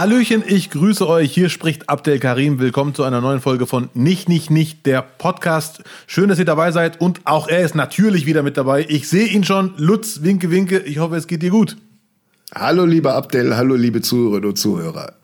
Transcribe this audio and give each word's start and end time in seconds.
Hallöchen, 0.00 0.42
ich 0.46 0.70
grüße 0.70 1.06
euch. 1.06 1.30
Hier 1.30 1.50
spricht 1.50 1.90
Abdel 1.90 2.18
Karim. 2.18 2.58
Willkommen 2.58 2.94
zu 2.94 3.04
einer 3.04 3.20
neuen 3.20 3.42
Folge 3.42 3.66
von 3.66 3.90
Nicht, 3.92 4.30
Nicht, 4.30 4.50
Nicht, 4.50 4.86
der 4.86 5.02
Podcast. 5.02 5.82
Schön, 6.06 6.30
dass 6.30 6.38
ihr 6.38 6.46
dabei 6.46 6.72
seid 6.72 7.02
und 7.02 7.20
auch 7.24 7.48
er 7.48 7.60
ist 7.60 7.74
natürlich 7.74 8.24
wieder 8.24 8.42
mit 8.42 8.56
dabei. 8.56 8.86
Ich 8.88 9.10
sehe 9.10 9.26
ihn 9.26 9.44
schon. 9.44 9.74
Lutz, 9.76 10.22
winke, 10.22 10.50
winke. 10.50 10.78
Ich 10.78 11.00
hoffe, 11.00 11.16
es 11.16 11.26
geht 11.26 11.42
dir 11.42 11.50
gut. 11.50 11.76
Hallo, 12.54 12.86
lieber 12.86 13.14
Abdel. 13.14 13.54
Hallo, 13.58 13.74
liebe 13.74 14.00
Zuhörerinnen 14.00 14.48
und 14.48 14.56
Zuhörer. 14.56 15.16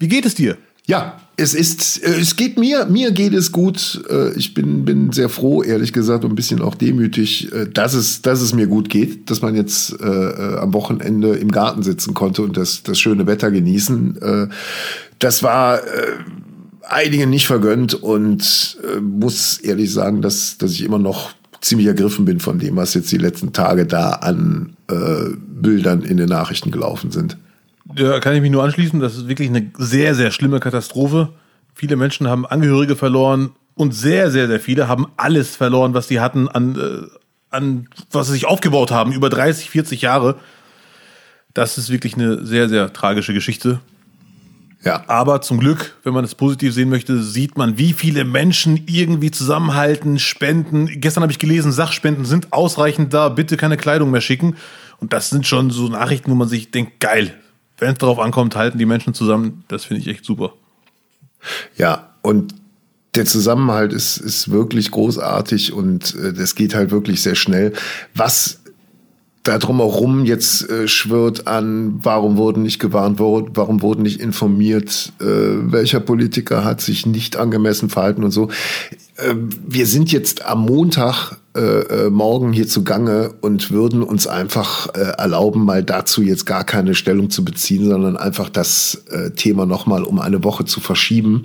Wie 0.00 0.08
geht 0.08 0.26
es 0.26 0.34
dir? 0.34 0.56
Ja, 0.86 1.18
es 1.36 1.54
ist, 1.54 2.02
äh, 2.04 2.20
es 2.20 2.36
geht 2.36 2.58
mir, 2.58 2.86
mir 2.86 3.10
geht 3.12 3.32
es 3.32 3.52
gut. 3.52 4.04
Äh, 4.10 4.34
ich 4.34 4.54
bin, 4.54 4.84
bin 4.84 5.12
sehr 5.12 5.28
froh, 5.28 5.62
ehrlich 5.62 5.92
gesagt, 5.92 6.24
und 6.24 6.32
ein 6.32 6.36
bisschen 6.36 6.60
auch 6.60 6.74
demütig, 6.74 7.52
äh, 7.52 7.66
dass 7.66 7.94
es, 7.94 8.22
dass 8.22 8.40
es 8.40 8.52
mir 8.52 8.66
gut 8.66 8.90
geht, 8.90 9.30
dass 9.30 9.40
man 9.40 9.54
jetzt 9.54 9.98
äh, 10.00 10.04
am 10.04 10.74
Wochenende 10.74 11.36
im 11.36 11.50
Garten 11.50 11.82
sitzen 11.82 12.14
konnte 12.14 12.42
und 12.42 12.56
das, 12.56 12.82
das 12.82 12.98
schöne 12.98 13.26
Wetter 13.26 13.50
genießen. 13.50 14.50
Das 15.18 15.42
war 15.42 15.78
äh, 15.78 15.80
einigen 16.88 17.30
nicht 17.30 17.46
vergönnt 17.46 17.94
und 17.94 18.78
äh, 18.84 19.00
muss 19.00 19.58
ehrlich 19.58 19.92
sagen, 19.92 20.22
dass, 20.22 20.58
dass 20.58 20.72
ich 20.72 20.84
immer 20.84 20.98
noch 20.98 21.32
ziemlich 21.60 21.86
ergriffen 21.86 22.24
bin 22.24 22.40
von 22.40 22.58
dem, 22.58 22.76
was 22.76 22.94
jetzt 22.94 23.10
die 23.10 23.18
letzten 23.18 23.52
Tage 23.52 23.86
da 23.86 24.10
an 24.10 24.76
äh, 24.90 25.30
Bildern 25.38 26.02
in 26.02 26.18
den 26.18 26.28
Nachrichten 26.28 26.70
gelaufen 26.70 27.10
sind. 27.10 27.38
Da 27.84 28.20
kann 28.20 28.34
ich 28.34 28.40
mich 28.40 28.50
nur 28.50 28.64
anschließen. 28.64 29.00
Das 29.00 29.16
ist 29.16 29.28
wirklich 29.28 29.48
eine 29.48 29.70
sehr, 29.76 30.14
sehr 30.14 30.30
schlimme 30.30 30.60
Katastrophe. 30.60 31.30
Viele 31.74 31.96
Menschen 31.96 32.28
haben 32.28 32.46
Angehörige 32.46 32.96
verloren 32.96 33.52
und 33.74 33.92
sehr, 33.94 34.30
sehr, 34.30 34.46
sehr 34.46 34.60
viele 34.60 34.88
haben 34.88 35.06
alles 35.16 35.56
verloren, 35.56 35.94
was 35.94 36.08
sie 36.08 36.20
hatten 36.20 36.48
an, 36.48 36.76
äh, 36.76 37.06
an 37.50 37.88
was 38.10 38.28
sie 38.28 38.34
sich 38.34 38.46
aufgebaut 38.46 38.90
haben 38.90 39.12
über 39.12 39.28
30, 39.28 39.70
40 39.70 40.02
Jahre. 40.02 40.36
Das 41.52 41.78
ist 41.78 41.90
wirklich 41.90 42.14
eine 42.14 42.44
sehr, 42.44 42.68
sehr 42.68 42.92
tragische 42.92 43.34
Geschichte. 43.34 43.80
Ja. 44.84 45.02
Aber 45.06 45.40
zum 45.40 45.60
Glück, 45.60 45.96
wenn 46.04 46.12
man 46.12 46.24
es 46.24 46.34
positiv 46.34 46.74
sehen 46.74 46.90
möchte, 46.90 47.22
sieht 47.22 47.56
man, 47.56 47.78
wie 47.78 47.94
viele 47.94 48.24
Menschen 48.24 48.82
irgendwie 48.86 49.30
zusammenhalten, 49.30 50.18
spenden. 50.18 51.00
Gestern 51.00 51.22
habe 51.22 51.32
ich 51.32 51.38
gelesen, 51.38 51.72
Sachspenden 51.72 52.24
sind 52.24 52.52
ausreichend 52.52 53.14
da, 53.14 53.30
bitte 53.30 53.56
keine 53.56 53.78
Kleidung 53.78 54.10
mehr 54.10 54.20
schicken. 54.20 54.56
Und 55.00 55.12
das 55.12 55.30
sind 55.30 55.46
schon 55.46 55.70
so 55.70 55.88
Nachrichten, 55.88 56.30
wo 56.30 56.34
man 56.34 56.48
sich 56.48 56.70
denkt, 56.70 57.00
geil, 57.00 57.34
wenn 57.78 57.92
es 57.92 57.98
darauf 57.98 58.18
ankommt, 58.18 58.56
halten 58.56 58.78
die 58.78 58.86
Menschen 58.86 59.14
zusammen. 59.14 59.64
Das 59.68 59.84
finde 59.84 60.02
ich 60.02 60.08
echt 60.08 60.24
super. 60.24 60.54
Ja, 61.76 62.14
und 62.22 62.54
der 63.14 63.26
Zusammenhalt 63.26 63.92
ist, 63.92 64.16
ist 64.16 64.50
wirklich 64.50 64.90
großartig 64.90 65.72
und 65.72 66.14
äh, 66.16 66.32
das 66.32 66.54
geht 66.54 66.74
halt 66.74 66.90
wirklich 66.90 67.22
sehr 67.22 67.34
schnell. 67.34 67.72
Was 68.14 68.60
da 69.44 69.58
drumherum 69.58 70.24
jetzt 70.24 70.68
äh, 70.70 70.88
schwirrt 70.88 71.46
an, 71.46 72.00
warum 72.02 72.38
wurden 72.38 72.62
nicht 72.62 72.78
gewarnt, 72.80 73.20
warum 73.20 73.82
wurden 73.82 74.02
nicht 74.02 74.20
informiert, 74.20 75.12
äh, 75.20 75.24
welcher 75.24 76.00
Politiker 76.00 76.64
hat 76.64 76.80
sich 76.80 77.04
nicht 77.04 77.36
angemessen 77.36 77.90
verhalten 77.90 78.24
und 78.24 78.30
so. 78.30 78.48
Äh, 79.16 79.34
wir 79.36 79.86
sind 79.86 80.10
jetzt 80.10 80.46
am 80.46 80.62
Montag 80.62 81.36
äh, 81.56 81.60
äh, 82.06 82.10
morgen 82.10 82.52
hier 82.52 82.66
zugange 82.66 83.32
und 83.40 83.70
würden 83.70 84.02
uns 84.02 84.26
einfach 84.26 84.88
äh, 84.94 85.12
erlauben, 85.18 85.64
mal 85.64 85.84
dazu 85.84 86.20
jetzt 86.20 86.46
gar 86.46 86.64
keine 86.64 86.96
Stellung 86.96 87.30
zu 87.30 87.44
beziehen, 87.44 87.88
sondern 87.88 88.16
einfach 88.16 88.48
das 88.48 89.04
äh, 89.10 89.30
Thema 89.30 89.64
nochmal 89.64 90.02
um 90.02 90.18
eine 90.18 90.42
Woche 90.42 90.64
zu 90.64 90.80
verschieben, 90.80 91.44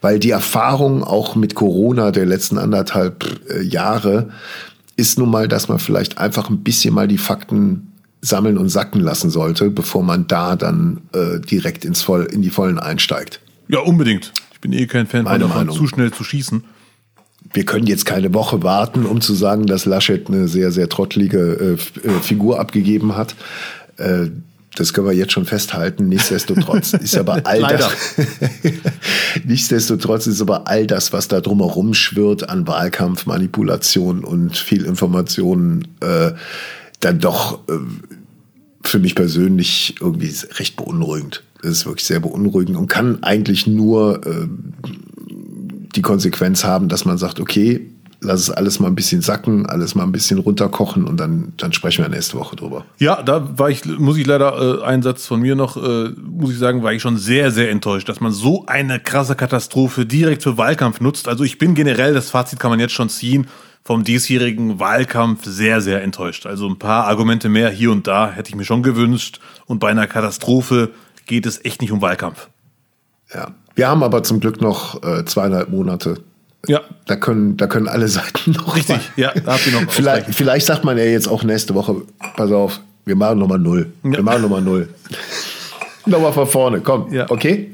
weil 0.00 0.18
die 0.18 0.30
Erfahrung 0.30 1.04
auch 1.04 1.36
mit 1.36 1.54
Corona 1.54 2.10
der 2.10 2.26
letzten 2.26 2.58
anderthalb 2.58 3.24
äh, 3.48 3.62
Jahre 3.62 4.30
ist 4.96 5.18
nun 5.18 5.30
mal, 5.30 5.46
dass 5.46 5.68
man 5.68 5.78
vielleicht 5.78 6.18
einfach 6.18 6.50
ein 6.50 6.64
bisschen 6.64 6.92
mal 6.92 7.06
die 7.06 7.18
Fakten 7.18 7.92
sammeln 8.22 8.58
und 8.58 8.70
sacken 8.70 9.00
lassen 9.00 9.30
sollte, 9.30 9.70
bevor 9.70 10.02
man 10.02 10.26
da 10.26 10.56
dann 10.56 11.02
äh, 11.12 11.38
direkt 11.38 11.84
ins 11.84 12.02
Voll, 12.02 12.24
in 12.24 12.42
die 12.42 12.50
Vollen 12.50 12.80
einsteigt. 12.80 13.40
Ja, 13.68 13.80
unbedingt. 13.80 14.32
Ich 14.52 14.60
bin 14.60 14.72
eh 14.72 14.86
kein 14.86 15.06
Fan 15.06 15.24
Meine 15.24 15.48
von 15.48 15.66
davon, 15.66 15.70
zu 15.70 15.86
schnell 15.86 16.10
zu 16.10 16.24
schießen. 16.24 16.64
Wir 17.54 17.64
können 17.64 17.86
jetzt 17.86 18.04
keine 18.04 18.34
Woche 18.34 18.62
warten, 18.62 19.06
um 19.06 19.20
zu 19.20 19.32
sagen, 19.32 19.66
dass 19.66 19.86
Laschet 19.86 20.28
eine 20.28 20.48
sehr, 20.48 20.72
sehr 20.72 20.88
trottelige 20.88 21.78
äh, 22.04 22.08
äh 22.08 22.20
Figur 22.20 22.58
abgegeben 22.60 23.16
hat. 23.16 23.36
Äh, 23.96 24.26
das 24.76 24.92
können 24.92 25.06
wir 25.06 25.14
jetzt 25.14 25.32
schon 25.32 25.44
festhalten. 25.44 26.08
Nichtsdestotrotz 26.08 26.92
ist 27.00 27.16
aber 27.16 27.42
all 27.44 27.60
das, 27.60 27.92
nichtsdestotrotz 29.44 30.26
ist 30.26 30.40
aber 30.40 30.66
all 30.66 30.86
das, 30.86 31.12
was 31.12 31.28
da 31.28 31.40
drumherum 31.40 31.94
schwirrt 31.94 32.48
an 32.48 32.66
Wahlkampf, 32.66 33.26
Manipulation 33.26 34.24
und 34.24 34.56
viel 34.56 34.84
Informationen, 34.84 35.86
äh, 36.00 36.32
dann 36.98 37.20
doch 37.20 37.60
äh, 37.68 37.78
für 38.82 38.98
mich 38.98 39.14
persönlich 39.14 39.94
irgendwie 40.00 40.34
recht 40.58 40.76
beunruhigend. 40.76 41.44
Das 41.62 41.70
ist 41.70 41.86
wirklich 41.86 42.06
sehr 42.06 42.20
beunruhigend 42.20 42.76
und 42.76 42.88
kann 42.88 43.22
eigentlich 43.22 43.66
nur 43.66 44.26
äh, 44.26 44.48
die 45.94 46.02
Konsequenz 46.02 46.64
haben, 46.64 46.88
dass 46.88 47.04
man 47.04 47.18
sagt, 47.18 47.40
okay, 47.40 47.90
lass 48.24 48.40
es 48.40 48.50
alles 48.50 48.80
mal 48.80 48.88
ein 48.88 48.94
bisschen 48.94 49.22
sacken, 49.22 49.66
alles 49.66 49.94
mal 49.94 50.02
ein 50.02 50.12
bisschen 50.12 50.38
runterkochen 50.38 51.04
und 51.04 51.18
dann, 51.18 51.52
dann 51.56 51.72
sprechen 51.72 52.02
wir 52.02 52.08
nächste 52.08 52.38
Woche 52.38 52.56
drüber. 52.56 52.84
Ja, 52.98 53.22
da 53.22 53.58
war 53.58 53.70
ich, 53.70 53.84
muss 53.84 54.16
ich 54.16 54.26
leider, 54.26 54.80
äh, 54.80 54.84
einen 54.84 55.02
Satz 55.02 55.26
von 55.26 55.40
mir 55.40 55.54
noch, 55.54 55.76
äh, 55.76 56.10
muss 56.10 56.50
ich 56.50 56.58
sagen, 56.58 56.82
war 56.82 56.92
ich 56.92 57.02
schon 57.02 57.16
sehr, 57.16 57.50
sehr 57.50 57.70
enttäuscht, 57.70 58.08
dass 58.08 58.20
man 58.20 58.32
so 58.32 58.66
eine 58.66 58.98
krasse 58.98 59.34
Katastrophe 59.34 60.06
direkt 60.06 60.42
für 60.42 60.56
Wahlkampf 60.58 61.00
nutzt. 61.00 61.28
Also 61.28 61.44
ich 61.44 61.58
bin 61.58 61.74
generell, 61.74 62.14
das 62.14 62.30
Fazit 62.30 62.58
kann 62.58 62.70
man 62.70 62.80
jetzt 62.80 62.94
schon 62.94 63.08
ziehen, 63.08 63.46
vom 63.84 64.02
diesjährigen 64.02 64.80
Wahlkampf 64.80 65.44
sehr, 65.44 65.82
sehr 65.82 66.02
enttäuscht. 66.02 66.46
Also 66.46 66.66
ein 66.66 66.78
paar 66.78 67.06
Argumente 67.06 67.50
mehr 67.50 67.68
hier 67.68 67.92
und 67.92 68.06
da 68.06 68.30
hätte 68.32 68.48
ich 68.48 68.56
mir 68.56 68.64
schon 68.64 68.82
gewünscht. 68.82 69.40
Und 69.66 69.78
bei 69.78 69.90
einer 69.90 70.06
Katastrophe 70.06 70.92
geht 71.26 71.44
es 71.44 71.62
echt 71.64 71.82
nicht 71.82 71.92
um 71.92 72.00
Wahlkampf. 72.00 72.48
Ja. 73.32 73.54
Wir 73.74 73.88
haben 73.88 74.02
aber 74.02 74.22
zum 74.22 74.40
Glück 74.40 74.60
noch 74.60 75.02
äh, 75.02 75.24
zweieinhalb 75.24 75.70
Monate 75.70 76.18
ja. 76.66 76.80
Da 77.06 77.16
können, 77.16 77.56
da 77.56 77.66
können 77.66 77.88
alle 77.88 78.08
Seiten 78.08 78.52
noch. 78.52 78.76
Richtig, 78.76 78.96
mal. 78.96 79.02
ja, 79.16 79.32
da 79.34 79.52
habt 79.52 79.66
ihr 79.66 79.72
noch. 79.72 79.82
Vielleicht, 79.92 80.34
vielleicht 80.34 80.66
sagt 80.66 80.84
man 80.84 80.98
ja 80.98 81.04
jetzt 81.04 81.28
auch 81.28 81.44
nächste 81.44 81.74
Woche, 81.74 82.02
pass 82.36 82.50
auf, 82.50 82.80
wir 83.04 83.16
machen 83.16 83.38
nochmal 83.38 83.58
null. 83.58 83.92
Ja. 84.02 84.12
Wir 84.12 84.22
machen 84.22 84.42
nochmal 84.42 84.62
null. 84.62 84.88
nochmal 86.06 86.32
von 86.32 86.46
vorne, 86.46 86.80
komm. 86.80 87.12
Ja. 87.12 87.30
Okay? 87.30 87.70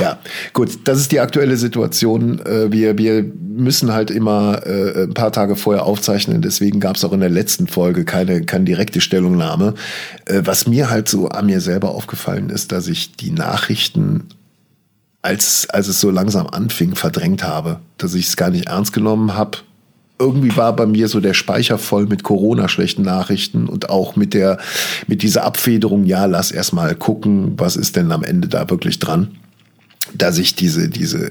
ja, 0.00 0.18
gut, 0.52 0.80
das 0.84 0.98
ist 0.98 1.12
die 1.12 1.20
aktuelle 1.20 1.56
Situation. 1.56 2.40
Äh, 2.44 2.70
wir, 2.70 2.98
wir 2.98 3.24
müssen 3.56 3.92
halt 3.92 4.10
immer 4.10 4.66
äh, 4.66 5.04
ein 5.04 5.14
paar 5.14 5.32
Tage 5.32 5.56
vorher 5.56 5.84
aufzeichnen, 5.84 6.42
deswegen 6.42 6.78
gab 6.78 6.96
es 6.96 7.04
auch 7.04 7.12
in 7.12 7.20
der 7.20 7.30
letzten 7.30 7.66
Folge 7.68 8.04
keine, 8.04 8.42
keine 8.42 8.66
direkte 8.66 9.00
Stellungnahme. 9.00 9.74
Äh, 10.26 10.42
was 10.44 10.66
mir 10.66 10.90
halt 10.90 11.08
so 11.08 11.28
an 11.28 11.46
mir 11.46 11.60
selber 11.60 11.90
aufgefallen 11.90 12.50
ist, 12.50 12.72
dass 12.72 12.86
ich 12.86 13.16
die 13.16 13.30
Nachrichten 13.30 14.28
als, 15.26 15.68
als 15.70 15.88
es 15.88 16.00
so 16.00 16.10
langsam 16.10 16.46
anfing, 16.46 16.94
verdrängt 16.94 17.42
habe, 17.42 17.80
dass 17.98 18.14
ich 18.14 18.28
es 18.28 18.36
gar 18.36 18.50
nicht 18.50 18.68
ernst 18.68 18.92
genommen 18.92 19.34
habe. 19.34 19.58
Irgendwie 20.20 20.56
war 20.56 20.74
bei 20.74 20.86
mir 20.86 21.08
so 21.08 21.18
der 21.18 21.34
Speicher 21.34 21.78
voll 21.78 22.06
mit 22.06 22.22
Corona-schlechten 22.22 23.02
Nachrichten 23.02 23.66
und 23.66 23.90
auch 23.90 24.14
mit 24.14 24.34
der, 24.34 24.58
mit 25.08 25.22
dieser 25.22 25.42
Abfederung, 25.42 26.04
ja, 26.04 26.26
lass 26.26 26.52
erst 26.52 26.72
mal 26.72 26.94
gucken, 26.94 27.54
was 27.58 27.74
ist 27.74 27.96
denn 27.96 28.12
am 28.12 28.22
Ende 28.22 28.46
da 28.46 28.70
wirklich 28.70 29.00
dran, 29.00 29.32
dass 30.14 30.38
ich 30.38 30.54
diese, 30.54 30.88
diese 30.88 31.28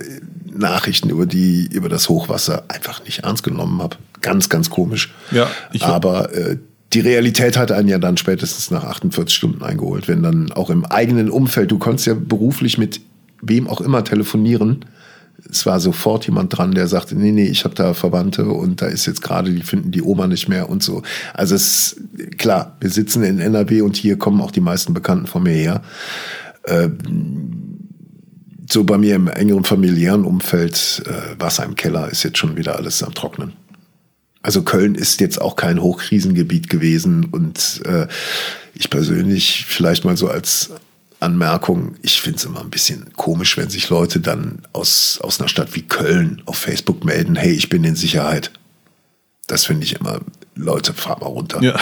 Nachrichten 0.54 1.10
über 1.10 1.26
die, 1.26 1.66
über 1.72 1.88
das 1.88 2.10
Hochwasser 2.10 2.66
einfach 2.68 3.02
nicht 3.06 3.20
ernst 3.20 3.44
genommen 3.44 3.82
habe. 3.82 3.96
Ganz, 4.20 4.50
ganz 4.50 4.70
komisch. 4.70 5.14
Ja, 5.32 5.48
ich 5.72 5.84
Aber, 5.84 6.34
äh, 6.34 6.58
die 6.92 7.00
Realität 7.00 7.58
hat 7.58 7.72
einen 7.72 7.88
ja 7.88 7.98
dann 7.98 8.18
spätestens 8.18 8.72
nach 8.72 8.84
48 8.84 9.34
Stunden 9.34 9.64
eingeholt, 9.64 10.10
wenn 10.10 10.22
dann 10.22 10.52
auch 10.52 10.70
im 10.70 10.86
eigenen 10.86 11.30
Umfeld, 11.30 11.72
du 11.72 11.80
konntest 11.80 12.08
ja 12.08 12.14
beruflich 12.14 12.78
mit 12.78 13.02
wem 13.46 13.68
auch 13.68 13.82
immer 13.82 14.04
telefonieren. 14.04 14.86
Es 15.50 15.66
war 15.66 15.80
sofort 15.80 16.26
jemand 16.26 16.58
dran, 16.58 16.74
der 16.74 16.88
sagte, 16.88 17.16
nee, 17.16 17.32
nee, 17.32 17.48
ich 17.48 17.66
habe 17.66 17.76
da 17.76 17.94
Verwandte 17.94 18.46
und 18.46 18.82
da 18.82 18.88
ist 18.88 19.06
jetzt 19.06 19.22
gerade, 19.22 19.52
die 19.52 19.62
finden 19.62 19.92
die 19.92 20.02
Oma 20.02 20.28
nicht 20.28 20.48
mehr 20.48 20.70
und 20.70 20.82
so. 20.82 21.04
Also 21.34 21.56
es 21.56 21.98
klar, 22.38 22.78
wir 22.80 22.90
sitzen 22.90 23.24
in 23.24 23.40
NRW 23.40 23.82
und 23.82 23.96
hier 23.96 24.18
kommen 24.18 24.42
auch 24.42 24.52
die 24.52 24.62
meisten 24.62 24.94
Bekannten 24.94 25.28
von 25.28 25.44
mir 25.44 25.54
her. 25.54 25.82
Ähm, 26.66 27.76
so 28.70 28.84
bei 28.84 28.98
mir 28.98 29.16
im 29.16 29.28
engeren 29.28 29.64
familiären 29.64 30.26
Umfeld, 30.26 31.04
äh, 31.06 31.40
Wasser 31.40 31.66
im 31.66 31.76
Keller 31.76 32.10
ist 32.10 32.24
jetzt 32.24 32.38
schon 32.38 32.58
wieder 32.58 32.76
alles 32.78 33.04
am 33.04 33.14
Trocknen. 33.14 33.54
Also 34.42 34.62
Köln 34.62 34.96
ist 34.96 35.22
jetzt 35.22 35.42
auch 35.42 35.56
kein 35.56 35.82
Hochkrisengebiet 35.82 36.70
gewesen 36.70 37.26
und 37.26 37.82
äh, 37.86 38.08
ich 38.76 38.90
persönlich 38.90 39.66
vielleicht 39.68 40.06
mal 40.06 40.18
so 40.18 40.28
als 40.28 40.72
Anmerkung, 41.20 41.96
ich 42.02 42.22
finde 42.22 42.38
es 42.38 42.46
immer 42.46 42.62
ein 42.62 42.70
bisschen 42.70 43.14
komisch, 43.16 43.58
wenn 43.58 43.70
sich 43.70 43.90
Leute 43.90 44.20
dann 44.20 44.60
aus, 44.74 45.20
aus 45.22 45.40
einer 45.40 45.50
Stadt 45.50 45.76
wie 45.76 45.82
Köln 45.82 46.42
auf 46.46 46.58
Facebook 46.58 47.04
melden, 47.04 47.36
hey, 47.36 47.52
ich 47.52 47.70
bin 47.70 47.84
in 47.84 47.96
Sicherheit. 47.96 48.52
Das 49.48 49.66
finde 49.66 49.84
ich 49.84 49.94
immer, 50.00 50.20
Leute, 50.56 50.94
fahrt 50.94 51.22
mal 51.22 51.28
runter. 51.28 51.62
Ja. 51.62 51.80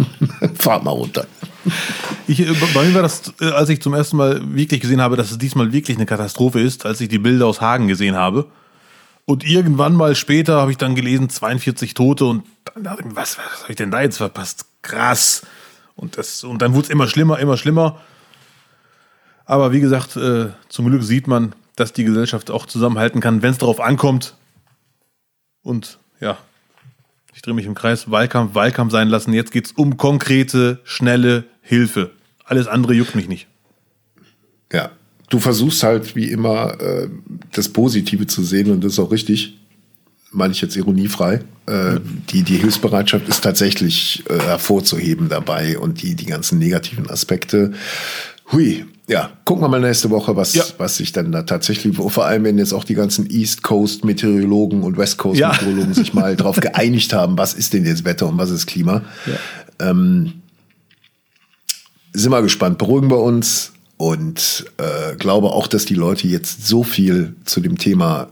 fahrt 0.54 0.84
mal 0.84 0.90
runter. 0.90 1.26
Ich, 2.26 2.40
äh, 2.40 2.54
bei 2.74 2.84
mir 2.84 2.94
war 2.94 3.02
das, 3.02 3.32
äh, 3.40 3.50
als 3.50 3.68
ich 3.68 3.80
zum 3.82 3.94
ersten 3.94 4.16
Mal 4.16 4.40
wirklich 4.54 4.80
gesehen 4.80 5.00
habe, 5.00 5.16
dass 5.16 5.30
es 5.30 5.38
diesmal 5.38 5.72
wirklich 5.72 5.96
eine 5.96 6.06
Katastrophe 6.06 6.60
ist, 6.60 6.86
als 6.86 7.00
ich 7.00 7.08
die 7.08 7.18
Bilder 7.18 7.46
aus 7.46 7.60
Hagen 7.60 7.88
gesehen 7.88 8.16
habe. 8.16 8.46
Und 9.24 9.44
irgendwann 9.44 9.94
mal 9.94 10.16
später 10.16 10.60
habe 10.60 10.72
ich 10.72 10.78
dann 10.78 10.94
gelesen, 10.94 11.28
42 11.28 11.94
Tote 11.94 12.24
und 12.24 12.44
dann 12.74 12.82
dachte 12.84 13.04
ich 13.06 13.14
was, 13.14 13.38
was 13.38 13.62
habe 13.62 13.70
ich 13.70 13.76
denn 13.76 13.90
da 13.90 14.02
jetzt 14.02 14.16
verpasst? 14.16 14.66
Krass. 14.82 15.42
Und, 15.94 16.18
das, 16.18 16.42
und 16.42 16.60
dann 16.62 16.74
wurde 16.74 16.86
es 16.86 16.90
immer 16.90 17.06
schlimmer, 17.06 17.38
immer 17.38 17.56
schlimmer. 17.56 18.00
Aber 19.44 19.72
wie 19.72 19.80
gesagt, 19.80 20.16
äh, 20.16 20.50
zum 20.68 20.86
Glück 20.86 21.02
sieht 21.02 21.26
man, 21.26 21.54
dass 21.76 21.92
die 21.92 22.04
Gesellschaft 22.04 22.50
auch 22.50 22.66
zusammenhalten 22.66 23.20
kann, 23.20 23.42
wenn 23.42 23.50
es 23.50 23.58
darauf 23.58 23.80
ankommt. 23.80 24.34
Und 25.62 25.98
ja, 26.20 26.38
ich 27.34 27.42
drehe 27.42 27.54
mich 27.54 27.66
im 27.66 27.74
Kreis, 27.74 28.10
Wahlkampf, 28.10 28.54
Wahlkampf 28.54 28.92
sein 28.92 29.08
lassen. 29.08 29.32
Jetzt 29.32 29.52
geht 29.52 29.66
es 29.66 29.72
um 29.72 29.96
konkrete, 29.96 30.80
schnelle 30.84 31.44
Hilfe. 31.60 32.10
Alles 32.44 32.66
andere 32.66 32.94
juckt 32.94 33.14
mich 33.14 33.28
nicht. 33.28 33.46
Ja, 34.72 34.90
du 35.28 35.38
versuchst 35.38 35.82
halt 35.82 36.14
wie 36.14 36.30
immer 36.30 36.80
äh, 36.80 37.08
das 37.52 37.68
Positive 37.68 38.26
zu 38.26 38.42
sehen 38.42 38.70
und 38.70 38.84
das 38.84 38.94
ist 38.94 38.98
auch 38.98 39.10
richtig. 39.10 39.58
Meine 40.30 40.52
ich 40.52 40.62
jetzt 40.62 40.76
ironiefrei. 40.76 41.40
Äh, 41.66 42.00
die, 42.30 42.42
die 42.42 42.56
Hilfsbereitschaft 42.56 43.28
ist 43.28 43.42
tatsächlich 43.42 44.24
äh, 44.30 44.38
hervorzuheben 44.38 45.28
dabei 45.28 45.78
und 45.78 46.02
die, 46.02 46.14
die 46.14 46.26
ganzen 46.26 46.58
negativen 46.58 47.10
Aspekte. 47.10 47.72
Hui, 48.50 48.86
ja, 49.08 49.30
gucken 49.44 49.64
wir 49.64 49.68
mal 49.68 49.80
nächste 49.80 50.10
Woche, 50.10 50.36
was, 50.36 50.54
ja. 50.54 50.62
was 50.78 50.96
sich 50.96 51.12
dann 51.12 51.32
da 51.32 51.42
tatsächlich, 51.42 51.96
vor 51.96 52.24
allem 52.24 52.44
wenn 52.44 52.58
jetzt 52.58 52.72
auch 52.72 52.84
die 52.84 52.94
ganzen 52.94 53.28
East 53.28 53.62
Coast 53.62 54.04
Meteorologen 54.04 54.82
und 54.82 54.96
West 54.96 55.18
Coast 55.18 55.40
ja. 55.40 55.50
Meteorologen 55.50 55.94
sich 55.94 56.14
mal 56.14 56.36
darauf 56.36 56.60
geeinigt 56.60 57.12
haben, 57.12 57.36
was 57.36 57.54
ist 57.54 57.72
denn 57.72 57.84
jetzt 57.84 58.04
Wetter 58.04 58.28
und 58.28 58.38
was 58.38 58.50
ist 58.50 58.66
Klima. 58.66 59.02
Ja. 59.26 59.90
Ähm, 59.90 60.34
sind 62.12 62.30
wir 62.30 62.42
gespannt, 62.42 62.78
beruhigen 62.78 63.10
wir 63.10 63.18
uns 63.18 63.72
und 63.96 64.66
äh, 64.78 65.16
glaube 65.16 65.48
auch, 65.48 65.66
dass 65.66 65.84
die 65.84 65.94
Leute 65.94 66.28
jetzt 66.28 66.66
so 66.66 66.84
viel 66.84 67.34
zu 67.44 67.60
dem 67.60 67.78
Thema 67.78 68.28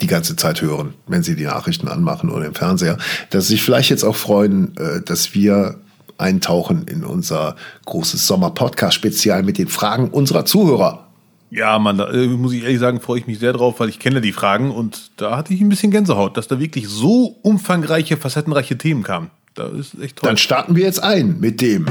die 0.00 0.08
ganze 0.08 0.36
Zeit 0.36 0.60
hören, 0.60 0.94
wenn 1.06 1.22
sie 1.22 1.36
die 1.36 1.44
Nachrichten 1.44 1.88
anmachen 1.88 2.28
oder 2.28 2.44
im 2.44 2.54
Fernseher, 2.54 2.98
dass 3.30 3.46
sie 3.46 3.54
sich 3.54 3.62
vielleicht 3.62 3.88
jetzt 3.88 4.04
auch 4.04 4.16
freuen, 4.16 4.76
äh, 4.76 5.00
dass 5.00 5.34
wir 5.34 5.76
eintauchen 6.18 6.86
in 6.86 7.04
unser 7.04 7.56
großes 7.86 8.26
Sommer-Podcast-Spezial 8.26 9.42
mit 9.42 9.58
den 9.58 9.68
Fragen 9.68 10.08
unserer 10.08 10.44
Zuhörer. 10.44 11.08
Ja, 11.50 11.78
Mann, 11.78 11.98
da 11.98 12.10
äh, 12.10 12.26
muss 12.28 12.54
ich 12.54 12.62
ehrlich 12.62 12.78
sagen, 12.78 13.00
freue 13.00 13.18
ich 13.18 13.26
mich 13.26 13.38
sehr 13.38 13.52
drauf, 13.52 13.78
weil 13.78 13.90
ich 13.90 13.98
kenne 13.98 14.20
die 14.22 14.32
Fragen 14.32 14.70
und 14.70 15.10
da 15.18 15.36
hatte 15.36 15.52
ich 15.52 15.60
ein 15.60 15.68
bisschen 15.68 15.90
Gänsehaut, 15.90 16.36
dass 16.36 16.48
da 16.48 16.58
wirklich 16.58 16.88
so 16.88 17.36
umfangreiche, 17.42 18.16
facettenreiche 18.16 18.78
Themen 18.78 19.02
kamen. 19.02 19.30
Da 19.54 19.66
ist 19.66 20.00
echt 20.00 20.16
toll. 20.16 20.28
Dann 20.28 20.38
starten 20.38 20.76
wir 20.76 20.84
jetzt 20.84 21.02
ein 21.02 21.38
mit 21.40 21.60
dem 21.60 21.84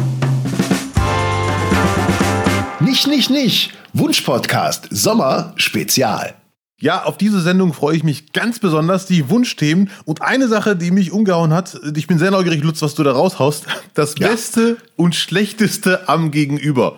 Nicht, 2.79 3.07
nicht, 3.07 3.29
nicht 3.29 3.73
Wunsch-Podcast 3.93 4.87
Sommer 4.89 5.53
Spezial. 5.57 6.33
Ja, 6.81 7.03
auf 7.03 7.17
diese 7.17 7.39
Sendung 7.41 7.73
freue 7.73 7.95
ich 7.95 8.03
mich 8.03 8.33
ganz 8.33 8.57
besonders, 8.57 9.05
die 9.05 9.29
Wunschthemen. 9.29 9.91
Und 10.03 10.23
eine 10.23 10.47
Sache, 10.47 10.75
die 10.75 10.89
mich 10.89 11.11
umgehauen 11.11 11.53
hat, 11.53 11.79
ich 11.95 12.07
bin 12.07 12.17
sehr 12.17 12.31
neugierig, 12.31 12.63
Lutz, 12.63 12.81
was 12.81 12.95
du 12.95 13.03
da 13.03 13.11
raushaust. 13.11 13.67
Das 13.93 14.15
ja. 14.17 14.27
Beste 14.27 14.77
und 14.95 15.15
Schlechteste 15.15 16.09
am 16.09 16.31
Gegenüber. 16.31 16.97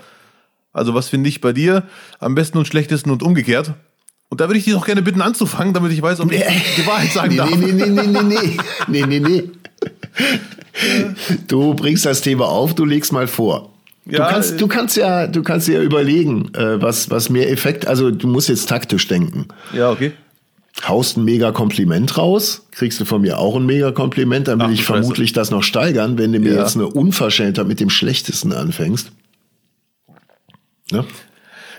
Also 0.72 0.94
was 0.96 1.10
finde 1.10 1.28
ich 1.30 1.42
bei 1.42 1.52
dir 1.52 1.84
am 2.20 2.34
besten 2.34 2.58
und 2.58 2.66
schlechtesten 2.66 3.12
und 3.12 3.24
umgekehrt? 3.24 3.74
Und 4.30 4.40
da 4.40 4.48
würde 4.48 4.58
ich 4.58 4.64
dich 4.64 4.74
auch 4.74 4.86
gerne 4.86 5.02
bitten 5.02 5.22
anzufangen, 5.22 5.74
damit 5.74 5.92
ich 5.92 6.02
weiß, 6.02 6.22
ob 6.22 6.32
ich 6.32 6.42
die 6.78 6.88
Wahrheit 6.88 7.12
sagen 7.12 7.32
nee, 7.32 7.38
darf. 7.38 7.50
Nee, 7.52 7.74
nee, 7.74 7.86
nee, 7.86 8.08
nee, 8.08 8.24
nee, 8.24 8.58
nee, 8.88 9.06
nee, 9.06 9.20
nee. 9.20 9.52
Du 11.48 11.74
bringst 11.76 12.06
das 12.06 12.22
Thema 12.22 12.46
auf, 12.46 12.74
du 12.74 12.86
legst 12.86 13.12
mal 13.12 13.28
vor. 13.28 13.73
Ja, 14.06 14.26
du, 14.26 14.34
kannst, 14.34 14.62
du 14.62 14.68
kannst 14.68 14.98
ja, 14.98 15.28
du 15.28 15.44
kannst 15.44 15.68
ja 15.68 15.82
überlegen, 15.82 16.54
äh, 16.56 16.82
was, 16.82 17.10
was 17.10 17.30
mehr 17.30 17.50
Effekt, 17.50 17.88
also 17.88 18.12
du 18.12 18.28
musst 18.28 18.50
jetzt 18.50 18.68
taktisch 18.68 19.08
denken. 19.08 19.48
Ja, 19.74 19.92
okay. 19.92 20.12
Haust 20.88 21.18
ein 21.18 21.24
mega 21.24 21.52
Kompliment 21.52 22.18
raus, 22.18 22.68
kriegst 22.72 23.00
du 23.00 23.06
von 23.06 23.22
mir 23.22 23.38
auch 23.38 23.56
ein 23.56 23.66
mega 23.66 23.92
Kompliment, 23.92 24.48
dann 24.48 24.60
will 24.60 24.68
Ach, 24.68 24.72
ich 24.72 24.84
vermutlich 24.84 25.32
das 25.32 25.52
noch 25.52 25.64
steigern, 25.64 26.18
wenn 26.18 26.34
du 26.34 26.40
mir 26.40 26.54
ja. 26.54 26.62
jetzt 26.62 26.76
eine 26.76 26.88
Unverschämtheit 26.88 27.68
mit 27.68 27.80
dem 27.80 27.90
Schlechtesten 27.90 28.52
anfängst. 28.52 29.12
Ne? 30.92 31.06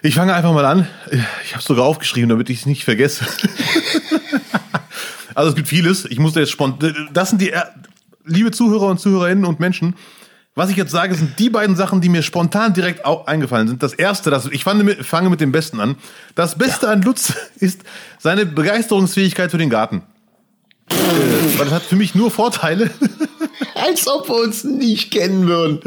Ich 0.02 0.14
fange 0.14 0.34
einfach 0.34 0.52
mal 0.52 0.64
an. 0.64 0.86
Ich 1.44 1.52
habe 1.52 1.60
es 1.60 1.64
sogar 1.64 1.84
aufgeschrieben, 1.84 2.28
damit 2.28 2.48
ich 2.50 2.60
es 2.60 2.66
nicht 2.66 2.84
vergesse. 2.84 3.26
also 5.34 5.50
es 5.50 5.56
gibt 5.56 5.68
vieles. 5.68 6.04
Ich 6.04 6.18
musste 6.18 6.40
jetzt 6.40 6.50
spontan. 6.50 7.08
Das 7.12 7.30
sind 7.30 7.40
die, 7.40 7.52
liebe 8.24 8.50
Zuhörer 8.50 8.88
und 8.88 9.00
Zuhörerinnen 9.00 9.44
und 9.44 9.60
Menschen, 9.60 9.94
was 10.54 10.70
ich 10.70 10.76
jetzt 10.76 10.92
sage, 10.92 11.14
sind 11.14 11.38
die 11.38 11.50
beiden 11.50 11.74
Sachen, 11.74 12.00
die 12.00 12.08
mir 12.08 12.22
spontan 12.22 12.74
direkt 12.74 13.04
auch 13.04 13.26
eingefallen 13.26 13.66
sind. 13.66 13.82
Das 13.82 13.92
erste, 13.92 14.30
das, 14.30 14.46
ich 14.46 14.62
fange 14.62 14.84
mit, 14.84 15.04
fange 15.04 15.28
mit 15.28 15.40
dem 15.40 15.50
Besten 15.50 15.80
an. 15.80 15.96
Das 16.34 16.56
Beste 16.56 16.86
ja. 16.86 16.92
an 16.92 17.02
Lutz 17.02 17.32
ist 17.56 17.82
seine 18.18 18.46
Begeisterungsfähigkeit 18.46 19.50
für 19.50 19.58
den 19.58 19.70
Garten. 19.70 20.02
Äh, 20.90 20.94
weil 21.58 21.66
das 21.66 21.74
hat 21.74 21.82
für 21.82 21.96
mich 21.96 22.14
nur 22.14 22.30
Vorteile. 22.30 22.90
Als 23.74 24.06
ob 24.06 24.28
wir 24.28 24.36
uns 24.36 24.64
nicht 24.64 25.10
kennen 25.10 25.46
würden. 25.46 25.80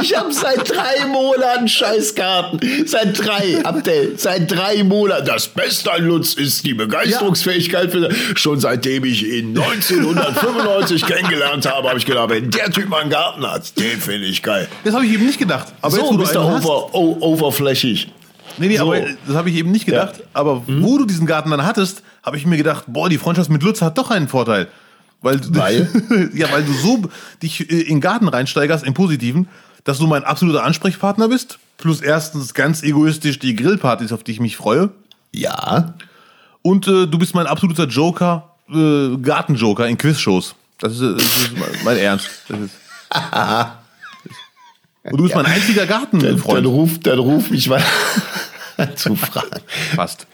Ich 0.00 0.16
habe 0.16 0.32
seit 0.32 0.68
drei 0.68 1.06
Monaten 1.06 1.68
Scheißgarten. 1.68 2.60
Seit 2.86 3.18
drei, 3.18 3.64
Abdel, 3.64 4.14
seit 4.16 4.50
drei 4.50 4.82
Monaten. 4.82 5.26
Das 5.26 5.48
Beste 5.48 5.92
an 5.92 6.04
Lutz 6.04 6.34
ist 6.34 6.64
die 6.64 6.74
Begeisterungsfähigkeit. 6.74 7.90
Für, 7.90 8.10
schon 8.34 8.60
seitdem 8.60 9.04
ich 9.04 9.24
ihn 9.26 9.56
1995 9.56 11.06
kennengelernt 11.06 11.66
habe, 11.66 11.88
habe 11.88 11.98
ich 11.98 12.06
gedacht, 12.06 12.30
wenn 12.30 12.50
der 12.50 12.70
Typ 12.70 12.88
mal 12.88 13.02
einen 13.02 13.10
Garten 13.10 13.46
hat, 13.46 13.78
den 13.78 14.00
finde 14.00 14.26
ich 14.26 14.42
geil. 14.42 14.68
Das 14.84 14.94
habe 14.94 15.04
ich 15.06 15.12
eben 15.12 15.26
nicht 15.26 15.38
gedacht. 15.38 15.68
Aber 15.80 15.90
so, 15.90 16.10
jetzt, 16.10 16.18
bist 16.18 16.34
du 16.34 16.40
over, 16.40 16.94
overflächig. 16.94 18.08
Nee, 18.58 18.68
nee, 18.68 18.76
so. 18.76 18.84
aber 18.84 19.00
das 19.26 19.36
habe 19.36 19.50
ich 19.50 19.56
eben 19.56 19.70
nicht 19.70 19.86
gedacht. 19.86 20.18
Ja. 20.18 20.24
Aber 20.34 20.62
mhm. 20.66 20.82
wo 20.82 20.98
du 20.98 21.04
diesen 21.04 21.26
Garten 21.26 21.50
dann 21.50 21.64
hattest, 21.64 22.02
habe 22.22 22.36
ich 22.36 22.46
mir 22.46 22.56
gedacht, 22.56 22.84
boah, 22.86 23.08
die 23.08 23.18
Freundschaft 23.18 23.50
mit 23.50 23.62
Lutz 23.62 23.82
hat 23.82 23.98
doch 23.98 24.10
einen 24.10 24.28
Vorteil. 24.28 24.68
Weil, 25.22 25.40
weil? 25.54 26.30
ja, 26.34 26.50
weil 26.52 26.64
du 26.64 26.72
so 26.72 27.02
dich 27.42 27.70
äh, 27.70 27.80
in 27.80 27.96
den 27.96 28.00
Garten 28.00 28.28
reinsteigerst, 28.28 28.84
im 28.84 28.94
Positiven, 28.94 29.48
dass 29.84 29.98
du 29.98 30.06
mein 30.06 30.24
absoluter 30.24 30.64
Ansprechpartner 30.64 31.28
bist. 31.28 31.58
Plus 31.78 32.00
erstens 32.00 32.54
ganz 32.54 32.82
egoistisch 32.82 33.38
die 33.38 33.56
Grillpartys, 33.56 34.12
auf 34.12 34.22
die 34.22 34.32
ich 34.32 34.40
mich 34.40 34.56
freue. 34.56 34.90
Ja. 35.32 35.94
Und 36.62 36.86
äh, 36.86 37.06
du 37.06 37.18
bist 37.18 37.34
mein 37.34 37.46
absoluter 37.46 37.86
Joker, 37.86 38.50
äh, 38.72 39.16
Gartenjoker 39.16 39.88
in 39.88 39.98
Quizshows. 39.98 40.54
Das 40.78 40.94
ist, 40.94 41.00
äh, 41.00 41.14
das 41.14 41.24
ist 41.24 41.50
mein 41.84 41.96
Ernst. 41.96 42.28
Das 42.48 42.58
ist, 42.60 42.74
und 45.04 45.16
du 45.16 45.22
bist 45.24 45.34
ja. 45.34 45.42
mein 45.42 45.52
einziger 45.52 45.86
Gartenfreund. 45.86 46.44
Dann, 46.44 46.64
dann 46.64 46.66
ruf, 46.66 46.98
dann 47.00 47.18
ruf 47.18 47.50
mich 47.50 47.68
mal 47.68 47.82
zu 48.96 49.16
fragen. 49.16 49.60
Passt. 49.96 50.26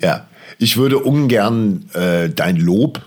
Ja. 0.00 0.26
Ich 0.58 0.76
würde 0.76 0.98
ungern 0.98 1.90
äh, 1.94 2.30
dein 2.30 2.56
Lob 2.56 3.02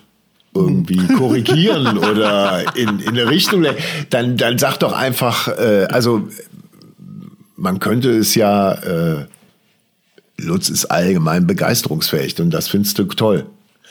irgendwie 0.59 1.07
korrigieren 1.18 1.98
oder 1.98 2.75
in, 2.75 3.00
in 3.00 3.10
eine 3.10 3.29
Richtung, 3.29 3.65
dann, 4.10 4.38
dann 4.38 4.58
sag 4.58 4.77
doch 4.77 4.93
einfach, 4.93 5.48
äh, 5.48 5.88
also 5.91 6.27
man 7.55 7.79
könnte 7.79 8.10
es 8.12 8.36
ja, 8.36 8.74
äh, 8.74 9.25
Lutz 10.38 10.70
ist 10.70 10.86
allgemein 10.86 11.48
begeisterungsfähig 11.48 12.39
und 12.39 12.51
das 12.51 12.67
findest 12.67 13.00
du 13.00 13.05
toll. 13.05 13.46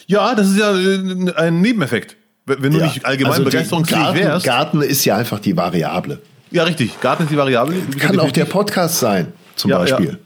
Ja, 0.07 0.35
das 0.35 0.49
ist 0.49 0.59
ja 0.59 0.77
äh, 0.77 1.33
ein 1.37 1.61
Nebeneffekt. 1.61 2.17
Wenn 2.47 2.73
du 2.73 2.79
ja. 2.79 2.87
nicht 2.87 3.05
allgemein 3.05 3.33
also 3.33 3.45
begeisterungsfähig 3.45 4.03
Garten, 4.03 4.19
wärst. 4.21 4.47
Garten 4.47 4.83
ist 4.83 5.05
ja 5.05 5.17
einfach 5.17 5.41
die 5.41 5.57
Variable. 5.57 6.21
Ja, 6.53 6.63
richtig. 6.63 7.01
Garten 7.01 7.25
ist 7.25 7.33
die 7.33 7.37
Variable. 7.37 7.77
Kann 7.99 8.21
auch 8.21 8.31
der 8.31 8.45
Podcast 8.45 9.01
sein, 9.01 9.33
zum 9.57 9.73
ja, 9.73 9.79
Beispiel. 9.79 10.11
Ja. 10.11 10.17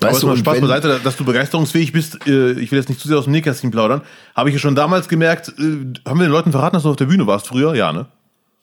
Weißt 0.00 0.22
Aber 0.22 0.34
du, 0.34 0.38
Spaß 0.38 0.60
beiseite, 0.60 1.00
dass 1.02 1.16
du 1.16 1.24
begeisterungsfähig 1.24 1.92
bist. 1.92 2.26
Äh, 2.26 2.52
ich 2.52 2.70
will 2.70 2.78
jetzt 2.78 2.88
nicht 2.88 3.00
zu 3.00 3.08
sehr 3.08 3.18
aus 3.18 3.24
dem 3.24 3.32
Nähkästchen 3.32 3.70
plaudern. 3.70 4.02
Habe 4.34 4.48
ich 4.48 4.54
ja 4.54 4.60
schon 4.60 4.74
damals 4.74 5.08
gemerkt. 5.08 5.48
Äh, 5.48 5.62
haben 6.08 6.18
wir 6.18 6.26
den 6.26 6.30
Leuten 6.30 6.52
verraten, 6.52 6.74
dass 6.74 6.84
du 6.84 6.90
auf 6.90 6.96
der 6.96 7.06
Bühne 7.06 7.26
warst 7.26 7.48
früher? 7.48 7.74
Ja, 7.74 7.92
ne? 7.92 8.06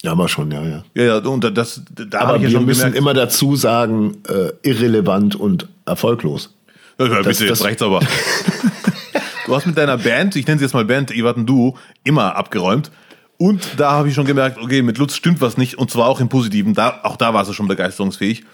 Ja, 0.02 0.12
aber 0.12 0.30
schon, 0.30 0.52
ja, 0.52 0.64
ja. 0.64 0.84
Ja, 0.94 1.04
ja, 1.04 1.18
und 1.18 1.58
das, 1.58 1.82
da 1.90 2.20
Aber 2.22 2.42
wir 2.42 2.48
ja 2.48 2.60
müssen 2.60 2.80
gemerkt, 2.80 2.98
immer 2.98 3.14
dazu 3.14 3.56
sagen, 3.56 4.18
äh, 4.28 4.52
irrelevant 4.62 5.36
und 5.36 5.68
erfolglos. 5.86 6.54
Ja, 7.00 7.08
ja, 7.08 7.22
bitte, 7.22 7.46
jetzt 7.46 7.64
reicht's 7.64 7.82
aber. 7.82 8.02
du 9.48 9.56
hast 9.56 9.66
mit 9.66 9.78
deiner 9.78 9.98
Band, 9.98 10.36
ich 10.36 10.46
nenne 10.48 10.60
sie 10.60 10.66
jetzt 10.66 10.74
mal 10.74 10.86
Band, 10.86 11.12
ihr 11.12 11.24
wart 11.24 11.38
ein 11.38 11.46
Duo, 11.46 11.78
immer 12.04 12.36
abgeräumt. 12.36 12.92
Und 13.38 13.68
da 13.78 13.92
habe 13.92 14.08
ich 14.08 14.14
schon 14.14 14.26
gemerkt, 14.26 14.58
okay, 14.60 14.82
mit 14.82 14.98
Lutz 14.98 15.16
stimmt 15.16 15.42
was 15.42 15.58
nicht, 15.58 15.78
und 15.78 15.92
zwar 15.92 16.08
auch 16.08 16.22
im 16.22 16.30
Positiven. 16.30 16.74
Da, 16.74 17.02
auch 17.04 17.18
da 17.18 17.34
warst 17.34 17.50
du 17.50 17.54
schon 17.54 17.68
begeisterungsfähig. 17.68 18.46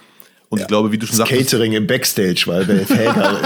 Und 0.51 0.59
ja. 0.59 0.65
ich 0.65 0.67
glaube, 0.67 0.91
wie 0.91 0.97
du 0.97 1.07
schon 1.07 1.17
das 1.17 1.29
sagst. 1.29 1.49
Catering 1.49 1.71
im 1.71 1.87
Backstage, 1.87 2.43
weil 2.45 2.65
Belfelger, 2.65 3.39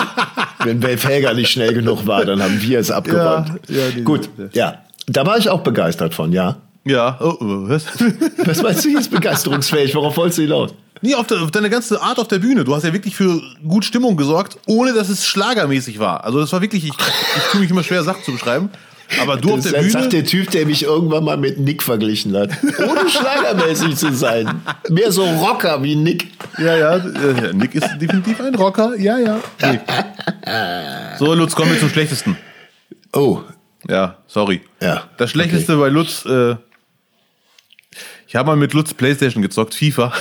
wenn 0.63 0.79
Belfelger 0.79 1.33
nicht 1.35 1.51
schnell 1.51 1.71
genug 1.71 2.07
war, 2.07 2.25
dann 2.25 2.41
haben 2.41 2.59
wir 2.59 2.79
es 2.79 2.89
abgeräumt. 2.89 3.51
Ja, 3.69 3.87
ja, 3.95 4.03
Gut, 4.03 4.27
ja. 4.53 4.81
Da 5.05 5.23
war 5.23 5.37
ich 5.37 5.47
auch 5.47 5.61
begeistert 5.61 6.15
von, 6.15 6.33
ja. 6.33 6.57
Ja, 6.83 7.19
oh, 7.21 7.35
oh, 7.39 7.69
was? 7.69 7.85
was 8.45 8.63
meinst 8.63 8.85
du 8.85 8.89
jetzt 8.89 9.11
begeisterungsfähig? 9.11 9.93
Worauf 9.93 10.17
wolltest 10.17 10.39
du 10.39 10.41
hinaus? 10.43 10.73
Nee, 11.01 11.13
auf, 11.13 11.27
de, 11.27 11.37
auf, 11.37 11.51
deine 11.51 11.69
ganze 11.69 12.01
Art 12.01 12.17
auf 12.17 12.27
der 12.27 12.39
Bühne. 12.39 12.63
Du 12.63 12.73
hast 12.73 12.83
ja 12.83 12.91
wirklich 12.91 13.15
für 13.15 13.39
gut 13.67 13.85
Stimmung 13.85 14.17
gesorgt, 14.17 14.57
ohne 14.65 14.93
dass 14.93 15.09
es 15.09 15.27
schlagermäßig 15.27 15.99
war. 15.99 16.23
Also 16.23 16.39
das 16.39 16.51
war 16.53 16.61
wirklich, 16.61 16.85
ich, 16.85 16.91
ich 16.91 17.43
tue 17.51 17.61
mich 17.61 17.69
immer 17.69 17.83
schwer, 17.83 18.03
Sachen 18.03 18.23
zu 18.23 18.31
beschreiben. 18.31 18.71
Aber 19.21 19.37
du 19.37 19.55
das 19.55 19.65
auf 19.65 19.71
der 19.71 19.79
Bühne. 19.79 19.91
sagt 19.91 20.13
der 20.13 20.25
Typ, 20.25 20.51
der 20.51 20.65
mich 20.65 20.83
irgendwann 20.83 21.23
mal 21.23 21.37
mit 21.37 21.59
Nick 21.59 21.83
verglichen 21.83 22.35
hat. 22.35 22.51
Ohne 22.63 23.09
schlagermäßig 23.09 23.95
zu 23.95 24.13
sein. 24.13 24.61
Mehr 24.89 25.11
so 25.11 25.23
Rocker 25.23 25.81
wie 25.83 25.95
Nick. 25.95 26.27
Ja, 26.57 26.75
ja. 26.75 26.97
Nick 27.53 27.75
ist 27.75 27.87
definitiv 27.99 28.41
ein 28.41 28.55
Rocker. 28.55 28.95
Ja, 28.97 29.17
ja. 29.17 29.39
Nick. 29.61 29.81
So, 31.19 31.33
Lutz, 31.33 31.55
kommen 31.55 31.71
wir 31.71 31.79
zum 31.79 31.89
Schlechtesten. 31.89 32.37
Oh. 33.13 33.41
Ja, 33.87 34.17
sorry. 34.27 34.61
Ja. 34.81 35.03
Das 35.17 35.31
Schlechteste 35.31 35.73
okay. 35.73 35.81
bei 35.81 35.89
Lutz, 35.89 36.25
äh, 36.25 36.55
ich 38.27 38.35
habe 38.35 38.47
mal 38.47 38.55
mit 38.55 38.73
Lutz 38.73 38.93
Playstation 38.93 39.41
gezockt, 39.41 39.75
FIFA. 39.75 40.11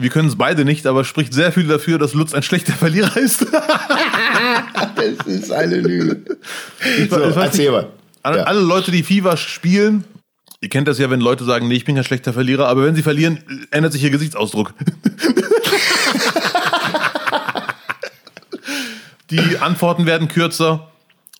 Wir 0.00 0.10
können 0.10 0.28
es 0.28 0.36
beide 0.36 0.64
nicht, 0.64 0.86
aber 0.86 1.04
spricht 1.04 1.34
sehr 1.34 1.50
viel 1.50 1.66
dafür, 1.66 1.98
dass 1.98 2.14
Lutz 2.14 2.32
ein 2.32 2.44
schlechter 2.44 2.72
Verlierer 2.72 3.16
ist. 3.16 3.44
das 4.94 5.26
ist 5.26 5.50
eine 5.50 5.80
Lüge. 5.80 6.22
Ich, 6.98 7.10
so, 7.10 7.20
ich 7.20 7.34
erzähl 7.36 7.72
mal. 7.72 7.88
Alle, 8.22 8.38
ja. 8.38 8.44
alle 8.44 8.60
Leute, 8.60 8.92
die 8.92 9.02
FIFA 9.02 9.36
spielen, 9.36 10.04
ihr 10.60 10.68
kennt 10.68 10.86
das 10.86 10.98
ja, 10.98 11.10
wenn 11.10 11.18
Leute 11.20 11.44
sagen, 11.44 11.66
nee, 11.66 11.74
ich 11.74 11.84
bin 11.84 11.96
kein 11.96 12.04
schlechter 12.04 12.32
Verlierer, 12.32 12.68
aber 12.68 12.84
wenn 12.84 12.94
sie 12.94 13.02
verlieren, 13.02 13.42
ändert 13.72 13.92
sich 13.92 14.04
ihr 14.04 14.10
Gesichtsausdruck. 14.10 14.72
die 19.30 19.58
Antworten 19.58 20.06
werden 20.06 20.28
kürzer. 20.28 20.92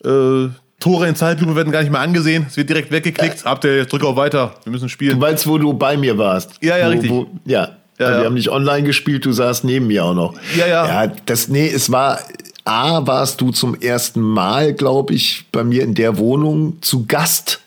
Äh, 0.05 0.49
Tore 0.81 1.09
in 1.09 1.15
Zeitlupe 1.15 1.55
werden 1.55 1.73
gar 1.73 1.83
nicht 1.83 1.93
mehr 1.93 2.01
angesehen. 2.01 2.47
Es 2.49 2.57
wird 2.57 2.71
direkt 2.71 2.91
weggeklickt. 2.91 3.45
Habt 3.45 3.65
ihr, 3.65 3.85
drück 3.85 4.05
auf 4.05 4.17
weiter. 4.17 4.57
Wir 4.65 4.73
müssen 4.73 4.89
spielen. 4.89 5.21
Du 5.21 5.21
weißt, 5.21 5.47
wo 5.47 5.59
du 5.59 5.75
bei 5.75 5.97
mir 5.97 6.19
warst. 6.19 6.55
Ja, 6.61 6.77
ja, 6.77 6.87
wo, 6.87 6.91
richtig. 6.91 7.11
Wo, 7.11 7.29
ja. 7.45 7.77
Ja, 7.99 8.11
ja. 8.11 8.19
Wir 8.19 8.27
haben 8.27 8.35
nicht 8.35 8.51
online 8.51 8.85
gespielt, 8.85 9.25
du 9.25 9.33
saßt 9.33 9.65
neben 9.65 9.89
mir 9.89 10.05
auch 10.05 10.15
noch. 10.15 10.35
Ja, 10.57 10.67
ja. 10.67 11.05
Ja, 11.05 11.13
das, 11.27 11.49
nee, 11.49 11.69
es 11.69 11.91
war, 11.91 12.21
A, 12.65 13.07
warst 13.07 13.41
du 13.41 13.51
zum 13.51 13.75
ersten 13.81 14.21
Mal, 14.21 14.75
glaube 14.75 15.15
ich, 15.15 15.47
bei 15.51 15.65
mir 15.65 15.83
in 15.83 15.95
der 15.95 16.19
Wohnung 16.19 16.79
zu 16.81 17.07
Gast. 17.07 17.61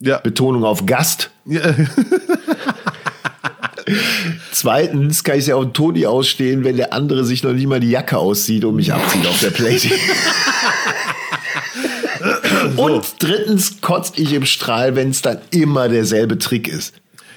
Ja. 0.00 0.18
Betonung 0.18 0.64
auf 0.64 0.84
Gast. 0.84 1.30
Ja. 1.46 1.62
Zweitens 4.52 5.22
kann 5.22 5.38
ich 5.38 5.46
ja 5.46 5.54
auch 5.54 5.64
Toni 5.66 6.06
ausstehen, 6.06 6.64
wenn 6.64 6.76
der 6.76 6.92
andere 6.92 7.24
sich 7.24 7.42
noch 7.44 7.52
nicht 7.52 7.68
mal 7.68 7.80
die 7.80 7.90
Jacke 7.90 8.18
auszieht 8.18 8.64
und 8.64 8.74
mich 8.76 8.92
abzieht 8.92 9.26
auf 9.26 9.38
der 9.40 9.50
Plate. 9.50 9.88
so. 9.88 9.94
Und 12.76 13.04
drittens 13.20 13.80
kotzt 13.80 14.18
ich 14.18 14.32
im 14.32 14.44
Strahl, 14.44 14.96
wenn 14.96 15.10
es 15.10 15.22
dann 15.22 15.38
immer 15.50 15.88
derselbe 15.88 16.38
Trick 16.38 16.66
ist. 16.68 16.94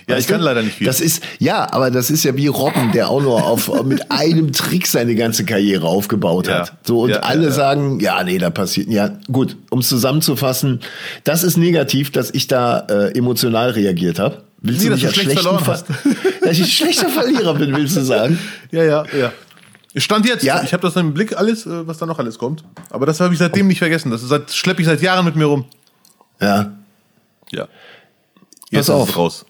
Ja, 0.09 0.15
weißt 0.15 0.25
ich 0.25 0.31
kann 0.31 0.39
du? 0.39 0.45
leider 0.45 0.63
nicht 0.63 0.77
viel. 0.77 0.87
Das 0.87 1.01
ist, 1.01 1.21
ja, 1.37 1.71
aber 1.71 1.91
das 1.91 2.09
ist 2.09 2.23
ja 2.23 2.35
wie 2.35 2.47
Robben, 2.47 2.91
der 2.93 3.09
auch 3.09 3.21
nur 3.21 3.45
auf, 3.45 3.83
mit 3.83 4.01
einem 4.11 4.51
Trick 4.51 4.87
seine 4.87 5.13
ganze 5.13 5.45
Karriere 5.45 5.87
aufgebaut 5.87 6.47
ja. 6.47 6.61
hat. 6.61 6.73
So, 6.83 7.01
und 7.01 7.11
ja, 7.11 7.19
alle 7.19 7.45
ja, 7.45 7.51
sagen, 7.51 7.99
ja, 7.99 8.23
nee, 8.23 8.39
da 8.39 8.49
passiert, 8.49 8.89
ja, 8.89 9.11
gut, 9.31 9.55
um 9.69 9.79
es 9.79 9.87
zusammenzufassen, 9.87 10.79
das 11.25 11.43
ist 11.43 11.57
negativ, 11.57 12.11
dass 12.11 12.31
ich 12.31 12.47
da 12.47 12.79
äh, 12.89 13.15
emotional 13.15 13.69
reagiert 13.69 14.17
habe. 14.17 14.41
Willst 14.61 14.81
nee, 14.81 14.89
du 14.89 14.95
nicht 14.95 15.05
als 15.05 15.15
schlecht 15.15 15.39
verloren 15.39 15.65
hast. 15.67 15.85
dass 16.41 16.51
ich 16.51 16.61
ein 16.61 16.65
schlechter 16.65 17.09
Verlierer 17.09 17.53
bin, 17.53 17.75
willst 17.75 17.95
du 17.95 18.01
sagen? 18.01 18.39
Ja, 18.71 18.83
ja, 18.83 19.05
ja. 19.17 19.31
Stand 19.95 20.27
jetzt. 20.27 20.43
Ja. 20.43 20.61
Ich 20.63 20.73
habe 20.73 20.81
das 20.81 20.95
im 20.95 21.13
Blick, 21.13 21.35
alles, 21.35 21.65
äh, 21.65 21.87
was 21.87 21.97
da 21.97 22.05
noch 22.05 22.19
alles 22.19 22.37
kommt. 22.37 22.63
Aber 22.89 23.05
das 23.05 23.19
habe 23.19 23.33
ich 23.33 23.39
seitdem 23.39 23.67
nicht 23.67 23.79
vergessen. 23.79 24.11
Das 24.11 24.55
schleppe 24.55 24.81
ich 24.81 24.87
seit 24.87 25.01
Jahren 25.01 25.25
mit 25.25 25.35
mir 25.35 25.45
rum. 25.45 25.65
Ja. 26.39 26.71
Ja. 27.51 27.67
Jetzt 28.69 28.87
Pass 28.87 28.89
auf. 28.89 29.17
raus. 29.17 29.45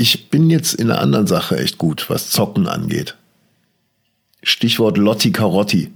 Ich 0.00 0.30
bin 0.30 0.48
jetzt 0.48 0.72
in 0.74 0.90
einer 0.90 0.98
anderen 0.98 1.26
Sache 1.26 1.58
echt 1.58 1.76
gut, 1.76 2.08
was 2.08 2.30
Zocken 2.30 2.66
angeht. 2.66 3.16
Stichwort 4.42 4.96
Lotti 4.96 5.30
Carotti. 5.30 5.90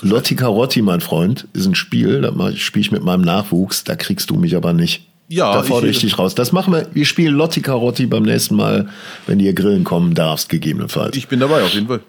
Lotti 0.00 0.34
Carotti, 0.34 0.80
mein 0.80 1.02
Freund, 1.02 1.46
ist 1.52 1.66
ein 1.66 1.74
Spiel, 1.74 2.22
da 2.22 2.32
spiele 2.56 2.80
ich 2.80 2.92
mit 2.92 3.04
meinem 3.04 3.20
Nachwuchs, 3.20 3.84
da 3.84 3.94
kriegst 3.94 4.30
du 4.30 4.36
mich 4.36 4.56
aber 4.56 4.72
nicht. 4.72 5.06
Ja, 5.28 5.52
da 5.52 5.62
fordere 5.62 5.90
ich, 5.90 5.98
ich 5.98 6.02
dich 6.02 6.18
raus. 6.18 6.34
Das 6.34 6.52
machen 6.52 6.72
wir. 6.72 6.88
Wir 6.94 7.04
spielen 7.04 7.34
Lotti 7.34 7.60
Carotti 7.60 8.06
beim 8.06 8.22
nächsten 8.22 8.56
Mal, 8.56 8.88
wenn 9.26 9.38
ihr 9.38 9.52
grillen 9.52 9.84
kommen 9.84 10.14
darfst, 10.14 10.48
gegebenenfalls. 10.48 11.14
Ich 11.14 11.28
bin 11.28 11.40
dabei, 11.40 11.62
auf 11.62 11.74
jeden 11.74 11.88
Fall. 11.88 12.00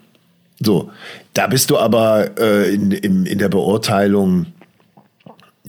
So, 0.62 0.92
da 1.34 1.48
bist 1.48 1.72
du 1.72 1.78
aber 1.78 2.40
äh, 2.40 2.74
in, 2.74 2.92
in, 2.92 3.25
in 3.25 3.38
der 3.38 3.50
Beurteilung 3.50 4.46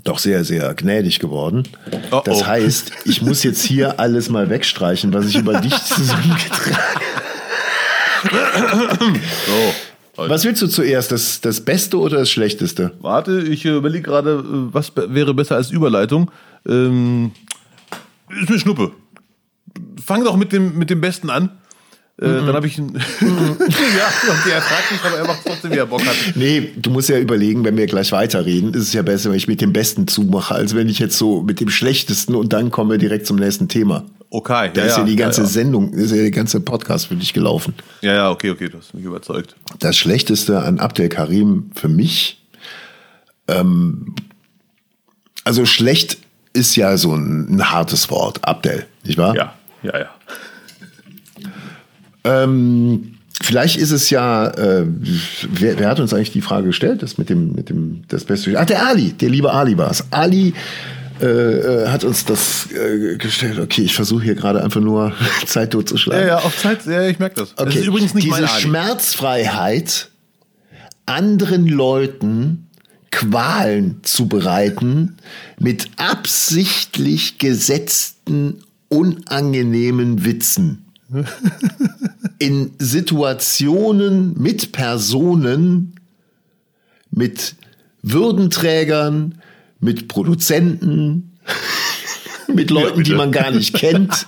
doch 0.09 0.19
sehr, 0.19 0.45
sehr 0.45 0.75
gnädig 0.75 1.19
geworden. 1.19 1.65
Oh, 2.11 2.23
das 2.25 2.43
oh. 2.43 2.47
heißt, 2.47 2.93
ich 3.05 3.23
muss 3.23 3.43
jetzt 3.43 3.63
hier 3.63 4.01
alles 4.01 4.29
mal 4.29 4.51
wegstreichen, 4.51 5.13
was 5.13 5.27
ich 5.27 5.37
über 5.37 5.61
dich 5.61 5.75
zusammengetragen 5.85 6.77
habe. 6.77 6.97
So. 9.47 10.29
Was 10.29 10.45
willst 10.45 10.63
du 10.63 10.67
zuerst? 10.67 11.13
Das, 11.13 11.41
das 11.43 11.61
Beste 11.61 11.99
oder 11.99 12.19
das 12.19 12.31
Schlechteste? 12.31 12.93
Warte, 13.01 13.43
ich 13.43 13.65
überlege 13.67 14.03
gerade, 14.03 14.43
was 14.73 14.93
wäre 14.97 15.35
besser 15.35 15.57
als 15.57 15.71
Überleitung. 15.71 16.31
Ähm, 16.67 17.33
ist 18.41 18.49
mir 18.49 18.59
Schnuppe. 18.59 18.93
Fang 20.03 20.25
doch 20.25 20.37
mit 20.37 20.53
dem, 20.53 20.79
mit 20.79 20.89
dem 20.89 21.03
Besten 21.03 21.29
an. 21.29 21.51
Äh, 22.19 22.29
mhm. 22.29 22.47
Dann 22.47 22.57
habe 22.57 22.67
ich 22.67 22.79
einen. 22.79 22.95
ja, 22.95 22.99
und 22.99 24.47
der 24.47 24.63
fragt 24.63 24.91
mich, 24.91 25.05
aber 25.05 25.19
er 25.19 25.27
macht 25.27 25.41
trotzdem, 25.45 25.71
wie 25.71 25.77
er 25.77 25.87
Bock 25.87 26.05
hat. 26.05 26.17
Nee, 26.35 26.73
du 26.77 26.91
musst 26.91 27.11
ja 27.11 27.19
überlegen, 27.19 27.63
wenn 27.65 27.77
wir 27.77 27.87
gleich 27.87 28.11
weiterreden, 28.11 28.73
ist 28.73 28.85
es 28.85 28.93
ja 28.95 29.03
besser, 29.03 29.31
wenn 29.31 29.37
ich 29.37 29.49
mit 29.49 29.61
dem 29.61 29.75
Besten 29.75 30.09
zumache, 30.09 30.55
als 30.55 30.75
wenn 30.75 30.89
ich 30.89 30.99
jetzt 30.99 31.19
so 31.19 31.43
mit 31.43 31.61
dem 31.61 31.69
Schlechtesten 31.69 32.35
und 32.35 32.55
dann 32.55 32.71
kommen 32.71 32.91
wir 32.91 32.99
direkt 32.99 33.27
zum 33.27 33.37
nächsten 33.37 33.69
Thema. 33.69 34.05
Okay. 34.31 34.71
Da 34.73 34.81
ja, 34.81 34.87
ist 34.87 34.97
ja, 34.97 35.05
die 35.05 35.17
ganze 35.17 35.43
ja, 35.43 35.47
ja. 35.47 35.53
Sendung, 35.53 35.93
ist 35.93 36.11
ja 36.11 36.17
der 36.17 36.31
ganze 36.31 36.61
Podcast 36.61 37.07
für 37.07 37.17
dich 37.17 37.35
gelaufen. 37.35 37.75
Ja, 38.01 38.15
ja, 38.15 38.31
okay, 38.31 38.51
okay, 38.51 38.71
du 38.71 38.79
hast 38.79 38.95
mich 38.95 39.05
überzeugt. 39.05 39.55
Das 39.79 39.97
Schlechteste 39.97 40.61
an 40.61 40.79
Abdel 40.79 41.11
Karim 41.11 41.71
für 41.75 41.89
mich, 41.89 42.43
ähm, 43.47 44.15
also 45.45 45.67
schlecht 45.67 46.17
ist 46.55 46.77
ja 46.77 46.97
so 46.97 47.15
ein, 47.15 47.57
ein 47.57 47.71
hartes 47.71 48.11
Wort, 48.11 48.43
Abdel, 48.43 48.87
nicht 49.05 49.19
wahr? 49.19 49.37
Ja, 49.37 49.55
ja, 49.83 49.99
ja. 49.99 50.16
Ähm, 52.27 53.15
vielleicht 53.41 53.77
ist 53.77 53.93
es 53.93 54.11
ja, 54.11 54.49
äh, 54.49 54.87
wer, 55.51 55.79
wer, 55.79 55.89
hat 55.89 56.01
uns 56.01 56.13
eigentlich 56.13 56.33
die 56.33 56.41
Frage 56.41 56.67
gestellt, 56.67 57.03
das 57.03 57.19
mit 57.19 57.31
dem, 57.31 57.53
mit 57.53 57.69
dem, 57.71 58.03
das 58.09 58.25
Beste? 58.25 58.55
Ach, 58.59 58.67
der 58.67 58.87
Ali, 58.87 59.13
der 59.13 59.31
liebe 59.31 59.53
Ali 59.53 59.79
war 59.79 59.91
es. 59.91 60.05
Ali 60.11 60.55
äh, 61.21 61.27
äh, 61.27 61.89
hat 61.89 62.05
uns 62.05 62.25
das 62.25 62.69
äh, 62.73 63.17
gestellt. 63.17 63.59
Okay, 63.59 63.83
ich 63.83 63.95
versuche 63.95 64.25
hier 64.25 64.35
gerade 64.35 64.63
einfach 64.63 64.81
nur 64.81 65.13
Zeit 65.47 65.71
totzuschlagen. 65.71 66.23
Ja, 66.23 66.29
ja, 66.29 66.39
auf 66.39 66.57
Zeit, 66.59 66.85
ja, 66.87 67.07
ich 67.09 67.19
merke 67.19 67.37
das. 67.37 67.53
Okay. 67.53 67.65
Das 67.65 67.77
ist 67.77 67.87
übrigens 67.87 68.15
nicht 68.15 68.27
Diese 68.27 68.49
Schmerzfreiheit, 68.49 70.11
anderen 71.07 71.67
Leuten 71.69 72.67
Qualen 73.11 74.01
zu 74.03 74.29
bereiten 74.29 75.17
mit 75.59 75.89
absichtlich 75.97 77.39
gesetzten 77.39 78.63
unangenehmen 78.89 80.25
Witzen 80.25 80.86
in 82.39 82.73
Situationen 82.79 84.35
mit 84.39 84.73
Personen, 84.73 85.95
mit 87.11 87.57
Würdenträgern, 88.03 89.37
mit 89.81 90.09
Produzenten, 90.09 91.39
mit 92.53 92.71
Leuten, 92.71 93.05
die 93.05 93.15
man 93.15 93.33
gar 93.33 93.51
nicht 93.51 93.75
kennt. 93.75 94.13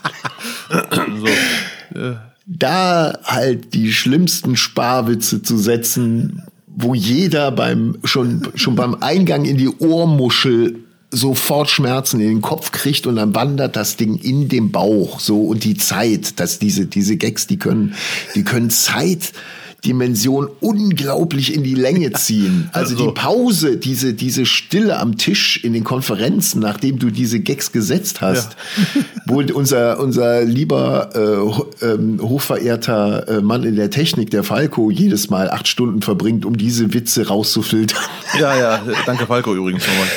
so. 0.71 2.17
Da 2.47 3.19
halt 3.25 3.75
die 3.75 3.93
schlimmsten 3.93 4.57
Sparwitze 4.57 5.43
zu 5.43 5.59
setzen, 5.59 6.43
wo 6.67 6.95
jeder 6.95 7.51
beim 7.51 7.99
schon 8.05 8.49
schon 8.55 8.75
beim 8.75 8.95
Eingang 8.97 9.45
in 9.45 9.59
die 9.59 9.69
Ohrmuschel 9.69 10.85
sofort 11.11 11.71
Schmerzen 11.71 12.21
in 12.21 12.29
den 12.29 12.43
Kopf 12.43 12.73
kriegt 12.73 13.07
und 13.07 13.17
dann 13.17 13.35
wandert 13.35 13.77
das 13.77 13.97
Ding 13.97 14.17
in 14.17 14.49
den 14.49 14.71
Bauch 14.71 15.21
so 15.21 15.43
und 15.43 15.65
die 15.65 15.77
Zeit, 15.77 16.39
dass 16.39 16.59
diese 16.59 16.87
diese 16.87 17.17
Gags, 17.17 17.47
die 17.47 17.59
können 17.59 17.95
die 18.35 18.45
können 18.45 18.71
Zeit 18.71 19.33
Dimension 19.85 20.49
unglaublich 20.61 21.55
in 21.55 21.63
die 21.63 21.75
Länge 21.75 22.13
ziehen. 22.13 22.69
Also 22.73 22.97
die 22.97 23.13
Pause, 23.13 23.77
diese, 23.77 24.13
diese 24.13 24.45
Stille 24.45 24.99
am 24.99 25.17
Tisch 25.17 25.63
in 25.63 25.73
den 25.73 25.85
Konferenzen, 25.85 26.61
nachdem 26.61 26.99
du 26.99 27.11
diese 27.11 27.39
Gags 27.39 27.71
gesetzt 27.71 28.21
hast, 28.21 28.57
ja. 28.77 29.03
wo 29.27 29.39
unser, 29.39 30.01
unser 30.01 30.45
lieber 30.45 31.11
äh, 31.81 31.87
ähm, 31.87 32.21
hochverehrter 32.21 33.29
äh, 33.29 33.41
Mann 33.41 33.63
in 33.63 33.77
der 33.77 33.91
Technik, 33.91 34.31
der 34.31 34.43
Falco, 34.43 34.91
jedes 34.91 35.31
Mal 35.31 35.49
acht 35.49 35.69
Stunden 35.69 36.03
verbringt, 36.03 36.45
um 36.45 36.57
diese 36.57 36.93
Witze 36.93 37.29
rauszufiltern. 37.29 38.03
Ja, 38.39 38.59
ja, 38.59 38.83
danke 39.07 39.27
Falco 39.27 39.55
übrigens 39.55 39.87
nochmal. 39.87 40.09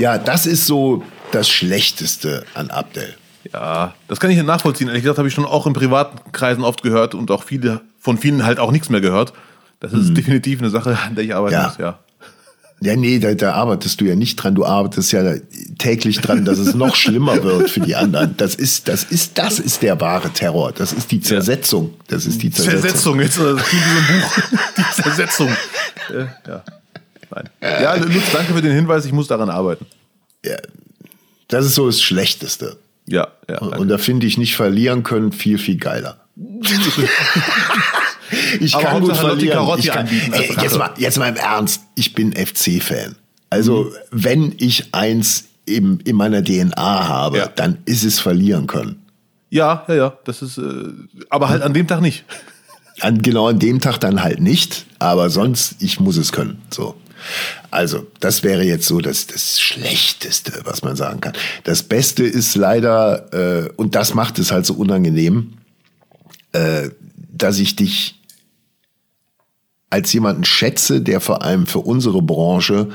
Ja, 0.00 0.16
das 0.16 0.46
ist 0.46 0.66
so 0.66 1.02
das 1.30 1.48
Schlechteste 1.48 2.44
an 2.54 2.70
Abdel. 2.70 3.14
Ja, 3.52 3.94
das 4.08 4.18
kann 4.18 4.30
ich 4.30 4.42
nachvollziehen. 4.42 4.88
Ehrlich 4.88 5.02
gesagt 5.02 5.18
habe 5.18 5.28
ich 5.28 5.34
schon 5.34 5.44
auch 5.44 5.66
in 5.66 5.74
privaten 5.74 6.32
Kreisen 6.32 6.64
oft 6.64 6.82
gehört 6.82 7.14
und 7.14 7.30
auch 7.30 7.44
viele 7.44 7.82
von 7.98 8.16
vielen 8.16 8.44
halt 8.44 8.58
auch 8.58 8.72
nichts 8.72 8.88
mehr 8.88 9.02
gehört. 9.02 9.34
Das 9.78 9.92
ist 9.92 10.08
hm. 10.08 10.14
definitiv 10.14 10.60
eine 10.60 10.70
Sache, 10.70 10.98
an 10.98 11.14
der 11.14 11.24
ich 11.24 11.34
arbeiten 11.34 11.54
ja. 11.54 11.66
muss, 11.66 11.78
ja. 11.78 11.98
Ja, 12.82 12.96
nee, 12.96 13.18
da, 13.18 13.34
da 13.34 13.52
arbeitest 13.52 14.00
du 14.00 14.06
ja 14.06 14.16
nicht 14.16 14.36
dran. 14.36 14.54
Du 14.54 14.64
arbeitest 14.64 15.12
ja 15.12 15.34
täglich 15.76 16.22
dran, 16.22 16.46
dass 16.46 16.58
es 16.58 16.74
noch 16.74 16.96
schlimmer 16.96 17.42
wird 17.42 17.68
für 17.68 17.80
die 17.80 17.94
anderen. 17.94 18.38
Das 18.38 18.54
ist, 18.54 18.88
das 18.88 19.04
ist, 19.04 19.36
das 19.36 19.58
ist 19.58 19.82
der 19.82 20.00
wahre 20.00 20.30
Terror. 20.30 20.72
Das 20.72 20.94
ist 20.94 21.10
die 21.10 21.20
Zersetzung. 21.20 21.92
Das 22.08 22.24
ist 22.24 22.42
die 22.42 22.50
Zersetzung. 22.50 23.18
Zersetzung, 23.18 23.20
jetzt 23.20 23.38
äh, 23.38 23.54
das 23.54 23.72
in 23.72 23.78
diesem 23.78 24.20
Buch. 24.20 24.60
Die 24.78 25.02
Zersetzung. 25.02 25.48
Äh, 26.10 26.26
ja. 26.48 26.64
Nein. 27.30 27.48
Ja, 27.60 27.94
Lutz, 27.94 28.32
danke 28.32 28.54
für 28.54 28.62
den 28.62 28.72
Hinweis. 28.72 29.04
Ich 29.04 29.12
muss 29.12 29.28
daran 29.28 29.50
arbeiten. 29.50 29.86
Ja, 30.44 30.56
das 31.48 31.66
ist 31.66 31.74
so 31.74 31.86
das 31.86 32.00
Schlechteste. 32.00 32.78
Ja, 33.06 33.28
ja. 33.48 33.58
Danke. 33.58 33.78
Und 33.78 33.88
da 33.88 33.98
finde 33.98 34.26
ich 34.26 34.38
nicht 34.38 34.56
verlieren 34.56 35.02
können 35.02 35.32
viel, 35.32 35.58
viel 35.58 35.76
geiler. 35.76 36.16
ich 38.60 38.74
Aber 38.74 38.84
kann 38.84 39.02
gut 39.02 39.16
verlieren. 39.16 39.78
Ich 39.78 39.90
kann, 39.90 40.06
ey, 40.06 40.56
jetzt, 40.62 40.78
mal, 40.78 40.90
jetzt 40.96 41.18
mal 41.18 41.28
im 41.28 41.36
Ernst. 41.36 41.82
Ich 41.96 42.14
bin 42.14 42.32
FC-Fan. 42.32 43.16
Also, 43.50 43.84
mhm. 43.84 43.90
wenn 44.12 44.54
ich 44.58 44.94
eins 44.94 45.48
eben 45.66 46.00
in 46.00 46.16
meiner 46.16 46.42
DNA 46.42 46.76
habe, 46.76 47.38
ja. 47.38 47.48
dann 47.48 47.78
ist 47.84 48.04
es 48.04 48.20
verlieren 48.20 48.66
können. 48.66 49.02
Ja, 49.50 49.84
ja, 49.88 49.94
ja. 49.94 50.12
Das 50.24 50.42
ist, 50.42 50.58
äh, 50.58 50.62
aber 51.28 51.48
halt 51.48 51.62
an 51.62 51.74
dem 51.74 51.88
Tag 51.88 52.00
nicht. 52.00 52.24
An, 53.00 53.20
genau 53.22 53.48
an 53.48 53.58
dem 53.58 53.80
Tag 53.80 53.98
dann 53.98 54.22
halt 54.22 54.40
nicht, 54.40 54.86
aber 54.98 55.30
sonst, 55.30 55.76
ich 55.80 55.98
muss 55.98 56.16
es 56.16 56.32
können. 56.32 56.62
So. 56.70 56.94
Also, 57.70 58.06
das 58.20 58.42
wäre 58.42 58.64
jetzt 58.64 58.86
so 58.86 59.00
das, 59.00 59.26
das 59.26 59.60
Schlechteste, 59.60 60.60
was 60.64 60.82
man 60.82 60.96
sagen 60.96 61.20
kann. 61.20 61.34
Das 61.64 61.82
Beste 61.82 62.24
ist 62.24 62.54
leider, 62.54 63.32
äh, 63.32 63.70
und 63.76 63.94
das 63.94 64.14
macht 64.14 64.38
es 64.38 64.52
halt 64.52 64.66
so 64.66 64.74
unangenehm, 64.74 65.54
äh, 66.52 66.90
dass 67.32 67.58
ich 67.58 67.76
dich 67.76 68.20
als 69.88 70.12
jemanden 70.12 70.44
schätze, 70.44 71.00
der 71.00 71.20
vor 71.20 71.42
allem 71.42 71.66
für 71.66 71.80
unsere 71.80 72.22
Branche 72.22 72.88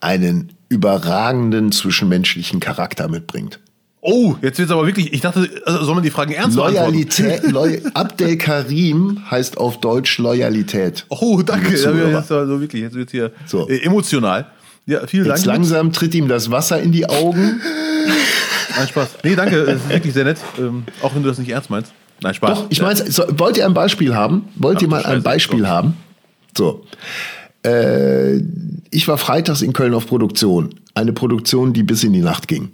einen 0.00 0.52
überragenden 0.68 1.72
zwischenmenschlichen 1.72 2.60
Charakter 2.60 3.08
mitbringt. 3.08 3.60
Oh, 4.08 4.36
jetzt 4.40 4.58
wird's 4.58 4.70
aber 4.70 4.86
wirklich, 4.86 5.12
ich 5.12 5.20
dachte, 5.20 5.48
also 5.64 5.84
soll 5.84 5.94
man 5.96 6.04
die 6.04 6.10
Fragen 6.10 6.32
ernst 6.32 6.56
Loyalität, 6.56 7.42
Loy 7.50 7.82
Abdel 7.92 8.36
Karim 8.38 9.20
heißt 9.30 9.58
auf 9.58 9.80
Deutsch 9.80 10.18
Loyalität. 10.18 11.04
Oh, 11.08 11.42
danke. 11.42 11.70
Jetzt 11.72 11.84
also 11.86 12.60
wirklich, 12.60 12.82
jetzt 12.82 12.94
wird's 12.94 13.10
hier 13.10 13.32
So. 13.46 13.68
äh, 13.68 13.82
emotional. 13.84 14.46
Ja, 14.86 15.04
vielen 15.08 15.26
Jetzt 15.26 15.44
Dank. 15.46 15.56
langsam 15.58 15.90
tritt 15.92 16.14
ihm 16.14 16.28
das 16.28 16.52
Wasser 16.52 16.80
in 16.80 16.92
die 16.92 17.08
Augen. 17.08 17.60
Nein, 18.76 18.86
Spaß. 18.88 19.08
Nee, 19.24 19.34
danke, 19.34 19.56
es 19.62 19.80
ist 19.82 19.88
wirklich 19.88 20.14
sehr 20.14 20.24
nett. 20.24 20.38
Ähm, 20.58 20.84
auch 21.02 21.12
wenn 21.14 21.24
du 21.24 21.28
das 21.28 21.38
nicht 21.38 21.48
ernst 21.50 21.70
meinst. 21.70 21.92
Nein, 22.22 22.34
Spaß. 22.34 22.58
Doch, 22.58 22.66
ich 22.68 22.80
meine, 22.80 22.94
so, 23.10 23.24
wollt 23.36 23.56
ihr 23.56 23.66
ein 23.66 23.74
Beispiel 23.74 24.14
haben? 24.14 24.44
Wollt 24.54 24.76
Ach, 24.78 24.82
ihr 24.82 24.88
mal 24.88 24.98
ein 24.98 25.02
Scheiße, 25.14 25.22
Beispiel 25.22 25.60
komm. 25.62 25.68
haben? 25.68 25.96
So. 26.56 26.84
Äh, 27.64 28.36
ich 28.90 29.08
war 29.08 29.18
freitags 29.18 29.62
in 29.62 29.72
Köln 29.72 29.92
auf 29.94 30.06
Produktion. 30.06 30.74
Eine 30.94 31.12
Produktion, 31.12 31.72
die 31.72 31.82
bis 31.82 32.04
in 32.04 32.12
die 32.12 32.20
Nacht 32.20 32.46
ging. 32.46 32.70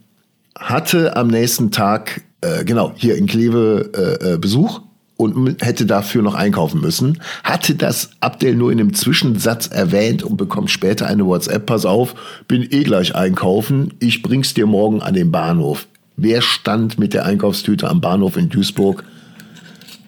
Hatte 0.58 1.16
am 1.16 1.28
nächsten 1.28 1.70
Tag, 1.70 2.22
äh, 2.40 2.64
genau, 2.64 2.92
hier 2.96 3.16
in 3.16 3.26
Kleve 3.26 4.18
äh, 4.22 4.34
äh, 4.34 4.38
Besuch 4.38 4.80
und 5.16 5.62
hätte 5.62 5.86
dafür 5.86 6.22
noch 6.22 6.34
einkaufen 6.34 6.80
müssen. 6.80 7.20
Hatte 7.44 7.74
das 7.74 8.10
Abdel 8.20 8.54
nur 8.54 8.72
in 8.72 8.80
einem 8.80 8.94
Zwischensatz 8.94 9.68
erwähnt 9.68 10.22
und 10.22 10.36
bekommt 10.36 10.70
später 10.70 11.06
eine 11.06 11.26
WhatsApp. 11.26 11.66
Pass 11.66 11.84
auf, 11.86 12.14
bin 12.48 12.66
eh 12.70 12.82
gleich 12.82 13.14
einkaufen. 13.14 13.94
Ich 14.00 14.22
bring's 14.22 14.54
dir 14.54 14.66
morgen 14.66 15.00
an 15.00 15.14
den 15.14 15.30
Bahnhof. 15.30 15.86
Wer 16.16 16.42
stand 16.42 16.98
mit 16.98 17.14
der 17.14 17.24
Einkaufstüte 17.24 17.88
am 17.88 18.00
Bahnhof 18.00 18.36
in 18.36 18.48
Duisburg? 18.48 19.04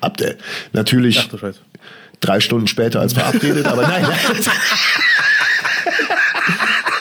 Abdel. 0.00 0.36
Natürlich 0.72 1.30
Ach 1.32 1.52
drei 2.20 2.40
Stunden 2.40 2.66
später 2.66 3.00
als 3.00 3.14
verabredet, 3.14 3.66
aber 3.66 3.82
nein. 3.82 4.04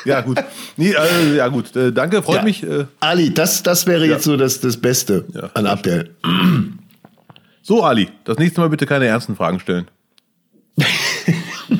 Ja, 0.05 0.22
gut. 0.22 0.38
Nee, 0.77 0.91
äh, 0.93 1.36
ja, 1.36 1.48
gut. 1.48 1.75
Äh, 1.75 1.91
danke, 1.91 2.22
freut 2.24 2.38
Ja. 2.38 2.43
mich. 2.43 2.63
Äh, 2.63 2.86
Ali, 3.00 3.33
das, 3.33 3.63
das 3.63 3.86
wäre 3.86 4.05
jetzt 4.05 4.24
so 4.25 4.36
das, 4.38 4.60
das 4.60 4.77
Beste 4.77 5.25
Ja. 5.33 5.50
an 5.53 5.65
Abdel. 5.67 6.10
so, 7.62 7.83
Ali, 7.83 8.10
das 8.25 8.38
nächste 8.38 8.62
Mal 8.62 8.69
bitte 8.69 8.86
keine 8.86 9.05
ernsten 9.05 9.36
Fragen 9.36 9.60
stellen. 9.60 9.88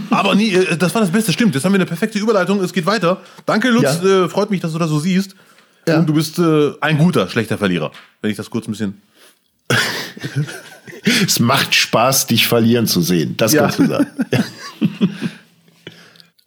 Aber 0.10 0.36
nie, 0.36 0.54
äh, 0.54 0.78
das 0.78 0.94
war 0.94 1.02
das 1.02 1.12
Beste, 1.12 1.34
stimmt. 1.34 1.56
Jetzt 1.56 1.66
haben 1.66 1.74
wir 1.74 1.78
eine 1.80 1.86
perfekte 1.86 2.20
Überleitung. 2.20 2.62
Es 2.64 2.72
geht 2.74 2.86
weiter. 2.86 3.22
Danke, 3.46 3.70
Lutz. 3.70 4.00
Ja. 4.04 4.26
Äh, 4.26 4.30
freut 4.30 4.52
mich, 4.52 4.62
dass 4.62 4.72
du 4.74 4.80
das 4.80 4.90
so 4.90 5.00
siehst. 5.00 5.36
Ja. 5.88 6.00
Und 6.00 6.08
du 6.08 6.14
bist 6.14 6.40
äh, 6.40 6.72
ein 6.82 6.98
guter, 6.98 7.28
schlechter 7.28 7.58
Verlierer. 7.58 7.92
Wenn 8.22 8.32
ich 8.32 8.38
das 8.38 8.50
kurz 8.50 8.68
ein 8.68 8.72
bisschen. 8.72 9.02
Es 11.26 11.40
macht 11.40 11.76
Spaß, 11.76 12.28
dich 12.28 12.48
verlieren 12.48 12.88
zu 12.88 13.02
sehen. 13.02 13.36
Das 13.36 13.52
Ja. 13.52 13.64
kannst 13.64 13.80
du 13.80 13.88
sagen. 13.88 14.08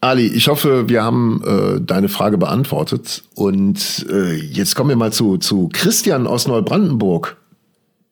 Ali, 0.06 0.28
ich 0.28 0.46
hoffe, 0.46 0.88
wir 0.88 1.02
haben 1.02 1.42
äh, 1.44 1.80
deine 1.80 2.08
Frage 2.08 2.38
beantwortet. 2.38 3.24
Und 3.34 4.06
äh, 4.08 4.36
jetzt 4.36 4.76
kommen 4.76 4.90
wir 4.90 4.96
mal 4.96 5.12
zu, 5.12 5.36
zu 5.36 5.68
Christian 5.72 6.28
aus 6.28 6.46
Neubrandenburg. 6.46 7.36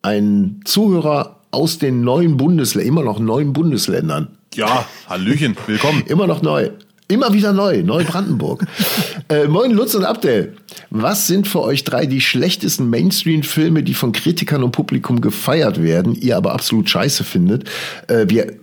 Ein 0.02 0.60
Zuhörer 0.64 1.40
aus 1.52 1.78
den 1.78 2.00
neuen 2.00 2.36
Bundesländern, 2.36 2.88
immer 2.88 3.04
noch 3.04 3.20
neuen 3.20 3.52
Bundesländern. 3.52 4.26
Ja, 4.54 4.86
Hallöchen, 5.08 5.56
willkommen. 5.66 6.02
Immer 6.08 6.26
noch 6.26 6.42
neu. 6.42 6.70
Immer 7.06 7.32
wieder 7.32 7.52
neu. 7.52 7.82
Neubrandenburg. 7.84 8.66
äh, 9.28 9.46
moin 9.46 9.70
Lutz 9.70 9.94
und 9.94 10.04
Abdel. 10.04 10.56
Was 10.90 11.28
sind 11.28 11.46
für 11.46 11.60
euch 11.60 11.84
drei 11.84 12.06
die 12.06 12.20
schlechtesten 12.20 12.90
Mainstream-Filme, 12.90 13.84
die 13.84 13.94
von 13.94 14.10
Kritikern 14.10 14.64
und 14.64 14.72
Publikum 14.72 15.20
gefeiert 15.20 15.80
werden, 15.80 16.14
ihr 16.14 16.36
aber 16.36 16.54
absolut 16.54 16.90
scheiße 16.90 17.22
findet? 17.22 17.68
Äh, 18.08 18.26
wir 18.28 18.54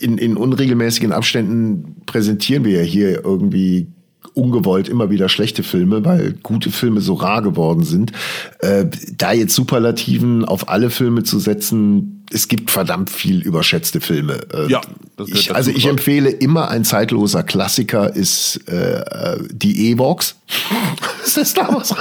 in, 0.00 0.18
in 0.18 0.36
unregelmäßigen 0.36 1.12
Abständen 1.12 1.96
präsentieren 2.06 2.64
wir 2.64 2.78
ja 2.78 2.82
hier 2.82 3.24
irgendwie 3.24 3.88
ungewollt 4.34 4.88
immer 4.88 5.10
wieder 5.10 5.28
schlechte 5.28 5.62
Filme, 5.62 6.04
weil 6.04 6.34
gute 6.42 6.70
Filme 6.70 7.00
so 7.00 7.14
rar 7.14 7.42
geworden 7.42 7.82
sind. 7.82 8.12
Äh, 8.60 8.86
da 9.16 9.32
jetzt 9.32 9.54
Superlativen 9.54 10.44
auf 10.44 10.68
alle 10.68 10.90
Filme 10.90 11.22
zu 11.24 11.38
setzen, 11.38 12.24
es 12.32 12.46
gibt 12.46 12.70
verdammt 12.70 13.10
viel 13.10 13.42
überschätzte 13.42 14.00
Filme. 14.00 14.40
Äh, 14.52 14.70
Ja, 14.70 14.80
ich, 15.26 15.54
also 15.54 15.70
ich 15.70 15.86
empfehle 15.86 16.30
immer 16.30 16.68
ein 16.68 16.84
zeitloser 16.84 17.42
Klassiker 17.42 18.14
ist 18.14 18.68
äh, 18.68 19.36
die 19.50 19.90
Evox. 19.90 20.36
ist 21.24 21.36
das 21.36 21.50
Star 21.50 21.74
Wars? 21.74 21.94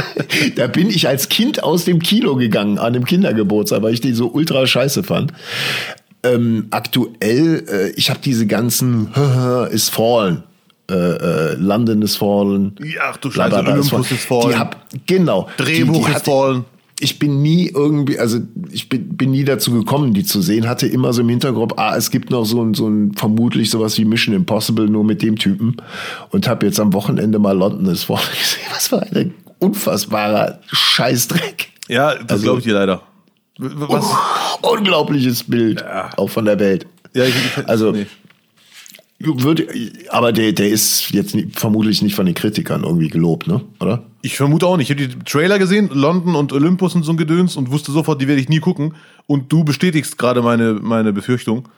da 0.56 0.66
bin 0.66 0.90
ich 0.90 1.08
als 1.08 1.28
Kind 1.28 1.62
aus 1.62 1.84
dem 1.84 2.00
Kino 2.00 2.36
gegangen 2.36 2.78
an 2.78 2.92
dem 2.92 3.04
Kindergeburtstag, 3.04 3.82
weil 3.82 3.94
ich 3.94 4.00
den 4.00 4.14
so 4.14 4.28
ultra 4.30 4.66
scheiße 4.66 5.02
fand. 5.02 5.32
Ähm, 6.22 6.66
aktuell, 6.70 7.64
äh, 7.68 7.90
ich 7.92 8.10
habe 8.10 8.20
diese 8.22 8.46
ganzen 8.46 9.08
is 9.70 9.88
fallen. 9.88 10.42
Äh, 10.90 10.94
äh, 10.94 11.54
London 11.54 12.02
is 12.02 12.16
fallen. 12.16 12.74
Ach 13.00 13.16
du 13.16 13.30
Scheiße, 13.30 13.48
bla, 13.50 13.62
bla, 13.62 13.72
Olympus 13.74 14.10
is 14.10 14.24
fallen. 14.24 14.48
Die 14.50 14.56
hab, 14.56 14.76
genau. 15.06 15.48
Drehbuch 15.56 15.92
die, 15.94 16.00
die 16.00 16.08
ist 16.10 16.14
hatte- 16.16 16.30
fallen. 16.30 16.64
ich 17.00 17.18
bin 17.18 17.40
nie 17.42 17.68
irgendwie, 17.68 18.18
also 18.18 18.40
ich 18.70 18.88
bin, 18.88 19.16
bin 19.16 19.30
nie 19.30 19.44
dazu 19.44 19.72
gekommen, 19.72 20.12
die 20.12 20.24
zu 20.24 20.42
sehen. 20.42 20.68
Hatte 20.68 20.86
immer 20.88 21.12
so 21.14 21.22
im 21.22 21.28
Hintergrund, 21.30 21.78
ah, 21.78 21.96
es 21.96 22.10
gibt 22.10 22.30
noch 22.30 22.44
so 22.44 22.60
ein, 22.62 22.74
so 22.74 22.88
ein 22.88 23.12
vermutlich 23.14 23.70
sowas 23.70 23.96
wie 23.98 24.04
Mission 24.04 24.34
Impossible, 24.34 24.88
nur 24.88 25.04
mit 25.04 25.22
dem 25.22 25.36
Typen. 25.36 25.76
Und 26.30 26.46
habe 26.48 26.66
jetzt 26.66 26.80
am 26.80 26.92
Wochenende 26.92 27.38
mal 27.38 27.56
London 27.56 27.86
ist 27.86 28.04
vor 28.04 28.16
gesehen. 28.38 28.66
Was 28.74 28.88
für 28.88 29.00
ein 29.00 29.32
unfassbarer 29.60 30.58
Scheißdreck. 30.70 31.68
Ja, 31.88 32.14
das 32.16 32.30
Also- 32.32 32.42
glaube 32.42 32.58
ich 32.58 32.64
dir 32.64 32.74
leider. 32.74 33.00
Was? 33.60 34.06
Unglaubliches 34.62 35.44
Bild, 35.44 35.80
Ja. 35.80 36.10
auch 36.16 36.28
von 36.30 36.44
der 36.46 36.58
Welt. 36.58 36.86
Ja, 37.14 37.24
ich, 37.24 37.34
ich, 37.34 37.68
Also- 37.68 37.92
nee. 37.92 38.06
Würde, 39.22 39.68
aber 40.08 40.32
der, 40.32 40.52
der 40.52 40.70
ist 40.70 41.10
jetzt 41.10 41.36
vermutlich 41.52 42.00
nicht 42.00 42.14
von 42.14 42.24
den 42.24 42.34
Kritikern 42.34 42.84
irgendwie 42.84 43.08
gelobt, 43.08 43.46
ne? 43.48 43.60
Oder? 43.78 44.02
Ich 44.22 44.34
vermute 44.38 44.66
auch 44.66 44.78
nicht. 44.78 44.88
Ich 44.88 44.96
habe 44.98 45.08
die 45.08 45.18
Trailer 45.26 45.58
gesehen, 45.58 45.90
London 45.92 46.34
und 46.36 46.54
Olympus 46.54 46.94
und 46.94 47.02
so 47.02 47.12
ein 47.12 47.18
Gedöns 47.18 47.54
und 47.56 47.70
wusste 47.70 47.92
sofort, 47.92 48.22
die 48.22 48.28
werde 48.28 48.40
ich 48.40 48.48
nie 48.48 48.60
gucken. 48.60 48.94
Und 49.26 49.52
du 49.52 49.62
bestätigst 49.62 50.16
gerade 50.16 50.40
meine, 50.40 50.72
meine 50.72 51.12
Befürchtung. 51.12 51.68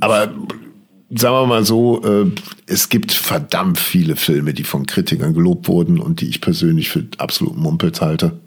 Aber 0.00 0.32
sagen 1.10 1.34
wir 1.36 1.46
mal 1.46 1.64
so, 1.64 2.02
äh, 2.02 2.26
es 2.66 2.88
gibt 2.88 3.12
verdammt 3.12 3.78
viele 3.78 4.16
Filme, 4.16 4.54
die 4.54 4.64
von 4.64 4.86
Kritikern 4.86 5.34
gelobt 5.34 5.68
wurden 5.68 6.00
und 6.00 6.20
die 6.20 6.28
ich 6.28 6.40
persönlich 6.40 6.88
für 6.88 7.06
absolut 7.18 7.56
Mumpels 7.56 8.00
halte. 8.00 8.40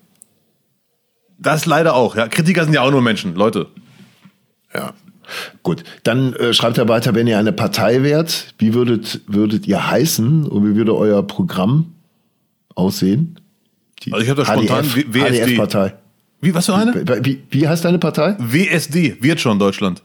Das 1.41 1.65
leider 1.65 1.95
auch. 1.95 2.15
Ja, 2.15 2.27
Kritiker 2.27 2.63
sind 2.63 2.73
ja 2.73 2.81
auch 2.81 2.91
nur 2.91 3.01
Menschen, 3.01 3.35
Leute. 3.35 3.67
Ja. 4.73 4.93
Gut, 5.63 5.83
dann 6.03 6.33
äh, 6.33 6.53
schreibt 6.53 6.77
er 6.77 6.87
weiter, 6.89 7.15
wenn 7.15 7.25
ihr 7.27 7.39
eine 7.39 7.51
Partei 7.53 8.03
wärt, 8.03 8.53
wie 8.57 8.73
würdet, 8.73 9.21
würdet 9.27 9.65
ihr 9.65 9.89
heißen 9.89 10.45
und 10.45 10.69
wie 10.69 10.75
würde 10.75 10.95
euer 10.95 11.25
Programm 11.25 11.93
aussehen? 12.75 13.39
Die 14.03 14.11
Also 14.13 14.23
ich 14.23 14.29
hab 14.29 14.37
da 14.37 14.45
spontan 14.45 14.85
W- 14.95 15.05
WSD. 15.07 15.45
HDF-Partei. 15.55 15.93
Wie, 16.41 16.53
was 16.53 16.65
für 16.65 16.75
eine? 16.75 16.93
Wie, 17.23 17.43
wie 17.49 17.67
heißt 17.67 17.85
deine 17.85 17.99
Partei? 17.99 18.35
WSD, 18.39 19.17
wird 19.21 19.39
schon 19.39 19.57
Deutschland. 19.59 20.01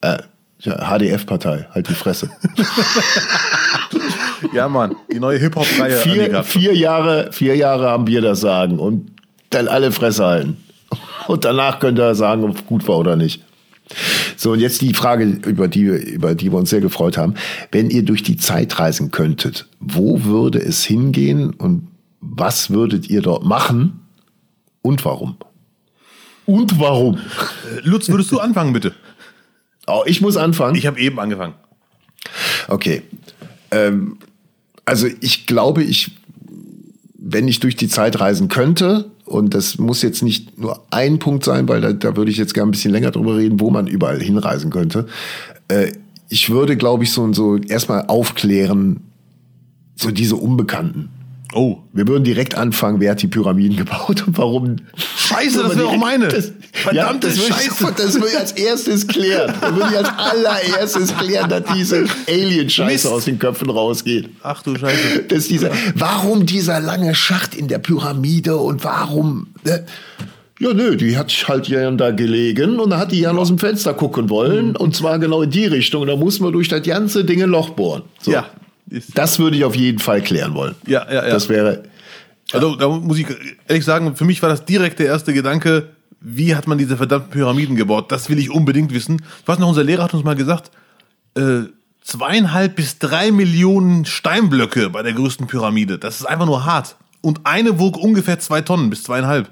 Äh, 0.00 0.18
ja, 0.60 0.76
HDF-Partei, 0.98 1.66
halt 1.72 1.88
die 1.88 1.94
Fresse. 1.94 2.30
Ja, 4.52 4.68
Mann, 4.68 4.94
die 5.10 5.18
neue 5.20 5.38
Hip-Hop-Reihe. 5.38 5.96
vier, 5.96 6.42
vier, 6.44 6.74
Jahre, 6.76 7.32
vier 7.32 7.56
Jahre 7.56 7.88
haben 7.88 8.06
wir 8.06 8.20
das 8.20 8.40
Sagen 8.40 8.78
und 8.78 9.10
dann 9.50 9.68
alle 9.68 9.90
Fresse 9.90 10.24
halten. 10.24 10.58
Und 11.26 11.44
danach 11.44 11.80
könnt 11.80 11.98
ihr 11.98 12.14
sagen, 12.14 12.44
ob 12.44 12.56
es 12.56 12.66
gut 12.66 12.86
war 12.88 12.98
oder 12.98 13.16
nicht. 13.16 13.42
So, 14.36 14.52
und 14.52 14.60
jetzt 14.60 14.80
die 14.80 14.94
Frage, 14.94 15.24
über 15.24 15.68
die, 15.68 15.82
über 15.82 16.34
die 16.34 16.50
wir 16.50 16.58
uns 16.58 16.70
sehr 16.70 16.80
gefreut 16.80 17.16
haben. 17.16 17.34
Wenn 17.70 17.90
ihr 17.90 18.02
durch 18.02 18.22
die 18.22 18.36
Zeit 18.36 18.78
reisen 18.78 19.10
könntet, 19.10 19.68
wo 19.80 20.24
würde 20.24 20.58
es 20.58 20.84
hingehen 20.84 21.50
und 21.50 21.88
was 22.20 22.70
würdet 22.70 23.10
ihr 23.10 23.20
dort 23.20 23.44
machen 23.44 24.00
und 24.82 25.04
warum? 25.04 25.36
Und 26.46 26.78
warum? 26.78 27.18
Lutz, 27.82 28.08
würdest 28.08 28.32
du 28.32 28.38
anfangen, 28.38 28.72
bitte? 28.72 28.94
Oh, 29.86 30.02
ich 30.06 30.20
muss 30.20 30.36
anfangen. 30.36 30.76
Ich 30.76 30.86
habe 30.86 30.98
eben 30.98 31.20
angefangen. 31.20 31.54
Okay. 32.68 33.02
Ähm, 33.70 34.18
also 34.84 35.06
ich 35.20 35.46
glaube, 35.46 35.82
ich, 35.82 36.12
wenn 37.14 37.48
ich 37.48 37.60
durch 37.60 37.76
die 37.76 37.88
Zeit 37.88 38.20
reisen 38.20 38.48
könnte, 38.48 39.10
und 39.24 39.54
das 39.54 39.78
muss 39.78 40.02
jetzt 40.02 40.22
nicht 40.22 40.58
nur 40.58 40.84
ein 40.90 41.18
Punkt 41.18 41.44
sein, 41.44 41.68
weil 41.68 41.80
da, 41.80 41.92
da 41.92 42.16
würde 42.16 42.30
ich 42.30 42.36
jetzt 42.36 42.54
gerne 42.54 42.68
ein 42.68 42.72
bisschen 42.72 42.92
länger 42.92 43.10
drüber 43.10 43.36
reden, 43.36 43.60
wo 43.60 43.70
man 43.70 43.86
überall 43.86 44.20
hinreisen 44.20 44.70
könnte. 44.70 45.06
Äh, 45.68 45.92
ich 46.28 46.50
würde, 46.50 46.76
glaube 46.76 47.04
ich, 47.04 47.12
so 47.12 47.22
und 47.22 47.34
so 47.34 47.56
erstmal 47.56 48.06
aufklären, 48.06 49.00
so 49.96 50.10
diese 50.10 50.36
Unbekannten. 50.36 51.08
Oh, 51.52 51.78
Wir 51.92 52.08
würden 52.08 52.24
direkt 52.24 52.56
anfangen, 52.56 53.00
wer 53.00 53.12
hat 53.12 53.22
die 53.22 53.28
Pyramiden 53.28 53.76
gebaut 53.84 54.26
und 54.26 54.36
warum 54.36 54.76
Scheiße, 54.96 55.62
das 55.62 55.76
wäre 55.76 55.88
auch 55.88 55.96
meine. 55.96 56.28
Das, 56.28 56.52
Verdammte 56.74 57.28
ja, 57.28 57.32
das 57.32 57.42
würde 57.42 57.54
Scheiße. 57.54 57.84
ich, 57.88 57.94
das 57.94 58.14
würde 58.14 58.28
ich 58.28 58.38
als 58.38 58.52
erstes 58.52 59.06
klären. 59.06 59.54
Das 59.60 59.74
würde 59.74 59.88
ich 59.92 59.96
als 59.96 60.08
allererstes 60.08 61.16
klären, 61.16 61.48
dass 61.48 61.62
diese 61.72 62.04
Alien-Scheiße 62.28 63.08
aus 63.10 63.26
den 63.26 63.38
Köpfen 63.38 63.70
rausgeht. 63.70 64.28
Ach 64.42 64.60
du 64.60 64.76
Scheiße. 64.76 65.22
Dass 65.28 65.46
dieser, 65.46 65.70
warum 65.94 66.46
dieser 66.46 66.80
lange 66.80 67.14
Schacht 67.14 67.54
in 67.54 67.68
der 67.68 67.78
Pyramide 67.78 68.56
und 68.56 68.82
warum. 68.82 69.46
Ne? 69.64 69.86
Ja, 70.58 70.74
nö, 70.74 70.96
die 70.96 71.16
hat 71.16 71.32
halt 71.46 71.68
ja 71.68 71.88
da 71.92 72.10
gelegen 72.10 72.80
und 72.80 72.90
da 72.90 72.98
hat 72.98 73.12
die 73.12 73.20
Jan 73.20 73.38
aus 73.38 73.48
dem 73.48 73.58
Fenster 73.58 73.94
gucken 73.94 74.28
wollen 74.28 74.76
und 74.76 74.96
zwar 74.96 75.20
genau 75.20 75.42
in 75.42 75.50
die 75.50 75.66
Richtung. 75.66 76.02
Und 76.02 76.08
da 76.08 76.16
muss 76.16 76.40
man 76.40 76.52
durch 76.52 76.68
das 76.68 76.82
ganze 76.82 77.24
Ding 77.24 77.40
ein 77.40 77.50
Loch 77.50 77.70
bohren. 77.70 78.02
So. 78.20 78.32
Ja. 78.32 78.50
Das 79.14 79.38
würde 79.38 79.56
ich 79.56 79.64
auf 79.64 79.76
jeden 79.76 80.00
Fall 80.00 80.22
klären 80.22 80.54
wollen. 80.54 80.74
Ja, 80.86 81.06
ja, 81.06 81.26
ja. 81.26 81.30
Das 81.30 81.48
wäre. 81.48 81.84
Also 82.52 82.76
da 82.76 82.88
muss 82.88 83.18
ich 83.18 83.26
ehrlich 83.68 83.84
sagen, 83.84 84.16
für 84.16 84.24
mich 84.24 84.42
war 84.42 84.48
das 84.48 84.64
direkt 84.64 84.98
der 84.98 85.06
erste 85.06 85.32
Gedanke, 85.32 85.93
wie 86.24 86.56
hat 86.56 86.66
man 86.66 86.78
diese 86.78 86.96
verdammten 86.96 87.30
Pyramiden 87.30 87.76
gebaut? 87.76 88.10
Das 88.10 88.28
will 88.28 88.38
ich 88.38 88.50
unbedingt 88.50 88.92
wissen. 88.92 89.22
Ich 89.42 89.46
weiß 89.46 89.58
noch, 89.58 89.68
unser 89.68 89.84
Lehrer 89.84 90.04
hat 90.04 90.14
uns 90.14 90.24
mal 90.24 90.34
gesagt, 90.34 90.70
äh, 91.36 91.64
zweieinhalb 92.02 92.76
bis 92.76 92.98
drei 92.98 93.30
Millionen 93.30 94.06
Steinblöcke 94.06 94.90
bei 94.90 95.02
der 95.02 95.12
größten 95.12 95.46
Pyramide. 95.46 95.98
Das 95.98 96.20
ist 96.20 96.26
einfach 96.26 96.46
nur 96.46 96.64
hart. 96.64 96.96
Und 97.20 97.40
eine 97.44 97.78
wog 97.78 97.96
ungefähr 97.96 98.38
zwei 98.38 98.62
Tonnen 98.62 98.90
bis 98.90 99.04
zweieinhalb. 99.04 99.50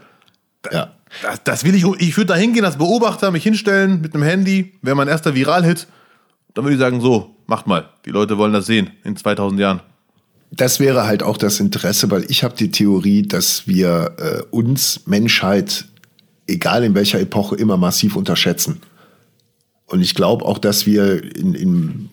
Ja. 0.70 0.92
Das, 1.20 1.44
das 1.44 1.64
will 1.64 1.74
ich, 1.74 1.84
ich 1.84 2.16
würde 2.16 2.28
da 2.28 2.36
hingehen 2.36 2.64
als 2.64 2.78
Beobachter, 2.78 3.30
mich 3.30 3.42
hinstellen 3.42 4.00
mit 4.00 4.14
einem 4.14 4.22
Handy, 4.22 4.72
wäre 4.80 4.96
mein 4.96 5.08
erster 5.08 5.34
Viral-Hit. 5.34 5.86
Dann 6.54 6.64
würde 6.64 6.74
ich 6.74 6.80
sagen, 6.80 7.02
so, 7.02 7.36
macht 7.46 7.66
mal. 7.66 7.88
Die 8.06 8.10
Leute 8.10 8.38
wollen 8.38 8.54
das 8.54 8.66
sehen 8.66 8.90
in 9.04 9.16
2000 9.16 9.60
Jahren. 9.60 9.80
Das 10.50 10.80
wäre 10.80 11.04
halt 11.04 11.22
auch 11.22 11.36
das 11.36 11.60
Interesse, 11.60 12.10
weil 12.10 12.24
ich 12.30 12.44
habe 12.44 12.54
die 12.54 12.70
Theorie, 12.70 13.22
dass 13.22 13.66
wir 13.66 14.16
äh, 14.18 14.42
uns 14.50 15.06
Menschheit, 15.06 15.86
egal 16.46 16.84
in 16.84 16.94
welcher 16.94 17.20
Epoche, 17.20 17.56
immer 17.56 17.76
massiv 17.76 18.16
unterschätzen. 18.16 18.80
Und 19.86 20.00
ich 20.00 20.14
glaube 20.14 20.44
auch, 20.44 20.58
dass 20.58 20.86
wir 20.86 21.22
in, 21.36 21.54
in, 21.54 22.10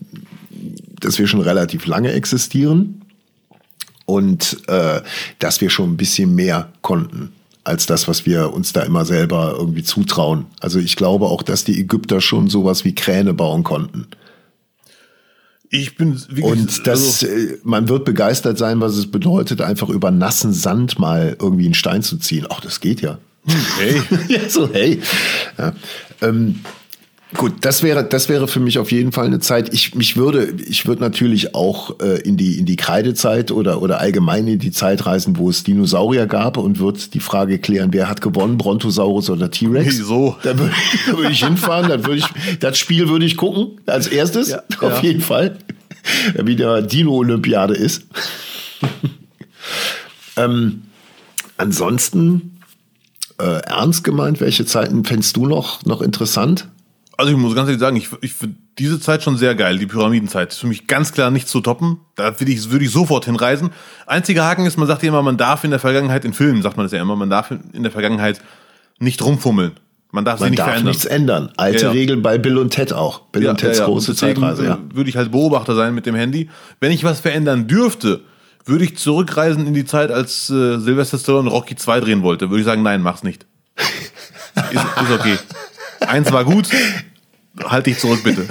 dass 0.99 1.17
wir 1.17 1.27
schon 1.27 1.41
relativ 1.41 1.85
lange 1.85 2.11
existieren 2.11 3.01
und 4.05 4.57
äh, 4.67 5.01
dass 5.39 5.61
wir 5.61 5.69
schon 5.69 5.93
ein 5.93 5.97
bisschen 5.97 6.35
mehr 6.35 6.71
konnten 6.81 7.31
als 7.63 7.85
das, 7.85 8.07
was 8.07 8.25
wir 8.25 8.51
uns 8.53 8.73
da 8.73 8.81
immer 8.81 9.05
selber 9.05 9.55
irgendwie 9.57 9.83
zutrauen. 9.83 10.45
Also 10.59 10.79
ich 10.79 10.95
glaube 10.95 11.25
auch, 11.25 11.43
dass 11.43 11.63
die 11.63 11.79
Ägypter 11.79 12.19
schon 12.19 12.49
sowas 12.49 12.83
wie 12.83 12.95
Kräne 12.95 13.33
bauen 13.33 13.63
konnten. 13.63 14.07
Ich 15.69 15.95
bin 15.95 16.19
wirklich, 16.19 16.45
Und 16.45 16.87
das, 16.87 17.23
also, 17.23 17.27
äh, 17.27 17.59
man 17.63 17.87
wird 17.89 18.05
begeistert 18.05 18.57
sein, 18.57 18.81
was 18.81 18.97
es 18.97 19.11
bedeutet, 19.11 19.61
einfach 19.61 19.89
über 19.89 20.09
nassen 20.09 20.51
Sand 20.51 20.97
mal 20.97 21.37
irgendwie 21.39 21.65
einen 21.65 21.75
Stein 21.75 22.01
zu 22.01 22.17
ziehen. 22.17 22.47
Ach, 22.49 22.59
das 22.59 22.79
geht 22.79 23.01
ja. 23.01 23.19
Hey, 23.77 24.01
ja, 24.27 24.49
so, 24.49 24.69
hey. 24.71 24.99
Ja, 25.57 25.73
ähm, 26.21 26.61
gut, 27.35 27.53
das 27.61 27.83
wäre, 27.83 28.03
das 28.03 28.29
wäre 28.29 28.47
für 28.47 28.59
mich 28.59 28.79
auf 28.79 28.91
jeden 28.91 29.11
Fall 29.11 29.25
eine 29.27 29.39
Zeit. 29.39 29.73
Ich, 29.73 29.95
mich 29.95 30.17
würde, 30.17 30.53
ich 30.67 30.85
würde 30.87 31.01
natürlich 31.01 31.55
auch 31.55 31.99
äh, 31.99 32.19
in 32.21 32.37
die, 32.37 32.57
in 32.59 32.65
die 32.65 32.75
Kreidezeit 32.75 33.51
oder, 33.51 33.81
oder 33.81 33.99
allgemein 33.99 34.47
in 34.47 34.59
die 34.59 34.71
Zeit 34.71 35.05
reisen, 35.05 35.37
wo 35.37 35.49
es 35.49 35.63
Dinosaurier 35.63 36.25
gab 36.27 36.57
und 36.57 36.79
würde 36.79 36.99
die 37.13 37.19
Frage 37.19 37.59
klären, 37.59 37.89
wer 37.93 38.09
hat 38.09 38.21
gewonnen, 38.21 38.57
Brontosaurus 38.57 39.29
oder 39.29 39.49
T-Rex? 39.51 39.99
Wieso? 39.99 40.37
Da 40.43 40.57
würde 40.57 40.73
würde 41.11 41.31
ich 41.31 41.43
hinfahren, 41.43 41.89
dann 41.89 42.05
würde 42.05 42.17
ich, 42.19 42.57
das 42.59 42.77
Spiel 42.77 43.09
würde 43.09 43.25
ich 43.25 43.37
gucken, 43.37 43.79
als 43.85 44.07
erstes, 44.07 44.49
Ja, 44.49 44.63
auf 44.81 44.97
ja. 44.97 45.09
jeden 45.09 45.21
Fall. 45.21 45.57
Wie 46.41 46.55
der 46.55 46.81
Dino-Olympiade 46.81 47.73
ist. 47.75 48.03
ähm, 50.37 50.83
ansonsten, 51.57 52.58
äh, 53.39 53.59
ernst 53.65 54.03
gemeint, 54.03 54.41
welche 54.41 54.65
Zeiten 54.65 55.03
fändest 55.05 55.35
du 55.37 55.45
noch, 55.47 55.85
noch 55.85 56.01
interessant? 56.01 56.67
Also 57.17 57.31
ich 57.31 57.37
muss 57.37 57.53
ganz 57.55 57.67
ehrlich 57.67 57.81
sagen, 57.81 57.97
ich, 57.97 58.09
ich 58.21 58.33
finde 58.33 58.55
diese 58.77 58.99
Zeit 58.99 59.23
schon 59.23 59.35
sehr 59.37 59.53
geil, 59.55 59.77
die 59.77 59.87
Pyramidenzeit. 59.87 60.51
Ist 60.53 60.59
für 60.59 60.67
mich 60.67 60.87
ganz 60.87 61.11
klar 61.11 61.31
nicht 61.31 61.49
zu 61.49 61.59
toppen. 61.59 61.99
Da 62.15 62.39
würde 62.39 62.51
ich, 62.51 62.71
würde 62.71 62.85
ich 62.85 62.91
sofort 62.91 63.25
hinreisen. 63.25 63.71
Einziger 64.07 64.45
Haken 64.45 64.65
ist, 64.65 64.77
man 64.77 64.87
sagt 64.87 65.03
ja 65.03 65.09
immer, 65.09 65.21
man 65.21 65.35
darf 65.37 65.65
in 65.65 65.71
der 65.71 65.79
Vergangenheit, 65.79 66.23
in 66.23 66.33
Filmen 66.33 66.61
sagt 66.61 66.77
man 66.77 66.85
das 66.85 66.93
ja 66.93 67.01
immer, 67.01 67.17
man 67.17 67.29
darf 67.29 67.51
in 67.51 67.83
der 67.83 67.91
Vergangenheit 67.91 68.41
nicht 68.99 69.21
rumfummeln. 69.21 69.73
Man 70.11 70.25
darf 70.25 70.39
Man 70.39 70.49
nicht 70.49 70.59
darf 70.59 70.69
verändern. 70.69 70.87
nichts 70.89 71.05
ändern. 71.05 71.51
Alte 71.57 71.77
Ja, 71.77 71.83
ja. 71.87 71.91
Regeln 71.91 72.21
bei 72.21 72.37
Bill 72.37 72.57
und 72.57 72.71
Ted 72.71 72.93
auch. 72.93 73.19
Bill 73.31 73.47
und 73.47 73.57
Teds 73.59 73.81
große 73.81 74.15
Zeitreise, 74.15 74.65
ja. 74.65 74.73
äh, 74.75 74.95
Würde 74.95 75.09
ich 75.09 75.17
halt 75.17 75.31
Beobachter 75.31 75.75
sein 75.75 75.93
mit 75.93 76.05
dem 76.05 76.15
Handy. 76.15 76.49
Wenn 76.79 76.91
ich 76.91 77.03
was 77.03 77.19
verändern 77.19 77.67
dürfte, 77.67 78.21
würde 78.65 78.83
ich 78.85 78.97
zurückreisen 78.97 79.65
in 79.67 79.73
die 79.73 79.85
Zeit, 79.85 80.11
als 80.11 80.49
äh, 80.49 80.77
Sylvester 80.79 81.17
Stallone 81.17 81.49
Rocky 81.49 81.75
2 81.75 81.99
drehen 82.01 82.21
wollte. 82.23 82.49
Würde 82.49 82.59
ich 82.61 82.65
sagen, 82.65 82.83
nein, 82.83 83.01
mach's 83.01 83.23
nicht. 83.23 83.45
ist, 84.55 84.73
ist 84.73 85.11
okay. 85.11 85.37
Eins 86.01 86.31
war 86.31 86.43
gut, 86.45 86.69
halt 87.65 87.85
dich 87.85 87.97
zurück, 87.99 88.23
bitte. 88.23 88.45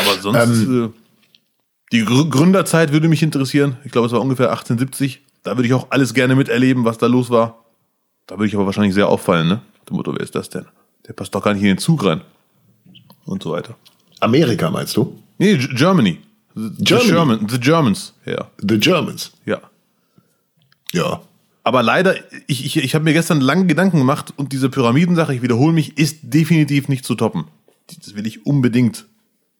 Aber 0.00 0.20
sonst, 0.20 0.62
Ähm. 0.62 0.84
äh, 0.86 0.98
die 1.92 2.04
Grü- 2.04 2.28
Gründerzeit 2.28 2.92
würde 2.92 3.08
mich 3.08 3.22
interessieren. 3.22 3.76
Ich 3.84 3.92
glaube, 3.92 4.06
es 4.06 4.12
war 4.12 4.20
ungefähr 4.20 4.50
1870. 4.50 5.20
Da 5.42 5.56
würde 5.56 5.66
ich 5.66 5.74
auch 5.74 5.88
alles 5.90 6.14
gerne 6.14 6.34
miterleben, 6.36 6.84
was 6.84 6.98
da 6.98 7.06
los 7.06 7.30
war. 7.30 7.64
Da 8.26 8.36
würde 8.36 8.46
ich 8.46 8.54
aber 8.54 8.66
wahrscheinlich 8.66 8.94
sehr 8.94 9.08
auffallen, 9.08 9.48
ne? 9.48 9.60
Der 9.88 9.96
Motto, 9.96 10.12
wer 10.14 10.20
ist 10.20 10.34
das 10.34 10.48
denn? 10.48 10.64
Der 11.06 11.12
passt 11.12 11.34
doch 11.34 11.42
gar 11.42 11.52
nicht 11.54 11.62
in 11.62 11.68
den 11.68 11.78
Zug 11.78 12.04
rein. 12.04 12.20
Und 13.24 13.42
so 13.42 13.50
weiter. 13.52 13.74
Amerika 14.20 14.70
meinst 14.70 14.96
du? 14.96 15.18
Nee, 15.38 15.56
Germany. 15.56 16.18
The. 16.54 16.70
The, 16.78 16.84
German, 16.84 17.48
the 17.48 17.58
Germans, 17.58 18.14
ja. 18.24 18.50
The 18.58 18.78
Germans. 18.78 19.32
Ja. 19.44 19.60
Ja. 20.92 21.20
Aber 21.64 21.82
leider, 21.82 22.16
ich, 22.46 22.64
ich, 22.64 22.76
ich 22.76 22.94
habe 22.94 23.04
mir 23.04 23.12
gestern 23.12 23.40
lange 23.40 23.66
Gedanken 23.66 23.98
gemacht 23.98 24.32
und 24.36 24.52
diese 24.52 24.68
Pyramidensache, 24.68 25.34
ich 25.34 25.42
wiederhole 25.42 25.72
mich, 25.72 25.96
ist 25.96 26.18
definitiv 26.22 26.88
nicht 26.88 27.04
zu 27.04 27.14
toppen. 27.14 27.44
Das 27.98 28.14
will 28.16 28.26
ich 28.26 28.46
unbedingt 28.46 29.06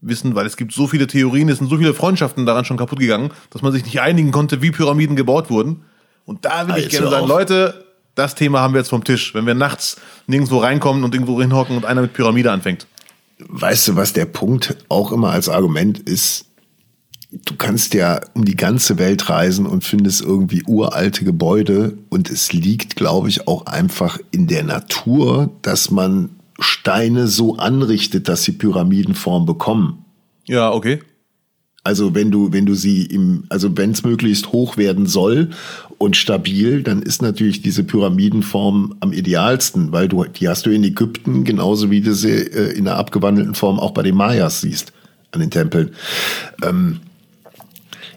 wissen, 0.01 0.35
weil 0.35 0.47
es 0.47 0.57
gibt 0.57 0.73
so 0.73 0.89
viele 0.89 1.07
Theorien, 1.07 1.49
es 1.49 1.59
sind 1.59 1.71
so 1.71 1.79
viele 1.79 1.95
Freundschaften 1.95 2.45
daran 2.45 2.65
schon 2.65 2.77
kaputt 2.77 2.99
gegangen, 2.99 3.31
dass 3.51 3.63
man 3.63 3.73
sich 3.73 3.85
nicht 3.85 4.01
einigen 4.01 4.33
konnte, 4.33 4.61
wie 4.63 4.73
Pyramiden 4.73 5.17
gebaut 5.17 5.49
wurden. 5.49 5.85
Und 6.25 6.45
da 6.45 6.67
will 6.67 6.77
ich 6.77 6.85
Jetzt 6.85 6.93
gerne 6.93 7.11
sagen. 7.11 7.29
Leute, 7.29 7.85
das 8.15 8.35
Thema 8.35 8.61
haben 8.61 8.75
wir 8.75 8.81
jetzt 8.81 8.91
vom 8.91 9.05
Tisch. 9.05 9.35
Wenn 9.35 9.47
wir 9.47 9.55
nachts 9.55 9.97
nirgendwo 10.27 10.59
reinkommen 10.59 11.05
und 11.05 11.15
irgendwo 11.15 11.41
hinhocken 11.41 11.77
und 11.77 11.87
einer 11.87 12.03
mit 12.03 12.13
Pyramide 12.13 12.51
anfängt. 12.51 12.87
Weißt 13.39 13.89
du, 13.89 13.97
was 13.97 14.13
der 14.13 14.27
Punkt 14.27 14.77
auch 14.89 15.13
immer 15.13 15.31
als 15.31 15.49
Argument 15.49 15.99
ist? 15.99 16.47
Du 17.45 17.57
kannst 17.57 17.95
ja 17.95 18.21
um 18.35 18.45
die 18.45 18.57
ganze 18.57 18.99
Welt 18.99 19.31
reisen 19.31 19.65
und 19.65 19.85
findest 19.85 20.21
irgendwie 20.21 20.63
uralte 20.67 21.25
Gebäude 21.25 21.97
und 22.11 22.31
es 22.31 22.53
liegt, 22.53 22.95
glaube 22.95 23.31
ich, 23.31 23.49
auch 23.49 23.67
einfach 23.67 24.19
in 24.31 24.47
der 24.47 24.65
Natur, 24.65 25.51
dass 25.63 25.91
man 25.91 26.31
Steine 26.59 27.29
so 27.29 27.57
anrichtet, 27.57 28.29
dass 28.29 28.45
sie 28.45 28.53
Pyramidenform 28.53 29.47
bekommen. 29.47 30.05
Ja, 30.47 30.73
okay. 30.73 31.01
Also 31.85 32.15
wenn 32.15 32.31
du, 32.31 32.53
wenn 32.53 32.65
du 32.65 32.75
sie 32.75 33.07
im, 33.07 33.45
also 33.49 33.77
wenn 33.77 33.91
es 33.91 34.05
möglichst 34.05 34.53
hoch 34.53 34.77
werden 34.77 35.07
soll 35.07 35.51
und 35.99 36.17
stabil, 36.17 36.83
dann 36.83 37.03
ist 37.03 37.23
natürlich 37.23 37.61
diese 37.61 37.83
Pyramidenform 37.83 38.95
am 39.01 39.13
idealsten, 39.13 39.91
weil 39.91 40.07
du, 40.07 40.25
die 40.25 40.49
hast 40.49 40.65
du 40.67 40.71
in 40.71 40.85
Ägypten 40.85 41.43
genauso 41.43 41.91
wie 41.91 42.01
du 42.01 42.15
sie 42.15 42.31
äh, 42.31 42.77
in 42.77 42.87
einer 42.87 42.99
abgewandelten 42.99 43.55
Form 43.55 43.81
auch 43.81 43.91
bei 43.91 44.03
den 44.03 44.15
Mayas 44.15 44.61
siehst, 44.61 44.93
an 45.33 45.41
den 45.41 45.51
Tempeln. 45.51 45.91
Ähm, 46.63 47.01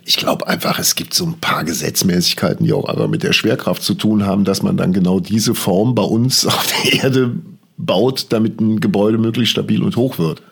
ich 0.07 0.17
glaube 0.17 0.47
einfach, 0.47 0.77
es 0.77 0.93
gibt 0.93 1.15
so 1.15 1.25
ein 1.25 1.39
paar 1.39 1.63
Gesetzmäßigkeiten, 1.63 2.63
die 2.65 2.73
auch 2.73 2.87
aber 2.87 3.07
mit 3.07 3.23
der 3.23 3.33
Schwerkraft 3.33 3.81
zu 3.81 3.95
tun 3.95 4.23
haben, 4.25 4.45
dass 4.45 4.61
man 4.61 4.77
dann 4.77 4.93
genau 4.93 5.19
diese 5.19 5.55
Form 5.55 5.95
bei 5.95 6.03
uns 6.03 6.45
auf 6.45 6.67
der 6.67 7.03
Erde 7.03 7.35
baut, 7.77 8.27
damit 8.29 8.61
ein 8.61 8.79
Gebäude 8.79 9.17
möglichst 9.17 9.51
stabil 9.51 9.81
und 9.83 9.95
hoch 9.95 10.19
wird. 10.19 10.43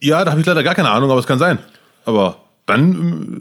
Ja, 0.00 0.22
da 0.24 0.30
habe 0.30 0.40
ich 0.40 0.46
leider 0.46 0.62
gar 0.62 0.74
keine 0.74 0.90
Ahnung, 0.90 1.10
aber 1.10 1.18
es 1.18 1.26
kann 1.26 1.38
sein. 1.38 1.58
Aber 2.04 2.36
dann, 2.66 2.92
ähm, 2.92 3.40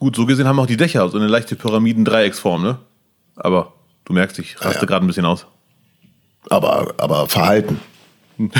gut, 0.00 0.16
so 0.16 0.26
gesehen 0.26 0.48
haben 0.48 0.58
auch 0.58 0.66
die 0.66 0.76
Dächer 0.76 1.08
so 1.08 1.16
eine 1.16 1.28
leichte 1.28 1.54
Pyramiden-Dreiecksform, 1.54 2.62
ne? 2.62 2.78
Aber 3.36 3.72
du 4.04 4.12
merkst, 4.12 4.38
ich 4.40 4.60
raste 4.60 4.80
ja. 4.80 4.86
gerade 4.86 5.06
ein 5.06 5.08
bisschen 5.08 5.26
aus. 5.26 5.46
aber, 6.50 6.94
aber 6.98 7.28
verhalten. 7.28 7.80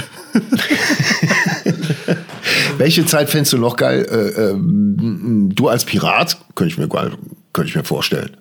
Welche 2.80 3.04
Zeit 3.04 3.28
fändest 3.28 3.52
du 3.52 3.58
noch 3.58 3.76
geil? 3.76 4.06
Äh, 4.10 4.40
ähm, 4.40 5.50
du 5.54 5.68
als 5.68 5.84
Pirat, 5.84 6.38
könnte 6.54 6.72
ich 6.72 6.78
mir, 6.78 6.88
könnte 6.88 7.68
ich 7.68 7.76
mir 7.76 7.84
vorstellen. 7.84 8.38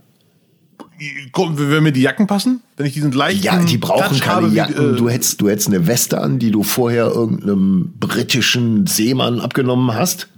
Wenn 1.36 1.84
mir 1.84 1.92
die 1.92 2.02
Jacken 2.02 2.26
passen, 2.26 2.62
wenn 2.78 2.86
ich 2.86 2.94
diesen 2.94 3.12
leichten 3.12 3.44
Ja, 3.44 3.62
die 3.62 3.78
brauchen 3.78 4.08
Touch 4.08 4.22
keine 4.22 4.36
habe, 4.36 4.52
wie, 4.52 4.56
Jacken. 4.56 4.94
äh, 4.94 4.98
du, 4.98 5.10
hättest, 5.10 5.42
du 5.42 5.50
hättest 5.50 5.68
eine 5.68 5.88
Weste 5.88 6.22
an, 6.22 6.40
die 6.40 6.52
du 6.52 6.64
vorher 6.64 7.08
irgendeinem 7.08 7.94
britischen 8.00 8.88
Seemann 8.88 9.42
abgenommen 9.42 9.94
hast. 9.94 10.30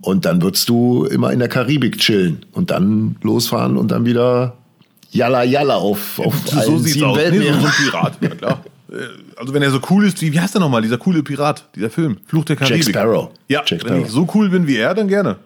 Und 0.00 0.24
dann 0.24 0.42
würdest 0.42 0.68
du 0.68 1.04
immer 1.04 1.32
in 1.32 1.38
der 1.38 1.48
Karibik 1.48 1.98
chillen 1.98 2.44
und 2.50 2.72
dann 2.72 3.18
losfahren 3.22 3.76
und 3.76 3.92
dann 3.92 4.04
wieder 4.04 4.58
Jalla 5.12 5.44
Jalla 5.44 5.76
auf, 5.76 6.18
auf 6.18 6.34
so 6.44 6.58
allen 6.58 6.78
sieht's 6.80 7.00
aus. 7.04 7.16
Nee, 7.30 7.52
so 7.52 7.66
ein 7.66 7.72
Pirat, 7.84 8.18
ja 8.20 8.30
klar. 8.30 8.64
Äh, 8.90 8.94
Also 9.36 9.52
wenn 9.54 9.62
er 9.62 9.70
so 9.70 9.80
cool 9.90 10.06
ist, 10.06 10.20
wie, 10.20 10.32
wie 10.32 10.40
heißt 10.40 10.54
der 10.54 10.60
nochmal, 10.60 10.82
dieser 10.82 10.98
coole 10.98 11.22
Pirat, 11.22 11.68
dieser 11.74 11.90
Film, 11.90 12.18
Fluch 12.26 12.44
der 12.44 12.56
Karibik. 12.56 12.84
Sparrow. 12.88 13.30
Ja, 13.48 13.62
Jack 13.66 13.84
wenn 13.84 13.88
Sparrow. 13.88 14.06
ich 14.06 14.10
so 14.10 14.28
cool 14.34 14.48
bin 14.48 14.66
wie 14.66 14.76
er, 14.76 14.94
dann 14.94 15.08
gerne. 15.08 15.36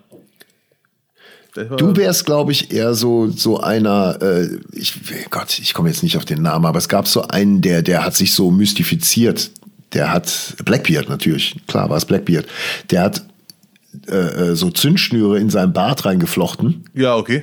Du 1.55 1.97
wärst, 1.97 2.27
glaube 2.27 2.53
ich, 2.53 2.73
eher 2.73 2.95
so, 2.95 3.29
so 3.29 3.59
einer, 3.59 4.19
äh, 4.23 4.49
ich, 4.73 4.95
Gott, 5.31 5.59
ich 5.59 5.75
komme 5.75 5.89
jetzt 5.89 6.05
nicht 6.05 6.17
auf 6.17 6.25
den 6.25 6.43
Namen, 6.43 6.65
aber 6.65 6.79
es 6.79 6.89
gab 6.89 7.09
so 7.09 7.23
einen, 7.27 7.61
der, 7.61 7.83
der 7.83 8.05
hat 8.05 8.15
sich 8.15 8.35
so 8.35 8.53
mystifiziert. 8.53 9.51
Der 9.93 10.13
hat, 10.13 10.55
Blackbeard 10.65 11.09
natürlich, 11.09 11.57
klar 11.67 11.91
war 11.91 11.97
es 11.97 12.05
Blackbeard. 12.05 12.47
Der 12.93 13.03
hat 13.03 13.25
äh, 14.09 14.15
äh, 14.51 14.55
so 14.55 14.71
Zündschnüre 14.71 15.41
in 15.41 15.51
sein 15.51 15.73
Bart 15.73 16.05
reingeflochten. 16.05 16.85
Ja, 16.95 17.17
okay. 17.17 17.43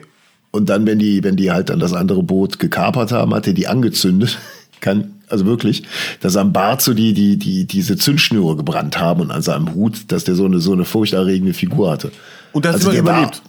Und 0.52 0.70
dann, 0.70 0.86
wenn 0.86 1.00
die, 1.00 1.22
wenn 1.26 1.36
die 1.36 1.52
halt 1.52 1.70
dann 1.70 1.80
das 1.82 1.92
andere 1.92 2.24
Boot 2.24 2.60
gekapert 2.60 3.12
haben, 3.12 3.34
hat 3.34 3.46
er 3.46 3.54
die 3.54 3.68
angezündet. 3.68 4.38
Kann, 4.80 5.16
also 5.30 5.46
wirklich, 5.46 5.84
dass 6.22 6.36
am 6.38 6.54
Bart 6.54 6.82
so 6.82 6.94
die, 6.94 7.14
die, 7.14 7.38
die, 7.38 7.66
diese 7.66 7.98
Zündschnüre 7.98 8.56
gebrannt 8.56 8.98
haben 9.00 9.22
und 9.22 9.32
an 9.32 9.42
seinem 9.42 9.74
Hut, 9.74 10.12
dass 10.12 10.24
der 10.24 10.36
so 10.36 10.46
eine, 10.46 10.60
so 10.60 10.74
eine 10.74 10.86
furchterregende 10.86 11.54
Figur 11.54 11.92
hatte. 11.92 12.12
Und 12.54 12.66
das 12.66 12.76
Also 12.76 12.90
ist 12.90 12.94
der 12.94 13.00
immer 13.02 13.12
war- 13.12 13.18
überlebt. 13.20 13.42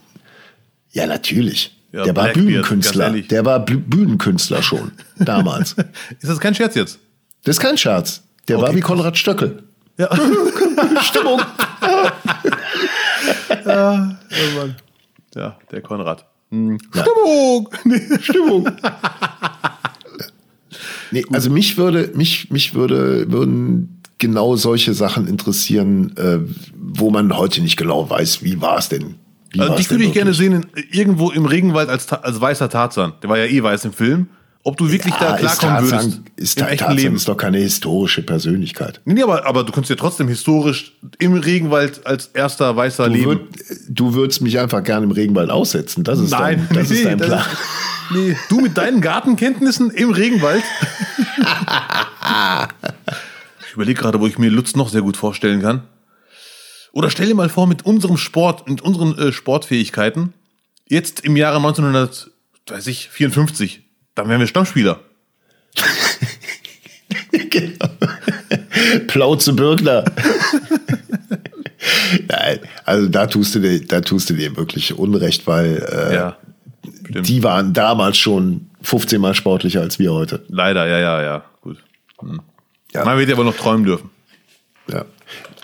Ja, 0.93 1.07
natürlich. 1.07 1.75
Ja, 1.93 2.05
der 2.05 2.17
war 2.17 2.29
Bühnenkünstler. 2.29 3.11
Der 3.13 3.45
war 3.45 3.65
Bü- 3.65 3.79
Bühnenkünstler 3.83 4.63
schon 4.63 4.93
damals. 5.19 5.73
Ist 6.21 6.29
das 6.29 6.39
kein 6.41 6.55
Scherz 6.55 6.75
jetzt? 6.75 6.99
Das 7.45 7.57
ist 7.57 7.61
kein 7.63 7.79
Scherz. 7.79 8.23
Der 8.47 8.59
Okay, 8.59 8.67
war 8.67 8.75
wie. 8.75 8.81
Konrad 8.81 9.17
Stöckel. 9.17 9.63
Ja. 9.97 10.09
Stimmung. 11.03 11.41
Oh 13.67 14.59
Mann. 14.59 14.77
Ja, 15.35 15.57
der 15.71 15.81
Konrad. 15.83 16.25
Hm. 16.51 16.79
Stimmung! 16.91 17.69
Nee. 17.85 18.01
Stimmung. 18.23 18.69
Nee, 21.11 21.25
also 21.33 21.51
mich 21.51 21.77
würde, 21.77 22.13
mich, 22.15 22.51
mich 22.51 22.75
würde, 22.75 23.31
würden 23.31 24.03
genau 24.19 24.57
solche 24.57 24.95
Sachen 24.95 25.27
interessieren, 25.27 26.17
äh, 26.17 26.39
wo 26.77 27.11
man 27.11 27.37
heute 27.37 27.61
nicht 27.61 27.77
genau 27.77 28.09
weiß, 28.09 28.43
wie 28.43 28.61
war 28.61 28.79
es 28.79 28.89
denn? 28.89 29.15
Also 29.57 29.77
dich 29.77 29.91
würde 29.91 30.05
ich 30.05 30.13
gerne 30.13 30.35
sehen 30.35 30.53
in, 30.53 30.85
irgendwo 30.91 31.31
im 31.31 31.47
Regenwald 31.47 31.89
als, 31.89 32.13
als 32.13 32.41
weißer 32.41 32.69
Tarzan. 32.69 33.15
Der 33.23 33.31
war 33.31 33.39
ja 33.39 33.47
eh 33.47 33.63
weiß 33.63 33.87
im 33.87 33.93
Film. 33.93 34.29
Ob 34.65 34.77
du 34.77 34.91
wirklich 34.91 35.15
Ja, 35.15 35.21
da 35.21 35.37
ist 35.37 35.61
klarkommen 35.61 35.89
Tarzan, 35.91 36.13
würdest 36.13 36.21
ist 36.37 36.59
im 36.59 36.65
echten 36.67 36.79
Tarzan 36.79 36.97
Leben. 36.97 37.17
ist 37.17 37.29
doch 37.29 37.37
keine 37.37 37.59
historische 37.59 38.23
Persönlichkeit. 38.23 39.01
Nee, 39.07 39.23
aber, 39.23 39.47
aber 39.47 39.65
du 39.65 39.73
kannst 39.73 39.89
ja 39.89 39.97
trotzdem 39.97 40.29
historisch 40.29 40.93
im 41.19 41.33
Regenwald 41.35 42.05
als 42.07 42.27
erster 42.27 42.77
Weißer 42.77 43.07
Du, 43.07 43.13
leben. 43.15 43.27
würd, 43.27 43.41
du 43.89 44.15
würdest 44.15 44.43
mich 44.43 44.59
einfach 44.59 44.83
gerne 44.83 45.05
im 45.07 45.13
Regenwald 45.13 45.49
aussetzen. 45.51 46.05
Das 46.05 46.19
ist 46.19 46.31
Nein, 46.33 46.67
dein, 46.69 46.79
das 46.81 46.91
nee, 46.91 46.97
ist 46.97 47.05
dein 47.07 47.19
Plan. 47.19 47.39
ist- 47.41 47.49
nee, 48.15 48.37
du 48.51 48.61
mit 48.61 48.77
deinen 48.77 49.01
Gartenkenntnissen 49.01 49.91
im 49.91 50.11
Regenwald. 50.11 50.63
ich 53.67 53.73
überlege 53.75 54.01
gerade, 54.01 54.21
wo 54.21 54.27
ich 54.27 54.39
mir 54.39 54.51
Lutz 54.51 54.75
noch 54.77 54.89
sehr 54.91 55.03
gut 55.03 55.17
vorstellen 55.17 55.63
kann. 55.63 55.83
Oder 56.93 57.11
stell 57.11 57.27
dir 57.27 57.35
mal 57.35 57.49
vor, 57.49 57.67
mit 57.67 57.85
unserem 57.87 58.17
Sport, 58.17 58.69
mit 58.69 58.81
unseren 58.83 59.17
äh, 59.19 59.33
Sportfähigkeiten, 59.33 60.33
jetzt 60.89 61.21
im 61.21 61.37
Jahre 61.37 61.57
1954, 61.59 63.83
dann 64.19 64.29
wären 64.29 64.41
wir 64.41 64.47
Stammspieler. 64.47 65.01
genau. 67.31 67.89
Plauze 69.07 69.53
Birgner. 69.53 70.05
Nein, 72.29 72.59
also 72.85 73.09
da 73.09 73.27
tust 73.27 73.55
du 73.55 73.61
dir, 73.61 73.87
da 73.87 74.01
tust 74.01 74.31
du 74.31 74.35
dir 74.35 74.57
wirklich 74.57 74.99
Unrecht, 74.99 75.47
weil 75.47 75.87
äh, 75.91 76.15
Ja, 76.15 76.37
die 77.09 77.43
waren 77.43 77.73
damals 77.73 78.19
schon 78.19 78.69
15 78.83 79.21
Mal 79.21 79.35
sportlicher 79.35 79.81
als 79.81 79.99
wir 79.99 80.13
heute. 80.13 80.45
Leider, 80.49 80.87
ja, 80.87 80.99
ja, 80.99 81.23
ja, 81.23 81.45
gut. 81.61 81.79
Ja. 82.93 83.05
Man 83.05 83.19
wird 83.19 83.29
ja 83.29 83.37
wohl 83.37 83.45
noch 83.45 83.57
träumen 83.57 83.85
dürfen. 83.85 84.11
Ja. 84.91 85.05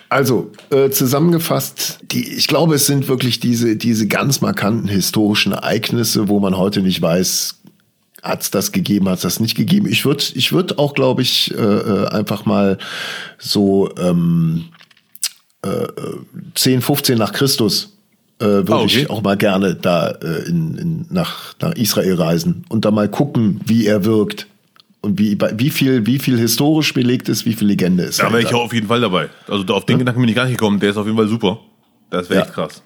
Also, 0.09 0.53
äh, 0.71 0.91
zusammengefasst, 0.91 1.99
die, 2.03 2.37
ich 2.37 2.47
glaube, 2.47 2.77
es 2.77 2.87
sind 2.87 3.09
wirklich 3.09 3.41
diese, 3.41 3.77
diese 3.77 4.07
ganz 4.07 4.41
markanten 4.41 4.87
historischen 4.87 5.53
Ereignisse, 5.53 6.29
wo 6.29 6.39
man 6.39 6.57
heute 6.57 6.83
nicht 6.83 7.03
weiß, 7.03 7.63
hat 8.25 8.43
es 8.43 8.51
das 8.51 8.73
gegeben, 8.73 9.09
hat 9.09 9.17
es 9.17 9.23
das 9.23 9.39
nicht 9.41 9.55
gegeben. 9.55 9.87
Ich 9.87 10.05
würde 10.05 10.25
ich 10.35 10.53
würd 10.53 10.79
auch, 10.79 10.95
glaube 10.95 11.23
ich, 11.23 11.53
äh, 11.55 11.57
äh, 11.57 12.07
einfach 12.09 12.47
mal 12.47 12.79
so 13.39 13.91
ähm, 13.99 14.65
äh, 15.65 15.69
äh, 15.69 15.89
10, 16.55 16.81
15 16.83 17.19
nach 17.19 17.33
Christus 17.33 17.97
äh, 18.41 18.45
würde 18.47 18.73
Ah, 18.75 18.79
okay. 18.81 19.03
ich 19.03 19.11
auch 19.11 19.23
mal 19.23 19.37
gerne 19.37 19.75
da 19.77 20.09
äh, 20.11 20.49
in, 20.49 20.75
in, 20.77 21.07
nach, 21.11 21.55
nach 21.61 21.73
Israel 21.75 22.15
reisen 22.15 22.65
und 22.69 22.85
da 22.85 22.91
mal 22.91 23.09
gucken, 23.09 23.61
wie 23.67 23.87
er 23.87 24.05
wirkt. 24.05 24.47
Und 25.03 25.19
wie, 25.19 25.37
wie, 25.57 25.69
viel, 25.69 26.07
wie 26.07 26.19
viel 26.19 26.39
historisch 26.39 26.95
belegt 26.95 27.29
ist, 27.29 27.45
wie 27.45 27.53
viel 27.53 27.69
Legende 27.69 28.05
ist. 28.05 28.21
Da 28.21 28.33
wäre 28.33 28.41
ich 28.41 28.55
auch 28.55 28.63
auf 28.65 28.73
jeden 28.73 28.87
Fall 28.87 29.03
dabei. 29.03 29.29
Also 29.47 29.63
auf 29.75 29.85
den 29.85 29.99
Gedanken 29.99 30.19
bin 30.23 30.31
ich 30.31 30.35
gar 30.35 30.47
nicht 30.47 30.57
gekommen. 30.57 30.81
Der 30.81 30.89
ist 30.91 30.97
auf 30.97 31.05
jeden 31.05 31.19
Fall 31.19 31.29
super. 31.29 31.59
Das 32.09 32.31
wäre 32.31 32.41
Ja. 32.41 32.47
echt 32.47 32.55
krass. 32.55 32.83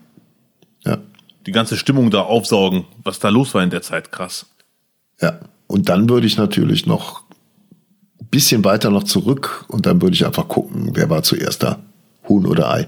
Ja. 0.85 0.99
Die 1.47 1.53
ganze 1.53 1.77
Stimmung 1.77 2.11
da 2.11 2.23
aufsaugen, 2.23 2.87
was 3.05 3.21
da 3.21 3.29
los 3.29 3.55
war 3.55 3.63
in 3.63 3.71
der 3.71 3.83
Zeit, 3.83 4.11
krass. 4.11 4.47
Ja, 5.21 5.39
und 5.67 5.89
dann 5.89 6.09
würde 6.09 6.27
ich 6.27 6.37
natürlich 6.37 6.87
noch 6.87 7.23
ein 8.21 8.27
bisschen 8.31 8.65
weiter 8.65 8.91
noch 8.91 9.05
zurück 9.05 9.65
und 9.69 9.87
dann 9.87 10.01
würde 10.03 10.15
ich 10.15 10.25
einfach 10.27 10.49
gucken, 10.49 10.91
wer 10.95 11.11
war 11.11 11.23
zuerst 11.23 11.63
da? 11.63 11.79
Huhn 12.29 12.47
oder 12.47 12.71
Ei? 12.71 12.87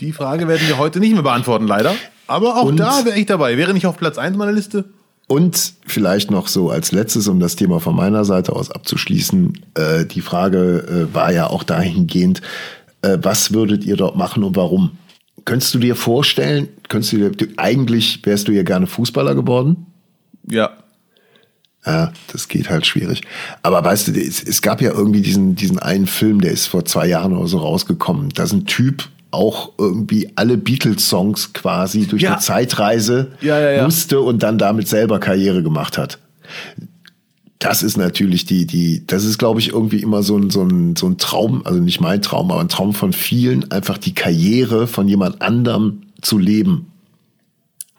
Die 0.00 0.12
Frage 0.12 0.48
werden 0.48 0.66
wir 0.66 0.78
heute 0.78 1.00
nicht 1.00 1.12
mehr 1.12 1.22
beantworten, 1.22 1.66
leider. 1.66 1.94
Aber 2.26 2.56
auch 2.56 2.64
Und- 2.64 2.78
da 2.78 3.04
wäre 3.04 3.18
ich 3.18 3.26
dabei. 3.26 3.56
Wäre 3.56 3.74
nicht 3.74 3.86
auf 3.86 3.96
Platz 3.96 4.16
1 4.18 4.36
meiner 4.36 4.52
Liste? 4.52 4.84
Und 5.26 5.74
vielleicht 5.86 6.30
noch 6.30 6.48
so 6.48 6.70
als 6.70 6.90
letztes, 6.90 7.28
um 7.28 7.38
das 7.38 7.54
Thema 7.54 7.78
von 7.78 7.94
meiner 7.94 8.24
Seite 8.24 8.52
aus 8.52 8.70
abzuschließen, 8.70 9.52
äh, 9.74 10.04
die 10.04 10.22
Frage 10.22 11.08
äh, 11.10 11.14
war 11.14 11.32
ja 11.32 11.46
auch 11.48 11.62
dahingehend, 11.62 12.40
äh, 13.02 13.16
was 13.22 13.52
würdet 13.52 13.84
ihr 13.84 13.96
dort 13.96 14.16
machen 14.16 14.42
und 14.42 14.56
warum? 14.56 14.92
Könntest 15.44 15.74
du 15.74 15.78
dir 15.78 15.94
vorstellen, 15.96 16.68
könntest 16.88 17.12
du 17.12 17.30
dir, 17.30 17.48
eigentlich 17.56 18.20
wärst 18.24 18.48
du 18.48 18.52
ja 18.52 18.62
gerne 18.62 18.86
Fußballer 18.86 19.34
geworden? 19.34 19.86
Ja. 20.48 20.70
Ja, 21.86 22.12
das 22.30 22.48
geht 22.48 22.68
halt 22.68 22.86
schwierig. 22.86 23.22
Aber 23.62 23.82
weißt 23.82 24.08
du, 24.08 24.12
es, 24.20 24.42
es 24.42 24.60
gab 24.60 24.82
ja 24.82 24.90
irgendwie 24.92 25.22
diesen, 25.22 25.54
diesen 25.54 25.78
einen 25.78 26.06
Film, 26.06 26.40
der 26.40 26.52
ist 26.52 26.66
vor 26.66 26.84
zwei 26.84 27.06
Jahren 27.06 27.34
oder 27.34 27.48
so 27.48 27.58
rausgekommen. 27.58 28.28
Da 28.34 28.42
ist 28.42 28.52
ein 28.52 28.66
Typ 28.66 29.08
auch 29.30 29.72
irgendwie 29.78 30.30
alle 30.34 30.58
Beatles-Songs 30.58 31.52
quasi 31.54 32.06
durch 32.06 32.22
Ja. 32.22 32.32
eine 32.32 32.40
Zeitreise 32.40 33.32
ja, 33.40 33.58
ja. 33.58 33.84
musste 33.84 34.20
und 34.20 34.42
dann 34.42 34.58
damit 34.58 34.88
selber 34.88 35.20
Karriere 35.20 35.62
gemacht 35.62 35.96
hat. 35.96 36.18
Das 37.60 37.82
ist 37.82 37.98
natürlich 37.98 38.46
die, 38.46 38.66
die, 38.66 39.06
das 39.06 39.24
ist, 39.24 39.36
glaube 39.36 39.60
ich, 39.60 39.68
irgendwie 39.68 40.00
immer 40.00 40.22
so 40.22 40.36
ein, 40.38 40.48
so 40.48 40.62
ein, 40.62 40.96
so 40.96 41.06
ein 41.06 41.18
Traum, 41.18 41.60
also 41.66 41.78
nicht 41.78 42.00
mein 42.00 42.22
Traum, 42.22 42.50
aber 42.50 42.60
ein 42.60 42.70
Traum 42.70 42.94
von 42.94 43.12
vielen, 43.12 43.70
einfach 43.70 43.98
die 43.98 44.14
Karriere 44.14 44.86
von 44.86 45.06
jemand 45.06 45.42
anderem 45.42 46.02
zu 46.22 46.38
leben. 46.38 46.90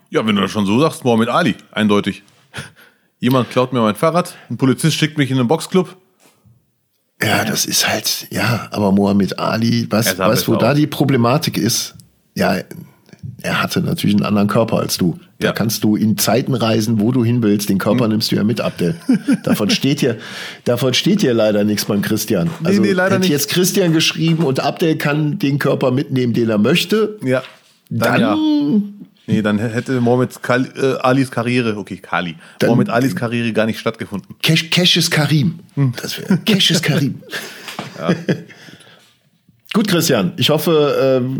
Ja, 0.09 0.25
wenn 0.25 0.35
du 0.35 0.41
das 0.41 0.49
schon 0.49 0.65
so 0.65 0.79
sagst, 0.79 1.05
Mohammed 1.05 1.29
Ali, 1.29 1.55
eindeutig. 1.71 2.23
Jemand 3.19 3.51
klaut 3.51 3.71
mir 3.71 3.81
mein 3.81 3.95
Fahrrad, 3.95 4.35
ein 4.49 4.57
Polizist 4.57 4.97
schickt 4.97 5.19
mich 5.19 5.29
in 5.29 5.37
einen 5.37 5.47
Boxclub. 5.47 5.95
Ja, 7.21 7.45
das 7.45 7.65
ist 7.65 7.87
halt, 7.87 8.27
ja, 8.31 8.67
aber 8.71 8.91
Mohammed 8.91 9.37
Ali, 9.37 9.85
weißt 9.89 10.17
sah 10.17 10.27
weißt, 10.27 10.47
wo 10.47 10.53
besser 10.53 10.65
da 10.65 10.71
aus. 10.71 10.77
die 10.77 10.87
Problematik 10.87 11.57
ist? 11.57 11.93
Ja, 12.35 12.55
er 13.43 13.61
hatte 13.61 13.81
natürlich 13.81 14.15
einen 14.15 14.25
anderen 14.25 14.47
Körper 14.47 14.79
als 14.79 14.97
du. 14.97 15.19
Da 15.41 15.47
Ja. 15.47 15.53
kannst 15.53 15.83
du 15.83 15.95
in 15.95 16.17
Zeiten 16.17 16.53
reisen, 16.53 16.99
wo 16.99 17.11
du 17.11 17.25
hin 17.25 17.43
willst. 17.43 17.67
Den 17.69 17.77
Körper 17.77 18.07
nimmst 18.07 18.31
du 18.31 18.35
ja 18.37 18.43
mit, 18.43 18.61
Abdel. 18.61 18.95
Davon 19.43 19.69
steht 19.69 19.99
hier, 19.99 20.17
davon 20.63 20.93
steht 20.93 21.21
hier 21.21 21.33
leider 21.33 21.63
nichts 21.63 21.85
beim 21.85 22.01
Christian. 22.01 22.49
Also 22.63 22.81
nee, 22.81 22.91
leider 22.91 23.15
hätte 23.15 23.21
nicht. 23.21 23.31
jetzt 23.31 23.49
Christian 23.49 23.91
geschrieben 23.93 24.43
und 24.45 24.59
Abdel 24.59 24.97
kann 24.97 25.39
den 25.39 25.59
Körper 25.59 25.91
mitnehmen, 25.91 26.33
den 26.33 26.49
er 26.49 26.57
möchte. 26.57 27.17
Ja. 27.23 27.43
Dann, 27.89 28.21
ja. 28.21 28.37
Nee, 29.27 29.41
dann 29.41 29.59
hätte 29.59 29.99
Mohammed 30.01 30.41
Kali, 30.41 30.67
äh, 30.75 30.95
Alis 30.99 31.29
Karriere, 31.31 31.77
okay, 31.77 31.97
Kali, 31.97 32.35
Dann- 32.59 32.69
Mohammed 32.69 32.89
Alis 32.89 33.15
Karriere 33.15 33.51
gar 33.53 33.65
nicht 33.65 33.79
stattgefunden. 33.79 34.35
Cash, 34.41 34.69
Cassius 34.69 35.09
Karim. 35.11 35.59
Hm. 35.75 35.93
Das 36.01 36.17
wäre 36.19 36.37
Cassius 36.45 36.81
Karim. 36.81 37.21
Gut, 39.73 39.87
Christian. 39.87 40.33
Ich 40.37 40.49
hoffe, 40.49 41.21
ähm, 41.23 41.39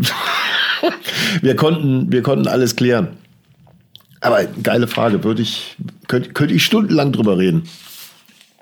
wir, 1.42 1.54
konnten, 1.56 2.10
wir 2.10 2.22
konnten 2.22 2.46
alles 2.48 2.76
klären. 2.76 3.08
Aber 4.22 4.44
geile 4.62 4.86
Frage. 4.88 5.22
Würde 5.24 5.42
ich, 5.42 5.76
könnte, 6.08 6.30
könnte 6.32 6.54
ich 6.54 6.64
stundenlang 6.64 7.12
drüber 7.12 7.36
reden. 7.38 7.68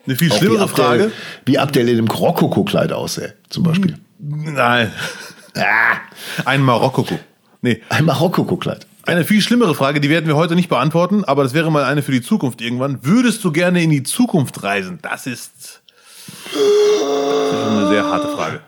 Eine 0.06 0.16
viel 0.16 0.32
Auch 0.32 0.38
schlimmere 0.38 0.58
wie 0.60 0.62
Abdel, 0.64 0.84
Frage. 0.84 1.12
Wie 1.44 1.58
Abdel 1.58 1.88
in 1.88 1.96
dem 1.96 2.08
Rokoko-Kleid 2.08 2.92
aussähe, 2.92 3.34
zum 3.50 3.62
Beispiel. 3.62 3.96
Nein. 4.18 4.90
Ah, 5.54 5.96
ein 6.46 6.62
Marokkoko. 6.62 7.18
Nee, 7.62 7.82
Ein 7.90 8.06
Marokko-Kleid. 8.06 8.86
eine 9.04 9.24
viel 9.24 9.42
schlimmere 9.42 9.74
Frage, 9.74 10.00
die 10.00 10.08
werden 10.08 10.26
wir 10.26 10.36
heute 10.36 10.54
nicht 10.54 10.68
beantworten, 10.70 11.24
aber 11.24 11.42
das 11.42 11.52
wäre 11.52 11.70
mal 11.70 11.84
eine 11.84 12.02
für 12.02 12.12
die 12.12 12.22
Zukunft 12.22 12.62
irgendwann. 12.62 13.04
Würdest 13.04 13.44
du 13.44 13.52
gerne 13.52 13.82
in 13.82 13.90
die 13.90 14.02
Zukunft 14.02 14.62
reisen? 14.62 14.98
Das 15.02 15.26
ist, 15.26 15.82
das 16.44 16.52
ist 16.54 17.66
eine 17.66 17.88
sehr 17.88 18.04
harte 18.04 18.28
Frage. 18.28 18.60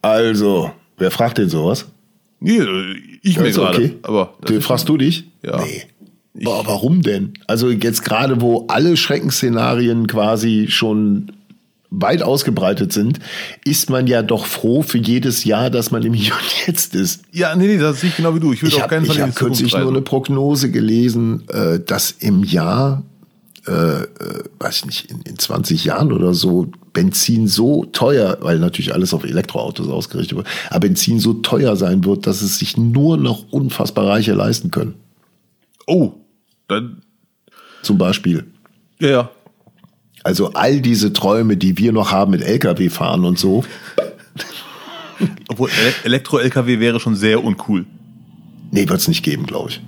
Also, 0.00 0.72
wer 0.96 1.10
fragt 1.10 1.36
denn 1.38 1.50
sowas? 1.50 1.86
Nee, 2.40 2.60
ich 3.22 3.38
mir 3.38 3.48
Ist 3.48 3.56
gerade. 3.56 3.76
okay. 3.76 3.98
Aber 4.02 4.34
das 4.40 4.50
ist- 4.52 4.64
fragst 4.64 4.88
du 4.88 4.96
dich? 4.96 5.24
Ja. 5.42 5.58
Nee. 5.62 5.84
Boah, 6.34 6.66
warum 6.66 7.02
denn? 7.02 7.34
Also 7.46 7.70
jetzt 7.70 8.04
gerade, 8.04 8.40
wo 8.40 8.66
alle 8.68 8.96
Schreckensszenarien 8.96 10.06
quasi 10.06 10.66
schon 10.68 11.32
weit 11.92 12.22
ausgebreitet 12.22 12.92
sind, 12.92 13.18
ist 13.64 13.90
man 13.90 14.06
ja 14.06 14.22
doch 14.22 14.46
froh 14.46 14.82
für 14.82 14.98
jedes 14.98 15.44
Jahr, 15.44 15.68
dass 15.70 15.90
man 15.90 16.02
im 16.02 16.14
Hier 16.14 16.32
und 16.32 16.66
Jetzt 16.66 16.94
ist. 16.94 17.22
Ja, 17.32 17.54
nee, 17.54 17.66
nee, 17.66 17.78
das 17.78 17.98
ist 17.98 18.04
nicht 18.04 18.16
genau 18.16 18.34
wie 18.34 18.40
du. 18.40 18.52
Ich 18.52 18.62
würde 18.62 18.76
Ich 18.76 18.82
auf 18.82 18.88
keinen 18.88 19.02
habe 19.02 19.08
Fall 19.08 19.16
in 19.16 19.22
hab 19.22 19.30
die 19.30 19.36
kürzlich 19.36 19.72
nur 19.72 19.88
eine. 19.88 20.00
Prognose 20.00 20.70
gelesen, 20.70 21.46
äh, 21.48 21.80
dass 21.80 22.12
im 22.12 22.44
Jahr, 22.44 23.02
äh, 23.66 23.72
äh, 23.72 24.06
weiß 24.58 24.78
ich 24.78 24.86
nicht, 24.86 25.10
in, 25.10 25.20
in 25.22 25.38
20 25.38 25.84
Jahren 25.84 26.12
oder 26.12 26.32
so 26.32 26.68
Benzin 26.94 27.46
so 27.46 27.84
teuer, 27.84 28.38
weil 28.40 28.58
natürlich 28.58 28.94
alles 28.94 29.12
auf 29.12 29.24
Elektroautos 29.24 29.88
ausgerichtet 29.88 30.36
wird, 30.36 30.46
aber 30.70 30.80
Benzin 30.80 31.20
so 31.20 31.34
teuer 31.34 31.76
sein 31.76 32.04
wird, 32.04 32.26
dass 32.26 32.40
es 32.40 32.58
sich 32.58 32.76
nur 32.78 33.18
noch 33.18 33.52
unfassbar 33.52 34.06
Reiche 34.06 34.32
leisten 34.32 34.70
können. 34.70 34.94
Oh, 35.86 36.14
dann, 36.72 37.02
Zum 37.82 37.98
Beispiel. 37.98 38.44
ja, 39.00 39.08
ja. 39.08 39.30
Also 40.24 40.52
all 40.52 40.80
diese 40.80 41.12
Träume, 41.12 41.56
die 41.56 41.76
wir 41.78 41.90
noch 41.92 42.12
haben 42.12 42.30
mit 42.30 42.42
Lkw 42.42 42.88
fahren 42.90 43.24
und 43.24 43.38
so, 43.40 43.64
Obwohl 45.48 45.68
Ele- 45.70 45.94
Elektro-LKW 46.04 46.78
wäre 46.80 46.98
schon 47.00 47.14
sehr 47.16 47.42
uncool. 47.44 47.86
nee, 48.70 48.88
wird 48.88 49.00
es 49.00 49.08
nicht 49.08 49.22
geben, 49.24 49.46
glaube 49.46 49.70
ich. 49.70 49.80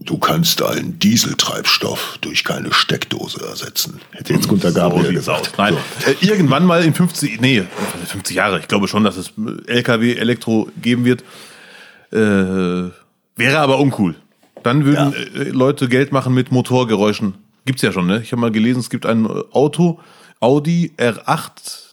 Du 0.00 0.18
kannst 0.18 0.60
deinen 0.60 0.98
Dieseltreibstoff 0.98 2.18
durch 2.20 2.44
keine 2.44 2.72
Steckdose 2.74 3.40
ersetzen. 3.42 4.00
Hätte 4.10 4.34
jetzt 4.34 4.48
Gunter 4.48 4.70
Gabriel 4.72 5.06
so 5.06 5.12
gesagt. 5.12 5.52
Nein, 5.56 5.74
äh, 6.06 6.14
irgendwann 6.26 6.66
mal 6.66 6.84
in 6.84 6.92
50, 6.92 7.40
nee, 7.40 7.62
50 8.06 8.36
Jahre, 8.36 8.58
ich 8.60 8.68
glaube 8.68 8.86
schon, 8.88 9.02
dass 9.04 9.16
es 9.16 9.32
LKW 9.66 10.14
Elektro 10.16 10.68
geben 10.82 11.06
wird. 11.06 11.22
Äh, 12.12 12.16
wäre 13.36 13.58
aber 13.58 13.78
uncool. 13.80 14.14
Dann 14.64 14.84
würden 14.84 15.14
äh, 15.14 15.50
Leute 15.50 15.88
Geld 15.88 16.10
machen 16.10 16.34
mit 16.34 16.50
Motorgeräuschen. 16.50 17.34
Gibt's 17.66 17.82
ja 17.82 17.92
schon, 17.92 18.06
ne? 18.06 18.20
Ich 18.22 18.32
habe 18.32 18.40
mal 18.40 18.50
gelesen, 18.50 18.80
es 18.80 18.90
gibt 18.90 19.06
ein 19.06 19.26
Auto, 19.52 20.00
Audi 20.40 20.92
R8, 20.98 21.92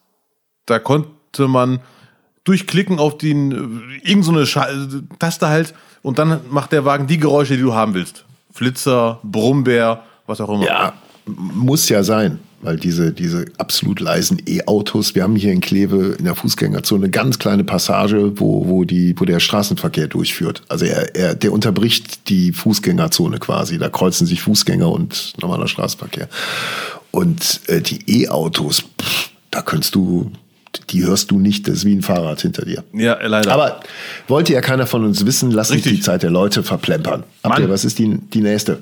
da 0.65 0.79
konnte 0.79 1.47
man 1.47 1.79
durchklicken 2.43 2.99
auf 2.99 3.17
den 3.17 3.51
äh, 3.51 4.10
irgend 4.10 4.25
so 4.25 4.31
eine 4.31 4.41
äh, 4.41 5.17
Taste 5.19 5.47
halt 5.47 5.73
und 6.01 6.17
dann 6.17 6.41
macht 6.49 6.71
der 6.71 6.86
Wagen 6.86 7.07
die 7.07 7.17
Geräusche, 7.17 7.55
die 7.55 7.62
du 7.62 7.73
haben 7.73 7.93
willst. 7.93 8.25
Flitzer, 8.51 9.19
Brummbär, 9.23 10.03
was 10.25 10.41
auch 10.41 10.49
immer. 10.49 10.65
Ja, 10.65 10.93
muss 11.25 11.88
ja 11.89 12.03
sein, 12.03 12.39
weil 12.62 12.78
diese, 12.78 13.12
diese 13.12 13.45
absolut 13.58 14.00
leisen 14.00 14.41
E-Autos, 14.47 15.15
wir 15.15 15.24
haben 15.24 15.36
hier 15.36 15.52
in 15.52 15.62
Kleve 15.62 16.15
in 16.17 16.26
der 16.26 16.36
Fußgängerzone 16.36 17.06
eine 17.06 17.12
ganz 17.12 17.39
kleine 17.39 17.63
Passage, 17.63 18.39
wo, 18.39 18.67
wo, 18.67 18.84
die, 18.84 19.15
wo 19.17 19.26
der 19.26 19.39
Straßenverkehr 19.39 20.08
durchführt. 20.08 20.62
Also 20.67 20.86
er, 20.86 21.15
er, 21.15 21.36
der 21.36 21.52
unterbricht 21.52 22.30
die 22.30 22.52
Fußgängerzone 22.52 23.39
quasi. 23.39 23.78
Da 23.78 23.89
kreuzen 23.89 24.28
sich 24.28 24.41
Fußgänger 24.41 24.89
und 24.89 25.34
normaler 25.41 25.67
Straßenverkehr. 25.67 26.28
Und 27.12 27.62
äh, 27.67 27.82
die 27.82 28.24
E-Autos, 28.24 28.84
da 29.50 29.62
könntest 29.62 29.95
du, 29.95 30.32
die 30.89 31.04
hörst 31.04 31.32
du 31.32 31.39
nicht, 31.39 31.67
das 31.67 31.78
ist 31.78 31.86
wie 31.86 31.95
ein 31.95 32.02
Fahrrad 32.02 32.41
hinter 32.41 32.63
dir. 32.63 32.84
Ja, 32.93 33.19
leider. 33.26 33.52
Aber 33.52 33.82
wollte 34.28 34.54
ja 34.54 34.62
keiner 34.62 34.88
von 34.88 35.04
uns 35.04 35.26
wissen, 35.26 35.52
lass 35.52 35.69
uns 35.69 35.78
Richtig. 35.78 35.97
die 35.97 36.02
Zeit 36.02 36.24
der 36.24 36.30
Leute 36.30 36.63
verplempern. 36.63 37.24
Habt 37.43 37.60
ihr, 37.60 37.69
was 37.69 37.84
ist 37.84 38.00
die, 38.00 38.17
die 38.34 38.41
nächste? 38.41 38.80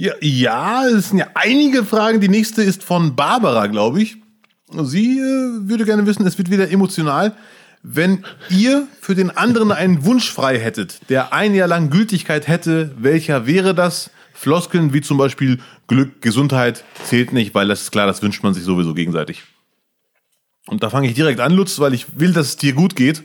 Ja, 0.00 0.14
ja, 0.22 0.86
es 0.86 1.10
sind 1.10 1.18
ja 1.18 1.26
einige 1.34 1.84
Fragen. 1.84 2.22
Die 2.22 2.30
nächste 2.30 2.62
ist 2.62 2.82
von 2.82 3.16
Barbara, 3.16 3.66
glaube 3.66 4.00
ich. 4.00 4.16
Sie 4.72 5.18
äh, 5.18 5.68
würde 5.68 5.84
gerne 5.84 6.06
wissen, 6.06 6.26
es 6.26 6.38
wird 6.38 6.50
wieder 6.50 6.70
emotional, 6.70 7.36
wenn 7.82 8.24
ihr 8.48 8.88
für 9.02 9.14
den 9.14 9.30
anderen 9.30 9.72
einen 9.72 10.06
Wunsch 10.06 10.32
frei 10.32 10.58
hättet, 10.58 11.10
der 11.10 11.34
ein 11.34 11.54
Jahr 11.54 11.68
lang 11.68 11.90
Gültigkeit 11.90 12.48
hätte, 12.48 12.94
welcher 12.96 13.46
wäre 13.46 13.74
das? 13.74 14.10
Floskeln 14.32 14.94
wie 14.94 15.02
zum 15.02 15.18
Beispiel 15.18 15.58
Glück, 15.86 16.22
Gesundheit 16.22 16.82
zählt 17.04 17.34
nicht, 17.34 17.54
weil 17.54 17.68
das 17.68 17.82
ist 17.82 17.90
klar, 17.90 18.06
das 18.06 18.22
wünscht 18.22 18.42
man 18.42 18.54
sich 18.54 18.64
sowieso 18.64 18.94
gegenseitig. 18.94 19.42
Und 20.66 20.82
da 20.82 20.88
fange 20.88 21.08
ich 21.08 21.14
direkt 21.14 21.40
an, 21.40 21.52
Lutz, 21.52 21.78
weil 21.78 21.92
ich 21.92 22.18
will, 22.18 22.32
dass 22.32 22.46
es 22.46 22.56
dir 22.56 22.72
gut 22.72 22.96
geht. 22.96 23.22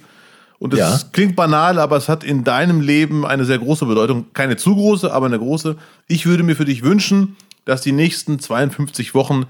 Und 0.59 0.73
es 0.73 0.79
Ja. 0.79 0.99
klingt 1.11 1.35
banal, 1.35 1.79
aber 1.79 1.97
es 1.97 2.07
hat 2.09 2.23
in 2.23 2.43
deinem 2.43 2.79
Leben 2.81 3.25
eine 3.25 3.45
sehr 3.45 3.59
große 3.59 3.85
Bedeutung. 3.85 4.27
Keine 4.33 4.55
zu 4.57 4.73
große, 4.75 5.11
aber 5.11 5.25
eine 5.25 5.37
große. 5.39 5.75
Ich 6.07 6.25
würde 6.25 6.43
mir 6.43 6.55
für 6.55 6.65
dich 6.65 6.83
wünschen, 6.83 7.35
dass 7.65 7.81
die 7.81 7.91
nächsten 7.91 8.39
52 8.39 9.13
Wochen 9.13 9.45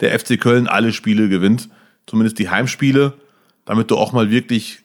der 0.00 0.18
FC 0.18 0.36
Köln 0.40 0.66
alle 0.66 0.92
Spiele 0.92 1.28
gewinnt. 1.28 1.68
Zumindest 2.06 2.38
die 2.38 2.48
Heimspiele. 2.50 3.12
Damit 3.64 3.90
du 3.90 3.96
auch 3.96 4.12
mal 4.12 4.30
wirklich 4.30 4.80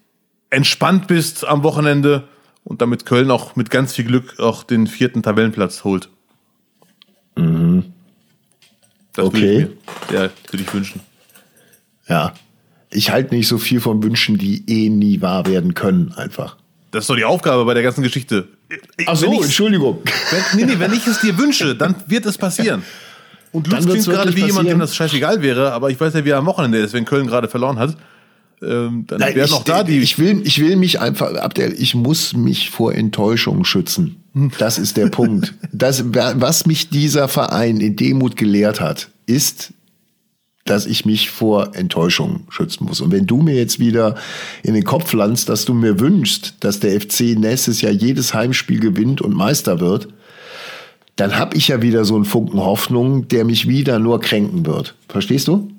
entspannt 0.50 1.08
bist 1.08 1.46
am 1.46 1.64
Wochenende 1.64 2.28
und 2.64 2.82
damit 2.82 3.06
Köln 3.06 3.32
auch 3.32 3.56
mit 3.56 3.70
ganz 3.70 3.94
viel 3.94 4.06
Glück 4.06 4.40
auch 4.40 4.64
den 4.64 4.88
vierten 4.88 5.24
Tabellenplatz 5.24 5.84
holt. 5.84 6.10
Das 9.14 9.26
Okay. 9.26 9.42
würde 9.42 9.48
ich 9.48 10.12
mir 10.12 10.16
ja, 10.16 10.30
würde 10.52 10.64
ich 10.64 10.74
wünschen. 10.74 11.02
Ja. 12.08 12.34
Ich 12.94 13.12
halte 13.12 13.36
nicht 13.36 13.48
so 13.48 13.58
viel 13.58 13.80
von 13.80 14.04
Wünschen, 14.04 14.38
die 14.38 14.64
eh 14.68 14.90
nie 14.90 15.22
wahr 15.22 15.46
werden 15.46 15.74
können, 15.74 16.14
einfach. 16.16 16.58
Das 16.92 17.04
ist 17.04 17.10
doch 17.10 17.16
die 17.16 17.26
Aufgabe 17.26 17.66
bei 17.66 17.74
der 17.74 17.84
ganzen 17.84 18.04
Geschichte. 18.04 18.48
Ach 19.08 19.16
so, 19.16 19.42
Entschuldigung. 19.42 20.00
Wenn, 20.32 20.60
nee, 20.60 20.74
nee, 20.74 20.80
wenn 20.80 20.94
ich 20.94 21.06
es 21.08 21.20
dir 21.22 21.38
wünsche, 21.38 21.76
dann 21.76 21.96
wird 22.08 22.26
es 22.26 22.38
passieren. 22.38 22.84
Und 23.52 23.68
Lutz 23.68 23.86
klingt 23.86 24.06
gerade 24.06 24.32
wie 24.32 24.36
wirklich 24.36 24.48
jemand, 24.48 24.50
dem 24.50 24.56
passieren. 24.56 24.80
das 24.80 24.96
scheißegal 24.96 25.42
wäre, 25.42 25.74
aber 25.74 25.90
ich 25.90 26.00
weiß 26.00 26.14
ja, 26.14 26.26
wie 26.26 26.30
er 26.30 26.38
am 26.38 26.46
Wochenende 26.46 26.80
ist, 26.80 26.94
wenn 26.94 27.06
Köln 27.06 27.28
gerade 27.28 27.48
verloren 27.48 27.80
hat. 27.80 27.96
Ähm, 28.62 29.06
dann 29.08 29.22
ich, 29.22 29.52
auch 29.52 29.64
da 29.64 29.84
die. 29.84 30.00
ich, 30.00 30.18
will, 30.18 30.42
ich 30.46 30.60
will 30.60 30.76
mich 30.76 31.00
einfach, 31.02 31.34
Abdel, 31.36 31.74
ich 31.78 31.96
muss 31.96 32.34
mich 32.34 32.70
vor 32.70 32.94
Enttäuschung 32.94 33.66
schützen. 33.66 34.24
Das 34.58 34.78
ist 34.78 34.98
der 34.98 35.08
Punkt. 35.08 35.54
Das, 35.72 36.04
was 36.14 36.66
mich 36.66 36.90
dieser 36.90 37.28
Verein 37.28 37.80
in 37.80 37.96
Demut 37.96 38.36
gelehrt 38.36 38.82
hat, 38.82 39.10
ist, 39.26 39.74
dass 40.66 40.86
ich 40.86 41.06
mich 41.06 41.30
vor 41.30 41.76
Enttäuschung 41.76 42.46
schützen 42.50 42.86
muss. 42.86 43.02
Und 43.02 43.12
wenn 43.12 43.28
du 43.28 43.42
mir 43.42 43.56
jetzt 43.56 43.80
wieder 43.80 44.16
in 44.64 44.74
den 44.74 44.84
Kopf 44.86 45.12
landst, 45.12 45.50
dass 45.50 45.66
du 45.66 45.74
mir 45.74 46.00
wünschst, 46.00 46.56
dass 46.62 46.80
der 46.80 47.00
FC 47.00 47.38
nächstes 47.38 47.82
Jahr 47.82 47.92
jedes 47.92 48.34
Heimspiel 48.34 48.80
gewinnt 48.80 49.22
und 49.22 49.36
Meister 49.36 49.80
wird, 49.82 50.08
dann 51.18 51.38
habe 51.38 51.58
ich 51.58 51.68
ja 51.68 51.82
wieder 51.82 52.06
so 52.06 52.16
einen 52.16 52.26
Funken 52.26 52.60
Hoffnung, 52.60 53.28
der 53.28 53.46
mich 53.46 53.68
wieder 53.68 54.00
nur 54.00 54.20
kränken 54.20 54.66
wird. 54.66 54.96
Verstehst 55.10 55.48
du? 55.48 55.70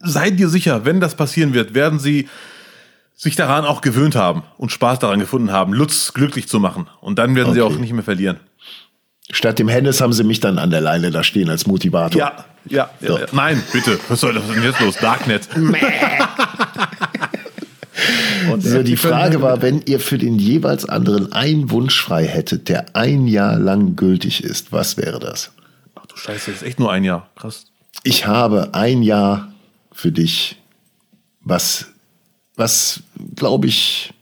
Seid 0.00 0.38
dir 0.38 0.48
sicher, 0.48 0.84
wenn 0.84 1.00
das 1.00 1.14
passieren 1.14 1.52
wird, 1.52 1.74
werden 1.74 1.98
sie 1.98 2.28
sich 3.14 3.34
daran 3.36 3.64
auch 3.64 3.80
gewöhnt 3.80 4.14
haben 4.14 4.42
und 4.58 4.72
Spaß 4.72 4.98
daran 4.98 5.20
gefunden 5.20 5.50
haben, 5.50 5.72
Lutz 5.72 6.12
glücklich 6.12 6.48
zu 6.48 6.60
machen. 6.60 6.86
Und 7.00 7.18
dann 7.18 7.34
werden 7.34 7.54
sie 7.54 7.62
Okay. 7.62 7.74
auch 7.74 7.78
nicht 7.78 7.92
mehr 7.92 8.02
verlieren. 8.02 8.38
Statt 9.30 9.58
dem 9.58 9.68
Hennes 9.68 10.00
haben 10.00 10.12
sie 10.12 10.22
mich 10.24 10.40
dann 10.40 10.58
an 10.58 10.70
der 10.70 10.80
Leine 10.80 11.10
da 11.10 11.24
stehen 11.24 11.50
als 11.50 11.66
Motivator. 11.66 12.18
Ja, 12.20 12.44
ja, 12.66 12.90
ja, 13.00 13.08
So. 13.08 13.18
ja. 13.18 13.26
Nein, 13.32 13.62
bitte. 13.72 13.98
Was 14.08 14.20
soll 14.20 14.34
das 14.34 14.46
denn 14.46 14.62
jetzt 14.62 14.80
los? 14.80 14.96
Darknet. 14.96 15.48
Und 18.52 18.62
So, 18.62 18.82
die 18.82 18.96
Frage 18.96 19.40
war, 19.42 19.62
wenn 19.62 19.82
ihr 19.86 19.98
für 20.00 20.18
den 20.18 20.38
jeweils 20.38 20.84
anderen 20.88 21.32
einen 21.32 21.70
Wunsch 21.70 22.00
frei 22.00 22.26
hättet, 22.26 22.68
der 22.68 22.94
ein 22.94 23.26
Jahr 23.26 23.58
lang 23.58 23.96
gültig 23.96 24.44
ist, 24.44 24.70
was 24.72 24.96
wäre 24.96 25.18
das? 25.18 25.50
Ach 25.94 26.06
du 26.06 26.16
Scheiße, 26.16 26.50
das 26.52 26.60
ist 26.60 26.66
echt 26.66 26.78
nur 26.78 26.92
ein 26.92 27.02
Jahr. 27.04 27.28
Krass. 27.36 27.66
Ich 28.04 28.26
habe 28.26 28.74
ein 28.74 29.02
Jahr 29.02 29.52
für 29.92 30.12
dich, 30.12 30.56
was, 31.40 31.86
was 32.54 33.00
glaube 33.34 33.66
ich, 33.66 34.12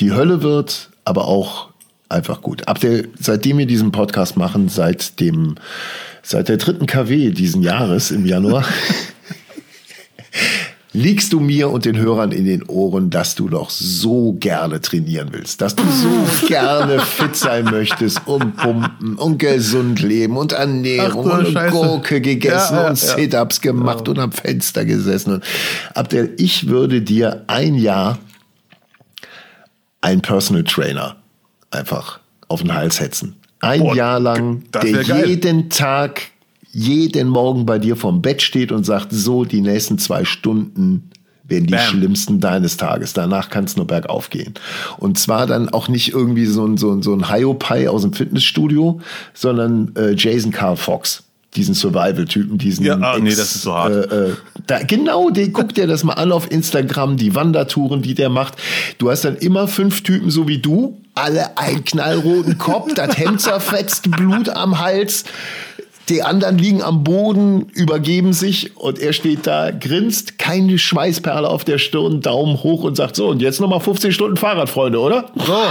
die 0.00 0.12
Hölle 0.12 0.42
wird, 0.42 0.90
aber 1.04 1.26
auch 1.26 1.70
einfach 2.08 2.42
gut. 2.42 2.68
Ab 2.68 2.80
der, 2.80 3.04
seitdem 3.18 3.58
wir 3.58 3.66
diesen 3.66 3.92
Podcast 3.92 4.36
machen, 4.36 4.68
seit 4.68 5.20
dem, 5.20 5.56
seit 6.22 6.48
der 6.48 6.56
dritten 6.56 6.86
KW 6.86 7.30
diesen 7.30 7.62
Jahres 7.62 8.10
im 8.10 8.26
Januar, 8.26 8.64
liegst 10.94 11.32
du 11.32 11.40
mir 11.40 11.70
und 11.70 11.84
den 11.84 11.98
Hörern 11.98 12.30
in 12.30 12.44
den 12.44 12.62
Ohren, 12.62 13.10
dass 13.10 13.34
du 13.34 13.48
doch 13.48 13.68
so 13.68 14.34
gerne 14.34 14.80
trainieren 14.80 15.28
willst, 15.32 15.60
dass 15.60 15.74
du 15.74 15.82
so 15.90 16.46
gerne 16.46 17.00
fit 17.00 17.34
sein 17.34 17.64
möchtest 17.64 18.26
und 18.26 18.56
pumpen 18.56 19.16
und 19.16 19.38
gesund 19.38 20.00
leben 20.00 20.36
und 20.36 20.52
Ernährung 20.52 21.28
Ach 21.30 21.38
und 21.38 21.48
Scheiße. 21.48 21.72
Gurke 21.72 22.20
gegessen 22.20 22.76
Ja, 22.76 22.82
ja, 22.82 22.90
und 22.90 23.02
ja. 23.02 23.16
Sit-ups 23.16 23.60
gemacht 23.60 24.08
und 24.08 24.20
am 24.20 24.30
Fenster 24.30 24.84
gesessen. 24.84 25.34
Und 25.34 25.44
Abdel, 25.94 26.32
ich 26.38 26.68
würde 26.68 27.02
dir 27.02 27.42
ein 27.48 27.74
Jahr 27.74 28.18
einen 30.00 30.22
Personal 30.22 30.62
Trainer 30.62 31.16
einfach 31.74 32.20
auf 32.48 32.62
den 32.62 32.74
Hals 32.74 33.00
hetzen. 33.00 33.36
Ein 33.60 33.80
Boah, 33.80 33.96
Jahr 33.96 34.20
lang, 34.20 34.64
der 34.72 35.04
geil. 35.04 35.28
jeden 35.28 35.70
Tag, 35.70 36.22
jeden 36.70 37.28
Morgen 37.28 37.66
bei 37.66 37.78
dir 37.78 37.96
vom 37.96 38.20
Bett 38.20 38.42
steht 38.42 38.72
und 38.72 38.84
sagt, 38.84 39.08
so, 39.10 39.44
die 39.44 39.60
nächsten 39.60 39.98
zwei 39.98 40.24
Stunden 40.24 41.10
werden 41.44 41.66
die 41.66 41.74
Bam. 41.74 41.82
schlimmsten 41.82 42.40
deines 42.40 42.76
Tages. 42.76 43.12
Danach 43.12 43.50
kann 43.50 43.64
es 43.64 43.76
nur 43.76 43.86
bergauf 43.86 44.30
gehen. 44.30 44.54
Und 44.98 45.18
zwar 45.18 45.46
dann 45.46 45.68
auch 45.68 45.88
nicht 45.88 46.12
irgendwie 46.12 46.46
so 46.46 46.66
ein, 46.66 46.76
so 46.76 46.90
ein, 46.92 47.02
so 47.02 47.14
ein 47.14 47.30
Hiopai 47.30 47.88
aus 47.88 48.02
dem 48.02 48.12
Fitnessstudio, 48.12 49.00
sondern 49.34 49.94
äh, 49.96 50.14
Jason 50.14 50.52
Carl 50.52 50.76
Fox. 50.76 51.23
Diesen 51.56 51.74
Survival-Typen, 51.74 52.58
diesen. 52.58 52.84
Ja, 52.84 52.98
ah, 53.00 53.18
nee, 53.18 53.30
das 53.30 53.54
ist 53.54 53.62
so 53.62 53.74
hart. 53.74 54.10
Äh, 54.10 54.30
äh, 54.30 54.32
da, 54.66 54.82
genau, 54.82 55.30
den 55.30 55.52
guck 55.52 55.74
dir 55.74 55.86
das 55.86 56.02
mal 56.02 56.14
an 56.14 56.32
auf 56.32 56.50
Instagram, 56.50 57.16
die 57.16 57.34
Wandertouren, 57.34 58.02
die 58.02 58.14
der 58.14 58.28
macht. 58.28 58.54
Du 58.98 59.10
hast 59.10 59.24
dann 59.24 59.36
immer 59.36 59.68
fünf 59.68 60.02
Typen 60.02 60.30
so 60.30 60.48
wie 60.48 60.58
du, 60.58 61.00
alle 61.14 61.56
einen 61.56 61.84
knallroten 61.84 62.58
Kopf, 62.58 62.94
das 62.94 63.16
Hemd 63.16 63.40
zerfetzt, 63.40 64.10
Blut 64.10 64.48
am 64.48 64.80
Hals. 64.80 65.24
Die 66.08 66.22
anderen 66.22 66.58
liegen 66.58 66.82
am 66.82 67.02
Boden, 67.02 67.68
übergeben 67.72 68.34
sich 68.34 68.76
und 68.76 68.98
er 68.98 69.14
steht 69.14 69.46
da, 69.46 69.70
grinst, 69.70 70.38
keine 70.38 70.78
Schweißperle 70.78 71.48
auf 71.48 71.64
der 71.64 71.78
Stirn, 71.78 72.20
Daumen 72.20 72.62
hoch 72.62 72.82
und 72.82 72.94
sagt 72.94 73.16
so, 73.16 73.28
und 73.28 73.40
jetzt 73.40 73.58
nochmal 73.58 73.80
15 73.80 74.12
Stunden 74.12 74.36
Fahrrad, 74.36 74.68
Freunde, 74.68 75.00
oder? 75.00 75.30
So. 75.34 75.62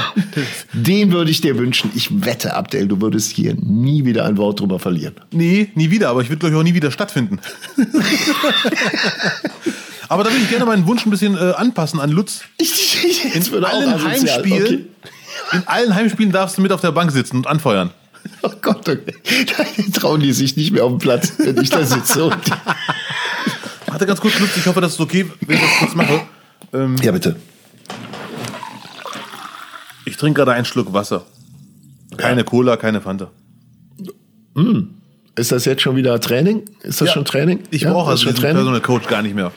Den 0.73 1.11
würde 1.11 1.29
ich 1.29 1.41
dir 1.41 1.59
wünschen. 1.59 1.91
Ich 1.93 2.25
wette, 2.25 2.55
Abdel, 2.55 2.87
du 2.87 2.99
würdest 2.99 3.31
hier 3.31 3.53
nie 3.53 4.05
wieder 4.05 4.25
ein 4.25 4.37
Wort 4.37 4.59
drüber 4.59 4.79
verlieren. 4.79 5.13
Nee, 5.31 5.69
nie 5.75 5.91
wieder, 5.91 6.09
aber 6.09 6.21
ich 6.21 6.29
würde, 6.29 6.39
glaube 6.39 6.55
ich, 6.55 6.59
auch 6.59 6.63
nie 6.63 6.73
wieder 6.73 6.89
stattfinden. 6.89 7.39
aber 10.09 10.23
da 10.23 10.31
würde 10.31 10.41
ich 10.41 10.49
gerne 10.49 10.65
meinen 10.65 10.87
Wunsch 10.87 11.05
ein 11.05 11.11
bisschen 11.11 11.35
äh, 11.35 11.53
anpassen 11.55 11.99
an 11.99 12.09
Lutz. 12.09 12.41
in 13.57 13.63
allen 13.63 14.03
Heimspielen, 14.03 14.63
okay. 14.63 14.85
in 15.51 15.67
allen 15.67 15.93
Heimspielen 15.93 16.31
darfst 16.31 16.57
du 16.57 16.63
mit 16.63 16.71
auf 16.71 16.81
der 16.81 16.91
Bank 16.91 17.11
sitzen 17.11 17.37
und 17.37 17.45
anfeuern. 17.45 17.91
Oh 18.41 18.51
Gott, 18.61 18.87
okay. 18.89 19.13
da 19.57 19.99
trauen 19.99 20.21
die 20.21 20.33
sich 20.33 20.57
nicht 20.57 20.71
mehr 20.71 20.83
auf 20.83 20.91
dem 20.91 20.99
Platz, 20.99 21.33
wenn 21.37 21.61
ich 21.61 21.69
da 21.69 21.85
sitze. 21.85 22.29
Warte 23.87 24.05
ganz 24.05 24.19
kurz, 24.19 24.39
Lutz, 24.39 24.57
ich 24.57 24.65
hoffe, 24.65 24.81
das 24.81 24.93
ist 24.93 24.99
okay, 24.99 25.29
wenn 25.41 25.55
ich 25.55 25.61
das 25.61 25.79
kurz 25.79 25.95
mache. 25.95 26.21
Ähm, 26.73 26.95
ja, 27.01 27.11
bitte. 27.11 27.35
Ich 30.05 30.17
trinke 30.17 30.39
gerade 30.39 30.53
einen 30.53 30.65
Schluck 30.65 30.91
Wasser. 30.93 31.25
Keine 32.17 32.41
ja. 32.41 32.43
Cola, 32.43 32.77
keine 32.77 33.01
Fanta. 33.01 33.31
Mm. 34.55 34.81
Ist 35.35 35.51
das 35.51 35.65
jetzt 35.65 35.81
schon 35.81 35.95
wieder 35.95 36.19
Training? 36.19 36.63
Ist 36.83 37.01
das 37.01 37.09
ja. 37.09 37.13
schon 37.13 37.25
Training? 37.25 37.59
Ich 37.71 37.83
ja, 37.83 37.93
brauche 37.93 38.11
also 38.11 38.25
schon 38.25 38.35
Training? 38.35 38.57
Personal 38.57 38.81
Coach 38.81 39.07
gar 39.07 39.21
nicht 39.21 39.35
mehr. 39.35 39.51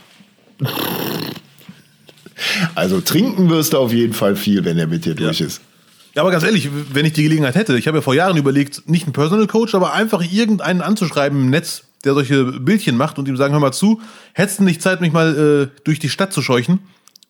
Also 2.75 3.01
trinken 3.01 3.49
wirst 3.51 3.73
du 3.73 3.79
auf 3.79 3.93
jeden 3.93 4.13
Fall 4.13 4.37
viel, 4.37 4.65
wenn 4.65 4.79
er 4.79 4.87
mit 4.87 5.05
dir 5.05 5.15
durch 5.15 5.41
ist. 5.41 5.61
Ja, 6.17 6.23
aber 6.23 6.31
ganz 6.31 6.45
ehrlich, 6.45 6.71
wenn 6.95 7.05
ich 7.05 7.13
die 7.13 7.25
Gelegenheit 7.25 7.57
hätte, 7.57 7.77
ich 7.77 7.87
habe 7.87 7.99
ja 7.99 8.03
vor 8.03 8.15
Jahren 8.15 8.39
überlegt, 8.39 8.89
nicht 8.89 9.05
einen 9.05 9.13
Personal 9.13 9.47
Coach, 9.47 9.75
aber 9.75 9.93
einfach 9.93 10.23
irgendeinen 10.23 10.81
anzuschreiben 10.81 11.39
im 11.39 11.51
Netz, 11.51 11.83
der 12.05 12.15
solche 12.15 12.43
Bildchen 12.45 12.97
macht 12.97 13.19
und 13.19 13.29
ihm 13.29 13.37
sagen, 13.37 13.53
hör 13.53 13.61
mal 13.61 13.73
zu, 13.73 14.01
hättest 14.33 14.61
du 14.61 14.65
nicht 14.65 14.81
Zeit, 14.81 15.03
mich 15.03 15.13
mal 15.13 15.71
äh, 15.75 15.81
durch 15.85 15.99
die 15.99 16.09
Stadt 16.09 16.33
zu 16.33 16.41
scheuchen? 16.41 16.81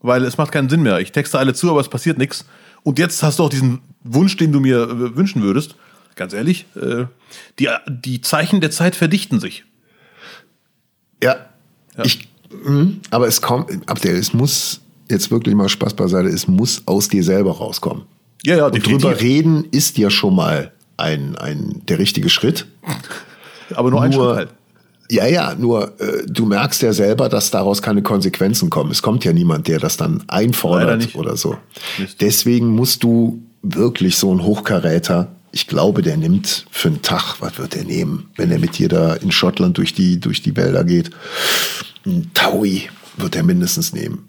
Weil 0.03 0.23
es 0.25 0.39
macht 0.39 0.53
keinen 0.53 0.69
Sinn 0.69 0.83
mehr. 0.83 1.01
Ich 1.01 1.11
texte 1.11 1.37
alle 1.37 1.53
zu, 1.53 1.69
aber 1.69 1.81
es 1.81 1.89
passiert 1.89 2.17
nichts. 2.17 2.45
Und 2.85 3.01
jetzt 3.01 3.25
hast 3.25 3.41
du 3.41 3.43
auch 3.43 3.49
diesen 3.49 3.81
Wunsch, 4.05 4.37
den 4.37 4.53
du 4.53 4.61
mir 4.61 4.83
äh, 4.83 5.17
wünschen 5.17 5.43
würdest. 5.43 5.75
Ganz 6.15 6.33
ehrlich, 6.33 6.67
äh, 6.77 7.07
die, 7.59 7.69
die 7.89 8.21
Zeichen 8.21 8.61
der 8.61 8.71
Zeit 8.71 8.95
verdichten 8.95 9.41
sich. 9.41 9.65
Ja, 11.21 11.47
ja. 11.97 12.05
ich, 12.05 12.29
mh, 12.65 12.99
aber 13.11 13.27
es 13.27 13.43
kommt, 13.43 13.69
Abdel, 13.91 14.15
es 14.15 14.33
muss 14.33 14.81
jetzt 15.09 15.33
wirklich 15.33 15.57
mal 15.57 15.69
Spaß 15.69 15.95
beiseite, 15.95 16.29
es 16.29 16.47
muss 16.47 16.83
aus 16.87 17.09
dir 17.09 17.25
selber 17.25 17.51
rauskommen. 17.51 18.05
Ja, 18.45 18.57
ja, 18.57 18.71
definitiv. 18.71 18.95
Und 18.95 19.03
drüber 19.03 19.21
reden 19.21 19.65
ist 19.71 19.99
ja 19.99 20.11
schon 20.11 20.35
mal 20.35 20.73
ein, 20.97 21.37
ein, 21.37 21.83
der 21.89 21.99
richtige 21.99 22.29
Schritt. 22.29 22.67
Aber 23.75 23.91
nur, 23.91 24.01
nur 24.01 24.03
ein 24.03 24.13
Schritt 24.13 24.37
halt. 24.37 24.49
Ja, 25.09 25.27
ja, 25.27 25.55
nur 25.55 26.01
äh, 26.01 26.25
du 26.27 26.47
merkst 26.47 26.83
ja 26.83 26.93
selber, 26.93 27.29
dass 27.29 27.51
daraus 27.51 27.81
keine 27.81 28.03
Konsequenzen 28.03 28.71
kommen. 28.71 28.91
Es 28.91 29.03
kommt 29.03 29.25
ja 29.25 29.33
niemand, 29.33 29.69
der 29.69 29.79
das 29.79 29.97
dann 29.97 30.25
einfordert 30.27 31.15
oder 31.15 31.37
so. 31.37 31.57
Nicht. 31.99 32.21
Deswegen 32.21 32.69
musst 32.69 33.05
du 33.05 33.41
wirklich 33.63 34.17
so 34.17 34.33
ein 34.35 34.43
Hochkaräter, 34.43 35.29
ich 35.53 35.69
glaube, 35.69 36.03
der 36.03 36.17
nimmt 36.17 36.67
für 36.71 36.89
einen 36.89 37.03
Tag, 37.03 37.37
was 37.41 37.59
wird 37.59 37.77
er 37.77 37.85
nehmen, 37.85 38.31
wenn 38.37 38.51
er 38.51 38.59
mit 38.59 38.79
dir 38.79 38.89
da 38.89 39.15
in 39.15 39.31
Schottland 39.31 39.79
durch 39.79 39.95
die, 39.95 40.21
durch 40.21 40.43
die 40.43 40.57
Wälder 40.57 40.85
geht? 40.85 41.11
Ein 42.05 42.31
Taui 42.35 42.89
wird 43.17 43.37
er 43.37 43.43
mindestens 43.43 43.93
nehmen. 43.93 44.29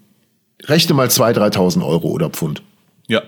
Rechne 0.64 0.94
mal 0.94 1.08
2.000, 1.08 1.54
3.000 1.54 1.86
Euro 1.86 2.08
oder 2.08 2.30
Pfund. 2.30 2.62
Ja, 3.08 3.22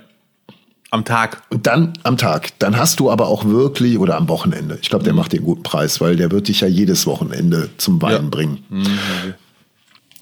am 0.91 1.05
Tag. 1.05 1.43
Und 1.51 1.67
dann 1.67 1.93
am 2.03 2.17
Tag. 2.17 2.59
Dann 2.59 2.77
hast 2.77 3.01
du 3.01 3.11
aber 3.11 3.29
auch 3.29 3.45
wirklich, 3.45 3.99
oder 3.99 4.17
am 4.17 4.29
Wochenende. 4.29 4.79
Ich 4.83 4.91
glaube, 4.91 5.05
der 5.05 5.13
mhm. 5.13 5.21
macht 5.21 5.33
dir 5.33 5.39
einen 5.39 5.47
guten 5.47 5.63
Preis, 5.63 6.01
weil 6.01 6.17
der 6.17 6.31
wird 6.31 6.49
dich 6.49 6.61
ja 6.61 6.69
jedes 6.69 7.07
Wochenende 7.07 7.71
zum 7.79 8.03
Weinen 8.03 8.25
ja. 8.25 8.31
bringen. 8.31 8.65
Mhm. 8.69 9.35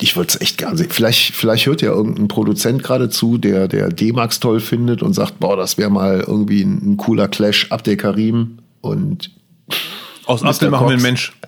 Ich 0.01 0.15
würde 0.17 0.29
es 0.29 0.41
echt 0.41 0.59
gern 0.59 0.77
sehen. 0.77 0.91
Vielleicht, 0.91 1.35
vielleicht 1.35 1.67
hört 1.67 1.83
ja 1.83 1.91
irgendein 1.91 2.29
Produzent 2.29 2.85
gerade 2.85 3.09
zu, 3.09 3.37
der, 3.37 3.67
der 3.67 3.89
D-Max 3.89 4.39
toll 4.39 4.61
findet 4.61 5.03
und 5.03 5.13
sagt, 5.13 5.41
boah, 5.41 5.57
das 5.57 5.77
wäre 5.77 5.91
mal 5.91 6.21
irgendwie 6.21 6.63
ein, 6.63 6.93
ein, 6.93 6.97
cooler 6.97 7.27
Clash, 7.27 7.67
Abdel 7.71 7.97
Karim 7.97 8.59
und 8.81 9.33
aus 10.27 10.45
Abdel 10.45 10.71
machen 10.71 10.87
wir 10.87 10.93
einen 10.93 11.03
Mensch. 11.03 11.33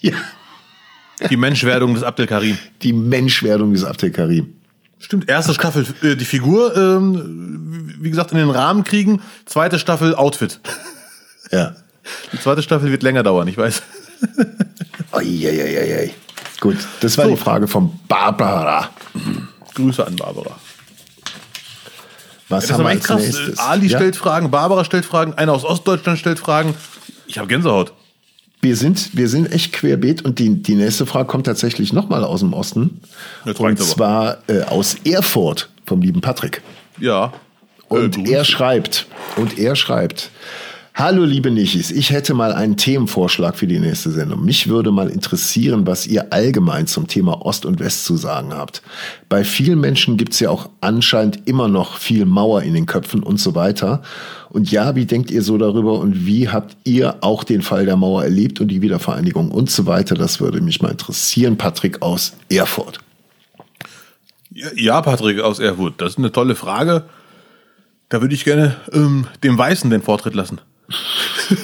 Ja. 0.00 1.28
Die 1.30 1.38
Menschwerdung 1.38 1.94
des 1.94 2.02
Abdel 2.02 2.26
Karim. 2.26 2.58
Die 2.82 2.92
Menschwerdung 2.92 3.72
des 3.72 3.84
Abdel 3.84 4.10
Karim. 4.10 4.52
Stimmt, 5.04 5.28
erste 5.28 5.52
Staffel 5.52 5.86
äh, 6.02 6.16
die 6.16 6.24
Figur, 6.24 6.74
ähm, 6.74 7.94
wie 8.00 8.08
gesagt, 8.08 8.32
in 8.32 8.38
den 8.38 8.48
Rahmen 8.48 8.84
kriegen. 8.84 9.20
Zweite 9.44 9.78
Staffel 9.78 10.14
Outfit. 10.14 10.60
Ja. 11.50 11.76
Die 12.32 12.40
zweite 12.40 12.62
Staffel 12.62 12.90
wird 12.90 13.02
länger 13.02 13.22
dauern, 13.22 13.46
ich 13.46 13.58
weiß. 13.58 13.82
Eieieiei. 15.12 16.14
Gut, 16.58 16.78
das 17.00 17.18
war 17.18 17.26
so. 17.26 17.32
die 17.32 17.36
Frage 17.36 17.68
von 17.68 18.00
Barbara. 18.08 18.88
Grüße 19.74 20.06
an 20.06 20.16
Barbara. 20.16 20.58
Was 22.48 22.68
ja, 22.68 22.74
haben 22.74 22.84
wir 22.84 22.88
als 22.88 23.04
krass. 23.04 23.20
Nächstes? 23.20 23.58
Ali 23.58 23.88
ja? 23.88 23.98
stellt 23.98 24.16
Fragen, 24.16 24.50
Barbara 24.50 24.86
stellt 24.86 25.04
Fragen, 25.04 25.34
einer 25.34 25.52
aus 25.52 25.64
Ostdeutschland 25.64 26.18
stellt 26.18 26.38
Fragen. 26.38 26.74
Ich 27.26 27.36
habe 27.36 27.46
Gänsehaut. 27.46 27.92
Wir 28.64 28.76
sind, 28.76 29.14
wir 29.14 29.28
sind 29.28 29.52
echt 29.52 29.74
querbeet 29.74 30.24
und 30.24 30.38
die, 30.38 30.62
die 30.62 30.74
nächste 30.74 31.04
Frage 31.04 31.26
kommt 31.26 31.44
tatsächlich 31.44 31.92
nochmal 31.92 32.24
aus 32.24 32.40
dem 32.40 32.54
Osten. 32.54 33.02
Jetzt 33.44 33.60
und 33.60 33.78
zwar 33.78 34.38
äh, 34.46 34.62
aus 34.62 34.96
Erfurt 35.04 35.68
vom 35.84 36.00
lieben 36.00 36.22
Patrick. 36.22 36.62
Ja. 36.98 37.34
Und 37.88 38.26
äh, 38.26 38.32
er 38.32 38.44
schreibt, 38.46 39.06
und 39.36 39.58
er 39.58 39.76
schreibt, 39.76 40.30
Hallo 40.96 41.24
liebe 41.24 41.50
Nichis, 41.50 41.90
ich 41.90 42.10
hätte 42.10 42.34
mal 42.34 42.52
einen 42.52 42.76
Themenvorschlag 42.76 43.56
für 43.56 43.66
die 43.66 43.80
nächste 43.80 44.12
Sendung. 44.12 44.44
Mich 44.44 44.68
würde 44.68 44.92
mal 44.92 45.10
interessieren, 45.10 45.88
was 45.88 46.06
ihr 46.06 46.32
allgemein 46.32 46.86
zum 46.86 47.08
Thema 47.08 47.44
Ost 47.44 47.66
und 47.66 47.80
West 47.80 48.04
zu 48.04 48.16
sagen 48.16 48.54
habt. 48.54 48.80
Bei 49.28 49.42
vielen 49.42 49.80
Menschen 49.80 50.16
gibt 50.16 50.34
es 50.34 50.40
ja 50.40 50.50
auch 50.50 50.70
anscheinend 50.80 51.48
immer 51.48 51.66
noch 51.66 51.98
viel 51.98 52.26
Mauer 52.26 52.62
in 52.62 52.74
den 52.74 52.86
Köpfen 52.86 53.24
und 53.24 53.40
so 53.40 53.56
weiter. 53.56 54.02
Und 54.50 54.70
ja, 54.70 54.94
wie 54.94 55.04
denkt 55.04 55.32
ihr 55.32 55.42
so 55.42 55.58
darüber 55.58 55.98
und 55.98 56.26
wie 56.26 56.48
habt 56.48 56.76
ihr 56.84 57.16
auch 57.22 57.42
den 57.42 57.62
Fall 57.62 57.86
der 57.86 57.96
Mauer 57.96 58.22
erlebt 58.22 58.60
und 58.60 58.68
die 58.68 58.80
Wiedervereinigung 58.80 59.50
und 59.50 59.72
so 59.72 59.86
weiter? 59.86 60.14
Das 60.14 60.40
würde 60.40 60.60
mich 60.60 60.80
mal 60.80 60.92
interessieren. 60.92 61.58
Patrick 61.58 62.02
aus 62.02 62.36
Erfurt. 62.48 63.00
Ja, 64.52 65.02
Patrick 65.02 65.40
aus 65.40 65.58
Erfurt, 65.58 65.94
das 65.96 66.12
ist 66.12 66.18
eine 66.18 66.30
tolle 66.30 66.54
Frage. 66.54 67.02
Da 68.10 68.20
würde 68.20 68.36
ich 68.36 68.44
gerne 68.44 68.76
ähm, 68.92 69.26
dem 69.42 69.58
Weißen 69.58 69.90
den 69.90 70.00
Vortritt 70.00 70.36
lassen. 70.36 70.60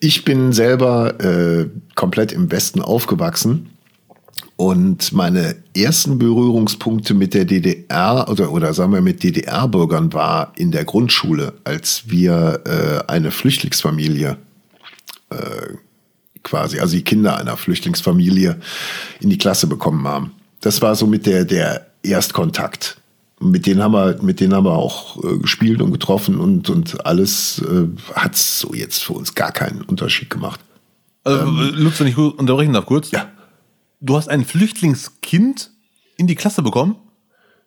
ich 0.00 0.24
bin 0.24 0.52
selber 0.52 1.20
äh, 1.20 1.68
komplett 1.94 2.32
im 2.32 2.50
Westen 2.50 2.80
aufgewachsen 2.82 3.70
und 4.60 5.12
meine 5.12 5.56
ersten 5.74 6.18
Berührungspunkte 6.18 7.14
mit 7.14 7.32
der 7.32 7.46
DDR 7.46 8.28
oder, 8.28 8.52
oder 8.52 8.74
sagen 8.74 8.92
wir 8.92 9.00
mit 9.00 9.22
DDR-Bürgern 9.22 10.12
war 10.12 10.52
in 10.56 10.70
der 10.70 10.84
Grundschule, 10.84 11.54
als 11.64 12.02
wir 12.08 12.60
äh, 12.66 13.10
eine 13.10 13.30
Flüchtlingsfamilie 13.30 14.36
äh, 15.30 15.36
quasi, 16.42 16.78
also 16.78 16.94
die 16.94 17.04
Kinder 17.04 17.38
einer 17.38 17.56
Flüchtlingsfamilie 17.56 18.60
in 19.20 19.30
die 19.30 19.38
Klasse 19.38 19.66
bekommen 19.66 20.06
haben. 20.06 20.32
Das 20.60 20.82
war 20.82 20.94
so 20.94 21.06
mit 21.06 21.24
der, 21.24 21.46
der 21.46 21.86
Erstkontakt 22.02 22.99
mit 23.40 23.66
denen 23.66 23.82
haben 23.82 23.92
wir, 23.92 24.22
mit 24.22 24.40
denen 24.40 24.54
haben 24.54 24.64
wir 24.64 24.76
auch 24.76 25.22
äh, 25.24 25.38
gespielt 25.38 25.80
und 25.82 25.92
getroffen 25.92 26.38
und, 26.38 26.68
und 26.68 27.04
alles 27.06 27.60
äh, 27.62 27.86
hat 28.14 28.36
so 28.36 28.74
jetzt 28.74 29.02
für 29.02 29.14
uns 29.14 29.34
gar 29.34 29.50
keinen 29.50 29.82
Unterschied 29.82 30.30
gemacht. 30.30 30.60
Also, 31.24 31.46
ähm, 31.46 31.72
Lutz, 31.74 32.00
wenn 32.00 32.06
ich 32.06 32.16
unterbrechen 32.16 32.72
darf 32.72 32.86
kurz. 32.86 33.10
Ja. 33.10 33.30
Du 34.00 34.16
hast 34.16 34.28
ein 34.28 34.44
Flüchtlingskind 34.44 35.70
in 36.16 36.26
die 36.26 36.34
Klasse 36.34 36.62
bekommen? 36.62 36.96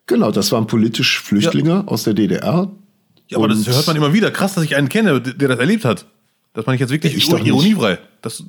Genau, 0.05 0.32
das 0.32 0.51
waren 0.51 0.67
politisch 0.67 1.19
Flüchtlinge 1.21 1.69
ja. 1.69 1.84
aus 1.86 2.03
der 2.03 2.13
DDR. 2.13 2.71
Ja, 3.30 3.38
aber 3.38 3.47
das 3.47 3.67
hört 3.67 3.88
man 3.88 3.95
immer 3.95 4.13
wieder. 4.13 4.32
Krass, 4.32 4.53
dass 4.53 4.63
ich 4.63 4.76
einen 4.76 4.89
kenne, 4.89 5.21
der 5.21 5.47
das 5.47 5.59
erlebt 5.59 5.86
hat. 5.86 6.05
Das 6.53 6.65
meine 6.65 6.76
ich 6.76 6.82
jetzt 6.82 6.91
wirklich 6.91 7.15
ich 7.15 7.30
ironiefrei. 7.30 7.97
Das, 8.21 8.43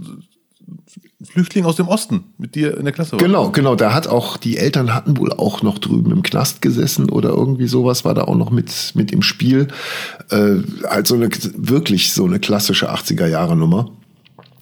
Flüchtling 1.24 1.64
aus 1.64 1.76
dem 1.76 1.88
Osten 1.88 2.24
mit 2.38 2.54
dir 2.54 2.76
in 2.76 2.84
der 2.84 2.92
Klasse 2.92 3.12
war. 3.12 3.18
Genau, 3.18 3.50
genau. 3.50 3.74
Da 3.74 3.94
hat 3.94 4.06
auch, 4.06 4.36
die 4.36 4.56
Eltern 4.56 4.94
hatten 4.94 5.16
wohl 5.16 5.32
auch 5.32 5.62
noch 5.62 5.78
drüben 5.78 6.10
im 6.12 6.22
Knast 6.22 6.62
gesessen 6.62 7.08
oder 7.08 7.30
irgendwie 7.30 7.66
sowas 7.66 8.04
war 8.04 8.14
da 8.14 8.24
auch 8.24 8.36
noch 8.36 8.50
mit, 8.50 8.92
mit 8.94 9.10
im 9.10 9.22
Spiel. 9.22 9.68
Äh, 10.30 10.56
also 10.84 11.14
eine, 11.14 11.28
wirklich 11.56 12.12
so 12.12 12.24
eine 12.24 12.38
klassische 12.38 12.92
80er 12.92 13.26
Jahre 13.26 13.56
Nummer. 13.56 13.90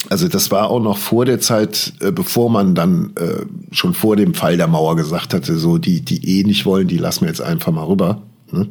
Also 0.09 0.29
das 0.29 0.51
war 0.51 0.69
auch 0.69 0.81
noch 0.81 0.99
vor 0.99 1.25
der 1.25 1.41
Zeit, 1.41 1.95
äh, 2.01 2.11
bevor 2.11 2.51
man 2.51 2.75
dann 2.75 3.13
äh, 3.17 3.45
schon 3.71 3.95
vor 3.95 4.17
dem 4.17 4.35
Fall 4.35 4.57
der 4.57 4.67
Mauer 4.67 4.97
gesagt 4.97 5.35
hatte, 5.35 5.59
so 5.59 5.79
die, 5.79 6.01
die 6.03 6.41
eh 6.41 6.45
nicht 6.45 6.67
wollen, 6.67 6.89
die 6.89 6.99
lassen 6.99 7.23
wir 7.23 7.29
jetzt 7.29 7.43
einfach 7.43 7.73
mal 7.73 7.85
rüber. 7.85 8.23
Ne? 8.51 8.69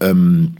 Ähm, 0.00 0.56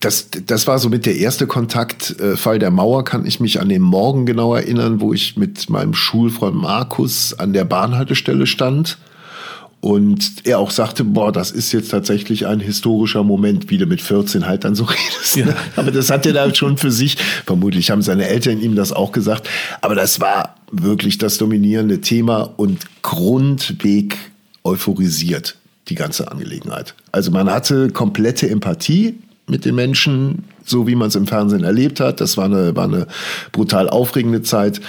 das, 0.00 0.28
das 0.30 0.66
war 0.66 0.78
so 0.78 0.88
mit 0.88 1.06
der 1.06 1.16
erste 1.16 1.46
Kontakt. 1.46 2.18
Äh, 2.20 2.36
Fall 2.36 2.58
der 2.58 2.70
Mauer 2.70 3.04
kann 3.04 3.26
ich 3.26 3.40
mich 3.40 3.60
an 3.60 3.68
den 3.68 3.82
Morgen 3.82 4.26
genau 4.26 4.54
erinnern, 4.54 5.00
wo 5.00 5.12
ich 5.12 5.36
mit 5.36 5.68
meinem 5.70 5.94
Schulfreund 5.94 6.56
Markus 6.56 7.34
an 7.34 7.52
der 7.52 7.64
Bahnhaltestelle 7.64 8.46
stand 8.46 8.98
Und 9.80 10.44
er 10.44 10.60
auch 10.60 10.70
sagte, 10.70 11.02
boah, 11.02 11.32
das 11.32 11.50
ist 11.50 11.72
jetzt 11.72 11.90
tatsächlich 11.90 12.46
ein 12.46 12.60
historischer 12.60 13.24
Moment, 13.24 13.70
wie 13.70 13.78
du 13.78 13.86
mit 13.86 14.00
14 14.00 14.46
halt 14.46 14.64
dann 14.64 14.76
so 14.76 14.84
redest. 14.84 15.36
Ja. 15.36 15.56
Aber 15.74 15.90
das 15.90 16.10
hat 16.10 16.26
er 16.26 16.32
da 16.32 16.54
schon 16.54 16.76
für 16.76 16.92
sich, 16.92 17.16
vermutlich 17.44 17.90
haben 17.90 18.02
seine 18.02 18.28
Eltern 18.28 18.60
ihm 18.60 18.76
das 18.76 18.92
auch 18.92 19.10
gesagt. 19.10 19.48
Aber 19.80 19.96
das 19.96 20.20
war 20.20 20.54
wirklich 20.70 21.18
das 21.18 21.38
dominierende 21.38 22.00
Thema 22.00 22.42
und 22.56 22.84
Grundweg 23.02 24.16
euphorisiert, 24.62 25.56
die 25.88 25.96
ganze 25.96 26.30
Angelegenheit. 26.30 26.94
Also 27.10 27.32
man 27.32 27.50
hatte 27.50 27.90
komplette 27.90 28.48
Empathie 28.48 29.16
mit 29.48 29.64
den 29.64 29.74
Menschen, 29.74 30.44
so 30.64 30.86
wie 30.86 30.94
man 30.94 31.08
es 31.08 31.14
im 31.14 31.26
Fernsehen 31.26 31.64
erlebt 31.64 32.00
hat. 32.00 32.20
Das 32.20 32.36
war 32.36 32.46
eine, 32.46 32.76
war 32.76 32.84
eine 32.84 33.06
brutal 33.52 33.88
aufregende 33.88 34.42
Zeit 34.42 34.80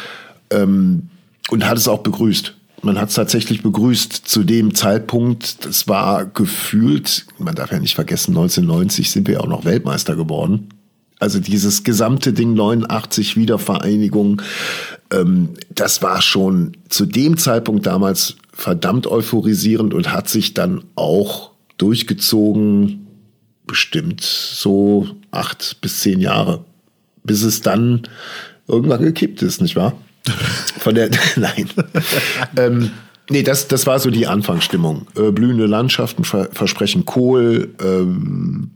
ähm, 0.52 1.10
und 1.50 1.68
hat 1.68 1.78
es 1.78 1.88
auch 1.88 2.00
begrüßt 2.00 2.54
man 2.84 3.00
hat 3.00 3.10
es 3.10 3.16
tatsächlich 3.16 3.62
begrüßt 3.62 4.14
zu 4.14 4.44
dem 4.44 4.74
Zeitpunkt. 4.74 5.66
Das 5.66 5.88
war 5.88 6.26
gefühlt, 6.26 7.26
man 7.38 7.56
darf 7.56 7.72
ja 7.72 7.80
nicht 7.80 7.96
vergessen, 7.96 8.32
1990 8.32 9.12
sind 9.12 9.28
wir 9.28 9.36
ja 9.36 9.40
auch 9.42 9.48
noch 9.48 9.66
Weltmeister 9.66 10.16
geworden. 10.16 10.70
Also 11.20 11.40
dieses 11.40 11.84
gesamte 11.84 12.32
Ding 12.32 12.54
89 12.54 13.36
Wiedervereinigung, 13.36 14.42
ähm, 15.12 15.50
das 15.70 16.02
war 16.02 16.22
schon 16.22 16.78
zu 16.88 17.06
dem 17.06 17.38
Zeitpunkt 17.38 17.86
damals 17.86 18.38
verdammt 18.54 19.08
euphorisierend 19.08 19.94
und 19.94 20.14
hat 20.14 20.30
sich 20.30 20.54
dann 20.54 20.84
auch 20.96 21.52
durchgezogen, 21.78 23.08
bestimmt 23.70 24.22
so 24.22 25.08
acht 25.30 25.78
bis 25.80 26.00
zehn 26.00 26.20
Jahre, 26.20 26.66
bis 27.24 27.44
es 27.44 27.62
dann 27.62 28.02
irgendwann 28.68 29.04
gekippt 29.04 29.44
ist, 29.44 29.62
nicht 29.62 29.76
wahr? 29.76 29.94
Von 30.80 30.96
der, 30.96 31.12
nein. 31.36 31.70
ähm, 32.58 32.92
nee, 33.30 33.44
das, 33.44 33.68
das 33.68 33.86
war 33.86 34.00
so 34.00 34.10
die 34.10 34.26
Anfangsstimmung. 34.26 35.06
Äh, 35.16 35.32
blühende 35.32 35.68
Landschaften 35.68 36.24
ver 36.24 36.50
versprechen 36.52 37.06
Kohl, 37.06 37.76
ähm, 37.80 38.72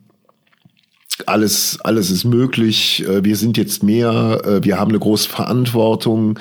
alles, 1.25 1.79
alles 1.81 2.11
ist 2.11 2.23
möglich. 2.23 3.03
Äh, 3.07 3.23
wir 3.23 3.35
sind 3.35 3.57
jetzt 3.57 3.81
mehr, 3.81 4.41
äh, 4.45 4.63
wir 4.63 4.79
haben 4.79 4.89
eine 4.89 4.99
große 4.99 5.29
Verantwortung. 5.29 6.39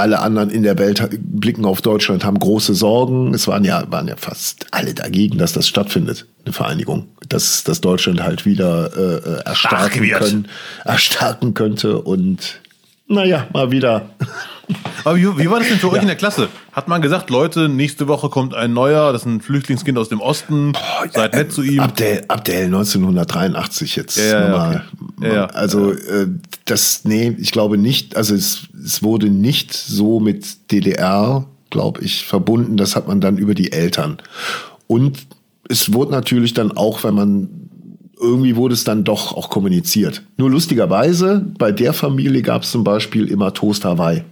Alle 0.00 0.20
anderen 0.20 0.48
in 0.48 0.62
der 0.62 0.78
Welt 0.78 1.06
blicken 1.20 1.66
auf 1.66 1.82
Deutschland, 1.82 2.24
haben 2.24 2.38
große 2.38 2.74
Sorgen. 2.74 3.34
Es 3.34 3.46
waren 3.46 3.64
ja, 3.64 3.84
waren 3.92 4.08
ja 4.08 4.16
fast 4.16 4.66
alle 4.70 4.94
dagegen, 4.94 5.36
dass 5.36 5.52
das 5.52 5.68
stattfindet, 5.68 6.26
eine 6.44 6.54
Vereinigung. 6.54 7.08
Dass, 7.28 7.64
dass 7.64 7.82
Deutschland 7.82 8.22
halt 8.22 8.46
wieder 8.46 8.90
äh, 8.96 9.28
äh 9.28 9.42
erstarken, 9.44 10.08
können, 10.08 10.48
erstarken 10.86 11.52
könnte. 11.52 12.00
Und 12.00 12.60
naja, 13.08 13.46
mal 13.52 13.70
wieder. 13.70 14.08
Aber 15.04 15.16
wie, 15.16 15.38
wie 15.38 15.50
war 15.50 15.58
das 15.58 15.68
denn 15.68 15.78
für 15.78 15.90
euch 15.90 16.02
in 16.02 16.06
der 16.06 16.16
Klasse? 16.16 16.48
Hat 16.72 16.88
man 16.88 17.02
gesagt, 17.02 17.30
Leute, 17.30 17.68
nächste 17.68 18.08
Woche 18.08 18.28
kommt 18.28 18.54
ein 18.54 18.72
neuer, 18.72 19.12
das 19.12 19.22
ist 19.22 19.26
ein 19.26 19.40
Flüchtlingskind 19.40 19.98
aus 19.98 20.08
dem 20.08 20.20
Osten, 20.20 20.72
Boah, 20.72 21.08
seid 21.12 21.34
nett 21.34 21.52
zu 21.52 21.62
ihm. 21.62 21.80
Abdel, 21.80 22.24
Abdel 22.28 22.64
1983 22.66 23.96
jetzt. 23.96 24.16
Ja, 24.16 24.24
ja, 24.24 24.84
okay. 25.18 25.34
ja, 25.34 25.46
also 25.46 25.92
äh, 25.92 26.26
das, 26.64 27.04
nee, 27.04 27.34
ich 27.38 27.52
glaube 27.52 27.78
nicht, 27.78 28.16
also 28.16 28.34
es, 28.34 28.68
es 28.84 29.02
wurde 29.02 29.30
nicht 29.30 29.72
so 29.72 30.20
mit 30.20 30.70
DDR, 30.70 31.46
glaube 31.70 32.02
ich, 32.02 32.24
verbunden. 32.24 32.76
Das 32.76 32.96
hat 32.96 33.08
man 33.08 33.20
dann 33.20 33.38
über 33.38 33.54
die 33.54 33.72
Eltern. 33.72 34.18
Und 34.86 35.26
es 35.68 35.92
wurde 35.92 36.12
natürlich 36.12 36.52
dann 36.54 36.72
auch, 36.72 37.04
wenn 37.04 37.14
man 37.14 37.48
irgendwie 38.20 38.56
wurde 38.56 38.74
es 38.74 38.84
dann 38.84 39.04
doch 39.04 39.36
auch 39.36 39.48
kommuniziert. 39.48 40.22
Nur 40.36 40.50
lustigerweise, 40.50 41.44
bei 41.58 41.72
der 41.72 41.92
Familie 41.92 42.42
gab 42.42 42.62
es 42.62 42.70
zum 42.70 42.84
Beispiel 42.84 43.26
immer 43.26 43.54
Toast 43.54 43.84
Hawaii. 43.84 44.24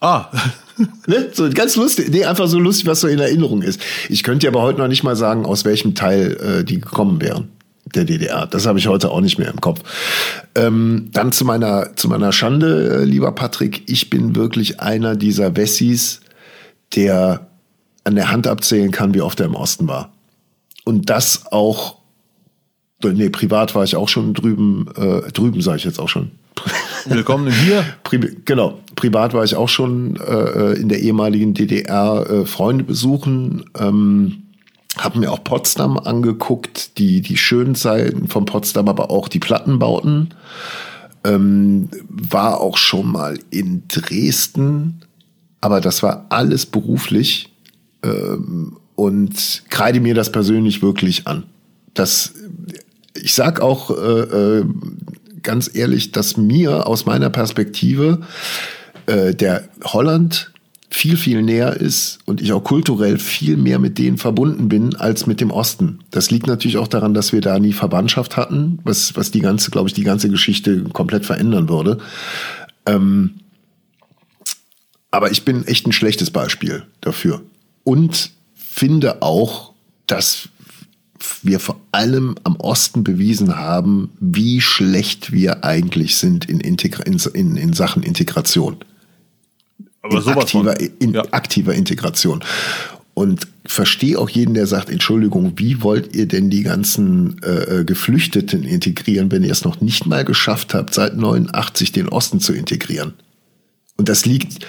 Ah. 0.00 0.30
ne? 1.06 1.30
So 1.32 1.48
ganz 1.50 1.76
lustig. 1.76 2.08
Nee, 2.10 2.24
einfach 2.24 2.48
so 2.48 2.58
lustig, 2.58 2.86
was 2.86 3.00
so 3.00 3.08
in 3.08 3.18
Erinnerung 3.18 3.62
ist. 3.62 3.80
Ich 4.08 4.22
könnte 4.22 4.48
aber 4.48 4.62
heute 4.62 4.78
noch 4.78 4.88
nicht 4.88 5.02
mal 5.02 5.16
sagen, 5.16 5.46
aus 5.46 5.64
welchem 5.64 5.94
Teil 5.94 6.36
äh, 6.60 6.64
die 6.64 6.80
gekommen 6.80 7.20
wären. 7.20 7.48
Der 7.94 8.04
DDR. 8.04 8.46
Das 8.46 8.66
habe 8.66 8.78
ich 8.80 8.88
heute 8.88 9.10
auch 9.10 9.20
nicht 9.20 9.38
mehr 9.38 9.48
im 9.48 9.60
Kopf. 9.60 9.80
Ähm, 10.56 11.08
dann 11.12 11.30
zu 11.30 11.44
meiner, 11.44 11.94
zu 11.94 12.08
meiner 12.08 12.32
Schande, 12.32 13.02
äh, 13.02 13.04
lieber 13.04 13.32
Patrick. 13.32 13.84
Ich 13.86 14.10
bin 14.10 14.34
wirklich 14.34 14.80
einer 14.80 15.14
dieser 15.14 15.56
Wessis, 15.56 16.20
der 16.94 17.46
an 18.02 18.16
der 18.16 18.30
Hand 18.30 18.48
abzählen 18.48 18.90
kann, 18.90 19.14
wie 19.14 19.20
oft 19.20 19.38
er 19.38 19.46
im 19.46 19.54
Osten 19.54 19.86
war. 19.86 20.12
Und 20.84 21.10
das 21.10 21.46
auch 21.52 21.98
Nee, 23.12 23.30
privat 23.30 23.74
war 23.74 23.84
ich 23.84 23.96
auch 23.96 24.08
schon 24.08 24.34
drüben, 24.34 24.86
äh, 24.96 25.30
drüben 25.32 25.60
sage 25.60 25.78
ich 25.78 25.84
jetzt 25.84 25.98
auch 25.98 26.08
schon. 26.08 26.30
Willkommen 27.06 27.52
hier. 27.52 27.84
Pri 28.02 28.18
genau, 28.44 28.80
privat 28.94 29.34
war 29.34 29.44
ich 29.44 29.54
auch 29.54 29.68
schon 29.68 30.16
äh, 30.16 30.72
in 30.72 30.88
der 30.88 31.00
ehemaligen 31.00 31.54
DDR 31.54 32.28
äh, 32.28 32.46
Freunde 32.46 32.84
besuchen. 32.84 33.64
Ähm, 33.78 34.42
habe 34.96 35.18
mir 35.18 35.30
auch 35.30 35.44
Potsdam 35.44 35.98
angeguckt, 35.98 36.98
die, 36.98 37.20
die 37.20 37.36
schönen 37.36 37.74
Seiten 37.74 38.28
von 38.28 38.46
Potsdam, 38.46 38.88
aber 38.88 39.10
auch 39.10 39.28
die 39.28 39.38
Plattenbauten. 39.38 40.34
Ähm, 41.24 41.90
war 42.08 42.60
auch 42.60 42.78
schon 42.78 43.12
mal 43.12 43.38
in 43.50 43.82
Dresden, 43.88 45.02
aber 45.60 45.80
das 45.80 46.02
war 46.02 46.26
alles 46.30 46.66
beruflich 46.66 47.52
ähm, 48.02 48.76
und 48.94 49.64
kreide 49.68 50.00
mir 50.00 50.14
das 50.14 50.32
persönlich 50.32 50.82
wirklich 50.82 51.26
an. 51.26 51.44
Das 51.92 52.32
ich 53.22 53.34
sag 53.34 53.60
auch 53.60 53.90
äh, 53.90 54.20
äh, 54.58 54.64
ganz 55.42 55.70
ehrlich, 55.72 56.12
dass 56.12 56.36
mir 56.36 56.86
aus 56.86 57.06
meiner 57.06 57.30
Perspektive 57.30 58.20
äh, 59.06 59.34
der 59.34 59.68
Holland 59.84 60.50
viel, 60.90 61.16
viel 61.16 61.42
näher 61.42 61.74
ist 61.74 62.20
und 62.26 62.40
ich 62.40 62.52
auch 62.52 62.62
kulturell 62.62 63.18
viel 63.18 63.56
mehr 63.56 63.78
mit 63.78 63.98
denen 63.98 64.18
verbunden 64.18 64.68
bin 64.68 64.96
als 64.96 65.26
mit 65.26 65.40
dem 65.40 65.50
Osten. 65.50 66.00
Das 66.10 66.30
liegt 66.30 66.46
natürlich 66.46 66.78
auch 66.78 66.88
daran, 66.88 67.12
dass 67.12 67.32
wir 67.32 67.40
da 67.40 67.58
nie 67.58 67.72
Verwandtschaft 67.72 68.36
hatten, 68.36 68.78
was, 68.84 69.16
was 69.16 69.30
die 69.30 69.40
ganze, 69.40 69.70
glaube 69.70 69.88
ich, 69.88 69.94
die 69.94 70.04
ganze 70.04 70.30
Geschichte 70.30 70.84
komplett 70.92 71.26
verändern 71.26 71.68
würde. 71.68 71.98
Ähm, 72.86 73.40
aber 75.10 75.30
ich 75.30 75.44
bin 75.44 75.66
echt 75.66 75.86
ein 75.86 75.92
schlechtes 75.92 76.30
Beispiel 76.30 76.84
dafür. 77.00 77.42
Und 77.84 78.30
finde 78.54 79.22
auch, 79.22 79.72
dass 80.06 80.48
wir 81.42 81.60
vor 81.60 81.80
allem 81.92 82.36
am 82.44 82.56
Osten 82.56 83.04
bewiesen 83.04 83.56
haben, 83.56 84.10
wie 84.20 84.60
schlecht 84.60 85.32
wir 85.32 85.64
eigentlich 85.64 86.16
sind 86.16 86.44
in, 86.46 86.60
Integra 86.60 87.02
in, 87.04 87.56
in 87.56 87.72
Sachen 87.72 88.02
Integration. 88.02 88.76
Aber 90.02 90.18
in, 90.18 90.28
aktiver, 90.28 90.80
in 91.00 91.14
ja. 91.14 91.24
aktiver 91.32 91.74
Integration. 91.74 92.44
Und 93.14 93.48
verstehe 93.64 94.18
auch 94.18 94.28
jeden, 94.28 94.54
der 94.54 94.66
sagt, 94.66 94.90
Entschuldigung, 94.90 95.54
wie 95.56 95.82
wollt 95.82 96.14
ihr 96.14 96.26
denn 96.26 96.50
die 96.50 96.62
ganzen 96.62 97.42
äh, 97.42 97.80
äh 97.80 97.84
Geflüchteten 97.84 98.62
integrieren, 98.64 99.32
wenn 99.32 99.42
ihr 99.42 99.52
es 99.52 99.64
noch 99.64 99.80
nicht 99.80 100.06
mal 100.06 100.24
geschafft 100.24 100.74
habt, 100.74 100.92
seit 100.92 101.16
89 101.16 101.92
den 101.92 102.08
Osten 102.08 102.40
zu 102.40 102.52
integrieren? 102.52 103.14
Und 103.96 104.10
das 104.10 104.26
liegt, 104.26 104.66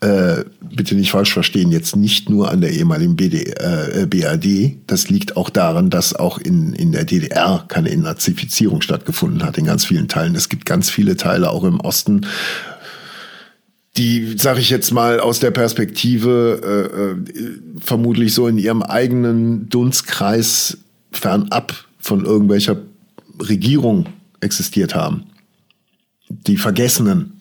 äh, 0.00 0.44
bitte 0.60 0.94
nicht 0.94 1.10
falsch 1.10 1.32
verstehen, 1.32 1.72
jetzt 1.72 1.96
nicht 1.96 2.30
nur 2.30 2.50
an 2.50 2.60
der 2.60 2.72
ehemaligen 2.72 3.16
BD, 3.16 3.52
äh, 3.56 4.06
BAD. 4.06 4.76
Das 4.86 5.08
liegt 5.08 5.36
auch 5.36 5.50
daran, 5.50 5.90
dass 5.90 6.14
auch 6.14 6.38
in, 6.38 6.72
in 6.72 6.92
der 6.92 7.04
DDR 7.04 7.64
keine 7.66 7.90
Entnazifizierung 7.90 8.80
stattgefunden 8.80 9.42
hat 9.42 9.58
in 9.58 9.64
ganz 9.64 9.84
vielen 9.84 10.06
Teilen. 10.06 10.36
Es 10.36 10.48
gibt 10.48 10.66
ganz 10.66 10.88
viele 10.88 11.16
Teile 11.16 11.50
auch 11.50 11.64
im 11.64 11.80
Osten, 11.80 12.26
die, 13.96 14.38
sage 14.38 14.60
ich 14.60 14.70
jetzt 14.70 14.92
mal, 14.92 15.18
aus 15.18 15.40
der 15.40 15.50
Perspektive 15.50 17.18
äh, 17.34 17.40
äh, 17.40 17.58
vermutlich 17.80 18.32
so 18.32 18.46
in 18.46 18.56
ihrem 18.56 18.82
eigenen 18.84 19.68
Dunstkreis 19.68 20.78
fernab 21.10 21.74
von 21.98 22.24
irgendwelcher 22.24 22.76
Regierung 23.40 24.06
existiert 24.40 24.94
haben. 24.94 25.24
Die 26.28 26.56
Vergessenen. 26.56 27.40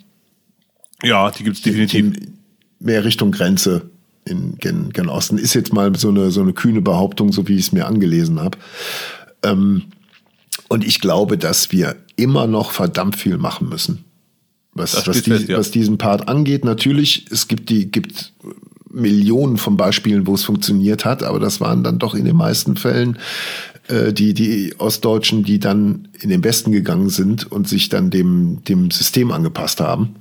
Ja, 1.03 1.29
die 1.29 1.43
gibt 1.43 1.57
es 1.57 1.61
definitiv. 1.61 2.13
Die, 2.13 2.36
mehr 2.79 3.03
Richtung 3.03 3.31
Grenze 3.31 3.89
in 4.25 4.57
Gen, 4.57 4.91
Gen 4.91 5.09
Osten. 5.09 5.37
Ist 5.37 5.53
jetzt 5.53 5.73
mal 5.73 5.95
so 5.95 6.09
eine, 6.09 6.31
so 6.31 6.41
eine 6.41 6.53
kühne 6.53 6.81
Behauptung, 6.81 7.31
so 7.31 7.47
wie 7.47 7.55
ich 7.55 7.67
es 7.67 7.71
mir 7.71 7.87
angelesen 7.87 8.39
habe. 8.39 8.57
Ähm, 9.43 9.83
und 10.67 10.85
ich 10.85 10.99
glaube, 10.99 11.37
dass 11.37 11.71
wir 11.71 11.95
immer 12.15 12.47
noch 12.47 12.71
verdammt 12.71 13.15
viel 13.15 13.37
machen 13.37 13.69
müssen. 13.69 14.03
Was, 14.73 15.07
was, 15.07 15.23
die, 15.23 15.31
fest, 15.31 15.47
ja. 15.47 15.57
was 15.57 15.71
diesen 15.71 15.97
Part 15.97 16.27
angeht, 16.27 16.63
natürlich, 16.63 17.25
es 17.31 17.47
gibt 17.47 17.69
die, 17.69 17.89
gibt 17.89 18.33
Millionen 18.91 19.57
von 19.57 19.77
Beispielen, 19.77 20.27
wo 20.27 20.35
es 20.35 20.43
funktioniert 20.43 21.05
hat, 21.05 21.23
aber 21.23 21.39
das 21.39 21.59
waren 21.59 21.83
dann 21.83 21.99
doch 21.99 22.13
in 22.13 22.25
den 22.25 22.35
meisten 22.35 22.75
Fällen 22.75 23.17
äh, 23.87 24.13
die, 24.13 24.33
die 24.33 24.75
Ostdeutschen, 24.77 25.43
die 25.43 25.59
dann 25.59 26.09
in 26.19 26.29
den 26.29 26.43
Westen 26.43 26.71
gegangen 26.71 27.09
sind 27.09 27.51
und 27.51 27.67
sich 27.67 27.89
dann 27.89 28.09
dem, 28.09 28.63
dem 28.65 28.91
System 28.91 29.31
angepasst 29.31 29.79
haben. 29.79 30.15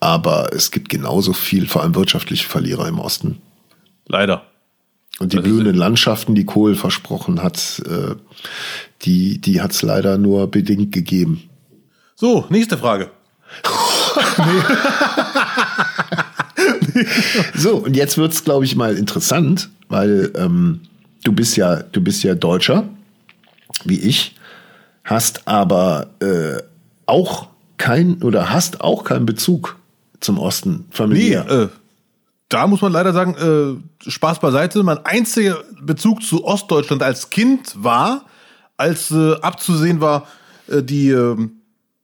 Aber 0.00 0.52
es 0.52 0.70
gibt 0.70 0.88
genauso 0.88 1.32
viel, 1.32 1.68
vor 1.68 1.82
allem 1.82 1.94
wirtschaftliche 1.94 2.48
Verlierer 2.48 2.88
im 2.88 2.98
Osten. 2.98 3.40
Leider. 4.06 4.46
Und 5.18 5.34
die 5.34 5.38
blühenden 5.38 5.76
Landschaften, 5.76 6.34
die 6.34 6.46
Kohl 6.46 6.74
versprochen 6.74 7.42
hat, 7.42 7.82
äh, 7.86 8.14
die, 9.02 9.38
die 9.38 9.60
hat 9.60 9.72
es 9.72 9.82
leider 9.82 10.16
nur 10.16 10.50
bedingt 10.50 10.92
gegeben. 10.92 11.42
So, 12.16 12.46
nächste 12.48 12.78
Frage. 12.78 13.10
so, 17.54 17.76
und 17.76 17.96
jetzt 17.96 18.16
wird 18.16 18.32
es, 18.32 18.44
glaube 18.44 18.64
ich, 18.64 18.76
mal 18.76 18.96
interessant. 18.96 19.68
weil 19.90 20.32
ähm, 20.36 20.80
du 21.24 21.32
bist 21.32 21.56
ja, 21.56 21.76
du 21.76 22.00
bist 22.00 22.22
ja 22.22 22.34
Deutscher, 22.34 22.88
wie 23.84 24.00
ich, 24.00 24.36
hast 25.04 25.46
aber 25.46 26.10
äh, 26.20 26.62
auch 27.06 27.48
kein 27.76 28.22
oder 28.22 28.50
hast 28.50 28.80
auch 28.80 29.04
keinen 29.04 29.26
Bezug 29.26 29.76
zum 30.20 30.38
Osten 30.38 30.86
familiär. 30.90 31.44
Nee, 31.48 31.54
äh, 31.54 31.68
da 32.48 32.66
muss 32.66 32.82
man 32.82 32.92
leider 32.92 33.12
sagen, 33.12 33.82
äh, 34.04 34.10
Spaß 34.10 34.40
beiseite. 34.40 34.82
Mein 34.82 35.04
einziger 35.06 35.58
Bezug 35.80 36.22
zu 36.22 36.44
Ostdeutschland 36.44 37.02
als 37.02 37.30
Kind 37.30 37.72
war, 37.76 38.24
als 38.76 39.10
äh, 39.12 39.34
abzusehen 39.40 40.00
war, 40.00 40.26
äh, 40.68 40.82
die, 40.82 41.10
äh, 41.10 41.36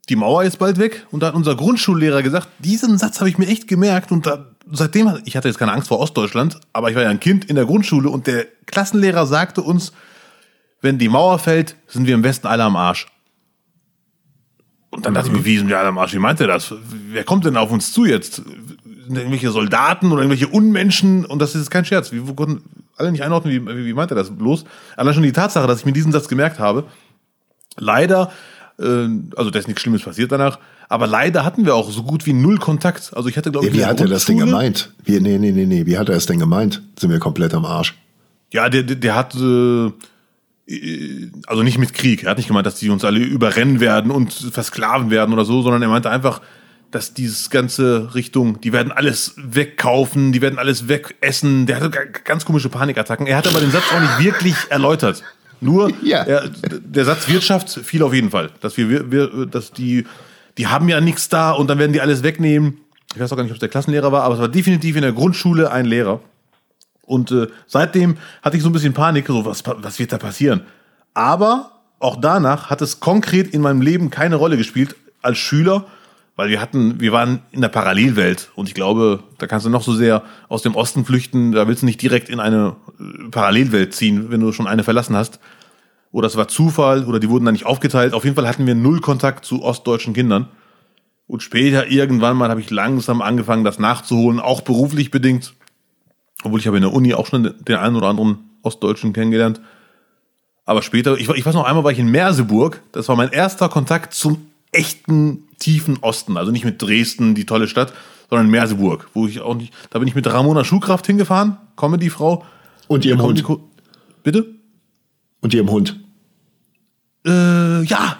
die 0.08 0.16
Mauer 0.16 0.44
ist 0.44 0.58
bald 0.58 0.78
weg. 0.78 1.06
Und 1.10 1.22
da 1.22 1.28
hat 1.28 1.34
unser 1.34 1.56
Grundschullehrer 1.56 2.22
gesagt, 2.22 2.48
diesen 2.60 2.96
Satz 2.96 3.18
habe 3.18 3.28
ich 3.28 3.38
mir 3.38 3.48
echt 3.48 3.66
gemerkt. 3.66 4.12
Und 4.12 4.26
da, 4.26 4.46
seitdem, 4.70 5.18
ich 5.24 5.36
hatte 5.36 5.48
jetzt 5.48 5.58
keine 5.58 5.72
Angst 5.72 5.88
vor 5.88 5.98
Ostdeutschland, 5.98 6.60
aber 6.72 6.90
ich 6.90 6.96
war 6.96 7.02
ja 7.02 7.10
ein 7.10 7.20
Kind 7.20 7.46
in 7.46 7.56
der 7.56 7.66
Grundschule 7.66 8.08
und 8.08 8.28
der 8.28 8.46
Klassenlehrer 8.66 9.26
sagte 9.26 9.62
uns, 9.62 9.92
wenn 10.80 10.98
die 10.98 11.08
Mauer 11.08 11.40
fällt, 11.40 11.74
sind 11.88 12.06
wir 12.06 12.14
im 12.14 12.22
Westen 12.22 12.46
alle 12.46 12.62
am 12.62 12.76
Arsch. 12.76 13.08
Und 14.96 15.04
dann 15.04 15.12
dachte 15.12 15.28
ich 15.28 15.34
mir, 15.34 15.44
wie 15.44 15.68
wir 15.68 15.78
alle 15.78 15.88
am 15.88 15.98
Arsch? 15.98 16.14
Wie 16.14 16.18
meint 16.18 16.40
er 16.40 16.46
das? 16.46 16.74
Wer 17.10 17.22
kommt 17.22 17.44
denn 17.44 17.58
auf 17.58 17.70
uns 17.70 17.92
zu 17.92 18.06
jetzt? 18.06 18.36
Sind 18.36 19.16
irgendwelche 19.16 19.50
Soldaten 19.50 20.10
oder 20.10 20.22
irgendwelche 20.22 20.48
Unmenschen? 20.48 21.26
Und 21.26 21.40
das 21.40 21.54
ist 21.54 21.70
kein 21.70 21.84
Scherz. 21.84 22.12
Wir 22.12 22.22
konnten 22.34 22.62
alle 22.96 23.12
nicht 23.12 23.22
einordnen, 23.22 23.52
wie, 23.52 23.76
wie, 23.76 23.84
wie 23.84 23.92
meint 23.92 24.10
er 24.10 24.14
das 24.14 24.30
bloß? 24.30 24.64
Allein 24.96 25.12
schon 25.12 25.22
die 25.22 25.32
Tatsache, 25.32 25.66
dass 25.66 25.80
ich 25.80 25.86
mir 25.86 25.92
diesen 25.92 26.12
Satz 26.12 26.28
gemerkt 26.28 26.58
habe. 26.58 26.84
Leider, 27.76 28.32
äh, 28.78 29.08
also 29.36 29.50
da 29.50 29.58
ist 29.58 29.68
nichts 29.68 29.82
Schlimmes 29.82 30.02
passiert 30.02 30.32
danach, 30.32 30.58
aber 30.88 31.06
leider 31.06 31.44
hatten 31.44 31.66
wir 31.66 31.74
auch 31.74 31.90
so 31.90 32.02
gut 32.02 32.24
wie 32.24 32.32
null 32.32 32.56
Kontakt. 32.56 33.12
Also 33.14 33.28
ich 33.28 33.36
hatte, 33.36 33.52
glaube 33.52 33.66
ich, 33.66 33.74
wie 33.74 33.84
hat 33.84 34.00
er 34.00 34.08
das 34.08 34.24
denn 34.24 34.38
gemeint? 34.38 34.94
Wie, 35.04 35.20
nee, 35.20 35.36
nee, 35.36 35.52
nee, 35.52 35.66
nee. 35.66 35.84
Wie 35.84 35.98
hat 35.98 36.08
er 36.08 36.16
es 36.16 36.24
denn 36.24 36.38
gemeint? 36.38 36.82
Sind 36.98 37.10
wir 37.10 37.18
komplett 37.18 37.52
am 37.52 37.66
Arsch? 37.66 37.94
Ja, 38.50 38.70
der, 38.70 38.82
der, 38.82 38.96
der 38.96 39.14
hat, 39.14 39.34
äh, 39.34 39.92
also 41.46 41.62
nicht 41.62 41.78
mit 41.78 41.94
Krieg. 41.94 42.24
Er 42.24 42.30
hat 42.30 42.38
nicht 42.38 42.48
gemeint, 42.48 42.66
dass 42.66 42.76
die 42.76 42.90
uns 42.90 43.04
alle 43.04 43.20
überrennen 43.20 43.80
werden 43.80 44.10
und 44.10 44.32
versklaven 44.32 45.10
werden 45.10 45.32
oder 45.32 45.44
so, 45.44 45.62
sondern 45.62 45.82
er 45.82 45.88
meinte 45.88 46.10
einfach, 46.10 46.40
dass 46.90 47.14
dieses 47.14 47.50
ganze 47.50 48.14
Richtung, 48.14 48.60
die 48.60 48.72
werden 48.72 48.92
alles 48.92 49.34
wegkaufen, 49.36 50.32
die 50.32 50.40
werden 50.40 50.58
alles 50.58 50.88
wegessen. 50.88 51.66
Der 51.66 51.80
hatte 51.80 51.90
ganz 52.24 52.44
komische 52.44 52.68
Panikattacken. 52.68 53.26
Er 53.26 53.36
hat 53.36 53.46
aber 53.46 53.60
den 53.60 53.70
Satz 53.70 53.84
auch 53.94 54.00
nicht 54.00 54.18
wirklich 54.24 54.56
erläutert. 54.68 55.22
Nur 55.60 55.92
ja. 56.02 56.22
er, 56.24 56.48
der 56.48 57.04
Satz 57.04 57.28
Wirtschaft 57.28 57.70
fiel 57.70 58.02
auf 58.02 58.14
jeden 58.14 58.30
Fall, 58.30 58.50
dass 58.60 58.76
wir, 58.76 59.10
wir 59.10 59.46
dass 59.46 59.72
die 59.72 60.04
die 60.58 60.66
haben 60.66 60.88
ja 60.88 61.00
nichts 61.00 61.28
da 61.28 61.52
und 61.52 61.68
dann 61.68 61.78
werden 61.78 61.92
die 61.92 62.00
alles 62.00 62.22
wegnehmen. 62.22 62.78
Ich 63.14 63.20
weiß 63.20 63.32
auch 63.32 63.36
gar 63.36 63.42
nicht, 63.42 63.52
ob 63.52 63.56
es 63.56 63.60
der 63.60 63.68
Klassenlehrer 63.68 64.12
war, 64.12 64.22
aber 64.22 64.34
es 64.34 64.40
war 64.40 64.48
definitiv 64.48 64.96
in 64.96 65.02
der 65.02 65.12
Grundschule 65.12 65.70
ein 65.70 65.86
Lehrer. 65.86 66.20
Und 67.06 67.30
äh, 67.30 67.46
seitdem 67.66 68.16
hatte 68.42 68.56
ich 68.56 68.62
so 68.62 68.68
ein 68.68 68.72
bisschen 68.72 68.92
Panik, 68.92 69.28
so 69.28 69.44
was, 69.44 69.62
was 69.64 69.98
wird 69.98 70.12
da 70.12 70.18
passieren? 70.18 70.62
Aber 71.14 71.72
auch 71.98 72.16
danach 72.20 72.68
hat 72.68 72.82
es 72.82 73.00
konkret 73.00 73.54
in 73.54 73.62
meinem 73.62 73.80
Leben 73.80 74.10
keine 74.10 74.36
Rolle 74.36 74.56
gespielt 74.56 74.96
als 75.22 75.38
Schüler, 75.38 75.86
weil 76.34 76.50
wir 76.50 76.60
hatten, 76.60 77.00
wir 77.00 77.12
waren 77.12 77.40
in 77.50 77.62
der 77.62 77.68
Parallelwelt 77.68 78.50
und 78.54 78.68
ich 78.68 78.74
glaube, 78.74 79.22
da 79.38 79.46
kannst 79.46 79.64
du 79.64 79.70
noch 79.70 79.82
so 79.82 79.94
sehr 79.94 80.22
aus 80.48 80.62
dem 80.62 80.74
Osten 80.74 81.04
flüchten, 81.04 81.52
da 81.52 81.66
willst 81.66 81.82
du 81.82 81.86
nicht 81.86 82.02
direkt 82.02 82.28
in 82.28 82.40
eine 82.40 82.76
äh, 83.00 83.30
Parallelwelt 83.30 83.94
ziehen, 83.94 84.30
wenn 84.30 84.40
du 84.40 84.52
schon 84.52 84.66
eine 84.66 84.84
verlassen 84.84 85.16
hast. 85.16 85.40
Oder 86.12 86.26
es 86.26 86.36
war 86.36 86.48
Zufall 86.48 87.04
oder 87.04 87.20
die 87.20 87.28
wurden 87.28 87.44
da 87.44 87.52
nicht 87.52 87.66
aufgeteilt. 87.66 88.14
Auf 88.14 88.24
jeden 88.24 88.36
Fall 88.36 88.48
hatten 88.48 88.66
wir 88.66 88.74
null 88.74 89.00
Kontakt 89.00 89.44
zu 89.44 89.62
ostdeutschen 89.62 90.14
Kindern. 90.14 90.48
Und 91.26 91.42
später 91.42 91.88
irgendwann 91.88 92.36
mal 92.36 92.48
habe 92.50 92.60
ich 92.60 92.70
langsam 92.70 93.20
angefangen, 93.20 93.64
das 93.64 93.78
nachzuholen, 93.78 94.38
auch 94.38 94.60
beruflich 94.60 95.10
bedingt. 95.10 95.54
Obwohl 96.42 96.60
ich 96.60 96.66
habe 96.66 96.76
in 96.76 96.82
der 96.82 96.92
Uni 96.92 97.14
auch 97.14 97.26
schon 97.26 97.54
den 97.60 97.76
einen 97.76 97.96
oder 97.96 98.08
anderen 98.08 98.38
Ostdeutschen 98.62 99.12
kennengelernt. 99.12 99.60
Aber 100.64 100.82
später, 100.82 101.16
ich, 101.16 101.28
ich 101.28 101.46
weiß 101.46 101.54
noch 101.54 101.64
einmal 101.64 101.84
war 101.84 101.92
ich 101.92 101.98
in 101.98 102.10
Merseburg. 102.10 102.82
Das 102.92 103.08
war 103.08 103.16
mein 103.16 103.30
erster 103.30 103.68
Kontakt 103.68 104.14
zum 104.14 104.50
echten 104.72 105.44
tiefen 105.58 105.98
Osten. 106.00 106.36
Also 106.36 106.50
nicht 106.50 106.64
mit 106.64 106.82
Dresden, 106.82 107.34
die 107.34 107.46
tolle 107.46 107.68
Stadt, 107.68 107.92
sondern 108.28 108.48
Merseburg, 108.50 109.08
wo 109.14 109.26
ich 109.26 109.40
auch 109.40 109.54
nicht. 109.54 109.72
Da 109.90 110.00
bin 110.00 110.08
ich 110.08 110.14
mit 110.14 110.26
Ramona 110.26 110.64
Schuhkraft 110.64 111.06
hingefahren, 111.06 111.56
Comedy-Frau. 111.76 112.44
Und 112.88 113.04
ihrem 113.04 113.22
Hund. 113.22 113.44
Bitte? 114.22 114.46
Und 115.40 115.54
ihrem 115.54 115.70
Hund. 115.70 116.00
Äh, 117.24 117.82
ja. 117.84 118.18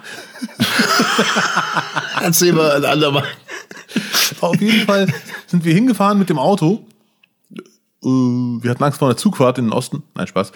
Erzähl 2.21 2.53
mal 2.53 2.71
ein 2.71 2.85
andermal. 2.85 3.23
Auf 4.41 4.59
jeden 4.61 4.85
Fall 4.85 5.07
sind 5.47 5.65
wir 5.65 5.73
hingefahren 5.73 6.17
mit 6.17 6.29
dem 6.29 6.39
Auto 6.39 6.86
äh, 8.03 8.07
wir 8.07 8.69
hatten 8.69 8.83
Angst 8.83 8.99
vor 8.99 9.07
einer 9.07 9.17
Zugfahrt 9.17 9.57
in 9.57 9.65
den 9.65 9.73
Osten. 9.73 10.03
Nein, 10.15 10.27
Spaß. 10.27 10.51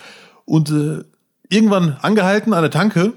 Und 0.46 0.70
äh, 0.70 1.04
irgendwann 1.50 1.98
angehalten 2.02 2.54
an 2.54 2.62
der 2.62 2.72
Tanke. 2.72 3.14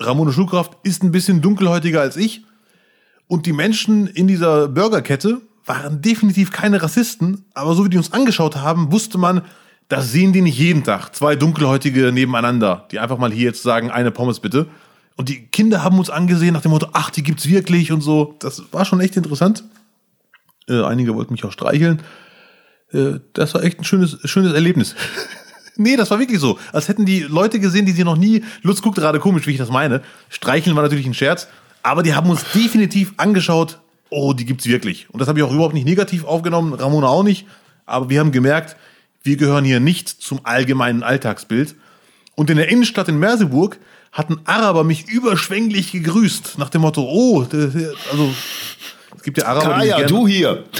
Ramone 0.00 0.32
Schulkraft 0.32 0.76
ist 0.84 1.02
ein 1.02 1.12
bisschen 1.12 1.42
dunkelhäutiger 1.42 2.00
als 2.00 2.16
ich. 2.16 2.44
Und 3.26 3.46
die 3.46 3.52
Menschen 3.52 4.06
in 4.06 4.26
dieser 4.26 4.68
Burgerkette 4.68 5.40
waren 5.66 6.00
definitiv 6.00 6.50
keine 6.50 6.82
Rassisten, 6.82 7.44
aber 7.52 7.74
so 7.74 7.84
wie 7.84 7.90
die 7.90 7.98
uns 7.98 8.12
angeschaut 8.12 8.56
haben, 8.56 8.90
wusste 8.90 9.18
man, 9.18 9.42
das 9.88 10.12
sehen 10.12 10.32
die 10.32 10.40
nicht 10.40 10.58
jeden 10.58 10.82
Tag. 10.82 11.14
Zwei 11.14 11.36
dunkelhäutige 11.36 12.12
nebeneinander, 12.12 12.86
die 12.90 12.98
einfach 12.98 13.18
mal 13.18 13.32
hier 13.32 13.44
jetzt 13.44 13.62
sagen, 13.62 13.90
eine 13.90 14.10
Pommes 14.10 14.40
bitte. 14.40 14.66
Und 15.16 15.28
die 15.28 15.46
Kinder 15.46 15.82
haben 15.82 15.98
uns 15.98 16.10
angesehen 16.10 16.54
nach 16.54 16.62
dem 16.62 16.70
Motto, 16.70 16.88
ach, 16.92 17.10
die 17.10 17.22
gibt's 17.22 17.48
wirklich 17.48 17.92
und 17.92 18.00
so. 18.00 18.36
Das 18.38 18.62
war 18.72 18.84
schon 18.84 19.00
echt 19.00 19.16
interessant. 19.16 19.64
Äh, 20.68 20.82
einige 20.84 21.14
wollten 21.14 21.32
mich 21.32 21.44
auch 21.44 21.52
streicheln. 21.52 22.02
Äh, 22.92 23.20
das 23.32 23.54
war 23.54 23.62
echt 23.62 23.78
ein 23.78 23.84
schönes, 23.84 24.18
schönes 24.24 24.52
Erlebnis. 24.52 24.94
nee, 25.76 25.96
das 25.96 26.10
war 26.10 26.18
wirklich 26.18 26.40
so. 26.40 26.58
Als 26.72 26.88
hätten 26.88 27.06
die 27.06 27.20
Leute 27.20 27.60
gesehen, 27.60 27.86
die 27.86 27.92
sie 27.92 28.04
noch 28.04 28.16
nie, 28.16 28.44
Lutz 28.62 28.82
guckt 28.82 28.96
gerade 28.96 29.20
komisch, 29.20 29.46
wie 29.46 29.52
ich 29.52 29.58
das 29.58 29.70
meine. 29.70 30.02
Streicheln 30.28 30.76
war 30.76 30.82
natürlich 30.82 31.06
ein 31.06 31.14
Scherz, 31.14 31.48
aber 31.82 32.02
die 32.02 32.14
haben 32.14 32.30
uns 32.30 32.44
definitiv 32.54 33.14
angeschaut, 33.16 33.78
oh, 34.10 34.32
die 34.32 34.44
gibt's 34.44 34.66
wirklich. 34.66 35.08
Und 35.10 35.20
das 35.20 35.28
habe 35.28 35.38
ich 35.38 35.44
auch 35.44 35.52
überhaupt 35.52 35.74
nicht 35.74 35.86
negativ 35.86 36.24
aufgenommen, 36.24 36.72
Ramona 36.74 37.08
auch 37.08 37.22
nicht. 37.22 37.46
Aber 37.86 38.10
wir 38.10 38.20
haben 38.20 38.32
gemerkt, 38.32 38.76
wir 39.22 39.36
gehören 39.36 39.64
hier 39.64 39.80
nicht 39.80 40.08
zum 40.08 40.40
allgemeinen 40.44 41.02
Alltagsbild. 41.02 41.74
Und 42.34 42.50
in 42.50 42.56
der 42.56 42.68
Innenstadt 42.68 43.08
in 43.08 43.18
Merseburg 43.18 43.78
hatten 44.12 44.40
Araber 44.44 44.84
mich 44.84 45.08
überschwänglich 45.08 45.92
gegrüßt, 45.92 46.58
nach 46.58 46.70
dem 46.70 46.82
Motto, 46.82 47.02
oh, 47.02 47.40
also 47.42 48.34
es 49.16 49.22
gibt 49.22 49.38
ja 49.38 49.46
Araber, 49.46 49.74
Kaya, 49.74 49.98
die 49.98 50.06
du 50.06 50.26
hier. 50.26 50.64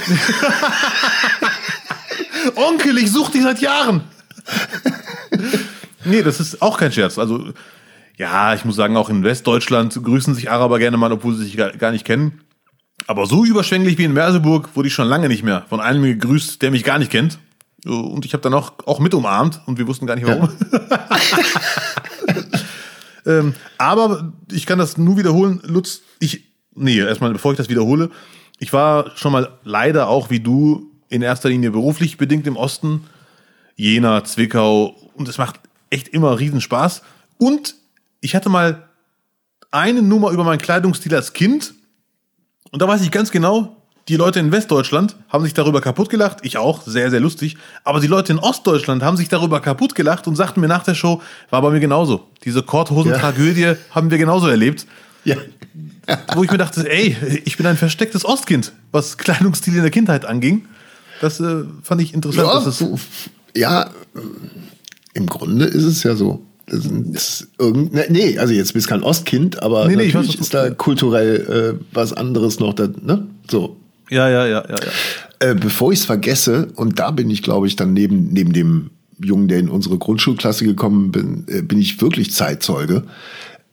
Onkel, 2.55 2.97
ich 2.97 3.11
suche 3.11 3.33
dich 3.33 3.43
seit 3.43 3.61
Jahren. 3.61 4.01
nee, 6.05 6.21
das 6.21 6.39
ist 6.39 6.61
auch 6.61 6.77
kein 6.77 6.91
Scherz. 6.91 7.17
Also, 7.17 7.53
ja, 8.17 8.53
ich 8.53 8.65
muss 8.65 8.75
sagen, 8.75 8.97
auch 8.97 9.09
in 9.09 9.23
Westdeutschland 9.23 10.03
grüßen 10.03 10.35
sich 10.35 10.51
Araber 10.51 10.79
gerne 10.79 10.97
mal, 10.97 11.11
obwohl 11.11 11.35
sie 11.35 11.45
sich 11.45 11.57
gar 11.57 11.91
nicht 11.91 12.05
kennen. 12.05 12.41
Aber 13.07 13.25
so 13.25 13.45
überschwänglich 13.45 13.97
wie 13.97 14.03
in 14.03 14.13
Merseburg 14.13 14.75
wurde 14.75 14.87
ich 14.87 14.93
schon 14.93 15.07
lange 15.07 15.29
nicht 15.29 15.43
mehr 15.43 15.65
von 15.69 15.79
einem 15.79 16.03
gegrüßt, 16.03 16.61
der 16.61 16.71
mich 16.71 16.83
gar 16.83 16.99
nicht 16.99 17.11
kennt. 17.11 17.39
Und 17.85 18.25
ich 18.25 18.33
habe 18.33 18.43
dann 18.43 18.53
auch, 18.53 18.73
auch 18.85 18.99
mit 18.99 19.13
umarmt 19.13 19.61
und 19.65 19.77
wir 19.77 19.87
wussten 19.87 20.05
gar 20.05 20.15
nicht 20.15 20.27
warum. 20.27 20.49
Ja. 20.71 21.07
ähm, 23.39 23.53
aber 23.77 24.33
ich 24.51 24.65
kann 24.65 24.79
das 24.79 24.97
nur 24.97 25.17
wiederholen, 25.17 25.61
Lutz. 25.63 26.01
Ich, 26.19 26.43
nee, 26.75 26.97
erstmal, 26.97 27.31
bevor 27.31 27.53
ich 27.53 27.57
das 27.57 27.69
wiederhole, 27.69 28.09
ich 28.59 28.73
war 28.73 29.15
schon 29.15 29.31
mal 29.31 29.57
leider 29.63 30.09
auch 30.09 30.29
wie 30.29 30.41
du 30.41 30.88
in 31.09 31.21
erster 31.21 31.49
Linie 31.49 31.71
beruflich 31.71 32.17
bedingt 32.17 32.47
im 32.47 32.55
Osten. 32.55 33.05
Jena, 33.75 34.23
Zwickau 34.23 34.95
und 35.15 35.27
es 35.27 35.37
macht 35.37 35.59
echt 35.89 36.09
immer 36.09 36.39
riesen 36.39 36.61
Spaß. 36.61 37.01
Und 37.37 37.75
ich 38.21 38.35
hatte 38.35 38.49
mal 38.49 38.89
eine 39.71 40.01
Nummer 40.01 40.31
über 40.31 40.43
meinen 40.43 40.59
Kleidungsstil 40.59 41.13
als 41.15 41.33
Kind 41.33 41.73
und 42.71 42.81
da 42.81 42.87
weiß 42.87 43.01
ich 43.01 43.11
ganz 43.11 43.31
genau, 43.31 43.75
die 44.07 44.15
Leute 44.15 44.39
in 44.39 44.51
Westdeutschland 44.51 45.15
haben 45.29 45.43
sich 45.43 45.53
darüber 45.53 45.81
kaputt 45.81 46.09
gelacht, 46.09 46.39
ich 46.41 46.57
auch, 46.57 46.81
sehr, 46.81 47.11
sehr 47.11 47.19
lustig. 47.19 47.57
Aber 47.83 47.99
die 47.99 48.07
Leute 48.07 48.33
in 48.33 48.39
Ostdeutschland 48.39 49.03
haben 49.03 49.17
sich 49.17 49.29
darüber 49.29 49.59
kaputt 49.59 49.93
gelacht 49.93 50.27
und 50.27 50.35
sagten 50.35 50.61
mir 50.61 50.67
nach 50.67 50.83
der 50.83 50.95
Show, 50.95 51.21
war 51.51 51.61
bei 51.61 51.69
mir 51.69 51.79
genauso. 51.79 52.27
Diese 52.43 52.63
Korthosen-Tragödie 52.63 53.61
ja. 53.61 53.75
haben 53.91 54.09
wir 54.09 54.17
genauso 54.17 54.47
erlebt. 54.47 54.87
Ja. 55.25 55.35
Wo 56.33 56.43
ich 56.43 56.49
mir 56.49 56.57
dachte, 56.57 56.89
ey, 56.89 57.15
ich 57.45 57.57
bin 57.57 57.67
ein 57.67 57.77
verstecktes 57.77 58.25
Ostkind, 58.25 58.71
was 58.91 59.17
Kleidungsstil 59.19 59.75
in 59.75 59.81
der 59.81 59.91
Kindheit 59.91 60.25
anging. 60.25 60.65
Das 61.21 61.39
äh, 61.39 61.63
fand 61.83 62.01
ich 62.01 62.13
interessant. 62.13 62.47
Ja, 62.47 62.53
dass 62.53 62.81
es 62.81 63.29
ja, 63.55 63.89
im 65.13 65.25
Grunde 65.25 65.65
ist 65.65 65.83
es 65.83 66.03
ja 66.03 66.15
so. 66.15 66.41
Das 66.67 66.85
ist 66.85 67.47
irgend, 67.57 67.93
ne, 67.93 68.05
nee, 68.09 68.37
also 68.37 68.53
jetzt 68.53 68.73
bist 68.73 68.85
du 68.85 68.91
kein 68.91 69.01
Ostkind, 69.01 69.61
aber 69.63 69.87
nee, 69.87 69.95
nee, 69.95 70.05
natürlich 70.05 70.35
weiß, 70.35 70.41
ist 70.41 70.53
da 70.53 70.69
kulturell 70.69 71.79
äh, 71.79 71.85
was 71.91 72.13
anderes 72.13 72.59
noch 72.59 72.73
da, 72.73 72.87
ne? 73.01 73.27
So. 73.49 73.77
Ja, 74.09 74.29
ja, 74.29 74.45
ja, 74.45 74.63
ja, 74.67 74.75
ja. 74.79 75.49
Äh, 75.49 75.55
bevor 75.55 75.91
ich 75.91 75.99
es 75.99 76.05
vergesse, 76.05 76.67
und 76.75 76.99
da 76.99 77.11
bin 77.11 77.29
ich, 77.29 77.41
glaube 77.41 77.67
ich, 77.67 77.75
dann 77.75 77.93
neben, 77.93 78.33
neben 78.33 78.53
dem 78.53 78.91
Jungen, 79.23 79.47
der 79.47 79.59
in 79.59 79.69
unsere 79.69 79.97
Grundschulklasse 79.97 80.63
gekommen 80.63 81.11
bin, 81.11 81.45
äh, 81.47 81.61
bin 81.61 81.79
ich 81.79 81.99
wirklich 82.01 82.31
Zeitzeuge. 82.31 83.03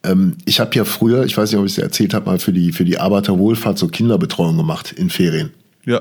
Ähm, 0.03 0.37
ich 0.45 0.61
habe 0.61 0.75
ja 0.75 0.85
früher, 0.85 1.25
ich 1.25 1.37
weiß 1.37 1.51
nicht, 1.51 1.61
ob 1.61 1.67
ich 1.67 1.73
es 1.73 1.79
erzählt 1.79 2.15
habe, 2.15 2.27
mal 2.27 2.39
für 2.39 2.53
die, 2.53 2.73
für 2.73 2.85
die 2.85 2.99
Arbeiterwohlfahrt 2.99 3.79
so 3.79 3.89
Kinderbetreuung 3.89 4.57
gemacht 4.57 4.93
in 4.93 5.11
Ferien. 5.11 5.51
Ja. 5.85 6.01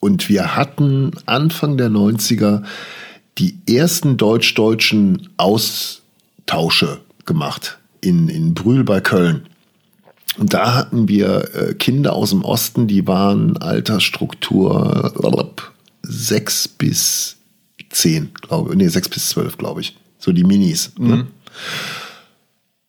Und 0.00 0.28
wir 0.28 0.56
hatten 0.56 1.12
Anfang 1.26 1.76
der 1.76 1.90
90er 1.90 2.62
die 3.38 3.58
ersten 3.68 4.16
deutsch-deutschen 4.16 5.28
Austausche 5.36 7.00
gemacht 7.24 7.78
in, 8.00 8.28
in 8.28 8.54
Brühl 8.54 8.84
bei 8.84 9.00
Köln. 9.00 9.46
Und 10.38 10.54
da 10.54 10.74
hatten 10.74 11.08
wir 11.08 11.54
äh, 11.54 11.74
Kinder 11.74 12.14
aus 12.14 12.30
dem 12.30 12.44
Osten, 12.44 12.86
die 12.86 13.06
waren 13.06 13.56
Altersstruktur 13.56 15.12
sechs 16.02 16.68
bis 16.68 17.36
zehn, 17.90 18.30
glaube 18.40 18.70
ich. 18.70 18.76
Nee, 18.76 18.88
sechs 18.88 19.08
bis 19.08 19.30
zwölf, 19.30 19.58
glaube 19.58 19.80
ich. 19.80 19.96
So 20.18 20.32
die 20.32 20.44
Minis. 20.44 20.92
Ne? 20.98 21.06
Mhm. 21.06 21.10
Ne? 21.10 21.26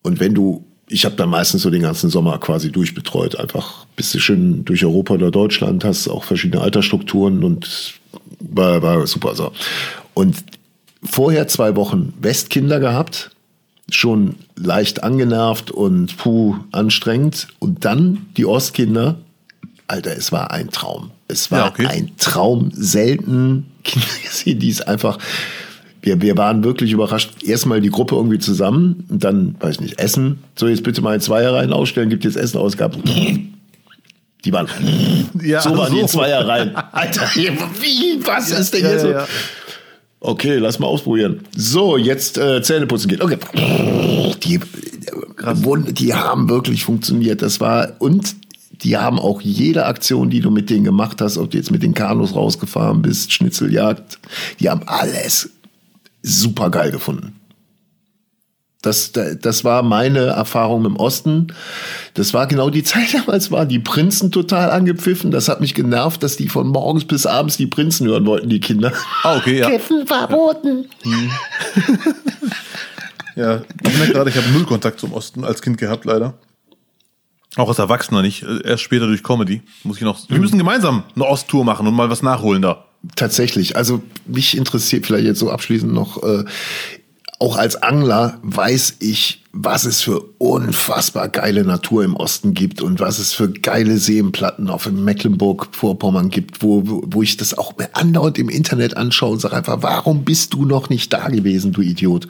Und 0.04 0.20
wenn 0.20 0.34
du, 0.34 0.66
ich 0.90 1.06
habe 1.06 1.16
dann 1.16 1.30
meistens 1.30 1.62
so 1.62 1.70
den 1.70 1.82
ganzen 1.82 2.10
Sommer 2.10 2.38
quasi 2.40 2.72
durchbetreut. 2.72 3.40
Einfach 3.40 3.86
bist 3.96 4.14
du 4.14 4.20
schön 4.20 4.66
durch 4.66 4.84
Europa 4.84 5.14
oder 5.14 5.32
Deutschland, 5.32 5.84
hast 5.84 6.08
auch 6.08 6.24
verschiedene 6.24 6.62
Altersstrukturen 6.62 7.44
und 7.44 7.94
war, 8.40 8.82
war 8.82 9.08
super 9.08 9.36
so. 9.36 9.52
Und 10.14 10.38
vorher 11.04 11.48
zwei 11.48 11.76
Wochen 11.76 12.14
Westkinder 12.20 12.80
gehabt 12.80 13.32
schon 13.94 14.36
leicht 14.56 15.04
angenervt 15.04 15.72
und 15.72 16.18
puh, 16.18 16.56
anstrengend. 16.72 17.48
Und 17.60 17.86
dann 17.86 18.28
die 18.38 18.46
Ostkinder. 18.46 19.20
Alter, 19.88 20.16
es 20.16 20.32
war 20.32 20.52
ein 20.52 20.70
Traum. 20.70 21.12
Es 21.28 21.52
war 21.52 21.60
ja, 21.60 21.68
okay. 21.70 21.88
ein 21.88 22.12
Traum. 22.18 22.72
Selten 22.74 23.72
Kinder 23.84 24.08
gesehen, 24.24 24.60
die 24.60 24.70
es 24.70 24.82
einfach. 24.82 25.18
Wir, 26.02 26.22
wir 26.22 26.38
waren 26.38 26.64
wirklich 26.64 26.92
überrascht. 26.92 27.44
Erstmal 27.44 27.82
die 27.82 27.90
Gruppe 27.90 28.16
irgendwie 28.16 28.40
zusammen 28.40 29.06
und 29.10 29.24
dann, 29.24 29.56
weiß 29.60 29.76
ich 29.76 29.82
nicht, 29.82 30.00
Essen. 30.00 30.40
So, 30.56 30.68
jetzt 30.68 30.84
bitte 30.84 31.02
mal 31.02 31.16
in 31.16 31.22
Zweierreihen 31.22 31.74
ausstellen, 31.74 32.10
gibt 32.10 32.24
jetzt 32.24 32.38
Essen 32.38 32.58
aus. 32.58 32.78
Gab, 32.78 32.96
die 34.46 34.54
waren, 34.54 34.68
ja, 35.44 35.62
so 35.62 35.78
waren 35.78 35.90
so. 35.90 35.96
die 35.96 36.02
in 36.02 36.08
Zweierreihen. 36.08 36.76
Alter, 36.92 37.30
wie, 37.36 38.26
was 38.26 38.52
ist 38.52 38.74
denn 38.74 38.88
hier 38.88 39.00
so? 39.00 39.14
Okay, 40.22 40.58
lass 40.58 40.80
mal 40.80 40.88
ausprobieren. 40.88 41.42
So, 41.56 41.98
jetzt 41.98 42.38
äh, 42.38 42.62
Zähne 42.62 42.88
putzen 42.88 43.08
geht. 43.08 43.22
Okay. 43.22 43.38
Die, 44.44 44.60
die 45.92 46.14
haben 46.14 46.50
wirklich 46.50 46.84
funktioniert. 46.84 47.42
Das 47.42 47.60
war 47.60 47.94
und 48.00 48.36
die 48.84 48.98
haben 48.98 49.20
auch 49.20 49.42
jede 49.42 49.86
Aktion, 49.86 50.30
die 50.30 50.40
du 50.40 50.52
mit 50.52 50.70
denen 50.70 50.84
gemacht 50.84 51.22
hast, 51.22 51.38
ob 51.38 51.52
du 51.52 51.58
jetzt 51.58 51.72
mit 51.72 51.84
den 51.84 51.94
Kanus 51.94 52.36
rausgefahren 52.36 53.02
bist, 53.02 53.34
Schnitzeljagd, 53.34 54.20
die 54.60 54.70
haben 54.70 54.84
alles 54.86 55.50
super 56.22 56.70
geil 56.70 56.92
gefunden. 56.92 57.40
Das, 58.82 59.12
das 59.12 59.66
war 59.66 59.84
meine 59.84 60.20
Erfahrung 60.28 60.86
im 60.86 60.96
Osten. 60.96 61.48
Das 62.14 62.34
war 62.34 62.48
genau 62.48 62.70
die 62.70 62.84
Zeit 62.86 63.14
damals, 63.14 63.52
waren 63.52 63.68
die 63.68 63.80
Prinzen 63.80 64.32
total 64.32 64.72
angepfiffen. 64.72 65.32
Das 65.32 65.50
hat 65.50 65.60
mich 65.60 65.74
genervt, 65.74 66.24
dass 66.24 66.38
die 66.38 66.48
von 66.48 66.68
morgens 66.68 67.04
bis 67.04 67.26
abends 67.26 67.58
die 67.58 67.68
Prinzen 67.68 68.08
hören 68.08 68.26
wollten, 68.26 68.48
die 68.48 68.62
Kinder. 68.62 68.94
Ah, 69.24 69.36
okay, 69.36 69.60
ja. 69.60 69.70
Kiffen 69.70 70.08
verboten. 70.08 70.88
Hm. 71.04 71.32
ja, 73.36 73.62
ich 73.84 73.98
merke 73.98 74.14
gerade, 74.14 74.30
ich 74.30 74.38
habe 74.38 74.50
null 74.52 74.66
Kontakt 74.66 75.02
zum 75.02 75.12
Osten 75.12 75.44
als 75.44 75.62
Kind 75.62 75.78
gehabt, 75.78 76.06
leider. 76.06 76.36
Auch 77.58 77.68
als 77.68 77.80
Erwachsener 77.80 78.22
nicht. 78.22 78.46
Erst 78.64 78.84
später 78.84 79.08
durch 79.08 79.24
Comedy 79.24 79.62
muss 79.84 79.98
ich 79.98 80.04
noch. 80.04 80.30
Wir 80.30 80.40
müssen 80.40 80.58
gemeinsam 80.58 81.04
eine 81.16 81.26
Osttour 81.26 81.66
machen 81.66 81.86
und 81.86 81.96
mal 81.96 82.10
was 82.10 82.22
nachholen 82.22 82.62
da. 82.62 82.86
Tatsächlich. 83.16 83.78
Also 83.78 84.02
mich 84.26 84.58
interessiert 84.58 85.06
vielleicht 85.06 85.26
jetzt 85.26 85.40
so 85.40 85.52
abschließend 85.52 85.94
noch. 85.94 86.22
Äh, 86.22 86.44
auch 87.40 87.56
als 87.56 87.78
Angler 87.78 88.38
weiß 88.44 88.98
ich, 89.00 89.46
was 89.54 89.86
es 89.86 90.02
für 90.02 90.20
unfassbar 90.38 91.30
geile 91.30 91.64
Natur 91.64 92.04
im 92.04 92.16
Osten 92.16 92.54
gibt 92.54 92.82
und 92.82 93.00
was 93.00 93.18
es 93.18 93.32
für 93.32 93.50
geile 93.50 93.98
Seenplatten 93.98 94.70
auf 94.70 94.92
Mecklenburg-Vorpommern 94.92 96.30
gibt, 96.30 96.62
wo, 96.62 96.84
wo 96.86 97.24
ich 97.24 97.38
das 97.38 97.58
auch 97.58 97.74
andauernd 97.94 98.38
im 98.38 98.50
Internet 98.50 98.98
anschaue 98.98 99.32
und 99.32 99.40
sage 99.40 99.56
einfach, 99.56 99.82
warum 99.82 100.26
bist 100.26 100.54
du 100.54 100.66
noch 100.66 100.90
nicht 100.90 101.14
da 101.14 101.30
gewesen, 101.30 101.72
du 101.72 101.82
Idiot? 101.82 102.28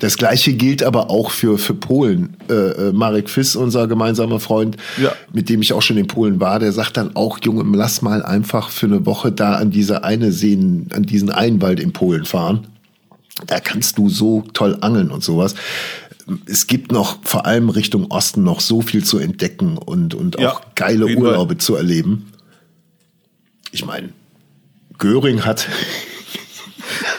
Das 0.00 0.16
gleiche 0.16 0.52
gilt 0.54 0.82
aber 0.82 1.10
auch 1.10 1.30
für, 1.30 1.58
für 1.58 1.74
Polen. 1.74 2.36
Äh, 2.48 2.54
äh, 2.54 2.92
Marek 2.92 3.30
Fiss, 3.30 3.56
unser 3.56 3.86
gemeinsamer 3.86 4.40
Freund, 4.40 4.76
ja. 5.00 5.12
mit 5.32 5.48
dem 5.48 5.62
ich 5.62 5.72
auch 5.72 5.82
schon 5.82 5.96
in 5.96 6.06
Polen 6.06 6.40
war, 6.40 6.58
der 6.58 6.72
sagt 6.72 6.96
dann 6.96 7.16
auch, 7.16 7.38
Junge, 7.42 7.64
lass 7.76 8.02
mal 8.02 8.22
einfach 8.22 8.70
für 8.70 8.86
eine 8.86 9.06
Woche 9.06 9.32
da 9.32 9.54
an 9.54 9.70
diese 9.70 10.04
eine 10.04 10.32
Seen, 10.32 10.88
an 10.94 11.04
diesen 11.04 11.30
Einwald 11.30 11.80
in 11.80 11.92
Polen 11.92 12.24
fahren 12.24 12.66
da 13.46 13.60
kannst 13.60 13.98
du 13.98 14.08
so 14.08 14.44
toll 14.52 14.78
angeln 14.80 15.10
und 15.10 15.22
sowas. 15.22 15.54
Es 16.46 16.66
gibt 16.66 16.92
noch 16.92 17.18
vor 17.22 17.46
allem 17.46 17.68
Richtung 17.68 18.10
Osten 18.10 18.42
noch 18.42 18.60
so 18.60 18.80
viel 18.80 19.04
zu 19.04 19.18
entdecken 19.18 19.76
und, 19.76 20.14
und 20.14 20.40
ja, 20.40 20.52
auch 20.52 20.62
geile 20.74 21.06
Urlaube 21.06 21.58
zu 21.58 21.74
erleben. 21.74 22.32
Ich 23.72 23.84
meine, 23.84 24.10
Göring 24.98 25.44
hat, 25.44 25.68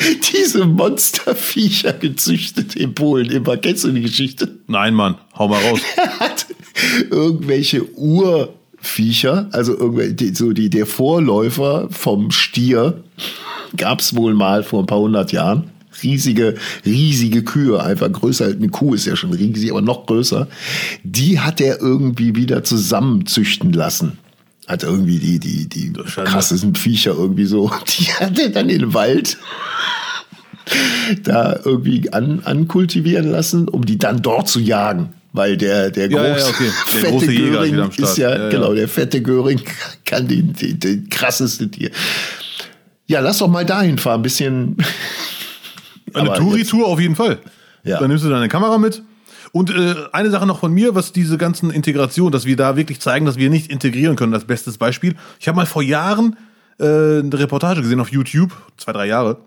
diese 0.32 0.66
Monsterviecher 0.66 1.92
gezüchtet 1.92 2.76
in 2.76 2.94
Polen. 2.94 3.30
Immer 3.30 3.56
kennst 3.56 3.84
du 3.84 3.92
die 3.92 4.02
Geschichte? 4.02 4.58
Nein, 4.66 4.94
Mann, 4.94 5.16
hau 5.36 5.48
mal 5.48 5.60
raus. 5.62 5.80
er 5.96 6.18
hat 6.20 6.46
irgendwelche 7.10 7.84
Urviecher, 7.94 9.48
also 9.52 9.76
irgendwelche, 9.76 10.34
so 10.34 10.52
die, 10.52 10.70
der 10.70 10.86
Vorläufer 10.86 11.88
vom 11.90 12.30
Stier, 12.30 13.02
gab 13.76 14.00
es 14.00 14.16
wohl 14.16 14.34
mal 14.34 14.62
vor 14.62 14.80
ein 14.80 14.86
paar 14.86 15.00
hundert 15.00 15.32
Jahren. 15.32 15.70
Riesige, 16.02 16.54
riesige 16.86 17.42
Kühe, 17.42 17.82
einfach 17.82 18.10
größer. 18.10 18.46
Eine 18.46 18.68
Kuh 18.68 18.94
ist 18.94 19.06
ja 19.06 19.16
schon 19.16 19.34
riesig, 19.34 19.70
aber 19.70 19.82
noch 19.82 20.06
größer. 20.06 20.48
Die 21.02 21.40
hat 21.40 21.60
er 21.60 21.80
irgendwie 21.80 22.36
wieder 22.36 22.64
zusammenzüchten 22.64 23.72
lassen 23.72 24.18
hat 24.70 24.82
irgendwie 24.82 25.18
die, 25.18 25.38
die, 25.38 25.68
die 25.68 25.92
krassesten 25.92 26.74
Viecher 26.74 27.12
irgendwie 27.12 27.44
so. 27.44 27.70
Die 27.88 28.04
hat 28.04 28.38
er 28.38 28.50
dann 28.50 28.68
in 28.68 28.80
den 28.80 28.94
Wald 28.94 29.36
da 31.24 31.58
irgendwie 31.64 32.12
an, 32.12 32.40
ankultivieren 32.44 33.30
lassen, 33.30 33.68
um 33.68 33.84
die 33.84 33.98
dann 33.98 34.22
dort 34.22 34.48
zu 34.48 34.60
jagen. 34.60 35.10
Weil 35.32 35.56
der, 35.56 35.90
der, 35.90 36.10
ja, 36.10 36.34
groß, 36.34 36.42
ja, 36.42 36.48
okay. 36.48 36.64
der 36.64 37.00
fette 37.00 37.10
große 37.10 37.34
Göring 37.34 37.88
ist, 37.88 38.00
ist 38.00 38.18
ja, 38.18 38.36
ja, 38.36 38.48
genau, 38.48 38.74
der 38.74 38.88
fette 38.88 39.22
Göring 39.22 39.60
kann 40.04 40.26
den, 40.26 40.52
den, 40.54 40.80
den 40.80 41.08
krassesten 41.08 41.70
Tier. 41.70 41.90
Ja, 43.06 43.20
lass 43.20 43.38
doch 43.38 43.48
mal 43.48 43.64
dahin 43.64 43.98
fahren, 43.98 44.20
ein 44.20 44.22
bisschen. 44.22 44.76
Eine 46.14 46.32
Touri-Tour 46.32 46.86
auf 46.86 46.98
jeden 46.98 47.14
Fall. 47.14 47.38
Ja. 47.84 48.00
Dann 48.00 48.08
nimmst 48.08 48.24
du 48.24 48.28
deine 48.28 48.48
Kamera 48.48 48.76
mit. 48.78 49.02
Und 49.52 49.70
äh, 49.70 49.94
eine 50.12 50.30
Sache 50.30 50.46
noch 50.46 50.60
von 50.60 50.72
mir, 50.72 50.94
was 50.94 51.12
diese 51.12 51.36
ganzen 51.36 51.70
Integration, 51.70 52.30
dass 52.30 52.44
wir 52.44 52.56
da 52.56 52.76
wirklich 52.76 53.00
zeigen, 53.00 53.26
dass 53.26 53.36
wir 53.36 53.50
nicht 53.50 53.70
integrieren 53.70 54.16
können, 54.16 54.32
das 54.32 54.44
bestes 54.44 54.78
Beispiel. 54.78 55.16
Ich 55.40 55.48
habe 55.48 55.56
mal 55.56 55.66
vor 55.66 55.82
Jahren 55.82 56.36
äh, 56.78 56.84
eine 56.84 57.30
Reportage 57.32 57.82
gesehen 57.82 58.00
auf 58.00 58.12
YouTube, 58.12 58.52
zwei, 58.76 58.92
drei 58.92 59.06
Jahre. 59.06 59.38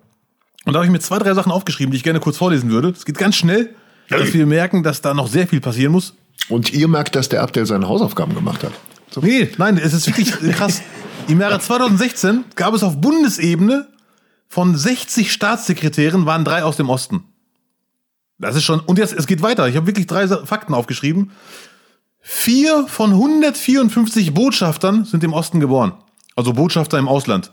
Und 0.66 0.74
da 0.74 0.80
habe 0.80 0.86
ich 0.86 0.92
mir 0.92 1.00
zwei, 1.00 1.20
drei 1.20 1.34
Sachen 1.34 1.52
aufgeschrieben, 1.52 1.92
die 1.92 1.98
ich 1.98 2.04
gerne 2.04 2.20
kurz 2.20 2.38
vorlesen 2.38 2.70
würde. 2.70 2.90
Es 2.90 3.06
geht 3.06 3.18
ganz 3.18 3.36
schnell, 3.36 3.70
dass 4.10 4.34
wir 4.34 4.46
merken, 4.46 4.84
dass 4.84 5.02
da 5.02 5.14
noch 5.14 5.28
sehr 5.28 5.48
viel 5.48 5.62
passieren 5.62 5.92
muss. 5.92 6.16
Und 6.50 6.74
ihr 6.74 6.88
merkt, 6.88 7.16
dass 7.16 7.30
der 7.30 7.42
Abdel 7.42 7.66
seine 7.66 7.88
Hausaufgaben 7.88 8.36
gemacht 8.36 8.64
hat. 8.64 8.72
So. 9.10 9.22
Nee, 9.22 9.50
nein, 9.58 9.78
es 9.78 9.94
ist 9.94 10.08
wirklich 10.08 10.32
krass. 10.56 10.82
Im 11.28 11.40
Jahre 11.40 11.60
2016 11.60 12.46
gab 12.56 12.74
es 12.74 12.84
auf 12.84 13.00
Bundesebene 13.00 13.88
von 14.50 14.76
60 14.76 15.32
Staatssekretären 15.32 16.26
waren 16.26 16.44
drei 16.44 16.64
aus 16.64 16.78
dem 16.78 16.90
Osten. 16.90 17.24
Das 18.44 18.56
ist 18.56 18.64
schon, 18.64 18.80
und 18.80 18.98
jetzt, 18.98 19.14
es 19.14 19.28
geht 19.28 19.42
weiter. 19.42 19.68
Ich 19.68 19.76
habe 19.76 19.88
wirklich 19.88 20.08
drei 20.08 20.28
Fakten 20.28 20.74
aufgeschrieben. 20.74 21.32
Vier 22.20 22.86
von 22.88 23.12
154 23.12 24.34
Botschaftern 24.34 25.06
sind 25.06 25.24
im 25.24 25.34
Osten 25.34 25.60
geboren. 25.60 25.94
Also 26.36 26.54
Botschafter 26.54 26.98
im 26.98 27.08
Ausland. 27.08 27.52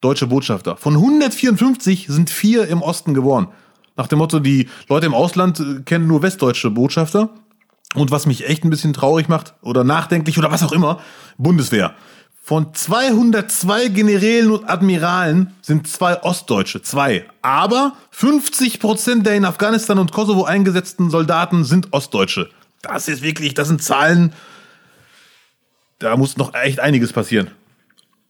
Deutsche 0.00 0.28
Botschafter. 0.28 0.76
Von 0.76 0.94
154 0.94 2.06
sind 2.08 2.30
vier 2.30 2.68
im 2.68 2.82
Osten 2.82 3.14
geboren. 3.14 3.48
Nach 3.96 4.06
dem 4.06 4.18
Motto, 4.18 4.38
die 4.38 4.68
Leute 4.88 5.06
im 5.06 5.14
Ausland 5.14 5.58
äh, 5.58 5.82
kennen 5.84 6.06
nur 6.06 6.22
westdeutsche 6.22 6.70
Botschafter. 6.70 7.30
Und 7.94 8.10
was 8.10 8.26
mich 8.26 8.48
echt 8.48 8.64
ein 8.64 8.70
bisschen 8.70 8.92
traurig 8.92 9.28
macht 9.28 9.54
oder 9.62 9.82
nachdenklich 9.82 10.38
oder 10.38 10.52
was 10.52 10.62
auch 10.62 10.72
immer, 10.72 11.00
Bundeswehr. 11.38 11.94
Von 12.48 12.72
202 12.72 13.88
Generälen 13.88 14.50
und 14.50 14.70
Admiralen 14.70 15.52
sind 15.60 15.86
zwei 15.86 16.22
Ostdeutsche, 16.22 16.80
zwei. 16.80 17.26
Aber 17.42 17.92
50 18.12 18.80
Prozent 18.80 19.26
der 19.26 19.34
in 19.34 19.44
Afghanistan 19.44 19.98
und 19.98 20.12
Kosovo 20.12 20.44
eingesetzten 20.44 21.10
Soldaten 21.10 21.64
sind 21.64 21.92
Ostdeutsche. 21.92 22.48
Das 22.80 23.06
ist 23.06 23.20
wirklich, 23.20 23.52
das 23.52 23.68
sind 23.68 23.82
Zahlen, 23.82 24.32
da 25.98 26.16
muss 26.16 26.38
noch 26.38 26.54
echt 26.54 26.80
einiges 26.80 27.12
passieren. 27.12 27.50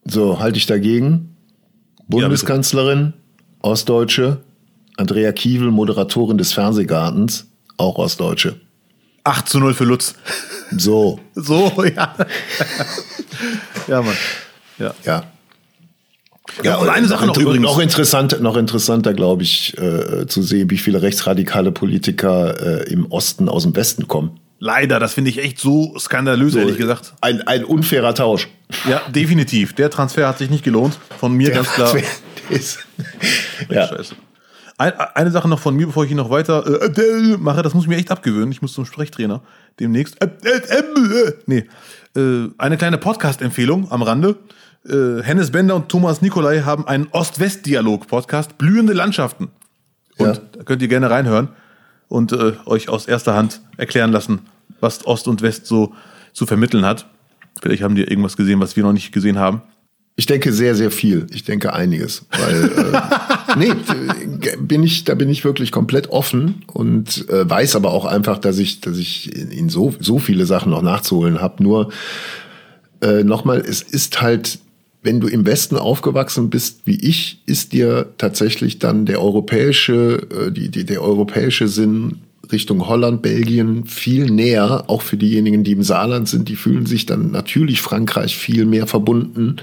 So, 0.04 0.40
halte 0.40 0.58
ich 0.58 0.66
dagegen. 0.66 1.36
Bundeskanzlerin, 2.08 3.12
Ostdeutsche, 3.60 4.40
Andrea 4.96 5.30
Kiewel, 5.30 5.70
Moderatorin 5.70 6.38
des 6.38 6.52
Fernsehgartens, 6.52 7.46
auch 7.76 7.98
Ostdeutsche. 7.98 8.58
8 9.24 9.48
zu 9.48 9.58
0 9.58 9.74
für 9.74 9.84
Lutz. 9.84 10.14
So. 10.76 11.20
So, 11.34 11.84
ja. 11.84 12.14
ja, 13.86 14.02
Mann. 14.02 14.16
Ja. 14.78 14.94
Ja. 15.04 15.24
Ja, 16.62 16.76
und 16.76 16.88
eine 16.88 17.06
Sache 17.06 17.26
noch 17.26 17.36
übrigens. 17.36 17.62
Noch, 17.62 17.78
interessant, 17.78 18.40
noch 18.40 18.56
interessanter, 18.56 19.14
glaube 19.14 19.42
ich, 19.42 19.76
äh, 19.78 20.26
zu 20.26 20.42
sehen, 20.42 20.70
wie 20.70 20.78
viele 20.78 21.02
rechtsradikale 21.02 21.72
Politiker 21.72 22.86
äh, 22.86 22.92
im 22.92 23.06
Osten 23.12 23.48
aus 23.48 23.62
dem 23.62 23.76
Westen 23.76 24.08
kommen. 24.08 24.40
Leider, 24.58 24.98
das 24.98 25.14
finde 25.14 25.30
ich 25.30 25.38
echt 25.38 25.60
so 25.60 25.96
skandalös, 25.98 26.54
So, 26.54 26.58
ehrlich 26.58 26.78
gesagt. 26.78 27.14
Ein, 27.20 27.42
ein 27.42 27.64
unfairer 27.64 28.14
Tausch. 28.14 28.48
Ja, 28.88 29.02
definitiv. 29.08 29.74
Der 29.74 29.88
Transfer 29.88 30.26
hat 30.26 30.38
sich 30.38 30.50
nicht 30.50 30.64
gelohnt. 30.64 30.98
Von 31.20 31.34
mir 31.34 31.50
ganz 31.50 31.70
klar. 31.70 31.94
Ist, 32.50 32.78
ja. 33.68 33.86
Scheiße. 33.86 34.14
Ein, 34.78 34.92
eine 35.14 35.30
Sache 35.32 35.48
noch 35.48 35.58
von 35.58 35.74
mir, 35.74 35.86
bevor 35.86 36.04
ich 36.04 36.10
ihn 36.12 36.16
noch 36.16 36.30
weiter 36.30 36.64
äh, 36.66 37.00
äh, 37.00 37.36
mache, 37.36 37.62
das 37.62 37.74
muss 37.74 37.84
ich 37.84 37.88
mir 37.88 37.96
echt 37.96 38.10
abgewöhnen. 38.12 38.52
Ich 38.52 38.62
muss 38.62 38.72
zum 38.72 38.84
Sprechtrainer 38.86 39.42
demnächst. 39.80 40.22
Äh, 40.22 40.28
äh, 40.44 40.78
äh, 40.78 41.32
nee. 41.46 41.64
Äh, 42.16 42.48
eine 42.58 42.76
kleine 42.76 42.96
Podcast-Empfehlung 42.98 43.90
am 43.90 44.02
Rande. 44.02 44.36
Äh, 44.88 45.22
Hennes 45.22 45.50
Bender 45.50 45.74
und 45.74 45.88
Thomas 45.88 46.22
Nikolai 46.22 46.60
haben 46.60 46.86
einen 46.86 47.08
Ost-West-Dialog-Podcast, 47.10 48.56
Blühende 48.56 48.92
Landschaften. 48.92 49.48
Und 50.16 50.26
Ja. 50.26 50.32
da 50.52 50.62
könnt 50.62 50.80
ihr 50.82 50.88
gerne 50.88 51.10
reinhören 51.10 51.48
und 52.08 52.32
äh, 52.32 52.52
euch 52.66 52.88
aus 52.88 53.06
erster 53.06 53.34
Hand 53.34 53.60
erklären 53.76 54.12
lassen, 54.12 54.42
was 54.80 55.04
Ost 55.06 55.26
und 55.26 55.42
West 55.42 55.66
so 55.66 55.92
zu 56.32 56.46
vermitteln 56.46 56.84
hat. 56.86 57.06
Vielleicht 57.60 57.82
haben 57.82 57.96
die 57.96 58.04
irgendwas 58.04 58.36
gesehen, 58.36 58.60
was 58.60 58.76
wir 58.76 58.84
noch 58.84 58.92
nicht 58.92 59.10
gesehen 59.10 59.38
haben. 59.38 59.62
Ich 60.18 60.26
denke 60.26 60.52
sehr, 60.52 60.74
sehr 60.74 60.90
viel. 60.90 61.28
Ich 61.32 61.44
denke 61.44 61.74
einiges. 61.74 62.26
Weil, 62.32 62.64
äh, 62.64 63.56
nee, 63.56 63.68
äh, 63.68 64.56
bin 64.56 64.82
ich, 64.82 65.04
da 65.04 65.14
bin 65.14 65.30
ich 65.30 65.44
wirklich 65.44 65.70
komplett 65.70 66.10
offen 66.10 66.64
und 66.72 67.28
äh, 67.28 67.48
weiß 67.48 67.76
aber 67.76 67.92
auch 67.92 68.04
einfach, 68.04 68.38
dass 68.38 68.58
ich, 68.58 68.80
dass 68.80 68.98
ich 68.98 69.32
in, 69.32 69.52
in 69.52 69.68
so, 69.68 69.94
so 70.00 70.18
viele 70.18 70.44
Sachen 70.44 70.70
noch 70.70 70.82
nachzuholen 70.82 71.40
habe. 71.40 71.62
Nur 71.62 71.92
äh, 73.00 73.22
nochmal, 73.22 73.60
es 73.60 73.80
ist 73.80 74.20
halt, 74.20 74.58
wenn 75.04 75.20
du 75.20 75.28
im 75.28 75.46
Westen 75.46 75.76
aufgewachsen 75.76 76.50
bist, 76.50 76.80
wie 76.84 76.98
ich, 76.98 77.40
ist 77.46 77.72
dir 77.72 78.06
tatsächlich 78.18 78.80
dann 78.80 79.06
der 79.06 79.22
europäische, 79.22 80.26
äh, 80.32 80.50
die, 80.50 80.68
die, 80.68 80.84
der 80.84 81.00
europäische 81.00 81.68
Sinn 81.68 82.22
Richtung 82.50 82.88
Holland, 82.88 83.22
Belgien 83.22 83.84
viel 83.84 84.30
näher, 84.32 84.84
auch 84.88 85.02
für 85.02 85.16
diejenigen, 85.16 85.62
die 85.62 85.72
im 85.72 85.84
Saarland 85.84 86.28
sind, 86.28 86.48
die 86.48 86.56
fühlen 86.56 86.86
sich 86.86 87.06
dann 87.06 87.30
natürlich 87.30 87.80
Frankreich 87.80 88.36
viel 88.36 88.64
mehr 88.64 88.88
verbunden. 88.88 89.58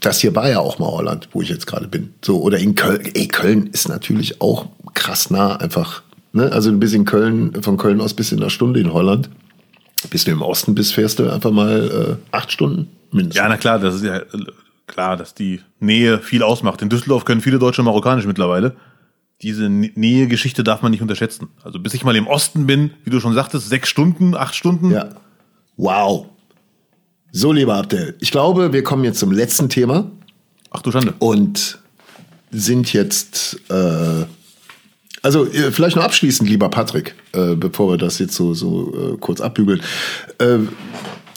Das 0.00 0.20
hier 0.20 0.34
war 0.34 0.48
ja 0.48 0.60
auch 0.60 0.78
mal 0.78 0.90
Holland, 0.90 1.28
wo 1.32 1.42
ich 1.42 1.48
jetzt 1.50 1.66
gerade 1.66 1.86
bin. 1.86 2.14
So, 2.24 2.40
oder 2.40 2.58
in 2.58 2.74
Köln. 2.74 3.02
Ey, 3.14 3.28
Köln 3.28 3.68
ist 3.68 3.88
natürlich 3.88 4.40
auch 4.40 4.66
krass 4.94 5.30
nah 5.30 5.56
einfach. 5.56 6.02
Ne? 6.32 6.50
Also 6.52 6.70
du 6.70 6.78
bist 6.78 6.94
in 6.94 7.04
Köln, 7.04 7.62
von 7.62 7.76
Köln 7.76 8.00
aus 8.00 8.14
bis 8.14 8.32
in 8.32 8.40
einer 8.40 8.50
Stunde 8.50 8.80
in 8.80 8.92
Holland. 8.92 9.28
Bis 10.08 10.24
du 10.24 10.30
im 10.30 10.40
Osten 10.40 10.74
bist, 10.74 10.94
fährst 10.94 11.18
du 11.18 11.30
einfach 11.30 11.50
mal 11.50 12.18
äh, 12.32 12.34
acht 12.34 12.50
Stunden 12.50 12.88
mindestens. 13.12 13.36
Ja, 13.36 13.48
na 13.48 13.58
klar, 13.58 13.78
das 13.78 13.96
ist 13.96 14.04
ja 14.04 14.16
äh, 14.16 14.24
klar, 14.86 15.18
dass 15.18 15.34
die 15.34 15.60
Nähe 15.78 16.18
viel 16.18 16.42
ausmacht. 16.42 16.80
In 16.80 16.88
Düsseldorf 16.88 17.26
können 17.26 17.42
viele 17.42 17.58
Deutsche 17.58 17.82
Marokkanisch 17.82 18.24
mittlerweile. 18.24 18.76
Diese 19.42 19.68
Nähe-Geschichte 19.68 20.64
darf 20.64 20.82
man 20.82 20.90
nicht 20.90 21.02
unterschätzen. 21.02 21.48
Also 21.62 21.78
bis 21.78 21.94
ich 21.94 22.04
mal 22.04 22.16
im 22.16 22.26
Osten 22.26 22.66
bin, 22.66 22.92
wie 23.04 23.10
du 23.10 23.20
schon 23.20 23.34
sagtest, 23.34 23.68
sechs 23.68 23.88
Stunden, 23.88 24.34
acht 24.34 24.54
Stunden. 24.54 24.90
Ja. 24.90 25.10
Wow. 25.76 26.26
So, 27.32 27.52
lieber 27.52 27.76
Abdel, 27.76 28.16
ich 28.18 28.32
glaube, 28.32 28.72
wir 28.72 28.82
kommen 28.82 29.04
jetzt 29.04 29.20
zum 29.20 29.30
letzten 29.30 29.68
Thema 29.68 30.10
Ach 30.70 30.82
du 30.82 30.90
Schande. 30.90 31.14
und 31.20 31.78
sind 32.50 32.92
jetzt, 32.92 33.60
äh, 33.70 34.24
also 35.22 35.46
äh, 35.46 35.70
vielleicht 35.70 35.94
noch 35.94 36.02
abschließend, 36.02 36.48
lieber 36.48 36.68
Patrick, 36.70 37.14
äh, 37.32 37.54
bevor 37.54 37.92
wir 37.92 37.98
das 37.98 38.18
jetzt 38.18 38.34
so, 38.34 38.52
so 38.54 39.14
äh, 39.14 39.16
kurz 39.18 39.40
abbügeln. 39.40 39.80
Äh, 40.38 40.58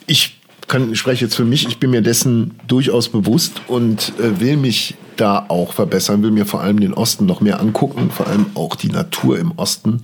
ich 0.08 0.40
kann, 0.68 0.92
ich 0.92 1.00
spreche 1.00 1.26
jetzt 1.26 1.36
für 1.36 1.46
mich, 1.46 1.68
ich 1.68 1.80
bin 1.80 1.92
mir 1.92 2.02
dessen 2.02 2.56
durchaus 2.68 3.10
bewusst 3.10 3.62
und 3.68 4.14
äh, 4.20 4.40
will 4.40 4.58
mich 4.58 4.96
da 5.18 5.46
auch 5.48 5.74
verbessern, 5.74 6.24
will 6.24 6.32
mir 6.32 6.46
vor 6.46 6.62
allem 6.62 6.80
den 6.80 6.94
Osten 6.94 7.26
noch 7.26 7.42
mehr 7.42 7.60
angucken, 7.60 8.10
vor 8.12 8.28
allem 8.28 8.48
auch 8.56 8.76
die 8.76 8.90
Natur 8.90 9.38
im 9.38 9.52
Osten. 9.58 10.02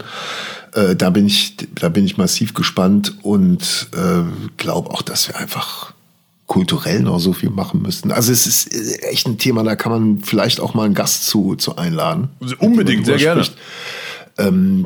Äh, 0.73 0.95
da 0.95 1.09
bin 1.09 1.25
ich, 1.25 1.55
da 1.75 1.89
bin 1.89 2.05
ich 2.05 2.17
massiv 2.17 2.53
gespannt 2.53 3.15
und 3.23 3.87
äh, 3.93 4.23
glaube 4.57 4.91
auch, 4.91 5.01
dass 5.01 5.27
wir 5.27 5.37
einfach 5.37 5.93
kulturell 6.45 7.01
noch 7.01 7.19
so 7.19 7.33
viel 7.33 7.51
machen 7.51 7.81
müssten. 7.81 8.11
Also 8.11 8.31
es 8.31 8.47
ist 8.47 8.73
äh, 8.73 9.09
echt 9.09 9.27
ein 9.27 9.37
Thema, 9.37 9.63
da 9.63 9.75
kann 9.75 9.91
man 9.91 10.19
vielleicht 10.21 10.59
auch 10.59 10.73
mal 10.73 10.85
einen 10.85 10.95
Gast 10.95 11.27
zu, 11.27 11.55
zu 11.55 11.75
einladen. 11.77 12.29
Unbedingt, 12.59 13.05
sehr 13.05 13.17
gerne. 13.17 13.45
Ähm, 14.37 14.85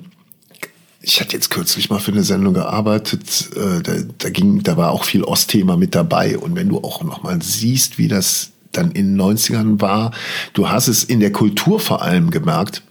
ich 1.06 1.20
hatte 1.20 1.34
jetzt 1.34 1.50
kürzlich 1.50 1.90
mal 1.90 2.00
für 2.00 2.14
eine 2.14 2.24
Sendung 2.24 2.54
gearbeitet, 2.54 3.50
äh, 3.56 3.82
da, 3.82 3.94
da 4.18 4.30
ging, 4.30 4.64
da 4.64 4.78
war 4.78 4.92
auch 4.92 5.04
viel 5.04 5.24
Ostthema 5.24 5.76
mit 5.76 5.96
dabei. 5.96 6.38
Und 6.38 6.56
wenn 6.56 6.70
du 6.70 6.78
auch 6.78 7.04
noch 7.04 7.22
mal 7.24 7.42
siehst, 7.42 7.98
wie 7.98 8.08
das 8.08 8.52
dann 8.72 8.92
in 8.92 9.18
den 9.18 9.22
90ern 9.22 9.82
war, 9.82 10.12
du 10.54 10.70
hast 10.70 10.88
es 10.88 11.04
in 11.04 11.20
der 11.20 11.34
Kultur 11.34 11.82
vor 11.82 12.02
allem 12.02 12.32
gemerkt, 12.32 12.84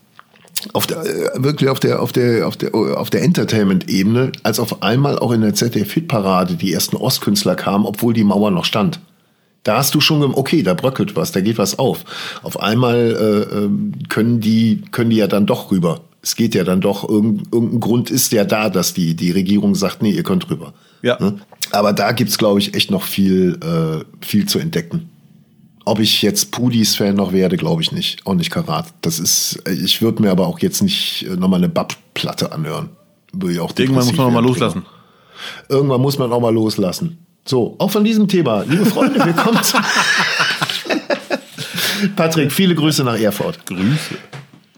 auf 0.75 0.87
der, 0.87 0.99
äh, 0.99 1.43
wirklich 1.43 1.71
auf 1.71 1.81
der, 1.81 2.03
auf 2.03 2.13
der, 2.13 2.47
auf 2.47 2.57
der, 2.57 2.75
auf 2.75 3.09
der 3.09 3.23
Entertainment-Ebene, 3.23 4.33
als 4.43 4.61
auf 4.61 4.83
einmal 4.83 5.19
auch 5.19 5.33
in 5.33 5.41
der 5.41 5.55
ZDF-Hit-Parade 5.55 6.57
die 6.57 6.73
ersten 6.73 6.97
Ostkünstler 6.97 7.55
kamen, 7.55 7.87
obwohl 7.87 8.13
die 8.13 8.25
Mauer 8.25 8.51
noch 8.51 8.67
stand. 8.67 9.01
Da 9.65 9.79
hast 9.79 9.95
du 9.95 10.01
schon, 10.01 10.23
okay, 10.23 10.63
da 10.63 10.75
bröckelt 10.75 11.17
was, 11.17 11.33
da 11.33 11.41
geht 11.41 11.57
was 11.57 11.79
auf. 11.79 12.05
Auf 12.43 12.61
einmal 12.61 13.49
äh, 13.51 13.57
ähm, 13.57 13.95
können 14.09 14.41
die, 14.41 14.83
können 14.91 15.11
die 15.11 15.17
ja 15.17 15.29
dann 15.29 15.47
doch 15.47 15.71
rüber. 15.71 16.01
Es 16.23 16.37
geht 16.37 16.55
ja 16.55 16.63
dann 16.63 16.81
doch, 16.81 17.09
irgend, 17.09 17.53
irgendein 17.53 17.81
Grund 17.81 18.11
ist 18.11 18.33
ja 18.33 18.45
da, 18.45 18.71
dass 18.71 18.95
die, 18.95 19.15
die 19.15 19.33
Regierung 19.33 19.75
sagt, 19.75 20.03
nee, 20.03 20.13
ihr 20.13 20.23
könnt 20.23 20.49
rüber. 20.49 20.73
Ja. 21.03 21.19
Ne? 21.21 21.41
Aber 21.73 21.93
da 21.93 22.13
gibt's 22.13 22.39
glaube 22.39 22.61
ich, 22.61 22.75
echt 22.75 22.91
noch 22.91 23.03
viel, 23.03 23.59
äh, 23.61 24.05
viel 24.25 24.47
zu 24.47 24.59
entdecken. 24.59 25.11
Ob 25.85 25.99
ich 25.99 26.23
jetzt 26.23 26.53
Pudis-Fan 26.53 27.17
noch 27.17 27.33
werde, 27.33 27.57
glaube 27.57 27.83
ich 27.83 27.91
nicht. 27.91 28.25
Auch 28.25 28.35
nicht 28.35 28.51
Karat. 28.51 28.87
Das 29.01 29.19
ist, 29.19 29.61
äh, 29.67 29.73
ich 29.73 30.01
würde 30.01 30.23
mir 30.23 30.31
aber 30.31 30.47
auch 30.47 30.61
jetzt 30.61 30.81
nicht 30.81 31.27
äh, 31.29 31.35
nochmal 31.35 31.59
eine 31.59 31.69
Bab-Platte 31.69 32.53
anhören. 32.53 32.91
Würde 33.33 33.55
ich 33.55 33.61
auch 33.61 33.73
Irgendwann 33.77 34.07
muss 34.07 34.17
man 34.17 34.27
noch 34.27 34.33
mal 34.33 34.43
depressiv 34.43 34.61
loslassen. 34.61 34.87
Irgendwann 35.69 36.01
muss 36.01 36.19
man 36.19 36.33
auch 36.33 36.41
mal 36.41 36.55
loslassen. 36.55 37.19
So, 37.45 37.75
auch 37.79 37.91
von 37.91 38.05
diesem 38.05 38.29
Thema. 38.29 38.63
Liebe 38.63 38.87
Freunde, 38.87 39.25
willkommen 39.25 39.61
zu 39.65 39.77
Patrick, 42.17 42.53
viele 42.53 42.77
Grüße 42.77 43.03
nach 43.03 43.19
Erfurt. 43.19 43.67
Grüße. 43.67 44.17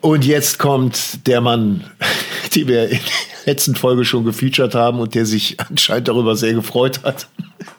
Und 0.04 0.26
jetzt 0.26 0.58
kommt 0.58 1.26
der 1.26 1.40
Mann, 1.40 1.82
den 2.54 2.68
wir 2.68 2.90
in 2.90 2.98
der 2.98 3.54
letzten 3.54 3.74
Folge 3.74 4.04
schon 4.04 4.26
gefeatured 4.26 4.74
haben 4.74 5.00
und 5.00 5.14
der 5.14 5.24
sich 5.24 5.58
anscheinend 5.58 6.08
darüber 6.08 6.36
sehr 6.36 6.52
gefreut 6.52 7.00
hat. 7.04 7.26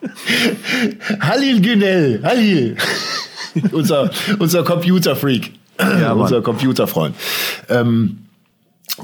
Halil 1.20 1.62
Günel, 1.62 2.24
Halil. 2.24 2.78
unser, 3.72 4.10
unser 4.40 4.64
Computerfreak. 4.64 5.52
Ja, 5.80 6.14
unser 6.14 6.42
Computerfreund. 6.42 7.16
Ähm, 7.70 8.25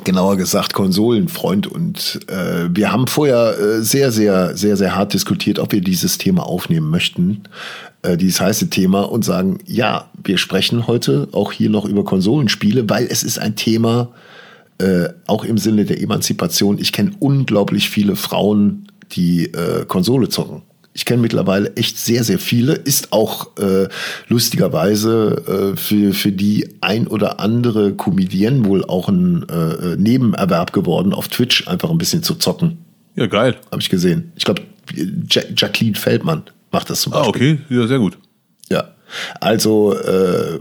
genauer 0.03 0.37
gesagt 0.37 0.73
Konsolenfreund. 0.73 1.67
Und 1.67 2.19
äh, 2.27 2.69
wir 2.69 2.91
haben 2.91 3.07
vorher 3.07 3.57
äh, 3.59 3.81
sehr, 3.81 4.11
sehr, 4.11 4.55
sehr, 4.55 4.77
sehr 4.77 4.95
hart 4.95 5.13
diskutiert, 5.13 5.59
ob 5.59 5.71
wir 5.71 5.81
dieses 5.81 6.17
Thema 6.17 6.45
aufnehmen 6.45 6.89
möchten, 6.89 7.43
äh, 8.01 8.17
dieses 8.17 8.39
heiße 8.41 8.69
Thema, 8.69 9.01
und 9.01 9.25
sagen, 9.25 9.59
ja, 9.65 10.09
wir 10.23 10.37
sprechen 10.37 10.87
heute 10.87 11.27
auch 11.31 11.51
hier 11.51 11.69
noch 11.69 11.85
über 11.85 12.03
Konsolenspiele, 12.03 12.89
weil 12.89 13.07
es 13.09 13.23
ist 13.23 13.39
ein 13.39 13.55
Thema, 13.55 14.09
äh, 14.77 15.09
auch 15.27 15.43
im 15.43 15.57
Sinne 15.57 15.85
der 15.85 16.01
Emanzipation. 16.01 16.79
Ich 16.79 16.91
kenne 16.91 17.11
unglaublich 17.19 17.89
viele 17.89 18.15
Frauen, 18.15 18.87
die 19.11 19.45
äh, 19.45 19.85
Konsole 19.85 20.29
zocken. 20.29 20.63
Ich 20.93 21.05
kenne 21.05 21.21
mittlerweile 21.21 21.73
echt 21.77 21.97
sehr, 21.97 22.23
sehr 22.25 22.37
viele. 22.37 22.73
Ist 22.73 23.13
auch 23.13 23.55
äh, 23.57 23.87
lustigerweise 24.27 25.71
äh, 25.73 25.77
für, 25.77 26.13
für 26.13 26.31
die 26.31 26.67
ein 26.81 27.07
oder 27.07 27.39
andere 27.39 27.93
Comedienne 27.93 28.65
wohl 28.65 28.83
auch 28.83 29.07
ein 29.07 29.47
äh, 29.47 29.95
Nebenerwerb 29.95 30.73
geworden, 30.73 31.13
auf 31.13 31.27
Twitch 31.29 31.67
einfach 31.67 31.89
ein 31.89 31.97
bisschen 31.97 32.23
zu 32.23 32.35
zocken. 32.35 32.79
Ja, 33.15 33.27
geil. 33.27 33.55
Habe 33.71 33.81
ich 33.81 33.89
gesehen. 33.89 34.33
Ich 34.35 34.43
glaube, 34.43 34.63
ja 35.29 35.41
Jacqueline 35.55 35.95
Feldmann 35.95 36.43
macht 36.71 36.89
das 36.89 37.01
zum 37.01 37.13
Ah, 37.13 37.23
Beispiel. 37.23 37.59
okay. 37.67 37.75
Ja, 37.75 37.87
sehr 37.87 37.99
gut. 37.99 38.17
Ja, 38.69 38.89
also 39.39 39.93
äh, 39.97 40.59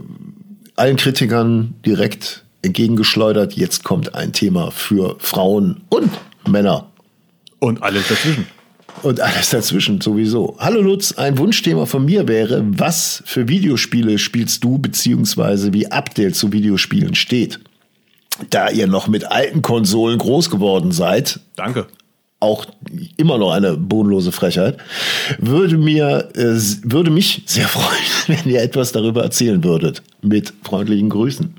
allen 0.75 0.95
Kritikern 0.95 1.73
direkt 1.85 2.43
entgegengeschleudert. 2.61 3.53
Jetzt 3.53 3.83
kommt 3.83 4.15
ein 4.15 4.31
Thema 4.33 4.71
für 4.71 5.15
Frauen 5.19 5.81
und 5.89 6.09
Männer 6.47 6.89
Und 7.59 7.83
alles 7.83 8.07
dazwischen. 8.07 8.47
Und 9.03 9.19
alles 9.19 9.49
dazwischen 9.49 10.01
sowieso. 10.01 10.55
Hallo 10.59 10.81
Lutz, 10.81 11.13
ein 11.13 11.37
Wunschthema 11.37 11.85
von 11.85 12.05
mir 12.05 12.27
wäre, 12.27 12.63
was 12.65 13.23
für 13.25 13.47
Videospiele 13.47 14.17
spielst 14.17 14.63
du, 14.63 14.77
beziehungsweise 14.77 15.73
wie 15.73 15.91
Abdel 15.91 16.33
zu 16.33 16.51
Videospielen 16.51 17.15
steht? 17.15 17.59
Da 18.49 18.69
ihr 18.69 18.87
noch 18.87 19.07
mit 19.07 19.25
alten 19.25 19.61
Konsolen 19.61 20.17
groß 20.17 20.49
geworden 20.49 20.91
seid, 20.91 21.39
Danke. 21.55 21.87
auch 22.39 22.65
immer 23.17 23.37
noch 23.37 23.51
eine 23.51 23.77
bodenlose 23.77 24.31
Frechheit, 24.31 24.77
würde 25.37 25.77
mir, 25.77 26.29
äh, 26.35 26.59
würde 26.83 27.11
mich 27.11 27.43
sehr 27.45 27.67
freuen, 27.67 27.85
wenn 28.27 28.51
ihr 28.51 28.61
etwas 28.61 28.91
darüber 28.91 29.23
erzählen 29.23 29.63
würdet. 29.63 30.01
Mit 30.21 30.53
freundlichen 30.63 31.09
Grüßen. 31.09 31.53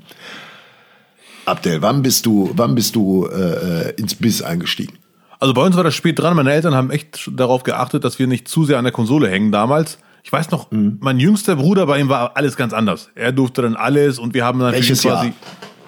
Abdel, 1.45 1.81
wann 1.81 2.01
bist 2.01 2.25
du, 2.25 2.51
wann 2.53 2.73
bist 2.73 2.95
du 2.95 3.27
äh, 3.27 3.89
äh, 3.89 3.93
ins 3.97 4.15
Biss 4.15 4.41
eingestiegen? 4.41 4.97
Also 5.43 5.53
bei 5.53 5.61
uns 5.61 5.75
war 5.75 5.83
das 5.83 5.93
spät 5.93 6.17
dran. 6.19 6.37
Meine 6.37 6.53
Eltern 6.53 6.73
haben 6.73 6.89
echt 6.89 7.29
darauf 7.35 7.63
geachtet, 7.63 8.05
dass 8.05 8.17
wir 8.17 8.27
nicht 8.27 8.47
zu 8.47 8.63
sehr 8.63 8.77
an 8.77 8.85
der 8.85 8.93
Konsole 8.93 9.27
hängen 9.29 9.51
damals. 9.51 9.97
Ich 10.23 10.31
weiß 10.31 10.51
noch, 10.51 10.71
Mhm. 10.71 10.99
mein 11.01 11.19
jüngster 11.19 11.57
Bruder, 11.57 11.85
bei 11.85 11.99
ihm 11.99 12.07
war 12.07 12.37
alles 12.37 12.55
ganz 12.55 12.71
anders. 12.71 13.09
Er 13.13 13.33
durfte 13.33 13.61
dann 13.61 13.75
alles 13.75 14.19
und 14.19 14.33
wir 14.33 14.45
haben 14.45 14.59
dann 14.59 14.71
Welches 14.71 15.03
Jahr? 15.03 15.17
quasi 15.17 15.33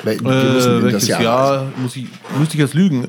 Wel- 0.03 0.21
wir 0.25 0.53
müssen 0.53 0.79
Äh, 0.79 0.83
welches 0.83 1.07
Jahr, 1.07 1.21
Jahr. 1.21 1.65
muss 1.77 1.95
ich, 1.95 2.07
müsste 2.37 2.55
ich 2.55 2.59
jetzt 2.59 2.73
lügen. 2.73 3.07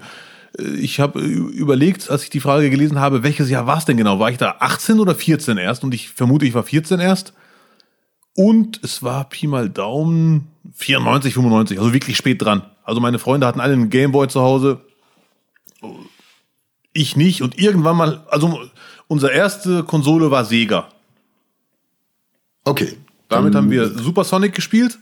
ich 0.78 1.00
habe 1.00 1.18
überlegt, 1.20 2.08
als 2.12 2.22
ich 2.22 2.30
die 2.30 2.38
Frage 2.38 2.70
gelesen 2.70 3.00
habe, 3.00 3.24
welches 3.24 3.50
Jahr 3.50 3.66
war 3.66 3.78
es 3.78 3.84
denn 3.84 3.96
genau? 3.96 4.20
War 4.20 4.30
ich 4.30 4.38
da 4.38 4.54
18 4.60 5.00
oder 5.00 5.16
14 5.16 5.58
erst? 5.58 5.82
Und 5.82 5.94
ich 5.94 6.10
vermute, 6.10 6.46
ich 6.46 6.54
war 6.54 6.62
14 6.62 7.00
erst. 7.00 7.34
Und 8.36 8.78
es 8.84 9.02
war 9.02 9.28
Pi 9.28 9.48
mal 9.48 9.68
Daumen 9.68 10.46
94, 10.76 11.34
95, 11.34 11.80
also 11.80 11.92
wirklich 11.92 12.16
spät 12.16 12.40
dran. 12.40 12.62
Also 12.84 13.00
meine 13.00 13.18
Freunde 13.18 13.48
hatten 13.48 13.58
alle 13.60 13.72
einen 13.72 13.90
Gameboy 13.90 14.28
zu 14.28 14.42
Hause. 14.42 14.80
Ich 16.96 17.16
nicht. 17.16 17.42
Und 17.42 17.58
irgendwann 17.58 17.96
mal, 17.96 18.20
also 18.30 18.58
unsere 19.06 19.32
erste 19.32 19.84
Konsole 19.84 20.30
war 20.30 20.44
Sega. 20.44 20.88
Okay. 22.64 22.96
Damit 23.28 23.54
haben 23.54 23.70
wir 23.70 23.88
Supersonic 23.88 24.54
gespielt. 24.54 24.98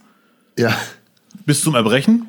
Ja. 0.57 0.75
Bis 1.45 1.61
zum 1.61 1.75
Erbrechen. 1.75 2.27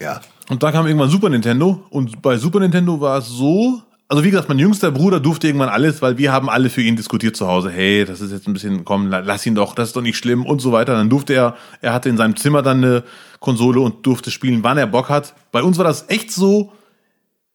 Ja. 0.00 0.20
Und 0.48 0.62
da 0.62 0.72
kam 0.72 0.86
irgendwann 0.86 1.10
Super 1.10 1.28
Nintendo. 1.28 1.84
Und 1.90 2.22
bei 2.22 2.38
Super 2.38 2.60
Nintendo 2.60 3.00
war 3.00 3.18
es 3.18 3.28
so, 3.28 3.82
also 4.08 4.24
wie 4.24 4.30
gesagt, 4.30 4.48
mein 4.48 4.58
jüngster 4.58 4.90
Bruder 4.90 5.20
durfte 5.20 5.48
irgendwann 5.48 5.68
alles, 5.68 6.00
weil 6.00 6.16
wir 6.16 6.32
haben 6.32 6.48
alle 6.48 6.70
für 6.70 6.80
ihn 6.80 6.96
diskutiert 6.96 7.36
zu 7.36 7.46
Hause. 7.46 7.70
Hey, 7.70 8.06
das 8.06 8.22
ist 8.22 8.32
jetzt 8.32 8.48
ein 8.48 8.54
bisschen, 8.54 8.84
komm, 8.84 9.08
lass 9.08 9.44
ihn 9.44 9.54
doch, 9.54 9.74
das 9.74 9.88
ist 9.88 9.96
doch 9.96 10.02
nicht 10.02 10.16
schlimm 10.16 10.46
und 10.46 10.60
so 10.60 10.72
weiter. 10.72 10.94
Dann 10.94 11.10
durfte 11.10 11.34
er, 11.34 11.56
er 11.82 11.92
hatte 11.92 12.08
in 12.08 12.16
seinem 12.16 12.36
Zimmer 12.36 12.62
dann 12.62 12.78
eine 12.82 13.04
Konsole 13.40 13.80
und 13.80 14.06
durfte 14.06 14.30
spielen, 14.30 14.62
wann 14.62 14.78
er 14.78 14.86
Bock 14.86 15.10
hat. 15.10 15.34
Bei 15.52 15.62
uns 15.62 15.76
war 15.76 15.84
das 15.84 16.08
echt 16.08 16.32
so, 16.32 16.72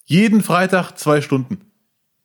jeden 0.06 0.42
Freitag 0.42 0.98
zwei 0.98 1.22
Stunden. 1.22 1.60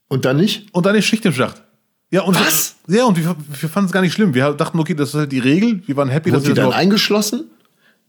Und 0.09 0.24
dann 0.24 0.37
nicht? 0.37 0.72
Und 0.72 0.87
dann 0.87 0.95
ist 0.95 1.05
Schicht 1.05 1.24
im 1.26 1.33
Schacht. 1.33 1.62
Ja, 2.11 2.22
und 2.22 2.35
Was? 2.35 2.76
Ja, 2.87 3.05
und 3.05 3.18
wir, 3.18 3.37
wir 3.61 3.68
fanden 3.68 3.87
es 3.87 3.93
gar 3.93 4.01
nicht 4.01 4.14
schlimm. 4.14 4.35
Wir 4.35 4.53
dachten, 4.53 4.79
okay, 4.79 4.95
das 4.95 5.11
ist 5.11 5.14
halt 5.14 5.33
die 5.33 5.39
Regel. 5.39 5.83
Wir 5.87 5.97
waren 5.97 6.09
happy, 6.09 6.31
Wurde 6.31 6.37
dass 6.37 6.43
die 6.45 6.49
wir 6.49 6.55
das 6.55 6.64
dann 6.64 6.72
eingeschlossen? 6.72 7.51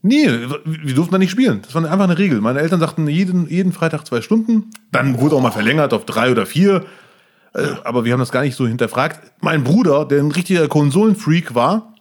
Nee, 0.01 0.30
wir 0.63 0.95
durften 0.95 1.11
da 1.11 1.17
nicht 1.17 1.32
spielen. 1.32 1.61
Das 1.61 1.76
war 1.76 1.84
einfach 1.84 2.05
eine 2.05 2.17
Regel. 2.17 2.39
Meine 2.39 2.61
Eltern 2.61 2.80
sagten 2.80 3.07
jeden, 3.09 3.49
jeden 3.49 3.74
Freitag 3.74 4.05
zwei 4.05 4.22
Stunden. 4.22 4.72
Dann 4.93 5.20
wurde 5.20 5.36
auch 5.36 5.41
mal 5.41 5.51
verlängert 5.51 5.93
auf 5.93 6.05
drei 6.05 6.32
oder 6.32 6.45
vier. 6.45 6.86
Äh, 7.53 7.67
Aber 7.84 8.05
wir 8.05 8.13
haben 8.13 8.20
das 8.20 8.32
gar 8.32 8.43
nicht 8.43 8.55
so 8.55 8.65
hinterfragt. 8.65 9.20
Mein 9.41 9.65
Bruder, 9.65 10.05
der 10.05 10.24
ein 10.24 10.32
richtiger 10.32 10.70
Konsolenfreak 10.70 11.53
war, 11.53 11.93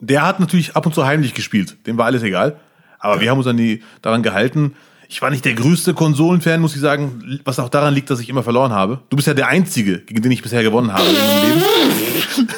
der 0.00 0.24
hat 0.24 0.40
natürlich 0.40 0.76
ab 0.76 0.86
und 0.86 0.94
zu 0.94 1.04
heimlich 1.04 1.34
gespielt. 1.34 1.76
Dem 1.86 1.98
war 1.98 2.06
alles 2.06 2.22
egal. 2.22 2.58
Aber 2.98 3.20
wir 3.20 3.30
haben 3.30 3.38
uns 3.38 3.46
an 3.46 3.58
die, 3.58 3.82
daran 4.00 4.22
gehalten. 4.22 4.74
Ich 5.10 5.22
war 5.22 5.30
nicht 5.30 5.44
der 5.46 5.54
größte 5.54 5.94
Konsolenfan, 5.94 6.60
muss 6.60 6.74
ich 6.74 6.82
sagen, 6.82 7.40
was 7.44 7.58
auch 7.58 7.70
daran 7.70 7.94
liegt, 7.94 8.10
dass 8.10 8.20
ich 8.20 8.28
immer 8.28 8.42
verloren 8.42 8.72
habe. 8.72 9.00
Du 9.08 9.16
bist 9.16 9.26
ja 9.26 9.32
der 9.32 9.48
Einzige, 9.48 10.00
gegen 10.00 10.20
den 10.20 10.30
ich 10.30 10.42
bisher 10.42 10.62
gewonnen 10.62 10.92
habe 10.92 11.02
in 11.04 11.14
meinem 11.14 11.48
Leben. 11.48 12.48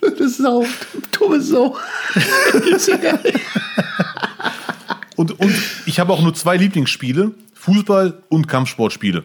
Blöde 0.00 0.28
Sau. 0.28 0.64
Dumme 1.10 1.40
Sau. 1.40 1.76
Und, 5.16 5.38
und 5.40 5.54
ich 5.86 5.98
habe 5.98 6.12
auch 6.12 6.22
nur 6.22 6.32
zwei 6.34 6.56
Lieblingsspiele. 6.56 7.32
Fußball 7.54 8.22
und 8.28 8.48
Kampfsportspiele. 8.48 9.24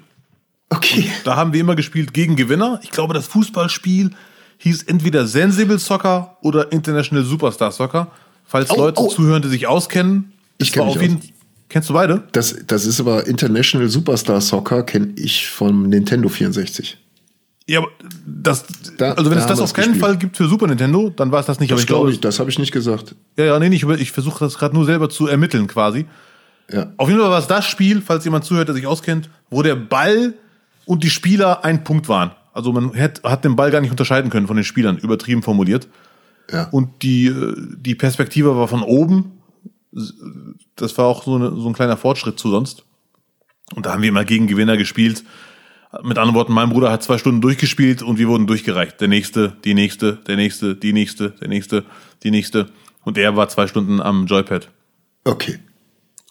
Okay. 0.70 1.10
Da 1.24 1.36
haben 1.36 1.54
wir 1.54 1.62
immer 1.62 1.76
gespielt 1.76 2.14
gegen 2.14 2.36
Gewinner. 2.36 2.80
Ich 2.84 2.92
glaube, 2.92 3.14
das 3.14 3.28
Fußballspiel 3.28 4.12
hieß 4.58 4.84
entweder 4.84 5.26
Sensible 5.28 5.80
Soccer 5.80 6.38
oder 6.42 6.72
International 6.72 7.24
Superstar 7.24 7.72
Soccer. 7.72 8.12
Falls 8.46 8.70
Oh, 8.72 8.78
Leute 8.78 9.02
oh. 9.02 9.08
zuhören, 9.08 9.42
die 9.42 9.50
sich 9.50 9.68
auskennen. 9.68 10.34
Ich 10.58 10.68
Es 10.68 10.74
kenn 10.74 10.82
war 10.82 10.88
mich 10.88 10.96
auf 10.96 11.02
jeden 11.02 11.37
Kennst 11.70 11.90
du 11.90 11.94
beide? 11.94 12.24
Das, 12.32 12.56
das 12.66 12.86
ist 12.86 13.00
aber 13.00 13.28
International 13.28 13.90
Superstar 13.90 14.40
Soccer, 14.42 14.84
kenne 14.84 15.14
ich 15.18 15.48
vom 15.50 15.84
Nintendo 15.90 16.30
64. 16.30 16.98
Ja, 17.70 17.80
aber 17.80 17.90
das, 18.26 18.66
Da- 18.98 19.12
also 19.14 19.30
wenn 19.30 19.38
da 19.38 19.44
es 19.44 19.50
das 19.50 19.60
auf 19.60 19.74
keinen 19.74 19.88
gespielt. 19.94 20.00
Fall 20.06 20.18
gibt 20.18 20.38
für 20.38 20.48
Super 20.48 20.68
Nintendo, 20.68 21.10
dann 21.10 21.32
war 21.34 21.42
es 21.42 21.46
das 21.48 21.60
nicht. 21.60 21.70
Das 21.72 21.76
aber 21.76 21.82
ich 21.82 21.88
glaube, 21.88 22.12
ich, 22.12 22.22
das 22.22 22.40
habe 22.40 22.50
ich 22.50 22.58
nicht 22.60 22.72
gesagt. 22.72 23.16
ja, 23.38 23.44
ja, 23.46 23.60
nee, 23.60 23.68
nee, 23.68 23.76
ich, 23.76 23.84
über- 23.84 23.98
ich 24.00 24.12
versuche 24.14 24.40
das 24.46 24.58
gerade 24.58 24.74
nur 24.76 24.86
selber 24.86 25.10
zu 25.10 25.28
ermitteln 25.28 25.68
quasi. 25.68 26.06
Ja. 26.72 26.94
Auf 26.98 27.10
jeden 27.10 27.20
Fall 27.20 27.30
war 27.30 27.40
es 27.40 27.48
das 27.48 27.66
Spiel, 27.66 28.02
falls 28.02 28.24
jemand 28.24 28.46
zuhört, 28.46 28.70
der 28.70 28.76
sich 28.76 28.88
auskennt, 28.88 29.30
wo 29.50 29.62
der 29.64 29.76
Ball 29.76 30.34
und 30.86 31.04
die 31.04 31.10
Spieler 31.10 31.66
ein 31.66 31.84
Punkt 31.84 32.08
waren. 32.08 32.32
Also 32.54 32.72
man 32.72 32.96
hat, 32.98 33.22
hat 33.24 33.44
den 33.44 33.56
Ball 33.58 33.72
gar 33.72 33.82
nicht 33.82 33.92
unterscheiden 33.92 34.30
können 34.32 34.48
von 34.48 34.56
den 34.56 34.66
Spielern, 34.66 34.98
übertrieben 34.98 35.44
formuliert. 35.44 35.88
Ja. 36.52 36.70
Und 36.72 37.04
die, 37.04 37.28
äh, 37.28 37.54
die 37.78 37.96
Perspektive 37.96 38.56
war 38.56 38.70
von 38.70 38.82
oben. 38.82 39.34
Das 40.76 40.98
war 40.98 41.06
auch 41.06 41.24
so, 41.24 41.36
eine, 41.36 41.50
so 41.52 41.68
ein 41.68 41.74
kleiner 41.74 41.98
Fortschritt 41.98 42.40
zu 42.40 42.50
sonst. 42.50 42.84
Und 43.76 43.86
da 43.86 43.94
haben 43.94 44.02
wir 44.02 44.10
immer 44.10 44.26
gegen 44.26 44.48
Gewinner 44.48 44.78
gespielt. 44.78 45.24
Mit 46.04 46.18
anderen 46.18 46.36
Worten, 46.36 46.54
mein 46.54 46.70
Bruder 46.70 46.92
hat 46.92 47.04
zwei 47.04 47.18
Stunden 47.18 47.42
durchgespielt 47.42 48.02
und 48.02 48.18
wir 48.20 48.28
wurden 48.28 48.48
durchgereicht. 48.48 49.00
Der 49.00 49.08
nächste, 49.08 49.56
die 49.64 49.74
nächste, 49.74 50.14
der 50.28 50.36
nächste, 50.36 50.76
die 50.76 50.94
nächste, 50.94 51.32
der 51.32 51.48
nächste, 51.48 51.86
die 52.24 52.32
nächste. 52.32 52.70
Und 53.04 53.18
er 53.18 53.36
war 53.36 53.48
zwei 53.50 53.68
Stunden 53.68 54.02
am 54.02 54.26
Joypad. 54.26 54.70
Okay. 55.24 55.60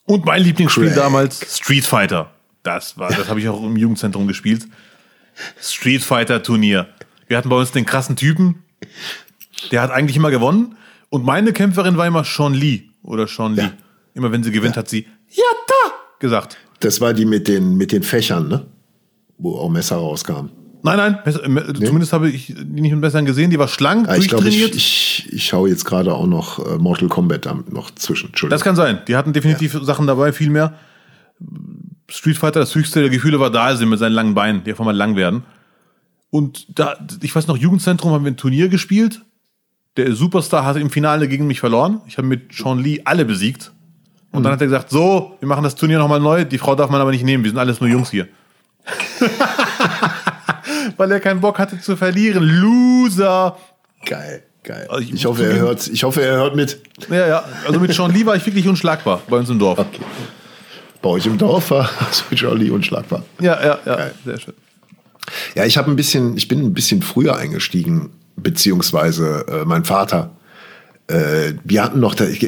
Und 0.04 0.24
mein 0.24 0.42
Lieblingsspiel 0.42 0.86
Crack. 0.86 0.96
damals, 0.96 1.56
Street 1.56 1.84
Fighter. 1.84 2.30
Das 2.62 2.98
war, 2.98 3.08
das 3.10 3.28
habe 3.28 3.40
ich 3.40 3.48
auch 3.48 3.62
im 3.62 3.76
Jugendzentrum 3.76 4.26
gespielt. 4.26 4.66
Street 5.60 6.02
Fighter 6.02 6.42
Turnier. 6.42 6.88
Wir 7.28 7.36
hatten 7.36 7.48
bei 7.48 7.56
uns 7.56 7.72
den 7.72 7.86
krassen 7.86 8.16
Typen, 8.16 8.62
der 9.70 9.82
hat 9.82 9.90
eigentlich 9.90 10.16
immer 10.16 10.30
gewonnen. 10.30 10.76
Und 11.08 11.24
meine 11.24 11.52
Kämpferin 11.52 11.96
war 11.96 12.06
immer 12.06 12.24
Sean 12.24 12.54
Lee 12.54 12.90
oder 13.06 13.26
Sean 13.26 13.54
Lee. 13.54 13.62
Ja. 13.62 13.72
Immer 14.14 14.32
wenn 14.32 14.42
sie 14.42 14.50
gewinnt, 14.50 14.76
hat 14.76 14.88
sie 14.88 15.06
Yatta 15.28 15.94
gesagt. 16.18 16.56
Das 16.80 17.00
war 17.00 17.12
die 17.14 17.24
mit 17.24 17.48
den, 17.48 17.76
mit 17.76 17.92
den 17.92 18.02
Fächern, 18.02 18.48
ne? 18.48 18.66
Wo 19.38 19.56
auch 19.56 19.68
Messer 19.68 19.96
rauskamen. 19.96 20.50
Nein, 20.82 20.96
nein, 20.98 21.18
besser, 21.24 21.44
äh, 21.44 21.72
zumindest 21.74 22.12
habe 22.12 22.30
ich 22.30 22.46
die 22.46 22.64
nicht 22.80 22.92
mit 22.92 23.00
Bessern 23.00 23.24
gesehen. 23.24 23.50
Die 23.50 23.58
war 23.58 23.66
schlank, 23.68 24.08
Ah, 24.08 24.16
ich 24.16 24.28
durchtrainiert. 24.28 24.74
ich, 24.74 25.24
ich, 25.26 25.32
ich 25.32 25.46
schaue 25.46 25.68
jetzt 25.68 25.84
gerade 25.84 26.14
auch 26.14 26.26
noch 26.26 26.64
äh, 26.64 26.78
Mortal 26.78 27.08
Kombat 27.08 27.44
da 27.46 27.58
noch 27.70 27.90
zwischen. 27.92 28.30
Das 28.48 28.62
kann 28.62 28.76
sein. 28.76 29.00
Die 29.08 29.16
hatten 29.16 29.32
definitiv 29.32 29.76
Sachen 29.82 30.06
dabei, 30.06 30.32
viel 30.32 30.50
mehr. 30.50 30.74
Street 32.08 32.36
Fighter, 32.38 32.60
das 32.60 32.74
höchste 32.74 33.00
der 33.00 33.10
Gefühle 33.10 33.40
war 33.40 33.50
Dalsim 33.50 33.88
mit 33.88 33.98
seinen 33.98 34.12
langen 34.12 34.34
Beinen, 34.34 34.62
die 34.64 34.70
einfach 34.70 34.84
mal 34.84 34.94
lang 34.96 35.16
werden. 35.16 35.42
Und 36.30 36.66
da, 36.78 36.96
ich 37.20 37.34
weiß 37.34 37.46
noch, 37.48 37.56
Jugendzentrum 37.56 38.12
haben 38.12 38.24
wir 38.24 38.30
ein 38.30 38.36
Turnier 38.36 38.68
gespielt. 38.68 39.22
Der 39.96 40.14
Superstar 40.14 40.64
hatte 40.64 40.80
im 40.80 40.90
Finale 40.90 41.28
gegen 41.28 41.46
mich 41.46 41.60
verloren. 41.60 42.00
Ich 42.06 42.18
habe 42.18 42.26
mit 42.26 42.52
Sean 42.52 42.78
Lee 42.78 43.00
alle 43.04 43.24
besiegt. 43.24 43.72
Und 44.32 44.42
dann 44.42 44.52
hat 44.52 44.60
er 44.60 44.66
gesagt, 44.66 44.90
so, 44.90 45.36
wir 45.40 45.48
machen 45.48 45.64
das 45.64 45.74
Turnier 45.74 45.98
nochmal 45.98 46.20
neu. 46.20 46.44
Die 46.44 46.58
Frau 46.58 46.74
darf 46.74 46.90
man 46.90 47.00
aber 47.00 47.10
nicht 47.10 47.24
nehmen. 47.24 47.42
Wir 47.42 47.50
sind 47.50 47.58
alles 47.58 47.80
nur 47.80 47.88
Jungs 47.88 48.10
hier. 48.10 48.28
Weil 50.98 51.10
er 51.10 51.20
keinen 51.20 51.40
Bock 51.40 51.58
hatte 51.58 51.80
zu 51.80 51.96
verlieren. 51.96 52.42
Loser. 52.42 53.56
geil, 54.04 54.42
geil. 54.62 54.86
Also 54.90 55.02
ich 55.02 55.14
ich, 55.14 55.24
hoffe, 55.24 55.46
er 55.46 55.58
hört, 55.58 55.88
ich 55.88 56.04
hoffe, 56.04 56.22
er 56.22 56.36
hört 56.36 56.54
mit. 56.54 56.80
Ja, 57.08 57.26
ja. 57.26 57.44
Also 57.66 57.80
mit 57.80 57.94
Sean 57.94 58.12
Lee 58.12 58.26
war 58.26 58.36
ich 58.36 58.44
wirklich 58.44 58.68
unschlagbar 58.68 59.22
bei 59.28 59.38
uns 59.38 59.48
im 59.48 59.58
Dorf. 59.58 59.78
Okay. 59.78 60.00
Bei 61.00 61.10
euch 61.10 61.26
im 61.26 61.38
Dorf 61.38 61.70
war 61.70 61.88
so 62.10 62.34
Jolly 62.34 62.70
unschlagbar. 62.70 63.24
Ja, 63.40 63.58
ja, 63.64 63.78
ja. 63.86 64.10
Sehr 64.24 64.38
schön. 64.38 64.54
Ja, 65.54 65.64
ich 65.64 65.78
habe 65.78 65.90
ein 65.90 65.96
bisschen, 65.96 66.36
ich 66.36 66.48
bin 66.48 66.60
ein 66.60 66.74
bisschen 66.74 67.00
früher 67.00 67.36
eingestiegen, 67.36 68.10
beziehungsweise 68.36 69.44
äh, 69.48 69.64
mein 69.64 69.84
Vater. 69.84 70.30
Äh, 71.08 71.54
wir 71.64 71.82
hatten 71.82 72.00
noch 72.00 72.14
da, 72.14 72.26
ich, 72.26 72.46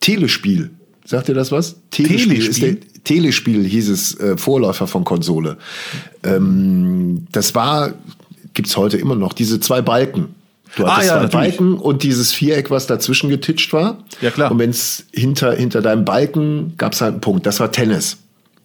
Telespiel. 0.00 0.70
Sagt 1.04 1.28
ihr 1.28 1.34
das 1.34 1.52
was? 1.52 1.76
Telespiel? 1.90 2.46
ist 2.46 2.62
der 2.62 2.76
Telespiel 3.04 3.64
hieß 3.64 3.88
es 3.88 4.18
äh, 4.20 4.36
Vorläufer 4.36 4.86
von 4.86 5.04
Konsole. 5.04 5.56
Ähm, 6.22 7.26
das 7.32 7.54
war, 7.54 7.94
gibt's 8.54 8.76
heute 8.76 8.98
immer 8.98 9.14
noch, 9.14 9.32
diese 9.32 9.60
zwei 9.60 9.82
Balken. 9.82 10.34
Du 10.76 10.84
Ah, 10.86 10.96
hattest 10.96 11.10
ja, 11.10 11.16
zwei 11.16 11.22
natürlich. 11.24 11.56
Balken 11.56 11.74
und 11.78 12.02
dieses 12.02 12.32
Viereck, 12.32 12.70
was 12.70 12.86
dazwischen 12.86 13.28
getitscht 13.30 13.72
war. 13.72 14.04
Ja, 14.20 14.30
klar. 14.30 14.52
Und 14.52 14.58
wenn 14.58 14.70
es 14.70 15.06
hinter, 15.12 15.54
hinter 15.54 15.82
deinem 15.82 16.04
Balken 16.04 16.74
gab's 16.76 17.00
halt 17.00 17.12
einen 17.14 17.20
Punkt. 17.20 17.46
Das 17.46 17.58
war 17.58 17.72
Tennis. 17.72 18.18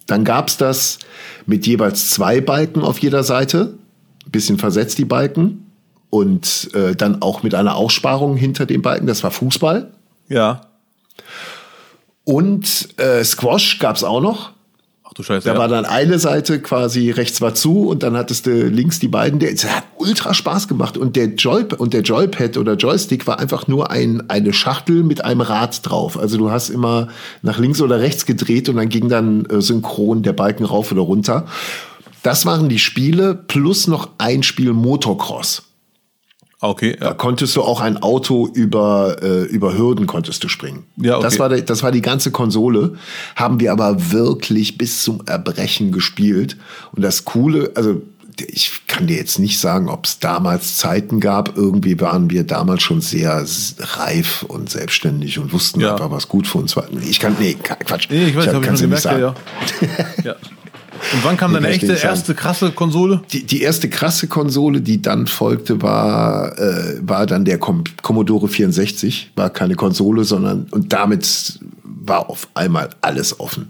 Dann 0.05 0.23
gab's 0.23 0.57
das 0.57 0.99
mit 1.47 1.65
jeweils 1.65 2.11
zwei 2.11 2.41
Balken 2.41 2.81
auf 2.81 2.99
jeder 2.99 3.23
Seite, 3.23 3.73
ein 4.25 4.31
bisschen 4.31 4.59
versetzt 4.59 4.97
die 4.99 5.05
Balken 5.05 5.64
und 6.15 6.73
äh, 6.73 6.95
dann 6.95 7.21
auch 7.21 7.43
mit 7.43 7.55
einer 7.55 7.75
Aussparung 7.75 8.37
hinter 8.37 8.65
den 8.65 8.81
Balken. 8.81 9.05
Das 9.05 9.21
war 9.25 9.31
Fußball. 9.31 9.91
Ja. 10.29 10.61
Und 12.23 12.97
äh, 12.97 13.21
Squash 13.21 13.79
gab's 13.79 14.01
auch 14.05 14.21
noch. 14.21 14.51
Ach 15.03 15.11
du 15.13 15.23
Scheiße. 15.23 15.45
Da 15.45 15.55
ja. 15.55 15.59
war 15.59 15.67
dann 15.67 15.83
eine 15.83 16.17
Seite 16.17 16.61
quasi 16.61 17.11
rechts 17.11 17.41
war 17.41 17.53
zu 17.53 17.89
und 17.89 18.01
dann 18.01 18.15
hattest 18.15 18.45
du 18.45 18.65
links 18.69 19.01
die 19.01 19.09
beiden. 19.09 19.39
Der, 19.39 19.51
es 19.51 19.65
hat 19.65 19.83
ultra 19.97 20.33
Spaß 20.33 20.69
gemacht 20.69 20.97
und 20.97 21.17
der 21.17 21.35
Joy 21.35 21.65
und 21.77 21.93
der 21.93 22.01
Joypad 22.01 22.55
oder 22.55 22.75
Joystick 22.75 23.27
war 23.27 23.37
einfach 23.39 23.67
nur 23.67 23.91
ein, 23.91 24.29
eine 24.29 24.53
Schachtel 24.53 25.03
mit 25.03 25.25
einem 25.25 25.41
Rad 25.41 25.81
drauf. 25.83 26.17
Also 26.17 26.37
du 26.37 26.49
hast 26.49 26.69
immer 26.69 27.09
nach 27.41 27.59
links 27.59 27.81
oder 27.81 27.99
rechts 27.99 28.25
gedreht 28.25 28.69
und 28.69 28.77
dann 28.77 28.87
ging 28.87 29.09
dann 29.09 29.45
äh, 29.47 29.59
synchron 29.59 30.23
der 30.23 30.33
Balken 30.33 30.63
rauf 30.63 30.93
oder 30.93 31.01
runter. 31.01 31.45
Das 32.23 32.45
waren 32.45 32.69
die 32.69 32.79
Spiele 32.79 33.35
plus 33.35 33.87
noch 33.87 34.11
ein 34.17 34.43
Spiel 34.43 34.71
Motocross. 34.71 35.74
Ah, 36.65 36.69
okay, 36.69 36.95
Da 36.99 37.07
ja. 37.07 37.13
konntest 37.13 37.55
du 37.55 37.61
auch 37.61 37.79
ein 37.81 37.97
Auto 38.01 38.47
über, 38.47 39.17
äh, 39.21 39.43
über 39.43 39.77
Hürden 39.77 40.07
konntest 40.07 40.43
du 40.43 40.47
springen. 40.47 40.83
Ja, 40.97 41.15
okay. 41.17 41.23
das, 41.23 41.39
war, 41.39 41.49
die- 41.49 41.63
das 41.65 41.83
war 41.83 41.91
die 41.91 42.01
ganze 42.01 42.31
Konsole. 42.31 42.93
Haben 43.35 43.59
wir 43.59 43.71
aber 43.71 44.11
wirklich 44.11 44.77
bis 44.77 45.03
zum 45.03 45.21
Erbrechen 45.27 45.91
gespielt. 45.91 46.57
Und 46.93 47.03
das 47.03 47.25
Coole, 47.25 47.71
also 47.75 48.01
ich 48.37 48.81
kann 48.87 49.07
dir 49.07 49.15
jetzt 49.15 49.39
nicht 49.39 49.59
sagen, 49.59 49.87
ob 49.87 50.05
es 50.05 50.19
damals 50.19 50.75
Zeiten 50.75 51.21
gab. 51.21 51.55
Irgendwie 51.57 51.99
waren 52.01 52.29
wir 52.29 52.43
damals 52.43 52.83
schon 52.83 52.99
sehr 52.99 53.45
reif 53.79 54.43
und 54.43 54.69
selbstständig 54.69 55.39
und 55.39 55.53
wussten 55.53 55.79
Ja. 55.79 55.93
einfach, 55.93 56.11
was 56.11 56.27
gut 56.27 56.45
für 56.47 56.57
uns 56.57 56.75
war. 56.75 56.85
Ich 57.07 57.19
kann, 57.21 57.37
nee, 57.39 57.53
Quatsch. 57.53 58.07
Nee, 58.09 58.25
ich 58.25 58.35
weiß, 58.35 58.47
hab- 58.47 58.55
habe 58.55 58.65
ich 58.65 58.79
dir 58.81 58.87
nicht 58.87 59.03
gemerkt, 59.03 59.05
ja, 59.05 59.11
sagen. 59.11 59.35
ja. 60.23 60.23
ja. 60.31 60.35
Und 61.13 61.23
wann 61.23 61.37
kam 61.37 61.53
deine 61.53 61.69
echte 61.69 61.93
erste 61.93 62.35
krasse 62.35 62.71
Konsole? 62.71 63.21
Die, 63.31 63.45
die 63.45 63.61
erste 63.61 63.89
krasse 63.89 64.27
Konsole, 64.27 64.81
die 64.81 65.01
dann 65.01 65.27
folgte, 65.27 65.81
war, 65.81 66.57
äh, 66.59 66.99
war 67.01 67.25
dann 67.25 67.45
der 67.45 67.57
Com 67.57 67.83
Commodore 68.01 68.47
64. 68.47 69.31
War 69.35 69.49
keine 69.49 69.75
Konsole, 69.75 70.23
sondern 70.23 70.67
und 70.71 70.93
damit 70.93 71.59
war 71.83 72.29
auf 72.29 72.47
einmal 72.53 72.89
alles 73.01 73.39
offen. 73.39 73.69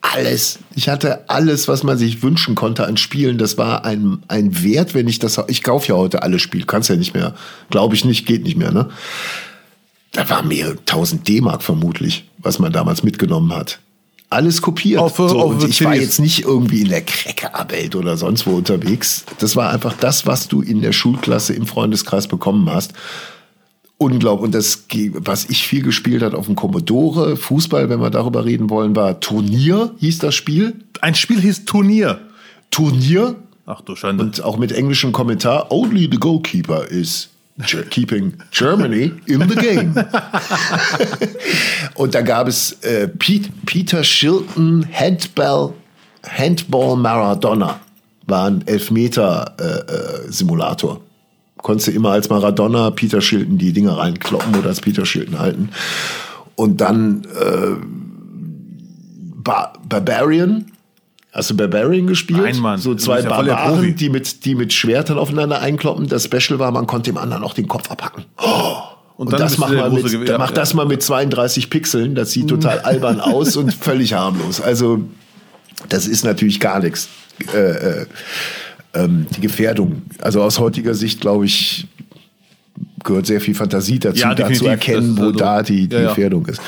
alles. 0.01 0.61
Ich 0.77 0.89
hatte 0.89 1.29
alles, 1.29 1.67
was 1.67 1.83
man 1.83 1.99
sich 1.99 2.23
wünschen 2.23 2.55
konnte 2.55 2.87
an 2.87 2.97
Spielen. 2.97 3.39
Das 3.39 3.59
war 3.59 3.85
ein, 3.85 4.23
ein 4.29 4.63
Wert, 4.63 4.95
wenn 4.95 5.09
ich 5.09 5.19
das. 5.19 5.41
Ich 5.49 5.65
kaufe 5.65 5.89
ja 5.89 5.97
heute 5.97 6.23
alle 6.23 6.39
Spiele. 6.39 6.65
Kannst 6.65 6.89
ja 6.89 6.95
nicht 6.97 7.13
mehr. 7.13 7.35
Glaube 7.71 7.97
ich 7.97 8.05
nicht, 8.05 8.25
geht 8.25 8.45
nicht 8.45 8.57
mehr, 8.57 8.71
ne? 8.71 8.89
Da 10.13 10.31
waren 10.31 10.47
mehrere 10.47 10.83
tausend 10.85 11.27
D-Mark 11.27 11.65
vermutlich, 11.65 12.31
was 12.39 12.61
man 12.61 12.73
damals 12.73 13.03
mitgenommen 13.03 13.53
hat. 13.53 13.81
Alles 14.29 14.61
kopiert. 14.61 15.01
Auf, 15.01 15.17
so, 15.17 15.27
auf 15.27 15.63
und 15.63 15.69
ich 15.69 15.85
war 15.85 15.95
jetzt 15.95 16.19
nicht 16.19 16.45
irgendwie 16.45 16.81
in 16.81 16.89
der 16.89 17.03
Cracker-Welt 17.03 17.95
oder 17.95 18.17
sonst 18.17 18.47
wo 18.47 18.57
unterwegs. 18.57 19.25
Das 19.39 19.55
war 19.55 19.71
einfach 19.71 19.95
das, 19.95 20.27
was 20.27 20.49
du 20.49 20.63
in 20.63 20.83
der 20.83 20.93
Schulklasse 20.93 21.55
im 21.55 21.67
Freundeskreis 21.67 22.27
bekommen 22.27 22.69
hast. 22.69 22.93
Unglaublich. 23.99 24.45
Und 24.45 24.55
das, 24.55 24.87
was 25.15 25.49
ich 25.49 25.67
viel 25.67 25.83
gespielt 25.83 26.23
hat 26.23 26.35
auf 26.35 26.47
dem 26.47 26.57
Commodore, 26.57 27.37
Fußball, 27.37 27.89
wenn 27.89 28.01
wir 28.01 28.11
darüber 28.11 28.45
reden 28.45 28.69
wollen, 28.69 28.97
war 28.97 29.21
Turnier, 29.21 29.95
hieß 29.99 30.19
das 30.19 30.35
Spiel. 30.35 30.75
Ein 31.01 31.15
Spiel 31.15 31.41
hieß 31.41 31.65
Turnier. 31.65 32.21
Turnier. 32.71 33.37
Ach 33.65 33.81
du 33.81 33.95
Schande. 33.95 34.25
Und 34.25 34.43
auch 34.43 34.59
mit 34.59 34.73
englischem 34.73 35.13
Kommentar. 35.13 35.71
Only 35.71 36.09
the 36.11 36.19
goalkeeper 36.19 36.87
is 36.87 37.29
keeping 37.91 38.35
Germany 38.51 39.13
in 39.27 39.49
the 39.49 39.55
game. 39.55 39.95
Und 41.95 42.15
da 42.15 42.21
gab 42.21 42.49
es 42.49 42.73
äh, 42.83 43.09
Pete, 43.09 43.49
Peter 43.65 44.05
Shilton 44.05 44.87
Handball, 44.93 45.73
Handball 46.27 46.97
Maradona. 46.97 47.81
War 48.27 48.51
ein 48.51 48.67
Elfmeter-Simulator. 48.67 51.01
Konntest 51.59 51.89
du 51.89 51.93
immer 51.93 52.11
als 52.11 52.29
Maradona 52.29 52.91
Peter 52.91 53.21
Shilton 53.21 53.59
die 53.59 53.73
Dinger 53.73 53.99
reinkloppen 53.99 54.53
oder 54.55 54.69
als 54.69 54.81
Peter 54.81 55.05
Shilton 55.07 55.39
halten. 55.39 55.71
Und 56.57 56.81
dann 56.81 57.23
äh, 57.25 57.77
ba 59.37 59.73
Barbarian. 59.89 60.67
Hast 61.37 61.51
du 61.51 61.55
Barbarian 61.55 62.07
gespielt? 62.07 62.41
Nein, 62.41 62.57
Mann. 62.57 62.79
So 62.79 62.95
zwei 62.95 63.21
ja. 63.21 63.29
Barbaren, 63.29 63.95
die 63.95 64.09
mit, 64.09 64.47
die 64.47 64.55
mit 64.55 64.73
Schwertern 64.73 65.19
aufeinander 65.19 65.61
einkloppen. 65.61 66.09
Das 66.09 66.25
Special 66.25 66.59
war, 66.59 66.71
man 66.71 66.87
konnte 66.87 67.11
dem 67.11 67.19
anderen 67.19 67.45
auch 67.45 67.53
den 67.53 67.69
Kopf 67.69 67.91
abhacken. 67.91 68.25
Und, 69.19 69.33
dann 69.33 69.41
das 69.41 69.59
macht 69.59 69.75
große 69.75 70.03
mit, 70.03 70.13
Gewehr- 70.13 70.25
dann 70.25 70.41
macht 70.41 70.57
das 70.57 70.73
mal 70.73 70.87
mit 70.87 71.03
32 71.03 71.69
Pixeln. 71.69 72.15
Das 72.15 72.31
sieht 72.33 72.49
total 72.49 72.79
albern 72.85 73.21
aus 73.21 73.57
und 73.57 73.75
völlig 73.75 74.15
harmlos. 74.15 74.63
Also, 74.63 75.03
das 75.91 76.07
ist 76.07 76.25
natürlich 76.25 76.59
gar 76.59 76.81
nichts. 76.81 77.11
Äh, 77.53 77.59
äh, 77.59 78.07
ähm, 78.95 79.27
die 79.37 79.43
Gefährdung. 79.43 80.05
Also 80.23 80.41
aus 80.43 80.59
heutiger 80.59 80.95
Sicht, 80.95 81.21
glaube 81.21 81.45
ich, 81.45 81.87
gehört 83.05 83.27
sehr 83.27 83.41
viel 83.41 83.55
Fantasie 83.55 83.99
dazu, 83.99 84.21
Ja, 84.21 84.35
da 84.35 84.53
zu 84.53 84.67
erkennen, 84.67 85.17
wo 85.19 85.23
also- 85.27 85.39
da 85.39 85.63
die, 85.63 85.89
die 85.89 85.95
Ja, 85.97 86.03
ja. 86.03 86.09
Gefährdung 86.09 86.47
ist. 86.47 86.61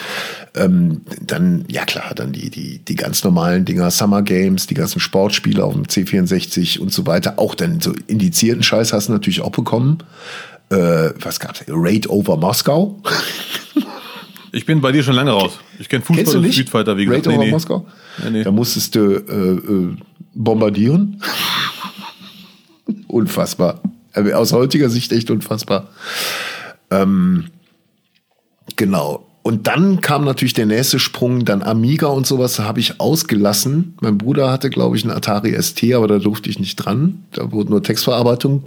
Ähm, 0.57 1.03
dann, 1.25 1.65
ja 1.69 1.85
klar, 1.85 2.13
dann 2.15 2.33
die, 2.33 2.51
die, 2.51 2.79
die 2.79 2.95
ganz 2.97 3.23
normalen 3.23 3.65
Dinger, 3.65 3.91
Summer 3.91 4.23
Games, 4.23 4.67
die 4.67 4.75
ganzen 4.75 4.99
Sportspiele 5.01 5.63
auf 5.65 5.75
dem 5.75 5.85
C64 5.85 6.79
und 6.81 6.93
so 6.93 7.07
weiter. 7.07 7.35
Auch 7.39 7.55
dann 7.55 7.81
so 7.81 7.93
indizierten 8.07 8.63
Scheiß 8.63 8.93
hast 8.93 9.09
du 9.09 9.13
natürlich 9.13 9.41
auch 9.41 9.53
bekommen. 9.53 9.99
Äh, 10.71 11.11
was 11.21 11.39
gab's? 11.41 11.65
Raid 11.69 12.09
over 12.11 12.37
Moskau. 12.37 13.01
Ich 14.53 14.65
bin 14.67 14.81
bei 14.81 14.93
dir 14.93 15.03
schon 15.03 15.15
lange 15.15 15.31
raus. 15.31 15.59
Ich 15.79 15.89
kenne 15.89 16.03
Fußball 16.03 16.37
und 16.37 16.43
nicht? 16.43 16.55
Street 16.55 16.71
Fighter, 16.71 16.97
wie 16.97 17.05
gesagt. 17.05 17.27
Raid 17.27 17.37
over 17.39 17.47
Moskau? 17.47 17.87
Nee, 18.25 18.31
nee. 18.31 18.43
Da 18.45 18.51
musstest 18.51 18.95
du 18.95 19.01
äh, 19.01 19.13
äh, 19.73 19.97
bombardieren. 20.35 21.21
unfassbar. 23.07 23.81
Also 24.19 24.33
aus 24.35 24.53
heutiger 24.53 24.91
Sicht 24.91 25.13
echt 25.13 25.31
unfassbar. 25.31 25.89
Ähm, 26.91 27.47
genau. 28.77 29.25
Und 29.43 29.67
dann 29.67 30.03
kam 30.03 30.25
natürlich 30.25 30.53
der 30.53 30.67
nächste 30.67 30.99
Sprung, 30.99 31.47
dann 31.47 31.63
Amiga 31.63 32.09
und 32.09 32.27
sowas 32.27 32.59
habe 32.59 32.81
ich 32.81 33.01
ausgelassen. 33.01 33.97
Mein 34.01 34.19
Bruder 34.19 34.51
hatte, 34.51 34.69
glaube 34.69 34.97
ich, 34.97 35.05
einen 35.05 35.17
Atari 35.17 35.57
ST, 35.61 35.95
aber 35.95 36.07
da 36.07 36.19
durfte 36.19 36.51
ich 36.51 36.59
nicht 36.59 36.77
dran. 36.77 37.25
Da 37.33 37.51
wurde 37.51 37.71
nur 37.71 37.83
Textverarbeitung 37.83 38.65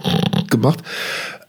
gemacht. 0.50 0.80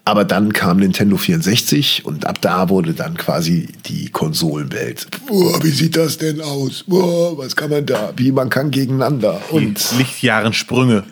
Aber 0.05 0.25
dann 0.25 0.53
kam 0.53 0.79
Nintendo 0.79 1.17
64 1.17 2.05
und 2.05 2.27
ab 2.27 2.43
da 2.43 2.69
wurde 2.69 2.93
dann 2.93 3.17
quasi 3.17 3.69
die 3.87 4.11
Konsolenwelt. 4.11 5.07
Boah, 5.27 5.63
wie 5.63 5.71
sieht 5.71 5.97
das 5.97 6.19
denn 6.19 6.41
aus? 6.41 6.85
Boah, 6.87 7.39
was 7.39 7.55
kann 7.55 7.71
man 7.71 7.87
da? 7.87 8.13
Wie 8.17 8.33
man 8.33 8.51
kann 8.51 8.73
gegeneinander. 8.73 9.41
Und 9.51 9.63
Und 9.63 9.99
Lichtjahrensprünge. 9.99 11.05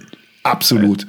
Absolut. 0.43 1.07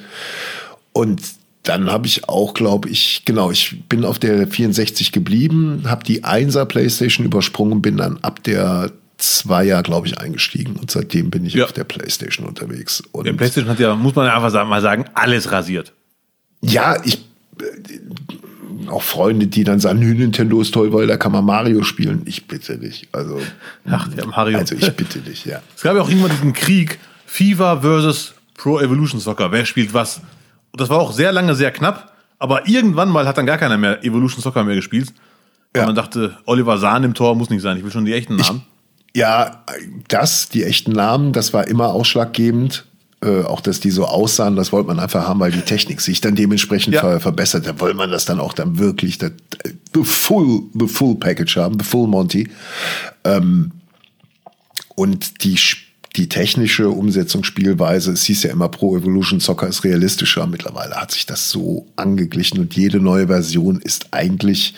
Und 0.93 1.21
dann 1.63 1.91
habe 1.91 2.07
ich 2.07 2.27
auch, 2.27 2.53
glaube 2.53 2.89
ich, 2.89 3.23
genau, 3.25 3.51
ich 3.51 3.83
bin 3.87 4.03
auf 4.05 4.17
der 4.19 4.47
64 4.47 5.11
geblieben, 5.11 5.83
habe 5.85 6.03
die 6.03 6.23
1er 6.23 6.65
Playstation 6.65 7.25
übersprungen, 7.25 7.81
bin 7.81 7.97
dann 7.97 8.17
ab 8.23 8.41
der 8.43 8.91
2er, 9.19 9.83
glaube 9.83 10.07
ich, 10.07 10.17
eingestiegen. 10.17 10.75
Und 10.77 10.89
seitdem 10.89 11.29
bin 11.29 11.45
ich 11.45 11.53
Ja. 11.53 11.65
auf 11.65 11.71
der 11.73 11.83
Playstation 11.83 12.47
unterwegs. 12.47 13.03
Und 13.11 13.25
Der 13.27 13.33
PlayStation 13.33 13.69
hat 13.71 13.79
ja, 13.79 13.95
muss 13.95 14.15
man 14.15 14.25
ja 14.25 14.35
einfach 14.35 14.49
sagen, 14.49 14.69
mal 14.69 14.81
sagen, 14.81 15.05
alles 15.13 15.51
rasiert. 15.51 15.93
ja, 16.61 16.97
ich 17.05 17.19
äh, 17.59 17.99
auch 18.89 19.03
Freunde, 19.03 19.45
die 19.47 19.63
dann 19.63 19.79
sagen, 19.79 19.99
"Nö, 19.99 20.13
Nintendo 20.15 20.59
ist 20.61 20.73
toll, 20.73 20.91
weil 20.91 21.05
da 21.05 21.17
kann 21.17 21.31
man 21.31 21.45
Mario 21.45 21.83
spielen. 21.83 22.23
Ich 22.25 22.47
bitte 22.47 22.77
dich. 22.79 23.07
Also, 23.11 23.39
Ach, 23.85 24.07
der 24.07 24.25
Mario. 24.25 24.57
also 24.57 24.75
ich 24.75 24.89
bitte 24.93 25.19
dich, 25.19 25.45
ja. 25.45 25.61
Es 25.75 25.83
gab 25.83 25.95
ja 25.95 26.01
auch 26.01 26.09
irgendwann 26.09 26.31
diesen 26.31 26.53
Krieg, 26.53 26.97
FIFA 27.27 27.81
versus 27.81 28.33
Pro 28.55 28.79
Evolution 28.79 29.19
Soccer. 29.19 29.51
Wer 29.51 29.65
spielt 29.65 29.93
was? 29.93 30.21
Und 30.71 30.79
das 30.81 30.89
war 30.89 30.99
auch 30.99 31.11
sehr 31.11 31.31
lange 31.31 31.55
sehr 31.55 31.71
knapp, 31.71 32.13
aber 32.39 32.67
irgendwann 32.67 33.09
mal 33.09 33.27
hat 33.27 33.37
dann 33.37 33.45
gar 33.45 33.57
keiner 33.57 33.77
mehr 33.77 34.03
Evolution 34.03 34.41
Soccer 34.41 34.63
mehr 34.63 34.75
gespielt. 34.75 35.13
Ja. 35.75 35.85
man 35.85 35.95
dachte, 35.95 36.37
Oliver 36.45 36.77
Sahn 36.77 37.03
im 37.05 37.13
Tor 37.13 37.35
muss 37.35 37.49
nicht 37.49 37.61
sein, 37.61 37.77
ich 37.77 37.83
will 37.83 37.91
schon 37.91 38.03
die 38.05 38.13
echten 38.13 38.35
Namen. 38.35 38.63
Ja, 39.15 39.63
das, 40.09 40.49
die 40.49 40.63
echten 40.63 40.91
Namen, 40.91 41.31
das 41.33 41.53
war 41.53 41.67
immer 41.67 41.89
ausschlaggebend. 41.93 42.85
Äh, 43.23 43.43
auch, 43.43 43.61
dass 43.61 43.79
die 43.79 43.91
so 43.91 44.05
aussahen, 44.05 44.55
das 44.55 44.71
wollte 44.71 44.87
man 44.87 44.99
einfach 44.99 45.27
haben, 45.27 45.39
weil 45.39 45.51
die 45.51 45.61
Technik 45.61 46.01
sich 46.01 46.21
dann 46.21 46.35
dementsprechend 46.35 46.95
Ja. 46.95 47.01
ver 47.01 47.19
verbessert. 47.19 47.67
Da 47.67 47.79
wollte 47.79 47.95
man 47.95 48.09
das 48.09 48.25
dann 48.25 48.39
auch 48.39 48.53
dann 48.53 48.79
wirklich 48.79 49.17
das, 49.19 49.31
the 49.93 50.03
full, 50.03 50.63
the 50.73 50.87
full 50.87 51.15
Package 51.15 51.55
haben, 51.57 51.77
the 51.79 51.85
full 51.85 52.07
Monty. 52.07 52.49
Ähm, 53.23 53.71
und 54.95 55.43
die, 55.43 55.53
Sp- 55.55 55.80
die 56.15 56.27
technische 56.27 56.89
Umsetzung, 56.89 57.43
Spielweise, 57.43 58.11
es 58.11 58.23
hieß 58.23 58.43
ja 58.43 58.51
immer 58.51 58.67
Pro 58.67 58.97
Evolution 58.97 59.39
Soccer 59.39 59.67
ist 59.67 59.83
realistischer. 59.83 60.45
Mittlerweile 60.45 60.95
hat 60.95 61.11
sich 61.11 61.25
das 61.25 61.49
so 61.49 61.87
angeglichen 61.95 62.59
und 62.59 62.75
jede 62.75 62.99
neue 62.99 63.27
Version 63.27 63.79
ist 63.79 64.07
eigentlich 64.11 64.73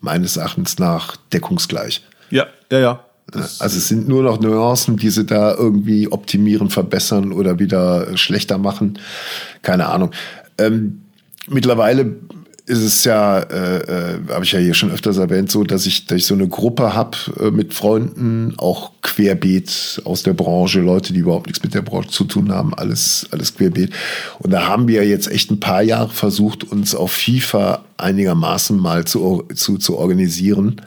meines 0.00 0.36
Erachtens 0.36 0.78
nach 0.78 1.16
deckungsgleich. 1.32 2.02
Ja, 2.30 2.46
ja, 2.70 2.78
ja. 2.78 3.04
Also 3.30 3.76
es 3.76 3.88
sind 3.88 4.08
nur 4.08 4.22
noch 4.22 4.40
Nuancen, 4.40 4.96
die 4.96 5.10
sie 5.10 5.26
da 5.26 5.54
irgendwie 5.54 6.08
optimieren, 6.10 6.70
verbessern 6.70 7.32
oder 7.32 7.58
wieder 7.58 8.16
schlechter 8.16 8.56
machen. 8.56 8.98
Keine 9.60 9.88
Ahnung. 9.90 10.12
Ähm, 10.56 11.02
mittlerweile 11.46 12.16
ist 12.68 12.82
es 12.82 13.04
ja, 13.04 13.38
äh, 13.38 13.78
äh, 13.78 14.18
habe 14.30 14.44
ich 14.44 14.52
ja 14.52 14.58
hier 14.58 14.74
schon 14.74 14.90
öfters 14.90 15.16
erwähnt, 15.16 15.50
so, 15.50 15.64
dass 15.64 15.86
ich, 15.86 16.06
dass 16.06 16.18
ich 16.18 16.26
so 16.26 16.34
eine 16.34 16.48
Gruppe 16.48 16.94
habe 16.94 17.16
äh, 17.40 17.50
mit 17.50 17.72
Freunden, 17.72 18.54
auch 18.58 18.92
querbeet 19.02 20.02
aus 20.04 20.22
der 20.22 20.34
Branche, 20.34 20.80
Leute, 20.80 21.14
die 21.14 21.20
überhaupt 21.20 21.46
nichts 21.46 21.62
mit 21.62 21.74
der 21.74 21.82
Branche 21.82 22.10
zu 22.10 22.24
tun 22.24 22.52
haben, 22.52 22.74
alles, 22.74 23.26
alles 23.30 23.56
querbeet. 23.56 23.92
Und 24.38 24.50
da 24.50 24.66
haben 24.66 24.86
wir 24.86 25.06
jetzt 25.06 25.30
echt 25.30 25.50
ein 25.50 25.60
paar 25.60 25.82
Jahre 25.82 26.10
versucht, 26.10 26.64
uns 26.64 26.94
auf 26.94 27.12
FIFA 27.12 27.84
einigermaßen 27.96 28.78
mal 28.78 29.06
zu, 29.06 29.44
zu, 29.54 29.78
zu 29.78 29.96
organisieren. 29.96 30.82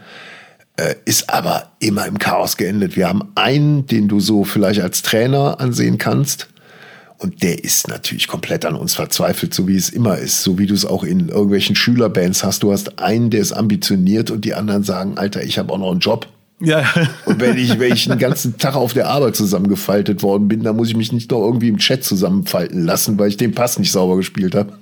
Äh, 0.78 0.96
ist 1.06 1.32
aber 1.32 1.72
immer 1.80 2.06
im 2.06 2.20
Chaos 2.20 2.58
geendet. 2.58 2.96
Wir 2.96 3.10
haben 3.10 3.32
einen, 3.34 3.88
den 3.88 4.08
du 4.08 4.20
so 4.20 4.44
vielleicht 4.44 4.82
als 4.82 5.02
Trainer 5.02 5.60
ansehen 5.60 5.98
kannst 5.98 6.48
und 7.22 7.44
der 7.44 7.64
ist 7.64 7.88
natürlich 7.88 8.28
komplett 8.28 8.66
an 8.66 8.74
uns 8.74 8.96
verzweifelt, 8.96 9.54
so 9.54 9.68
wie 9.68 9.76
es 9.76 9.92
immer 9.92 10.18
ist. 10.18 10.42
So 10.42 10.58
wie 10.58 10.66
du 10.66 10.74
es 10.74 10.88
auch 10.88 11.04
in 11.04 11.30
irgendwelchen 11.30 11.76
Schülerbands 11.76 12.44
hast. 12.44 12.64
Du 12.64 12.72
hast 12.72 12.98
einen, 12.98 13.30
der 13.30 13.42
ist 13.42 13.52
ambitioniert 13.52 14.32
und 14.32 14.44
die 14.44 14.56
anderen 14.56 14.84
sagen, 14.84 15.20
Alter, 15.20 15.44
ich 15.44 15.60
habe 15.60 15.72
auch 15.72 15.78
noch 15.78 15.92
einen 15.92 16.00
Job. 16.00 16.26
Ja. 16.60 16.84
Und 17.26 17.40
wenn 17.40 17.58
ich, 17.58 17.80
wenn 17.80 17.94
ich 17.94 18.08
den 18.08 18.18
ganzen 18.18 18.58
Tag 18.58 18.76
auf 18.76 18.94
der 18.94 19.08
Arbeit 19.08 19.36
zusammengefaltet 19.36 20.22
worden 20.22 20.48
bin, 20.48 20.64
dann 20.64 20.76
muss 20.76 20.90
ich 20.90 20.96
mich 20.96 21.12
nicht 21.12 21.30
noch 21.32 21.42
irgendwie 21.42 21.70
im 21.70 21.78
Chat 21.78 22.04
zusammenfalten 22.04 22.86
lassen, 22.86 23.18
weil 23.20 23.30
ich 23.30 23.38
den 23.38 23.54
Pass 23.54 23.80
nicht 23.80 23.92
sauber 23.92 24.16
gespielt 24.16 24.54
habe. 24.54 24.74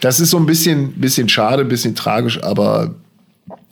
Das 0.00 0.20
ist 0.20 0.30
so 0.30 0.36
ein 0.36 0.46
bisschen, 0.46 0.92
bisschen 0.94 1.28
schade, 1.28 1.62
ein 1.62 1.68
bisschen 1.68 1.94
tragisch, 1.94 2.42
aber 2.42 2.94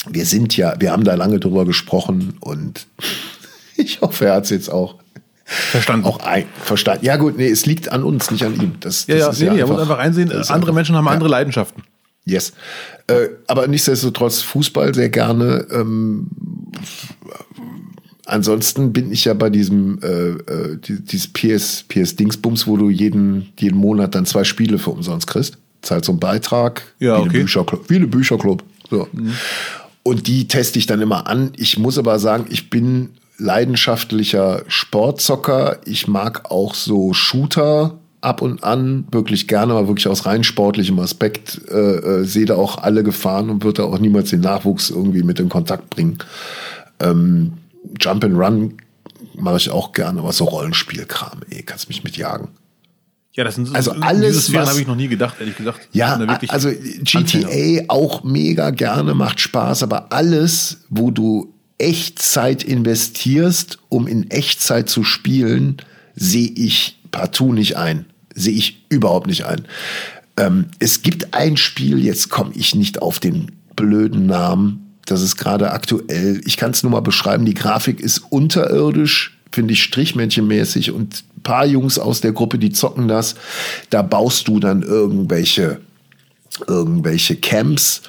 wir 0.09 0.25
sind 0.27 0.57
ja, 0.57 0.75
wir 0.79 0.93
haben 0.93 1.05
da 1.05 1.15
lange 1.15 1.41
drüber 1.41 1.65
gesprochen 1.65 2.35
und 2.41 2.87
ich 3.77 4.01
hoffe, 4.01 4.27
er 4.27 4.35
hat 4.35 4.45
es 4.45 4.51
jetzt 4.51 4.69
auch 4.69 4.97
Verstanden. 5.47 6.07
Auch 6.07 6.19
ein, 6.19 6.45
verstanden. 6.61 7.05
Ja, 7.05 7.17
gut, 7.17 7.39
nee, 7.39 7.49
es 7.49 7.67
liegt 7.67 7.93
an 7.93 8.03
uns, 8.03 8.33
nicht 8.33 8.45
an 8.45 8.61
ihm. 8.61 8.73
Das, 8.81 9.07
ja, 9.07 9.19
das 9.19 9.39
ja, 9.39 9.45
nee, 9.45 9.47
ja 9.47 9.55
nee, 9.55 9.61
er 9.61 9.67
muss 9.69 9.81
einfach 9.81 9.99
einsehen, 9.99 10.31
andere 10.33 10.55
einfach, 10.55 10.73
Menschen 10.73 10.97
haben 10.97 11.07
ja. 11.07 11.13
andere 11.13 11.29
Leidenschaften. 11.29 11.85
Yes. 12.25 12.53
Äh, 13.07 13.29
aber 13.47 13.69
nichtsdestotrotz 13.69 14.43
Fußball 14.43 14.93
sehr 14.93 15.09
gerne. 15.09 15.65
Ähm, 15.71 16.27
ansonsten 18.25 18.93
bin 18.93 19.13
ich 19.13 19.25
ja 19.25 19.35
bei 19.35 19.49
diesem 19.49 20.01
äh, 20.03 20.31
äh, 20.31 20.79
dieses 20.81 21.29
PS, 21.29 21.85
PS 21.85 22.17
Dingsbums, 22.17 22.67
wo 22.67 22.77
du 22.77 22.91
jeden, 22.91 23.53
jeden 23.61 23.79
Monat 23.79 24.17
dann 24.17 24.27
zwei 24.27 24.43
Spiele 24.43 24.79
für 24.79 24.91
umsonst 24.91 25.29
kriegst. 25.29 25.59
Zahlt 25.83 26.05
so 26.05 26.11
einen 26.11 26.19
Beitrag. 26.19 26.83
Ja, 26.99 27.19
wie 27.19 27.21
okay. 27.21 27.29
Eine 27.29 27.39
Bücherclub, 27.45 27.89
wie 27.89 27.97
eine 27.97 28.09
Bücherclub. 28.09 28.65
So. 28.91 29.09
Und 30.03 30.27
die 30.27 30.49
teste 30.49 30.81
ich 30.81 30.87
dann 30.87 31.01
immer 31.01 31.29
an. 31.29 31.53
Ich 31.57 31.79
muss 31.79 31.99
aber 31.99 32.19
sagen, 32.19 32.47
ich 32.51 32.71
bin 32.71 33.11
leidenschaftlicher 33.39 34.63
Sportzocker. 34.69 35.79
Ich 35.85 36.09
mag 36.09 36.51
auch 36.51 36.75
so 36.75 37.13
Shooter 37.13 37.99
ab 38.21 38.43
und 38.43 38.65
an 38.65 39.07
wirklich 39.13 39.47
gerne, 39.47 39.75
aber 39.75 39.89
wirklich 39.89 40.09
aus 40.09 40.27
rein 40.27 40.43
sportlichem 40.43 40.99
Aspekt 40.99 41.61
äh, 41.71 41.75
äh, 42.21 42.25
sehe 42.25 42.47
da 42.47 42.57
auch 42.57 42.79
alle 42.79 43.03
Gefahren 43.05 43.51
und 43.51 43.63
würde 43.63 43.85
auch 43.85 43.99
niemals 43.99 44.31
den 44.31 44.41
Nachwuchs 44.41 44.91
irgendwie 44.91 45.23
mit 45.23 45.39
in 45.39 45.49
Kontakt 45.49 45.91
bringen. 45.91 46.19
Ähm, 46.99 47.53
Jump 48.01 48.25
and 48.25 48.37
Run 48.37 48.75
mache 49.35 49.59
ich 49.59 49.71
auch 49.71 49.93
gerne, 49.93 50.21
aber 50.21 50.33
so 50.33 50.45
Rollenspielkram, 50.45 51.41
ey, 51.51 51.63
kannst 51.63 51.89
mich 51.89 52.03
mitjagen. 52.05 52.49
Ja, 53.35 53.45
das 53.45 53.57
sind 53.57 53.73
Also 53.77 53.93
alles, 53.93 54.53
was- 54.55 54.71
habe 54.71 54.81
ich 54.81 54.87
noch 54.87 54.97
nie 54.97 55.09
gedacht, 55.09 55.37
ehrlich 55.39 55.57
gesagt. 55.57 55.89
Ja, 55.93 56.17
da 56.17 56.39
also 56.49 56.69
Anfänger. 56.69 57.49
GTA 57.49 57.85
auch 57.89 58.25
mega 58.25 58.71
gerne, 58.71 59.15
macht 59.15 59.41
Spaß, 59.41 59.83
aber 59.83 60.11
alles, 60.11 60.79
wo 60.89 61.11
du 61.11 61.53
Echtzeit 61.79 62.63
investierst, 62.63 63.79
um 63.89 64.07
in 64.07 64.31
Echtzeit 64.31 64.89
zu 64.89 65.05
spielen, 65.05 65.77
sehe 66.15 66.49
ich 66.49 66.99
partout 67.11 67.53
nicht 67.53 67.77
ein. 67.77 68.07
Sehe 68.35 68.55
ich 68.55 68.85
überhaupt 68.89 69.27
nicht 69.27 69.45
ein. 69.45 69.67
Ähm, 70.37 70.67
es 70.79 71.03
gibt 71.03 71.35
ein 71.35 71.57
Spiel, 71.57 72.05
jetzt 72.05 72.29
komme 72.29 72.53
ich 72.55 72.75
nicht 72.75 73.03
auf 73.03 73.21
den 73.21 73.53
blöden 73.75 74.27
Namen. 74.27 74.95
Das 75.07 75.23
ist 75.23 75.37
gerade 75.37 75.71
aktuell. 75.71 76.41
Ich 76.45 76.57
kann 76.57 76.73
es 76.73 76.83
nur 76.83 76.93
mal 76.93 77.01
beschreiben. 77.01 77.45
Die 77.45 77.55
Grafik 77.55 78.01
ist 78.01 78.19
unterirdisch, 78.31 79.39
finde 79.53 79.75
ich 79.75 79.83
strichmännchenmäßig 79.83 80.91
und 80.91 81.25
ein 81.37 81.43
paar 81.43 81.67
Jungs 81.67 81.99
aus 81.99 82.21
der 82.21 82.33
Gruppe, 82.33 82.59
die 82.59 82.73
zocken 82.73 83.07
das. 83.07 83.37
Da 83.91 84.03
baust 84.03 84.49
du 84.49 84.61
dann 84.61 84.83
irgendwelche 84.83 85.81
irgendwelche 86.67 87.37
Camps 87.37 88.03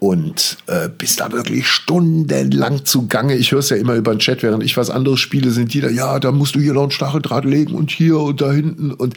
und 0.00 0.56
äh, 0.66 0.88
bist 0.88 1.20
da 1.20 1.30
wirklich 1.30 1.68
stundenlang 1.68 2.86
zugange. 2.86 3.36
Ich 3.36 3.52
höre 3.52 3.58
es 3.58 3.68
ja 3.68 3.76
immer 3.76 3.94
über 3.94 4.14
den 4.14 4.18
Chat, 4.18 4.42
während 4.42 4.64
ich 4.64 4.78
was 4.78 4.88
anderes 4.88 5.20
spiele, 5.20 5.50
sind 5.50 5.74
die 5.74 5.82
da, 5.82 5.90
ja, 5.90 6.18
da 6.18 6.32
musst 6.32 6.54
du 6.54 6.58
hier 6.58 6.72
noch 6.72 6.84
einen 6.84 6.90
Stacheldraht 6.90 7.44
legen 7.44 7.74
und 7.74 7.90
hier 7.90 8.18
und 8.18 8.40
da 8.40 8.50
hinten. 8.50 8.92
Und 8.92 9.14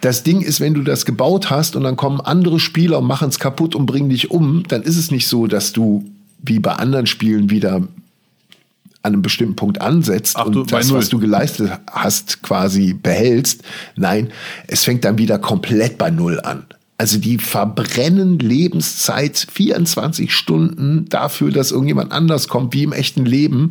das 0.00 0.24
Ding 0.24 0.42
ist, 0.42 0.60
wenn 0.60 0.74
du 0.74 0.82
das 0.82 1.06
gebaut 1.06 1.48
hast 1.48 1.76
und 1.76 1.84
dann 1.84 1.96
kommen 1.96 2.20
andere 2.20 2.58
Spieler 2.58 2.98
und 2.98 3.06
machen 3.06 3.28
es 3.28 3.38
kaputt 3.38 3.76
und 3.76 3.86
bringen 3.86 4.08
dich 4.08 4.32
um, 4.32 4.64
dann 4.66 4.82
ist 4.82 4.96
es 4.96 5.12
nicht 5.12 5.28
so, 5.28 5.46
dass 5.46 5.72
du 5.72 6.04
wie 6.42 6.58
bei 6.58 6.72
anderen 6.72 7.06
Spielen 7.06 7.48
wieder 7.48 7.76
an 7.76 9.12
einem 9.12 9.22
bestimmten 9.22 9.54
Punkt 9.54 9.80
ansetzt 9.80 10.34
Ach 10.36 10.46
und 10.46 10.72
das, 10.72 10.92
was 10.92 11.08
du 11.08 11.20
geleistet 11.20 11.70
hast, 11.88 12.42
quasi 12.42 12.94
behältst. 12.94 13.62
Nein, 13.94 14.32
es 14.66 14.82
fängt 14.82 15.04
dann 15.04 15.18
wieder 15.18 15.38
komplett 15.38 15.98
bei 15.98 16.10
Null 16.10 16.40
an. 16.40 16.64
Also 16.98 17.18
die 17.18 17.38
verbrennen 17.38 18.38
Lebenszeit 18.38 19.46
24 19.52 20.32
Stunden 20.32 21.06
dafür, 21.08 21.50
dass 21.50 21.70
irgendjemand 21.70 22.12
anders 22.12 22.48
kommt, 22.48 22.72
wie 22.72 22.84
im 22.84 22.92
echten 22.92 23.26
Leben 23.26 23.70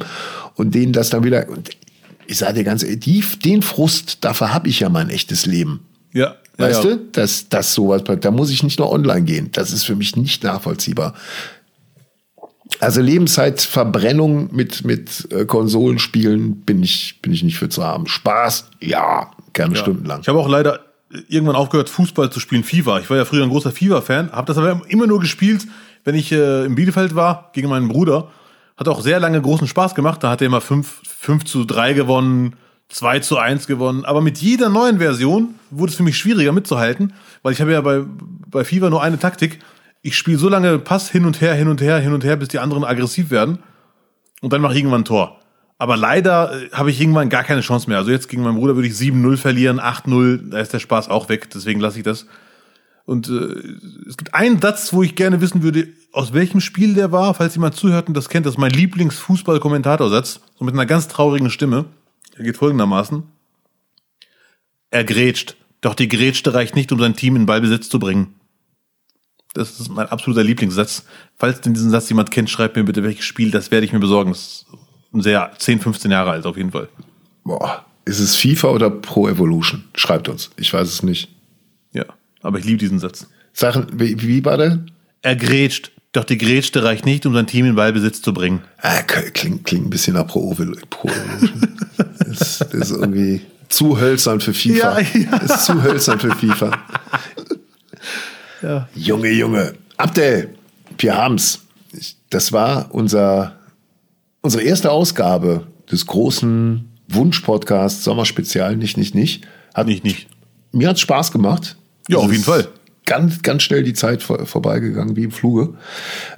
und 0.55 0.75
denen 0.75 0.93
das 0.93 1.09
dann 1.09 1.23
wieder. 1.23 1.49
Und 1.49 1.71
ich 2.27 2.37
sage 2.37 2.55
dir 2.55 2.63
ganz 2.63 2.83
ehrlich, 2.83 2.99
die, 2.99 3.23
den 3.43 3.61
Frust, 3.63 4.23
dafür 4.23 4.53
habe 4.53 4.67
ich 4.69 4.79
ja 4.79 4.89
mein 4.89 5.09
echtes 5.09 5.45
Leben. 5.47 5.79
Ja, 6.13 6.35
ja, 6.57 6.65
Weißt 6.67 6.83
ja. 6.83 6.91
du, 6.91 6.97
dass 7.11 7.49
das 7.49 7.73
sowas, 7.73 8.03
da 8.05 8.31
muss 8.31 8.51
ich 8.51 8.63
nicht 8.63 8.79
nur 8.79 8.91
online 8.91 9.23
gehen. 9.23 9.49
Das 9.51 9.71
ist 9.71 9.83
für 9.83 9.95
mich 9.95 10.15
nicht 10.15 10.43
nachvollziehbar. 10.43 11.15
Also 12.79 13.01
Lebenszeitverbrennung 13.01 14.53
mit, 14.55 14.85
mit 14.85 15.27
äh, 15.31 15.45
Konsolenspielen 15.45 16.61
bin 16.61 16.83
ich, 16.83 17.19
bin 17.21 17.31
ich 17.33 17.43
nicht 17.43 17.57
für 17.57 17.69
zu 17.69 17.83
haben. 17.83 18.07
Spaß, 18.07 18.69
ja, 18.81 19.31
gerne 19.53 19.75
Ja. 19.75 19.81
stundenlang. 19.81 20.21
Ich 20.21 20.27
habe 20.27 20.39
auch 20.39 20.49
leider 20.49 20.84
irgendwann 21.27 21.55
aufgehört, 21.55 21.89
Fußball 21.89 22.29
zu 22.31 22.39
spielen, 22.39 22.63
FIFA. 22.63 22.99
Ich 22.99 23.09
war 23.09 23.17
ja 23.17 23.25
früher 23.25 23.43
ein 23.43 23.49
großer 23.49 23.71
FIFA-Fan, 23.71 24.31
habe 24.31 24.47
das 24.47 24.57
aber 24.57 24.81
immer 24.87 25.07
nur 25.07 25.19
gespielt, 25.19 25.65
wenn 26.03 26.15
ich 26.15 26.31
äh, 26.31 26.65
in 26.65 26.75
Bielefeld 26.75 27.15
war, 27.15 27.49
gegen 27.53 27.69
meinen 27.69 27.87
Bruder. 27.87 28.29
Hat 28.77 28.87
auch 28.87 29.01
sehr 29.01 29.19
lange 29.19 29.41
großen 29.41 29.67
Spaß 29.67 29.95
gemacht. 29.95 30.23
Da 30.23 30.29
hat 30.29 30.41
er 30.41 30.47
immer 30.47 30.61
5, 30.61 31.01
5 31.07 31.45
zu 31.45 31.65
3 31.65 31.93
gewonnen, 31.93 32.55
2 32.89 33.19
zu 33.19 33.37
1 33.37 33.67
gewonnen. 33.67 34.05
Aber 34.05 34.21
mit 34.21 34.37
jeder 34.37 34.69
neuen 34.69 34.99
Version 34.99 35.55
wurde 35.71 35.91
es 35.91 35.95
für 35.95 36.03
mich 36.03 36.17
schwieriger 36.17 36.51
mitzuhalten, 36.51 37.13
weil 37.41 37.53
ich 37.53 37.61
habe 37.61 37.71
ja 37.71 37.81
bei, 37.81 38.03
bei 38.47 38.63
FIFA 38.63 38.89
nur 38.89 39.01
eine 39.01 39.17
Taktik. 39.17 39.59
Ich 40.01 40.17
spiele 40.17 40.37
so 40.37 40.49
lange 40.49 40.77
Pass 40.77 41.09
hin 41.09 41.25
und 41.25 41.41
her, 41.41 41.53
hin 41.55 41.67
und 41.67 41.81
her, 41.81 41.99
hin 41.99 42.13
und 42.13 42.23
her, 42.23 42.35
bis 42.35 42.49
die 42.49 42.59
anderen 42.59 42.83
aggressiv 42.83 43.31
werden. 43.31 43.59
Und 44.41 44.53
dann 44.53 44.61
mache 44.61 44.73
ich 44.73 44.79
irgendwann 44.79 45.01
ein 45.01 45.05
Tor. 45.05 45.39
Aber 45.77 45.97
leider 45.97 46.53
äh, 46.53 46.69
habe 46.71 46.91
ich 46.91 46.99
irgendwann 47.01 47.29
gar 47.29 47.43
keine 47.43 47.61
Chance 47.61 47.89
mehr. 47.89 47.97
Also 47.97 48.11
jetzt 48.11 48.29
gegen 48.29 48.43
meinen 48.43 48.57
Bruder 48.57 48.75
würde 48.75 48.87
ich 48.87 48.93
7-0 48.93 49.37
verlieren, 49.37 49.79
8-0, 49.79 50.49
da 50.49 50.59
ist 50.59 50.73
der 50.73 50.79
Spaß 50.79 51.09
auch 51.09 51.29
weg, 51.29 51.49
deswegen 51.49 51.79
lasse 51.79 51.97
ich 51.97 52.03
das. 52.03 52.25
Und 53.05 53.29
äh, 53.29 54.07
es 54.07 54.17
gibt 54.17 54.33
einen 54.33 54.59
Satz, 54.59 54.93
wo 54.93 55.03
ich 55.03 55.15
gerne 55.15 55.41
wissen 55.41 55.61
würde, 55.61 55.89
aus 56.11 56.33
welchem 56.33 56.61
Spiel 56.61 56.95
der 56.95 57.11
war, 57.11 57.33
falls 57.33 57.55
jemand 57.55 57.75
zuhört 57.75 58.07
und 58.07 58.15
das 58.15 58.29
kennt, 58.29 58.45
das 58.45 58.53
ist 58.53 58.59
mein 58.59 58.71
Lieblingsfußball-Kommentatorsatz, 58.71 60.39
so 60.57 60.65
mit 60.65 60.73
einer 60.73 60.85
ganz 60.85 61.07
traurigen 61.07 61.49
Stimme. 61.49 61.85
Der 62.37 62.45
geht 62.45 62.57
folgendermaßen. 62.57 63.23
Er 64.91 65.03
grätscht, 65.03 65.55
doch 65.81 65.93
die 65.93 66.07
Grätschte 66.07 66.53
reicht 66.53 66.75
nicht, 66.75 66.91
um 66.91 66.99
sein 66.99 67.15
Team 67.15 67.35
in 67.35 67.45
Ballbesitz 67.45 67.89
zu 67.89 67.99
bringen. 67.99 68.35
Das 69.53 69.79
ist 69.79 69.89
mein 69.89 70.07
absoluter 70.07 70.43
Lieblingssatz. 70.43 71.05
Falls 71.37 71.61
denn 71.61 71.73
diesen 71.73 71.91
Satz 71.91 72.09
jemand 72.09 72.31
kennt, 72.31 72.49
schreibt 72.49 72.75
mir 72.75 72.83
bitte, 72.83 73.03
welches 73.03 73.25
Spiel, 73.25 73.51
das 73.51 73.71
werde 73.71 73.85
ich 73.85 73.93
mir 73.93 73.99
besorgen. 73.99 74.31
Das 74.31 74.65
sehr 75.21 75.51
10, 75.57 75.79
15 75.79 76.11
Jahre 76.11 76.31
alt 76.31 76.45
auf 76.45 76.57
jeden 76.57 76.71
Fall. 76.71 76.87
Boah, 77.43 77.85
ist 78.05 78.19
es 78.19 78.35
FIFA 78.35 78.69
oder 78.69 78.89
Pro 78.89 79.27
Evolution? 79.27 79.83
Schreibt 79.95 80.29
uns. 80.29 80.49
Ich 80.57 80.73
weiß 80.73 80.87
es 80.87 81.03
nicht. 81.03 81.29
Ja, 81.93 82.05
aber 82.41 82.59
ich 82.59 82.65
liebe 82.65 82.77
diesen 82.77 82.99
Satz. 82.99 83.27
Sachen, 83.53 83.87
wie, 83.93 84.21
wie 84.21 84.43
war 84.45 84.57
der? 84.57 84.79
Er 85.21 85.35
grätscht, 85.35 85.91
doch 86.11 86.23
die 86.23 86.37
Grätschte 86.37 86.83
reicht 86.83 87.05
nicht, 87.05 87.25
um 87.25 87.33
sein 87.33 87.47
Team 87.47 87.65
in 87.65 87.75
Ballbesitz 87.75 88.21
zu 88.21 88.33
bringen. 88.33 88.61
Ah, 88.81 89.01
klingt, 89.01 89.63
klingt 89.65 89.87
ein 89.87 89.89
bisschen 89.89 90.13
nach 90.15 90.27
Pro, 90.27 90.53
Pro 90.89 91.07
Evolution. 91.07 91.77
das, 92.19 92.59
das 92.59 92.73
ist 92.73 92.91
irgendwie 92.91 93.41
zu 93.69 93.99
hölzern 93.99 94.39
für 94.39 94.53
FIFA. 94.53 94.99
Ja, 94.99 95.07
ja. 95.13 95.39
Das 95.39 95.57
ist 95.61 95.65
zu 95.65 95.81
hölzern 95.81 96.19
für 96.19 96.31
FIFA. 96.35 96.71
Ja. 98.61 98.87
Junge, 98.95 99.29
Junge. 99.31 99.73
Abdel, 99.97 100.49
wir 100.97 101.15
haben's. 101.15 101.59
Ich- 101.91 102.15
Das 102.29 102.51
war 102.51 102.87
unser, 102.93 103.55
unsere 104.45 104.63
erste 104.63 104.91
Ausgabe 104.91 105.67
des 105.91 106.05
großen 106.05 106.87
Wunsch-Podcasts 107.09 108.03
Sommerspezial. 108.03 108.77
Nicht, 108.77 108.97
nicht, 108.97 109.15
nicht. 109.15 109.43
Hat, 109.73 109.87
Nicht, 109.87 110.03
nicht. 110.05 110.27
Mir 110.71 110.89
hat's 110.89 111.01
Spaß 111.01 111.31
gemacht. 111.31 111.75
Ja, 112.07 112.17
auf 112.19 112.31
jeden 112.31 112.43
Fall. 112.43 112.67
Ganz, 113.05 113.41
ganz 113.41 113.63
schnell 113.63 113.83
die 113.83 113.93
Zeit 113.93 114.23
vor, 114.23 114.45
vorbeigegangen, 114.45 115.15
wie 115.15 115.23
im 115.25 115.31
Fluge. 115.31 115.73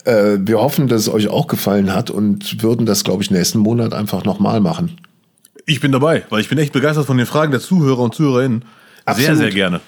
Äh, 0.05 0.37
wir 0.39 0.59
hoffen, 0.59 0.87
dass 0.87 1.01
es 1.01 1.09
euch 1.09 1.27
auch 1.27 1.47
gefallen 1.47 1.93
hat 1.93 2.09
und 2.09 2.61
würden 2.63 2.85
das, 2.85 3.03
glaube 3.03 3.23
ich, 3.23 3.31
nächsten 3.31 3.59
Monat 3.59 3.93
einfach 3.93 4.23
nochmal 4.25 4.59
machen. 4.59 4.97
Ich 5.65 5.79
bin 5.81 5.91
dabei, 5.91 6.23
weil 6.29 6.41
ich 6.41 6.49
bin 6.49 6.57
echt 6.57 6.73
begeistert 6.73 7.05
von 7.05 7.17
den 7.17 7.25
Fragen 7.25 7.51
der 7.51 7.61
Zuhörer 7.61 7.99
und 7.99 8.15
Zuhörerinnen. 8.15 8.61
Sehr, 8.61 8.69
Absolut. 9.05 9.37
sehr 9.37 9.51
gerne. 9.51 9.81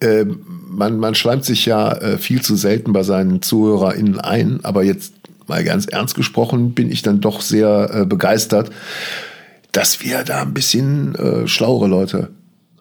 äh, 0.00 0.24
man, 0.68 0.98
man 0.98 1.14
schleimt 1.14 1.44
sich 1.44 1.66
ja 1.66 1.92
äh, 1.92 2.18
viel 2.18 2.40
zu 2.42 2.56
selten 2.56 2.92
bei 2.92 3.02
seinen 3.02 3.42
ZuhörerInnen 3.42 4.20
ein, 4.20 4.60
aber 4.64 4.82
jetzt 4.82 5.13
mal 5.46 5.64
ganz 5.64 5.86
ernst 5.86 6.14
gesprochen 6.14 6.74
bin 6.74 6.90
ich 6.90 7.02
dann 7.02 7.20
doch 7.20 7.40
sehr 7.40 7.90
äh, 7.92 8.06
begeistert, 8.06 8.70
dass 9.72 10.02
wir 10.02 10.22
da 10.22 10.42
ein 10.42 10.54
bisschen 10.54 11.14
äh, 11.14 11.48
schlauere 11.48 11.88
Leute 11.88 12.30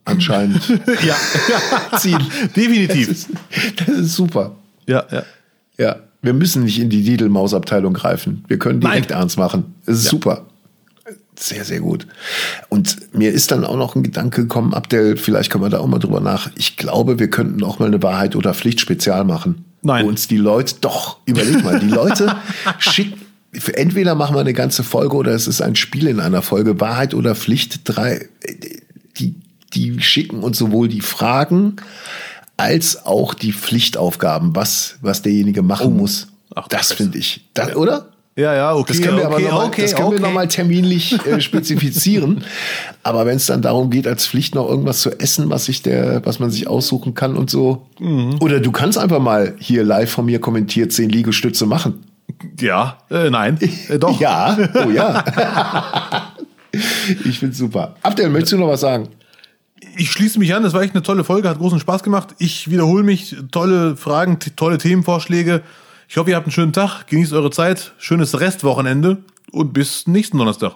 anscheinend 0.06 0.68
ja, 1.06 1.16
ziehen. 1.98 2.24
Definitiv. 2.56 3.08
Das 3.08 3.18
ist, 3.18 3.30
das 3.80 3.88
ist 3.90 4.16
super. 4.16 4.56
Ja, 4.88 5.06
ja. 5.12 5.24
Ja, 5.78 5.96
wir 6.22 6.34
müssen 6.34 6.64
nicht 6.64 6.80
in 6.80 6.90
die 6.90 7.04
Didelmaus-Abteilung 7.04 7.94
greifen. 7.94 8.46
Wir 8.48 8.60
können 8.60 8.80
direkt 8.80 9.10
Nein. 9.10 9.20
ernst 9.20 9.38
machen. 9.38 9.74
Es 9.86 9.98
ist 9.98 10.06
ja. 10.06 10.12
super. 10.12 10.46
Sehr, 11.36 11.66
sehr 11.66 11.80
gut. 11.80 12.06
Und 12.70 13.14
mir 13.16 13.32
ist 13.32 13.50
dann 13.50 13.66
auch 13.66 13.76
noch 13.76 13.96
ein 13.96 14.04
Gedanke 14.04 14.44
gekommen, 14.44 14.76
Abdel, 14.76 15.18
vielleicht 15.18 15.52
können 15.52 15.64
wir 15.64 15.70
da 15.70 15.80
auch 15.80 15.88
mal 15.88 15.98
drüber 15.98 16.20
nach. 16.20 16.52
Ich 16.56 16.78
glaube, 16.78 17.18
wir 17.18 17.30
könnten 17.30 17.64
auch 17.64 17.80
mal 17.80 17.88
eine 17.88 18.04
Wahrheit- 18.04 18.36
oder 18.36 18.54
Pflicht-Spezial 18.54 19.24
machen. 19.24 19.66
Nein. 19.84 20.06
Uns 20.06 20.28
die 20.28 20.38
Leute, 20.38 20.76
doch, 20.82 21.18
überleg 21.26 21.64
mal, 21.64 21.80
die 21.80 21.90
Leute 21.90 22.36
schicken, 22.80 23.22
entweder 23.74 24.16
machen 24.16 24.36
wir 24.36 24.40
eine 24.40 24.54
ganze 24.54 24.84
Folge 24.84 25.16
oder 25.16 25.34
es 25.34 25.48
ist 25.48 25.62
ein 25.62 25.76
Spiel 25.76 26.08
in 26.08 26.20
einer 26.20 26.42
Folge, 26.42 26.80
Wahrheit 26.80 27.14
oder 27.14 27.36
Pflicht, 27.36 27.82
drei, 27.84 28.28
die, 29.18 29.36
die 29.74 30.02
schicken 30.02 30.42
uns 30.42 30.58
sowohl 30.58 30.88
die 30.88 31.02
Fragen 31.02 31.76
als 32.56 33.06
auch 33.06 33.34
die 33.34 33.52
Pflichtaufgaben, 33.52 34.56
was, 34.56 34.98
was 35.02 35.22
derjenige 35.22 35.62
machen 35.62 35.88
oh. 35.88 36.02
muss. 36.02 36.28
Ach, 36.56 36.68
das 36.68 36.94
finde 36.94 37.18
ich, 37.18 37.50
das, 37.54 37.76
oder? 37.76 38.13
Ja, 38.36 38.56
ja, 38.56 38.74
okay. 38.74 38.94
Das 38.94 39.02
können 39.02 39.18
wir 39.18 39.26
okay, 39.26 39.34
aber 39.36 39.40
nochmal 39.42 39.68
okay, 39.68 39.94
okay. 39.94 40.20
noch 40.20 40.46
terminlich 40.48 41.26
äh, 41.26 41.40
spezifizieren. 41.42 42.44
aber 43.04 43.28
wenn 43.28 43.36
es 43.36 43.46
dann 43.46 43.62
darum 43.62 43.92
geht, 43.92 44.08
als 44.08 44.26
Pflicht 44.26 44.56
noch 44.56 44.68
irgendwas 44.68 45.02
zu 45.02 45.12
essen, 45.20 45.52
was 45.52 45.66
sich 45.66 45.84
der, 45.84 46.26
was 46.26 46.40
man 46.40 46.50
sich 46.50 46.68
aussuchen 46.68 47.14
kann 47.14 47.38
und 47.38 47.52
so. 47.52 47.86
Mhm. 48.00 48.38
Oder 48.40 48.60
du 48.60 48.72
kannst 48.72 48.98
einfach 48.98 49.20
mal 49.20 49.54
hier 49.60 49.84
live 49.84 50.10
von 50.10 50.26
mir 50.26 50.40
kommentiert 50.40 50.92
zehn 50.92 51.10
Liegestütze 51.10 51.68
machen. 51.68 52.06
Ja, 52.60 52.98
äh, 53.12 53.30
nein, 53.30 53.60
äh, 53.62 54.00
doch. 54.00 54.20
ja, 54.20 54.58
oh 54.84 54.90
ja. 54.90 55.24
ich 57.26 57.38
find's 57.38 57.60
super. 57.60 57.96
Abdel, 58.02 58.30
möchtest 58.30 58.54
du 58.54 58.58
noch 58.58 58.70
was 58.70 58.82
sagen? 58.82 59.10
Ich 59.96 60.12
schließe 60.12 60.40
mich 60.40 60.56
an, 60.56 60.64
das 60.64 60.74
war 60.74 60.82
echt 60.82 60.96
eine 60.96 61.04
tolle 61.04 61.24
Folge, 61.24 61.48
hat 61.48 61.60
großen 61.60 61.80
Spaß 61.80 62.02
gemacht. 62.02 62.30
Ich 62.40 62.72
wiederhole 62.72 63.04
mich, 63.04 63.36
tolle 63.52 63.96
Fragen, 63.96 64.40
tolle 64.56 64.80
Themenvorschläge. 64.80 65.62
Ich 66.08 66.18
hoffe, 66.18 66.30
ihr 66.30 66.36
habt 66.36 66.46
einen 66.46 66.52
schönen 66.52 66.74
Tag, 66.74 67.08
genießt 67.08 67.34
eure 67.34 67.52
Zeit, 67.52 67.94
schönes 67.98 68.40
Restwochenende 68.40 69.24
und 69.52 69.74
bis 69.74 70.08
nächsten 70.08 70.38
Donnerstag. 70.38 70.76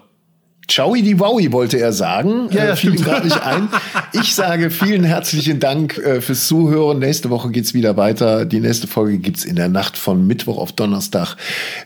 Ciao, 0.67 0.93
die 0.95 1.17
Wowi, 1.17 1.53
wollte 1.53 1.79
er 1.79 1.93
sagen. 1.93 2.49
Ja, 2.51 2.65
äh, 2.65 2.75
fiel 2.75 2.93
ihm 2.95 3.01
gerade 3.01 3.25
nicht 3.25 3.41
ein. 3.41 3.69
Ich 4.11 4.35
sage 4.35 4.69
vielen 4.69 5.05
herzlichen 5.05 5.61
Dank 5.61 5.97
äh, 5.97 6.19
fürs 6.19 6.47
Zuhören. 6.47 6.99
Nächste 6.99 7.29
Woche 7.29 7.51
geht's 7.51 7.73
wieder 7.73 7.95
weiter. 7.95 8.43
Die 8.43 8.59
nächste 8.59 8.85
Folge 8.85 9.17
gibt's 9.17 9.45
in 9.45 9.55
der 9.55 9.69
Nacht 9.69 9.97
von 9.97 10.27
Mittwoch 10.27 10.57
auf 10.57 10.73
Donnerstag. 10.73 11.37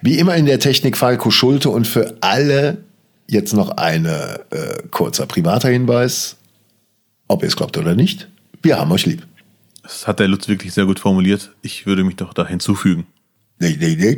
Wie 0.01 0.17
immer 0.17 0.35
in 0.35 0.47
der 0.47 0.59
Technik 0.59 0.97
Falco 0.97 1.29
Schulte 1.29 1.69
und 1.69 1.85
für 1.85 2.15
alle 2.21 2.79
jetzt 3.27 3.53
noch 3.53 3.69
ein 3.77 4.05
äh, 4.05 4.39
kurzer 4.89 5.27
privater 5.27 5.69
Hinweis. 5.69 6.37
Ob 7.27 7.43
ihr 7.43 7.49
es 7.49 7.55
glaubt 7.55 7.77
oder 7.77 7.93
nicht, 7.93 8.29
wir 8.63 8.79
haben 8.79 8.91
euch 8.91 9.05
lieb. 9.05 9.27
Das 9.83 10.07
hat 10.07 10.19
der 10.19 10.27
Lutz 10.27 10.47
wirklich 10.47 10.73
sehr 10.73 10.85
gut 10.85 10.99
formuliert. 10.99 11.51
Ich 11.61 11.85
würde 11.85 12.03
mich 12.03 12.15
doch 12.15 12.33
da 12.33 12.47
hinzufügen. 12.47 13.05
Day 13.61 13.75
day 13.75 13.93
day. 13.93 14.15